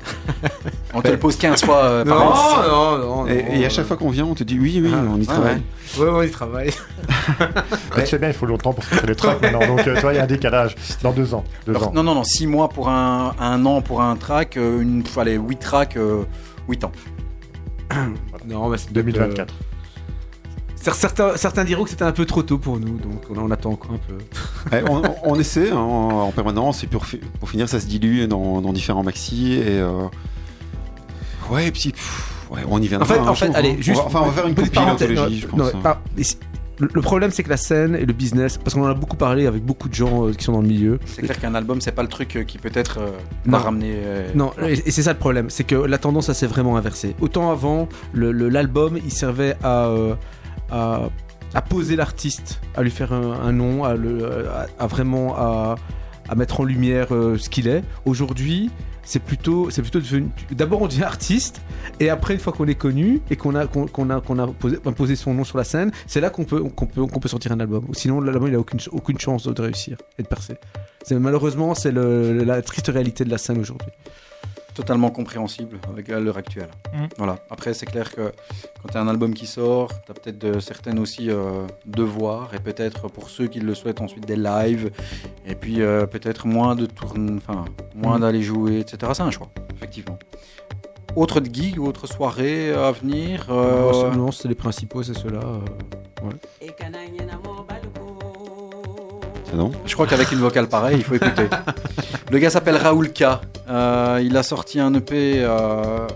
On 0.94 1.02
te 1.02 1.08
le 1.08 1.16
pose 1.18 1.36
15 1.36 1.64
fois 1.64 1.82
euh, 1.84 2.04
par 2.04 2.16
Non, 2.18 2.26
an. 2.26 2.62
non, 2.62 2.98
non, 2.98 3.26
Et, 3.26 3.42
non, 3.42 3.50
et 3.52 3.64
à 3.64 3.66
euh, 3.66 3.70
chaque 3.70 3.86
fois 3.86 3.96
qu'on 3.96 4.10
vient, 4.10 4.24
on 4.24 4.34
te 4.34 4.44
dit 4.44 4.56
oui, 4.58 4.80
oui, 4.82 4.92
Ah, 4.94 5.02
on 5.12 5.16
y 5.20 5.26
ah 5.28 5.32
travaille. 5.32 5.62
Ouais, 5.98 6.08
ouais, 6.10 6.26
il 6.26 6.30
travaille. 6.30 6.70
Mais 7.96 8.02
tu 8.04 8.10
sais 8.10 8.18
bien, 8.18 8.28
il 8.28 8.34
faut 8.34 8.46
longtemps 8.46 8.72
pour 8.72 8.84
faire 8.84 9.04
les 9.04 9.16
tracks 9.16 9.42
maintenant. 9.42 9.66
Donc, 9.66 9.80
euh, 9.86 9.94
tu 9.96 10.00
vois, 10.02 10.12
il 10.12 10.16
y 10.16 10.20
a 10.20 10.22
un 10.22 10.26
décalage. 10.28 10.76
Dans 11.02 11.10
deux 11.12 11.34
ans. 11.34 11.42
Deux 11.66 11.72
Alors, 11.74 11.88
ans. 11.88 11.92
non, 11.92 12.04
non, 12.04 12.14
non, 12.14 12.22
6 12.24 12.46
mois 12.46 12.68
pour 12.68 12.88
un, 12.88 13.34
un 13.40 13.66
an 13.66 13.80
pour 13.82 14.00
un 14.00 14.14
track, 14.14 14.56
euh, 14.56 14.80
une, 14.80 15.02
allez, 15.16 15.34
8 15.36 15.58
tracks, 15.58 15.98
8 16.68 16.84
ans. 16.84 16.92
Non, 18.46 18.68
mais 18.68 18.78
c'est 18.78 18.92
2024. 18.92 19.52
Cer- 20.80 20.94
Certains, 20.94 21.36
certains 21.36 21.64
diront 21.64 21.84
que 21.84 21.90
c'était 21.90 22.04
un 22.04 22.12
peu 22.12 22.24
trop 22.26 22.42
tôt 22.42 22.58
pour 22.58 22.78
nous, 22.78 22.98
donc 22.98 23.22
on, 23.30 23.38
on 23.38 23.50
attend 23.50 23.70
encore 23.72 23.92
un 23.92 23.98
peu. 23.98 24.74
Ouais, 24.76 24.84
on, 24.90 24.96
on- 25.04 25.14
on 25.32 25.34
essaie 25.40 25.70
hein, 25.70 25.76
en 25.76 26.30
permanence 26.32 26.84
et 26.84 26.86
pour, 26.86 27.06
fi- 27.06 27.20
pour 27.40 27.48
finir, 27.50 27.68
ça 27.68 27.80
se 27.80 27.86
dilue 27.86 28.26
dans, 28.26 28.60
dans 28.60 28.72
différents 28.72 29.02
maxi 29.02 29.54
et 29.54 29.62
euh, 29.80 30.04
ouais, 31.50 31.68
et 31.68 31.72
puis 31.72 31.90
pff, 31.92 32.32
ouais, 32.50 32.60
on 32.68 32.80
y 32.80 32.88
viendra. 32.88 33.06
En 33.06 33.08
fait, 33.14 33.18
un 33.18 33.28
en 33.28 33.34
fait 33.34 33.46
jour, 33.46 33.56
allez, 33.56 33.70
hein. 33.72 33.76
juste. 33.80 34.00
on 34.04 34.08
va, 34.08 34.20
enfin, 34.20 34.20
on 34.22 34.26
va 34.26 34.32
faire 34.32 34.46
une 34.46 34.54
petite 34.54 34.74
parenthèse, 34.74 35.08
je 35.10 35.46
non, 35.46 35.64
pense. 35.64 35.74
non, 35.74 35.80
hein. 35.84 35.96
le, 36.78 37.00
problème, 37.00 37.30
c'est 37.30 37.42
que 37.42 37.48
la 37.48 37.56
scène 37.56 37.96
et 37.96 38.04
le 38.04 38.12
business, 38.12 38.58
parce 38.58 38.74
qu'on 38.74 38.82
en 38.84 38.88
a 38.90 38.94
beaucoup 38.94 39.16
parlé 39.16 39.46
avec 39.46 39.64
beaucoup 39.64 39.88
de 39.88 39.94
gens 39.94 40.26
euh, 40.28 40.32
qui 40.32 40.44
sont 40.44 40.52
dans 40.52 40.60
le 40.60 40.68
milieu. 40.68 40.98
C'est 41.06 41.22
clair 41.22 41.38
qu'un 41.40 41.54
album, 41.54 41.80
c'est 41.80 41.92
pas 41.92 42.02
le 42.02 42.08
truc 42.08 42.36
euh, 42.36 42.44
qui 42.44 42.58
peut-être 42.58 42.98
euh, 43.00 43.10
Non. 43.46 43.52
va 43.58 43.64
ramener. 43.64 43.92
euh, 43.94 44.28
Non, 44.34 44.52
et, 44.62 44.72
et 44.86 44.90
c'est 44.90 45.02
ça 45.02 45.12
le 45.14 45.18
problème, 45.18 45.48
c'est 45.48 45.64
que 45.64 45.74
la 45.74 45.96
tendance, 45.98 46.26
ça 46.26 46.34
s'est 46.34 46.46
vraiment 46.46 46.76
inversé. 46.76 47.16
Autant 47.20 47.50
avant, 47.50 47.88
le- 48.12 48.30
le- 48.32 48.50
l'album, 48.50 48.98
il 49.02 49.10
servait 49.12 49.56
à, 49.62 49.86
euh, 49.86 50.14
à, 50.70 51.08
poser 51.68 51.96
l'artiste, 51.96 52.60
à 52.76 52.82
lui 52.82 52.90
faire 52.90 53.12
un, 53.12 53.52
nom, 53.52 53.84
à, 53.84 53.94
vraiment 54.86 55.36
à, 55.36 55.76
mettre 56.36 56.60
en 56.60 56.64
lumière 56.64 57.14
euh, 57.14 57.38
ce 57.38 57.48
qu'il 57.48 57.68
est. 57.68 57.84
Aujourd'hui, 58.04 58.70
c'est 59.04 59.20
plutôt, 59.20 59.70
c'est 59.70 59.82
plutôt 59.82 60.00
devenu. 60.00 60.28
D'abord, 60.50 60.82
on 60.82 60.88
devient 60.88 61.04
artiste, 61.04 61.62
et 62.00 62.10
après, 62.10 62.34
une 62.34 62.40
fois 62.40 62.52
qu'on 62.52 62.66
est 62.66 62.74
connu 62.74 63.20
et 63.30 63.36
qu'on 63.36 63.54
a, 63.54 63.66
qu'on, 63.66 63.86
qu'on 63.86 64.10
a, 64.10 64.20
qu'on 64.20 64.38
a 64.38 64.48
posé, 64.92 65.16
son 65.16 65.32
nom 65.32 65.44
sur 65.44 65.56
la 65.56 65.64
scène, 65.64 65.92
c'est 66.06 66.20
là 66.20 66.30
qu'on 66.30 66.44
peut, 66.44 66.62
qu'on 66.62 66.86
peut, 66.86 67.06
qu'on 67.06 67.20
peut 67.20 67.28
sortir 67.28 67.52
un 67.52 67.60
album. 67.60 67.86
Sinon, 67.92 68.20
l'album, 68.20 68.48
il 68.48 68.54
a 68.54 68.58
aucune, 68.58 68.80
aucune 68.90 69.18
chance 69.18 69.46
de 69.46 69.62
réussir 69.62 69.96
et 70.18 70.22
de 70.22 70.28
percer. 70.28 70.56
C'est, 71.04 71.18
malheureusement, 71.18 71.74
c'est 71.74 71.92
la 71.92 72.62
triste 72.62 72.88
réalité 72.88 73.24
de 73.24 73.30
la 73.30 73.38
scène 73.38 73.58
aujourd'hui. 73.60 73.88
Totalement 74.76 75.10
compréhensible 75.10 75.78
avec 75.90 76.08
à 76.10 76.20
l'heure 76.20 76.36
actuelle. 76.36 76.68
Mm. 76.92 77.06
Voilà. 77.18 77.36
Après, 77.50 77.72
c'est 77.74 77.86
clair 77.86 78.14
que 78.14 78.30
quand 78.82 78.88
tu 78.92 78.96
as 78.96 79.00
un 79.00 79.08
album 79.08 79.32
qui 79.34 79.46
sort, 79.46 79.88
tu 80.04 80.10
as 80.12 80.14
peut-être 80.14 80.38
de- 80.38 80.60
certaines 80.60 80.98
aussi 80.98 81.30
euh, 81.30 81.66
devoirs 81.86 82.54
et 82.54 82.60
peut-être 82.60 83.08
pour 83.08 83.30
ceux 83.30 83.46
qui 83.48 83.60
le 83.60 83.74
souhaitent 83.74 84.00
ensuite 84.02 84.26
des 84.26 84.36
lives 84.36 84.90
et 85.46 85.54
puis 85.54 85.80
euh, 85.82 86.06
peut-être 86.06 86.46
moins 86.46 86.76
de 86.76 86.86
tourne, 86.86 87.38
enfin 87.38 87.64
moins 87.94 88.18
Mm. 88.18 88.20
d'aller 88.20 88.42
jouer, 88.42 88.80
etc. 88.80 89.12
C'est 89.14 89.22
un 89.22 89.30
choix, 89.30 89.48
effectivement. 89.74 90.18
Autre 91.16 91.40
de 91.40 91.52
gig, 91.52 91.80
autre 91.80 92.06
soirée 92.06 92.74
à 92.74 92.90
venir. 92.92 93.46
euh, 93.48 93.80
Non, 93.80 93.92
c'est- 94.12 94.16
Non, 94.18 94.30
c'est 94.32 94.48
les 94.48 94.54
principaux, 94.54 95.02
c'est 95.02 95.14
ceux-là. 95.16 95.40
euh, 95.42 96.26
ouais. 96.26 96.34
Non 99.54 99.70
Je 99.86 99.94
crois 99.94 100.06
qu'avec 100.06 100.30
une 100.32 100.38
vocale 100.38 100.66
pareille, 100.68 100.96
il 100.98 101.04
faut 101.04 101.14
écouter. 101.14 101.48
Le 102.30 102.38
gars 102.38 102.50
s'appelle 102.50 102.76
Raoul 102.76 103.12
K. 103.12 103.24
Euh, 103.68 104.20
il 104.22 104.36
a 104.36 104.42
sorti 104.42 104.80
un 104.80 104.92
EP. 104.94 105.36
euh, 105.38 106.06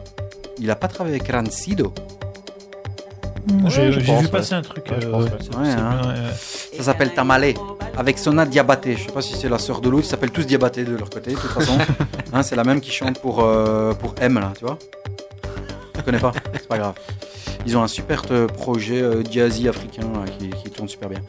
il 0.58 0.70
a 0.70 0.74
pas 0.76 0.88
travaillé 0.88 1.16
avec 1.20 1.30
Rancido. 1.32 1.92
J'ai 3.68 3.82
Ouais, 3.82 3.90
vu 3.90 4.12
ouais. 4.12 4.28
passer 4.28 4.54
un 4.54 4.62
truc. 4.62 4.84
Ouais, 4.90 4.96
je 5.00 5.06
euh, 5.06 5.10
pense, 5.10 5.24
ouais. 5.24 5.30
c'est- 5.40 5.56
Ouais, 5.56 5.64
c'est 5.64 5.70
hein. 5.72 5.98
bien, 6.02 6.10
ouais. 6.10 6.76
Ça 6.76 6.82
s'appelle 6.84 7.14
Tamale. 7.14 7.54
Avec 7.96 8.18
Sona 8.18 8.44
Diabaté. 8.46 8.96
Je 8.96 9.06
sais 9.06 9.12
pas 9.12 9.22
si 9.22 9.34
c'est 9.34 9.48
la 9.48 9.58
sœur 9.58 9.80
de 9.80 9.88
l'autre. 9.88 10.04
Ils 10.06 10.10
s'appellent 10.10 10.30
tous 10.30 10.44
Diabaté 10.46 10.84
de 10.84 10.94
leur 10.96 11.08
côté, 11.10 11.32
de 11.32 11.36
toute 11.36 11.50
façon. 11.50 11.78
Hein, 12.32 12.44
c'est 12.44 12.54
la 12.54 12.62
même 12.62 12.80
qui 12.80 12.92
chante 12.92 13.18
pour, 13.18 13.40
euh, 13.42 13.92
pour 13.94 14.14
M, 14.20 14.34
là, 14.38 14.52
tu 14.56 14.64
vois. 14.64 14.78
Connais 16.10 16.22
pas 16.22 16.32
C'est 16.54 16.66
pas 16.66 16.78
grave. 16.78 16.94
Ils 17.66 17.76
ont 17.76 17.82
un 17.82 17.88
super 17.88 18.22
euh, 18.32 18.48
projet 18.48 19.00
euh, 19.00 19.22
jazzy 19.30 19.68
africain 19.68 20.02
là, 20.12 20.24
qui, 20.38 20.50
qui 20.50 20.70
tourne 20.70 20.88
super 20.88 21.08
bien. 21.08 21.20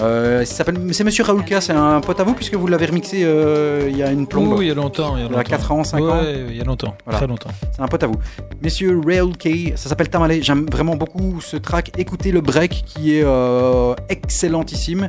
Euh, 0.00 0.44
c'est 0.44 1.02
Monsieur 1.02 1.24
Raoul 1.24 1.44
K, 1.44 1.60
c'est 1.60 1.72
un 1.72 2.00
pote 2.00 2.20
à 2.20 2.24
vous 2.24 2.34
puisque 2.34 2.54
vous 2.54 2.68
l'avez 2.68 2.86
remixé 2.86 3.22
euh, 3.24 3.88
il 3.90 3.96
y 3.96 4.02
a 4.04 4.12
une 4.12 4.28
plombe. 4.28 4.52
Oui, 4.52 4.66
il 4.66 4.68
y 4.68 4.70
a 4.70 4.74
longtemps. 4.74 5.16
Il 5.16 5.22
y 5.22 5.26
a, 5.26 5.28
longtemps. 5.28 5.42
4 5.42 5.72
ans, 5.72 5.82
5 5.82 6.00
ans. 6.00 6.20
Ouais, 6.20 6.46
il 6.48 6.56
y 6.56 6.60
a 6.60 6.64
longtemps. 6.64 6.94
Voilà. 7.04 7.18
Très 7.18 7.26
longtemps. 7.26 7.50
C'est 7.72 7.82
un 7.82 7.88
pote 7.88 8.04
à 8.04 8.06
vous. 8.06 8.18
Messieurs 8.62 9.00
Rail 9.04 9.32
K, 9.32 9.76
ça 9.76 9.88
s'appelle 9.88 10.10
Tamale. 10.10 10.42
J'aime 10.42 10.66
vraiment 10.70 10.94
beaucoup 10.94 11.40
ce 11.40 11.56
track. 11.56 11.90
Écoutez 11.98 12.30
le 12.30 12.40
break 12.40 12.84
qui 12.86 13.16
est 13.16 13.24
euh, 13.24 13.94
excellentissime. 14.08 15.08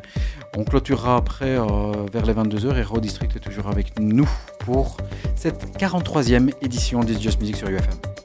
On 0.58 0.64
clôturera 0.64 1.16
après 1.16 1.58
vers 2.12 2.26
les 2.26 2.34
22h 2.34 2.76
et 2.78 2.84
Raw 2.84 3.00
District 3.00 3.34
est 3.36 3.40
toujours 3.40 3.68
avec 3.68 4.00
nous 4.00 4.28
pour 4.60 4.98
cette 5.36 5.78
43e 5.78 6.52
édition 6.62 7.02
d'Is 7.02 7.22
Just 7.22 7.40
Music 7.40 7.56
sur 7.56 7.70
UFM. 7.70 8.21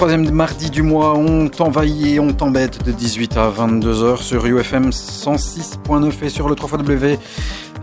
Troisièmes 0.00 0.30
mardis 0.30 0.70
du 0.70 0.80
mois, 0.80 1.14
on 1.14 1.50
t'envahit 1.50 2.06
et 2.06 2.20
on 2.20 2.32
t'embête 2.32 2.82
de 2.86 2.90
18 2.90 3.36
à 3.36 3.50
22h 3.50 4.22
sur 4.22 4.46
UFM 4.46 4.88
106.9 4.88 6.24
et 6.24 6.30
sur 6.30 6.48
le 6.48 6.54
3W 6.54 7.18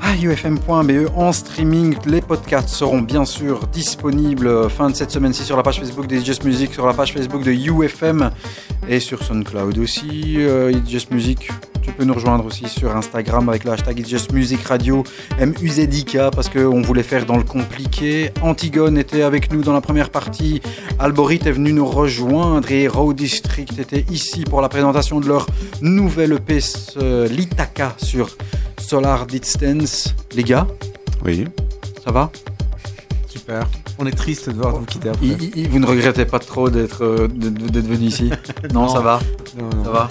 à 0.02 0.15
ufm.be 0.15 1.11
en 1.15 1.31
streaming. 1.31 1.95
Les 2.07 2.22
podcasts 2.22 2.69
seront 2.69 3.02
bien 3.02 3.23
sûr 3.23 3.68
disponibles 3.68 4.68
fin 4.68 4.89
de 4.89 4.95
cette 4.95 5.11
semaine-ci 5.11 5.44
sur 5.44 5.57
la 5.57 5.61
page 5.61 5.80
Facebook 5.80 6.07
des 6.07 6.26
Just 6.26 6.44
Music, 6.44 6.73
sur 6.73 6.88
la 6.88 6.95
page 6.95 7.14
Facebook 7.14 7.44
de 7.44 7.52
UFM 7.52 8.31
et 8.89 8.99
sur 8.99 9.22
SoundCloud 9.23 9.77
aussi. 9.77 10.38
Euh, 10.38 10.72
It's 10.72 10.89
Just 10.89 11.11
Music, 11.11 11.52
peux 11.98 12.03
nous 12.03 12.14
rejoindre 12.14 12.45
aussi 12.45 12.69
sur 12.69 12.95
Instagram 12.95 13.49
avec 13.49 13.64
le 13.64 13.72
hashtag 13.72 13.99
It's 13.99 14.07
Just 14.10 14.32
Music 14.32 14.64
Radio 14.65 15.03
MUZIK 15.40 16.18
parce 16.36 16.48
qu'on 16.48 16.82
voulait 16.84 17.02
faire 17.02 17.26
dans 17.26 17.38
le 17.38 17.44
compliqué. 17.44 18.30
Antigone 18.41 18.99
était 18.99 19.24
avec 19.24 19.52
nous 19.52 19.64
dans 19.64 19.74
la 19.74 19.82
première 19.82 20.11
partie. 20.11 20.61
Alborit 20.99 21.40
est 21.45 21.52
venu 21.52 21.74
nous 21.74 21.88
rejoindre 21.88 22.72
et 22.72 22.88
Raw 22.88 23.14
District 23.14 23.80
était 23.80 24.06
ici 24.11 24.44
pour 24.44 24.61
la 24.61 24.69
présentation 24.69 25.19
de 25.19 25.28
leur 25.28 25.48
nouvelle 25.82 26.34
EP 26.34 26.60
euh, 26.98 27.28
Litaka 27.28 27.95
sur 27.98 28.38
Solar 28.80 29.26
Distance. 29.26 30.14
Les 30.36 30.44
gars 30.44 30.68
Oui. 31.26 31.45
Ça 32.06 32.11
va? 32.11 32.32
On 33.98 34.06
est 34.06 34.11
triste 34.11 34.49
de 34.49 34.56
voir 34.56 34.76
vous 34.76 34.86
quitter 34.86 35.10
après. 35.10 35.26
I- 35.26 35.52
I- 35.56 35.68
Vous 35.68 35.80
ne 35.80 35.86
regrettez 35.86 36.26
pas 36.26 36.40
trop 36.40 36.69
d'être 36.69 37.03
euh, 37.03 37.28
venu 37.32 38.07
ici 38.07 38.30
non, 38.74 38.82
Non. 38.82 38.88
ça 38.90 38.99
va 38.99 39.19
Non, 39.57 39.69
non. 39.76 39.84
Ça 39.86 39.90
va 39.91 40.10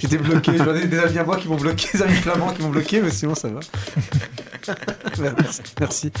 J'étais 0.00 0.18
bloqué. 0.18 0.52
J'en 0.56 0.74
ai 0.74 0.86
des 0.86 0.98
amis 0.98 1.18
à 1.18 1.24
moi 1.24 1.36
qui 1.36 1.48
m'ont 1.48 1.56
bloqué, 1.56 1.88
des 1.94 2.02
amis 2.02 2.14
flamands 2.14 2.52
qui 2.52 2.62
m'ont 2.62 2.68
bloqué, 2.70 3.00
mais 3.02 3.10
sinon 3.10 3.34
ça 3.34 3.48
va. 3.48 3.60
Merci. 5.18 5.60
Merci. 5.80 6.12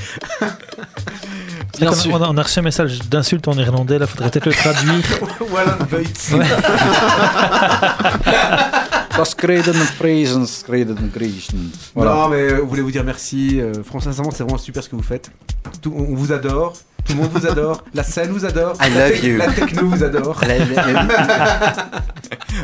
Bien 1.78 1.88
on, 1.88 1.92
a- 1.92 1.96
sûr. 1.96 2.12
on 2.14 2.22
a, 2.22 2.28
on 2.28 2.36
a 2.36 2.42
reçu 2.42 2.58
un 2.58 2.62
message 2.62 2.98
d'insulte 3.08 3.46
en 3.48 3.54
irlandais, 3.54 3.98
là, 3.98 4.06
faudrait 4.06 4.30
peut-être 4.30 4.46
le 4.46 4.52
traduire. 4.52 4.94
voilà, 5.50 5.78
Bates. 9.18 9.26
Screden 9.30 9.74
Friesen, 9.74 10.46
Screden 10.46 11.10
Griechen. 11.14 11.70
Voilà. 11.94 12.14
Non, 12.14 12.28
mais 12.28 12.54
on 12.62 12.66
voulait 12.66 12.82
vous 12.82 12.90
dire 12.90 13.04
merci. 13.04 13.60
Euh, 13.60 13.72
franchement, 13.84 14.12
sincèrement, 14.12 14.30
c'est 14.30 14.42
vraiment 14.42 14.58
super 14.58 14.82
ce 14.82 14.88
que 14.88 14.96
vous 14.96 15.02
faites. 15.02 15.30
Tout- 15.82 15.94
on 15.96 16.14
vous 16.14 16.32
adore. 16.32 16.74
Tout 17.04 17.12
le 17.12 17.18
monde 17.20 17.30
vous 17.34 17.46
adore. 17.46 17.84
La 17.92 18.02
scène 18.02 18.30
vous 18.30 18.44
adore. 18.46 18.76
I 18.80 18.88
la, 18.94 19.08
love 19.10 19.24
you. 19.24 19.36
la 19.36 19.52
techno 19.52 19.86
vous 19.88 20.02
adore. 20.02 20.40
La- 20.46 20.58
la- 20.58 20.92
la- 20.92 21.86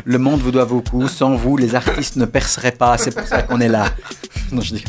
Le 0.03 0.17
monde 0.17 0.39
vous 0.41 0.49
doit 0.51 0.65
beaucoup. 0.65 1.07
Sans 1.07 1.35
vous, 1.35 1.57
les 1.57 1.75
artistes 1.75 2.15
ne 2.15 2.25
perceraient 2.25 2.71
pas. 2.71 2.97
C'est 2.97 3.13
pour 3.15 3.27
ça 3.27 3.43
qu'on 3.43 3.59
est 3.61 3.67
là. 3.69 3.85
Non, 4.51 4.61
je 4.61 4.75
dis. 4.75 4.83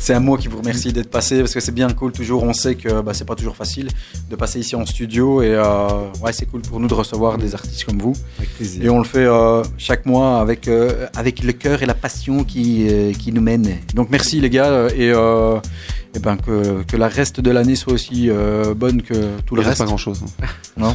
C'est 0.00 0.12
à 0.14 0.20
moi 0.20 0.36
qui 0.36 0.48
vous 0.48 0.58
remercie 0.58 0.92
d'être 0.92 1.10
passé 1.10 1.38
parce 1.40 1.54
que 1.54 1.60
c'est 1.60 1.72
bien 1.72 1.88
cool. 1.90 2.12
Toujours, 2.12 2.42
on 2.42 2.52
sait 2.52 2.74
que 2.74 3.00
bah, 3.00 3.12
c'est 3.14 3.24
pas 3.24 3.34
toujours 3.34 3.56
facile 3.56 3.88
de 4.30 4.36
passer 4.36 4.60
ici 4.60 4.76
en 4.76 4.84
studio 4.84 5.40
et 5.40 5.54
euh, 5.54 5.88
ouais, 6.22 6.32
c'est 6.32 6.44
cool 6.46 6.60
pour 6.60 6.78
nous 6.78 6.88
de 6.88 6.94
recevoir 6.94 7.38
des 7.38 7.54
artistes 7.54 7.84
comme 7.84 7.98
vous. 7.98 8.12
Avec 8.38 8.54
plaisir. 8.54 8.84
Et 8.84 8.90
on 8.90 8.98
le 8.98 9.04
fait 9.04 9.24
euh, 9.24 9.62
chaque 9.78 10.04
mois 10.04 10.40
avec 10.40 10.68
euh, 10.68 11.06
avec 11.16 11.42
le 11.42 11.52
cœur 11.52 11.82
et 11.82 11.86
la 11.86 11.94
passion 11.94 12.44
qui 12.44 12.86
qui 13.18 13.32
nous 13.32 13.40
mènent. 13.40 13.78
Donc 13.94 14.10
merci 14.10 14.40
les 14.40 14.50
gars 14.50 14.88
et, 14.94 15.08
et 15.08 16.18
ben 16.20 16.36
que 16.36 16.82
que 16.82 16.96
la 16.96 17.08
reste 17.08 17.40
de 17.40 17.50
l'année 17.50 17.76
soit 17.76 17.94
aussi 17.94 18.28
bonne 18.76 19.00
que 19.02 19.38
tout 19.46 19.56
le 19.56 19.62
Il 19.62 19.68
reste 19.68 19.78
pas 19.78 19.84
grand-chose. 19.86 20.22
hein. 20.42 20.46
Non? 20.76 20.94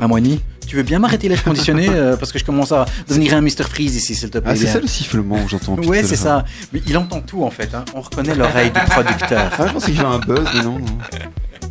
Et 0.00 0.20
demi? 0.20 0.40
Tu 0.66 0.76
veux 0.76 0.82
bien 0.82 0.98
m'arrêter 0.98 1.28
l'air 1.28 1.42
conditionné 1.44 1.88
euh, 1.90 2.16
parce 2.16 2.32
que 2.32 2.38
je 2.38 2.44
commence 2.44 2.72
à 2.72 2.86
devenir 3.08 3.34
un 3.34 3.40
Mr 3.42 3.64
Freeze 3.68 3.94
ici, 3.96 4.14
s'il 4.14 4.30
te 4.30 4.38
plaît. 4.38 4.52
Ah, 4.54 4.56
c'est 4.56 4.66
ça 4.66 4.80
le 4.80 4.86
sifflement 4.86 5.42
que 5.44 5.50
j'entends. 5.50 5.76
Ouais, 5.76 6.02
c'est 6.02 6.16
ça. 6.16 6.44
Mais 6.72 6.80
il 6.86 6.96
entend 6.96 7.20
tout 7.20 7.44
en 7.44 7.50
fait. 7.50 7.74
hein. 7.74 7.84
On 7.94 8.00
reconnaît 8.00 8.34
l'oreille 8.34 8.70
du 8.70 8.80
producteur. 8.90 9.50
Ah, 9.58 9.66
je 9.68 9.72
pensais 9.72 9.86
qu'il 9.92 9.96
y 9.96 10.04
avait 10.04 10.14
un 10.14 10.18
buzz, 10.18 10.44
mais 10.54 10.62
non. 10.62 10.78
non. 10.78 10.98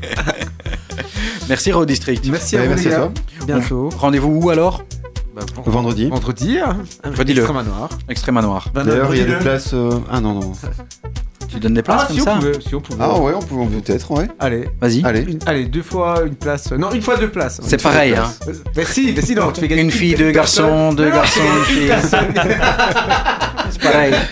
Merci 1.50 1.72
Raw 1.72 1.86
District. 1.86 2.26
Merci 2.28 2.56
à 2.58 2.60
Ouais, 2.62 2.68
vous, 2.68 2.74
merci 2.76 2.88
à 2.90 2.96
toi. 2.98 3.12
Bientôt. 3.46 3.90
Rendez-vous 3.98 4.40
où 4.42 4.50
alors? 4.50 4.84
Bah. 5.36 5.42
Vendredi. 5.66 6.08
Vendredi. 6.10 6.58
hein. 6.60 6.78
Redis-le. 7.04 7.40
Extrême 7.42 7.56
Manoir. 7.56 7.90
Extrême 8.10 8.36
Manoir. 8.36 8.70
D'ailleurs, 8.74 9.14
il 9.14 9.20
y 9.20 9.22
a 9.22 9.26
des 9.26 9.32
Vendredi, 9.32 9.44
places. 9.46 9.72
euh, 9.74 9.92
Ah 10.10 10.20
non, 10.22 10.34
non. 10.40 10.52
Tu 11.52 11.60
donnes 11.60 11.74
des 11.74 11.82
places 11.84 12.02
Ah, 12.04 12.08
comme 12.08 12.16
si 12.16 12.22
on 12.22 12.26
ça 12.26 12.36
pouvait. 12.36 12.54
Si 12.66 12.76
on 12.76 12.80
pouvait. 12.82 12.98
Ah 13.04 13.20
ouais, 13.20 13.34
on 13.36 13.42
peut 13.42 13.56
peut-être, 13.82 14.10
ouais. 14.12 14.28
Allez. 14.40 14.70
Vas-y. 14.80 15.04
Allez. 15.04 15.22
Une- 15.22 15.40
allez, 15.46 15.66
deux 15.66 15.82
fois 15.84 16.22
une 16.26 16.36
place. 16.36 16.72
Non, 16.72 16.92
une 16.92 17.02
fois 17.02 17.18
deux 17.18 17.30
places. 17.30 17.60
C'est 17.64 17.82
pareil, 17.82 18.14
hein. 18.16 18.32
Mais 18.78 18.86
si, 18.86 19.12
mais 19.16 19.22
si, 19.22 19.36
non, 19.36 19.52
tu 19.52 19.60
fais 19.62 19.68
gagner 19.68 19.82
Une 19.82 19.92
fille, 19.92 20.16
deux 20.16 20.32
garçons, 20.32 20.94
deux 20.94 21.10
garçons, 21.10 21.42
une 21.60 21.64
fille. 21.66 21.92
C'est 23.72 23.82
pareil. 23.82 24.14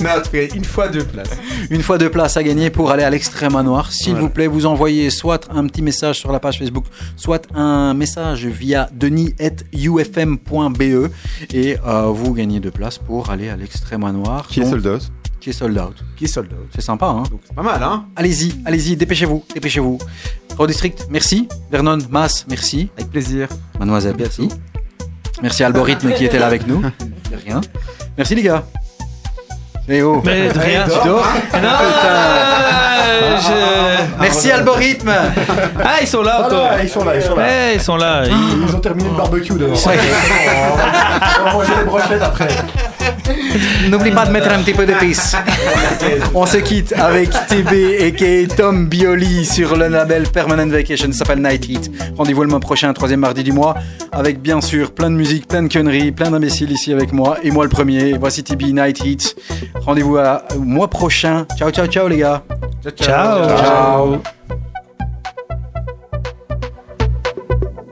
Non, 0.00 0.10
tu 0.22 0.30
fais 0.30 0.46
une 0.54 0.64
fois 0.64 0.86
deux 0.86 1.02
places. 1.02 1.30
Une 1.68 1.82
fois 1.82 1.98
deux 1.98 2.10
places 2.10 2.36
à 2.36 2.44
gagner 2.44 2.70
pour 2.70 2.92
aller 2.92 3.02
à 3.02 3.10
l'extrême 3.10 3.54
manoir. 3.54 3.90
S'il 3.90 4.10
Voilà. 4.12 4.20
vous 4.20 4.28
plaît, 4.32 4.46
vous 4.46 4.64
envoyez 4.66 5.10
soit 5.10 5.48
un 5.52 5.66
petit 5.66 5.82
message 5.82 6.16
sur 6.20 6.30
la 6.30 6.38
page 6.38 6.58
Facebook, 6.60 6.84
soit 7.16 7.44
un 7.56 7.92
message 7.92 8.46
via 8.46 8.88
denis.ufm.be 8.92 10.82
et 11.52 11.76
euh, 11.84 12.02
vous 12.14 12.34
gagnez 12.34 12.60
deux 12.60 12.70
places 12.70 12.98
pour 12.98 13.30
aller 13.30 13.48
à 13.48 13.56
l'extrême 13.56 14.02
manoir. 14.02 14.46
Qui 14.46 14.60
est 14.60 14.62
Donc- 14.62 14.70
sold 14.80 14.86
out. 14.86 15.02
Qui 15.40 15.50
est 15.50 15.52
sold 15.54 15.78
out. 15.78 15.96
Qui 16.16 16.24
est 16.24 16.28
sold 16.28 16.52
out. 16.52 16.68
C'est 16.74 16.82
sympa, 16.82 17.06
hein 17.06 17.22
Donc 17.30 17.40
c'est 17.46 17.54
pas 17.54 17.62
mal, 17.62 17.82
hein 17.82 18.04
Allez-y, 18.14 18.60
allez-y, 18.66 18.94
dépêchez-vous, 18.96 19.42
dépêchez-vous. 19.54 19.98
Raw 20.58 20.66
District, 20.66 21.06
merci. 21.10 21.48
Vernon, 21.70 21.96
Mas, 22.10 22.44
merci. 22.48 22.90
Avec 22.98 23.10
plaisir. 23.10 23.48
Mademoiselle, 23.78 24.16
merci. 24.18 24.48
Merci 25.42 25.64
Algorithme 25.64 26.12
qui 26.12 26.26
était 26.26 26.38
là 26.38 26.46
avec 26.46 26.66
nous. 26.66 26.82
De 26.82 27.36
rien. 27.46 27.60
Merci 28.18 28.34
les 28.34 28.42
gars. 28.42 28.64
Eh 29.88 30.02
oh. 30.02 30.20
Mais 30.24 30.52
de 30.52 30.58
rien. 30.58 30.84
Tu 30.84 31.08
dors 31.08 31.26
Non, 31.54 31.68
euh, 32.04 33.38
je- 33.40 34.20
Merci 34.20 34.50
Algorithme. 34.50 35.10
Ah, 35.82 35.96
ils 36.02 36.06
sont 36.06 36.22
là, 36.22 36.46
toi. 36.50 36.68
ils 36.82 36.88
sont 36.88 37.02
là, 37.04 37.16
ils 37.16 37.22
sont 37.22 37.34
là. 37.34 37.42
Ouais, 37.42 37.74
ils 37.76 37.80
sont 37.80 37.96
là. 37.96 38.22
Ils- 38.26 38.68
Ils 38.68 38.76
ont 38.76 38.80
terminé 38.80 39.08
le 39.08 39.16
barbecue 39.16 39.54
dehors. 39.54 39.76
sont- 39.76 39.90
On 39.90 41.44
va 41.44 41.52
manger 41.54 41.72
les 41.78 41.84
brochettes 41.84 42.22
après. 42.22 42.48
N'oublie 43.88 44.10
pas 44.10 44.26
de 44.26 44.30
mettre 44.32 44.50
un 44.50 44.58
petit 44.62 44.74
peu 44.74 44.86
d'épices. 44.86 45.36
On 46.34 46.46
se 46.46 46.58
quitte 46.58 46.92
avec 46.92 47.30
TB 47.48 47.72
et 47.98 48.12
qui 48.12 48.24
est 48.24 48.56
Tom 48.56 48.86
Bioli 48.86 49.44
sur 49.44 49.76
le 49.76 49.88
label 49.88 50.24
Permanent 50.28 50.66
Vacation, 50.68 51.10
ça 51.12 51.18
s'appelle 51.18 51.42
Night 51.42 51.68
Heat. 51.68 51.90
Rendez-vous 52.16 52.42
le 52.42 52.48
mois 52.48 52.60
prochain, 52.60 52.92
troisième 52.92 53.20
mardi 53.20 53.42
du 53.42 53.52
mois, 53.52 53.74
avec 54.12 54.40
bien 54.40 54.60
sûr 54.60 54.92
plein 54.92 55.10
de 55.10 55.16
musique, 55.16 55.48
plein 55.48 55.62
de 55.62 55.72
conneries, 55.72 56.12
plein 56.12 56.30
d'imbéciles 56.30 56.70
ici 56.70 56.92
avec 56.92 57.12
moi, 57.12 57.38
et 57.42 57.50
moi 57.50 57.64
le 57.64 57.70
premier. 57.70 58.16
Voici 58.18 58.42
TB 58.44 58.72
Night 58.72 59.00
Heat. 59.04 59.36
Rendez-vous 59.80 60.16
à- 60.18 60.42
au 60.56 60.60
mois 60.60 60.88
prochain. 60.88 61.46
Ciao, 61.58 61.70
ciao, 61.70 61.86
ciao 61.86 62.08
les 62.08 62.18
gars. 62.18 62.42
Ciao. 62.96 63.48
Ciao. 63.58 64.22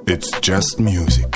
It's 0.06 0.30
just 0.42 0.78
music. 0.80 1.27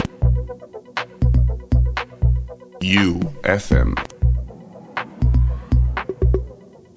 UFM. 2.83 3.95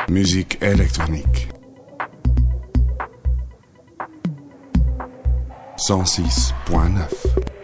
Musique 0.10 0.58
électronique. 0.60 1.50
106.9. 5.78 7.55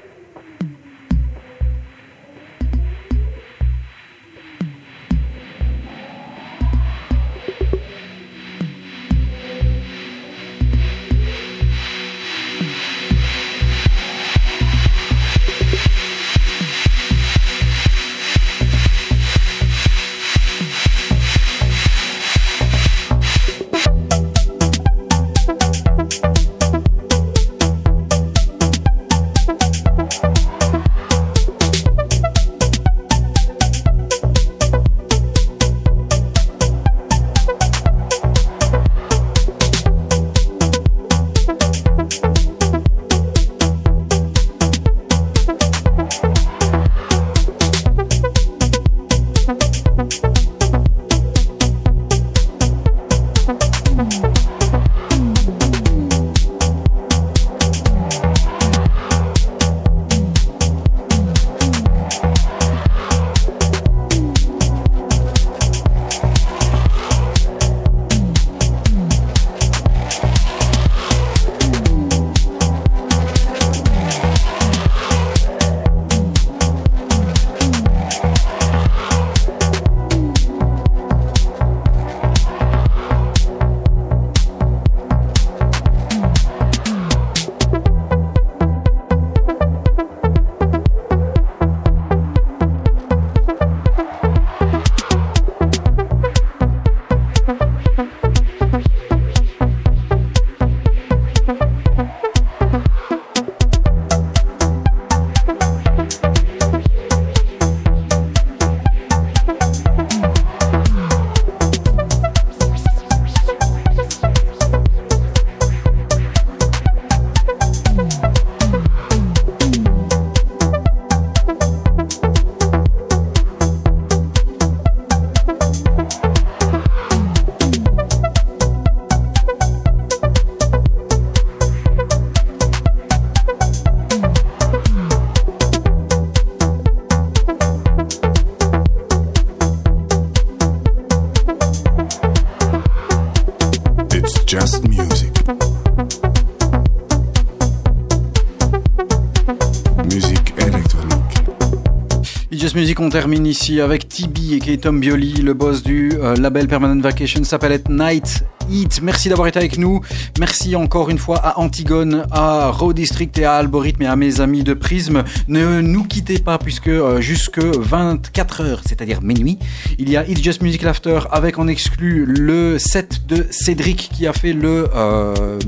termine 153.12 153.46
ici 153.46 153.82
avec 153.82 154.08
TB 154.08 154.66
et 154.68 154.78
Tom 154.78 155.02
Bioli, 155.02 155.34
le 155.34 155.54
boss 155.54 155.84
du 155.84 156.14
euh, 156.14 156.34
label 156.38 156.70
Permanent 156.70 157.02
Vacation, 157.02 157.44
s'appelle 157.44 157.74
At 157.74 157.90
Night 157.90 158.46
Eat. 158.72 159.02
Merci 159.02 159.28
d'avoir 159.28 159.50
été 159.50 159.60
avec 159.60 159.78
nous. 159.78 160.00
Merci 160.40 160.78
encore 160.78 161.10
une 161.10 161.18
fois 161.18 161.38
à 161.38 161.60
Antigone, 161.60 162.26
à 162.32 162.72
Raw 162.72 162.94
District 162.94 163.38
et 163.38 163.44
à 163.44 163.56
Algorithme 163.56 164.04
et 164.04 164.08
à 164.08 164.16
mes 164.16 164.40
amis 164.40 164.64
de 164.64 164.74
Prism. 164.74 165.24
Ne 165.50 165.82
nous 165.82 166.06
quittez 166.06 166.40
pas 166.40 166.58
puisque 166.58 166.88
euh, 166.88 167.20
jusque 167.20 167.60
24 167.60 168.62
heures, 168.62 168.82
c'est-à-dire 168.86 169.22
minuit, 169.22 169.60
il 170.00 170.10
y 170.10 170.16
a 170.16 170.26
It's 170.30 170.42
Just 170.42 170.62
Music 170.62 170.82
Laughter 170.82 171.20
avec 171.32 171.60
en 171.60 171.68
exclu 171.68 172.26
le 172.26 172.80
set 172.80 173.28
de 173.28 173.46
Cédric 173.52 174.10
qui 174.14 174.26
a 174.26 174.32
fait 174.32 174.54
le, 174.54 174.88
euh, 174.96 175.60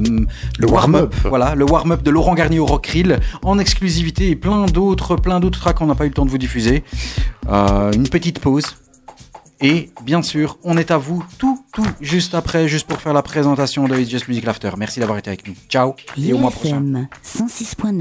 le 0.59 0.67
warm-up. 0.67 1.13
Voilà, 1.25 1.55
le 1.55 1.65
warm-up 1.65 2.03
de 2.03 2.09
Laurent 2.09 2.35
Garnier 2.35 2.59
au 2.59 2.65
Rockrill 2.65 3.19
en 3.41 3.59
exclusivité 3.59 4.29
et 4.29 4.35
plein 4.37 4.65
d'autres, 4.65 5.17
plein 5.17 5.41
d'autres 5.41 5.59
tracks 5.59 5.77
qu'on 5.77 5.87
n'a 5.87 5.95
pas 5.95 6.05
eu 6.05 6.09
le 6.09 6.13
temps 6.13 6.25
de 6.25 6.31
vous 6.31 6.37
diffuser. 6.37 6.83
Euh, 7.49 7.91
une 7.91 8.07
petite 8.07 8.39
pause. 8.39 8.65
Et 9.61 9.91
bien 10.03 10.21
sûr, 10.21 10.57
on 10.63 10.77
est 10.77 10.91
à 10.91 10.97
vous 10.97 11.23
tout, 11.37 11.63
tout 11.73 11.87
juste 12.01 12.35
après, 12.35 12.67
juste 12.67 12.85
pour 12.85 12.99
faire 12.99 13.13
la 13.13 13.21
présentation 13.21 13.87
de 13.87 13.97
It's 13.97 14.09
Just 14.09 14.27
Music 14.27 14.43
Laughter. 14.43 14.71
Merci 14.77 14.99
d'avoir 14.99 15.17
été 15.17 15.29
avec 15.29 15.47
nous. 15.47 15.53
Ciao 15.69 15.95
et 16.21 16.33
au 16.33 16.37
mois 16.37 16.51
prochain. 16.51 16.83
IFM 16.83 17.07
106.9 17.23 17.91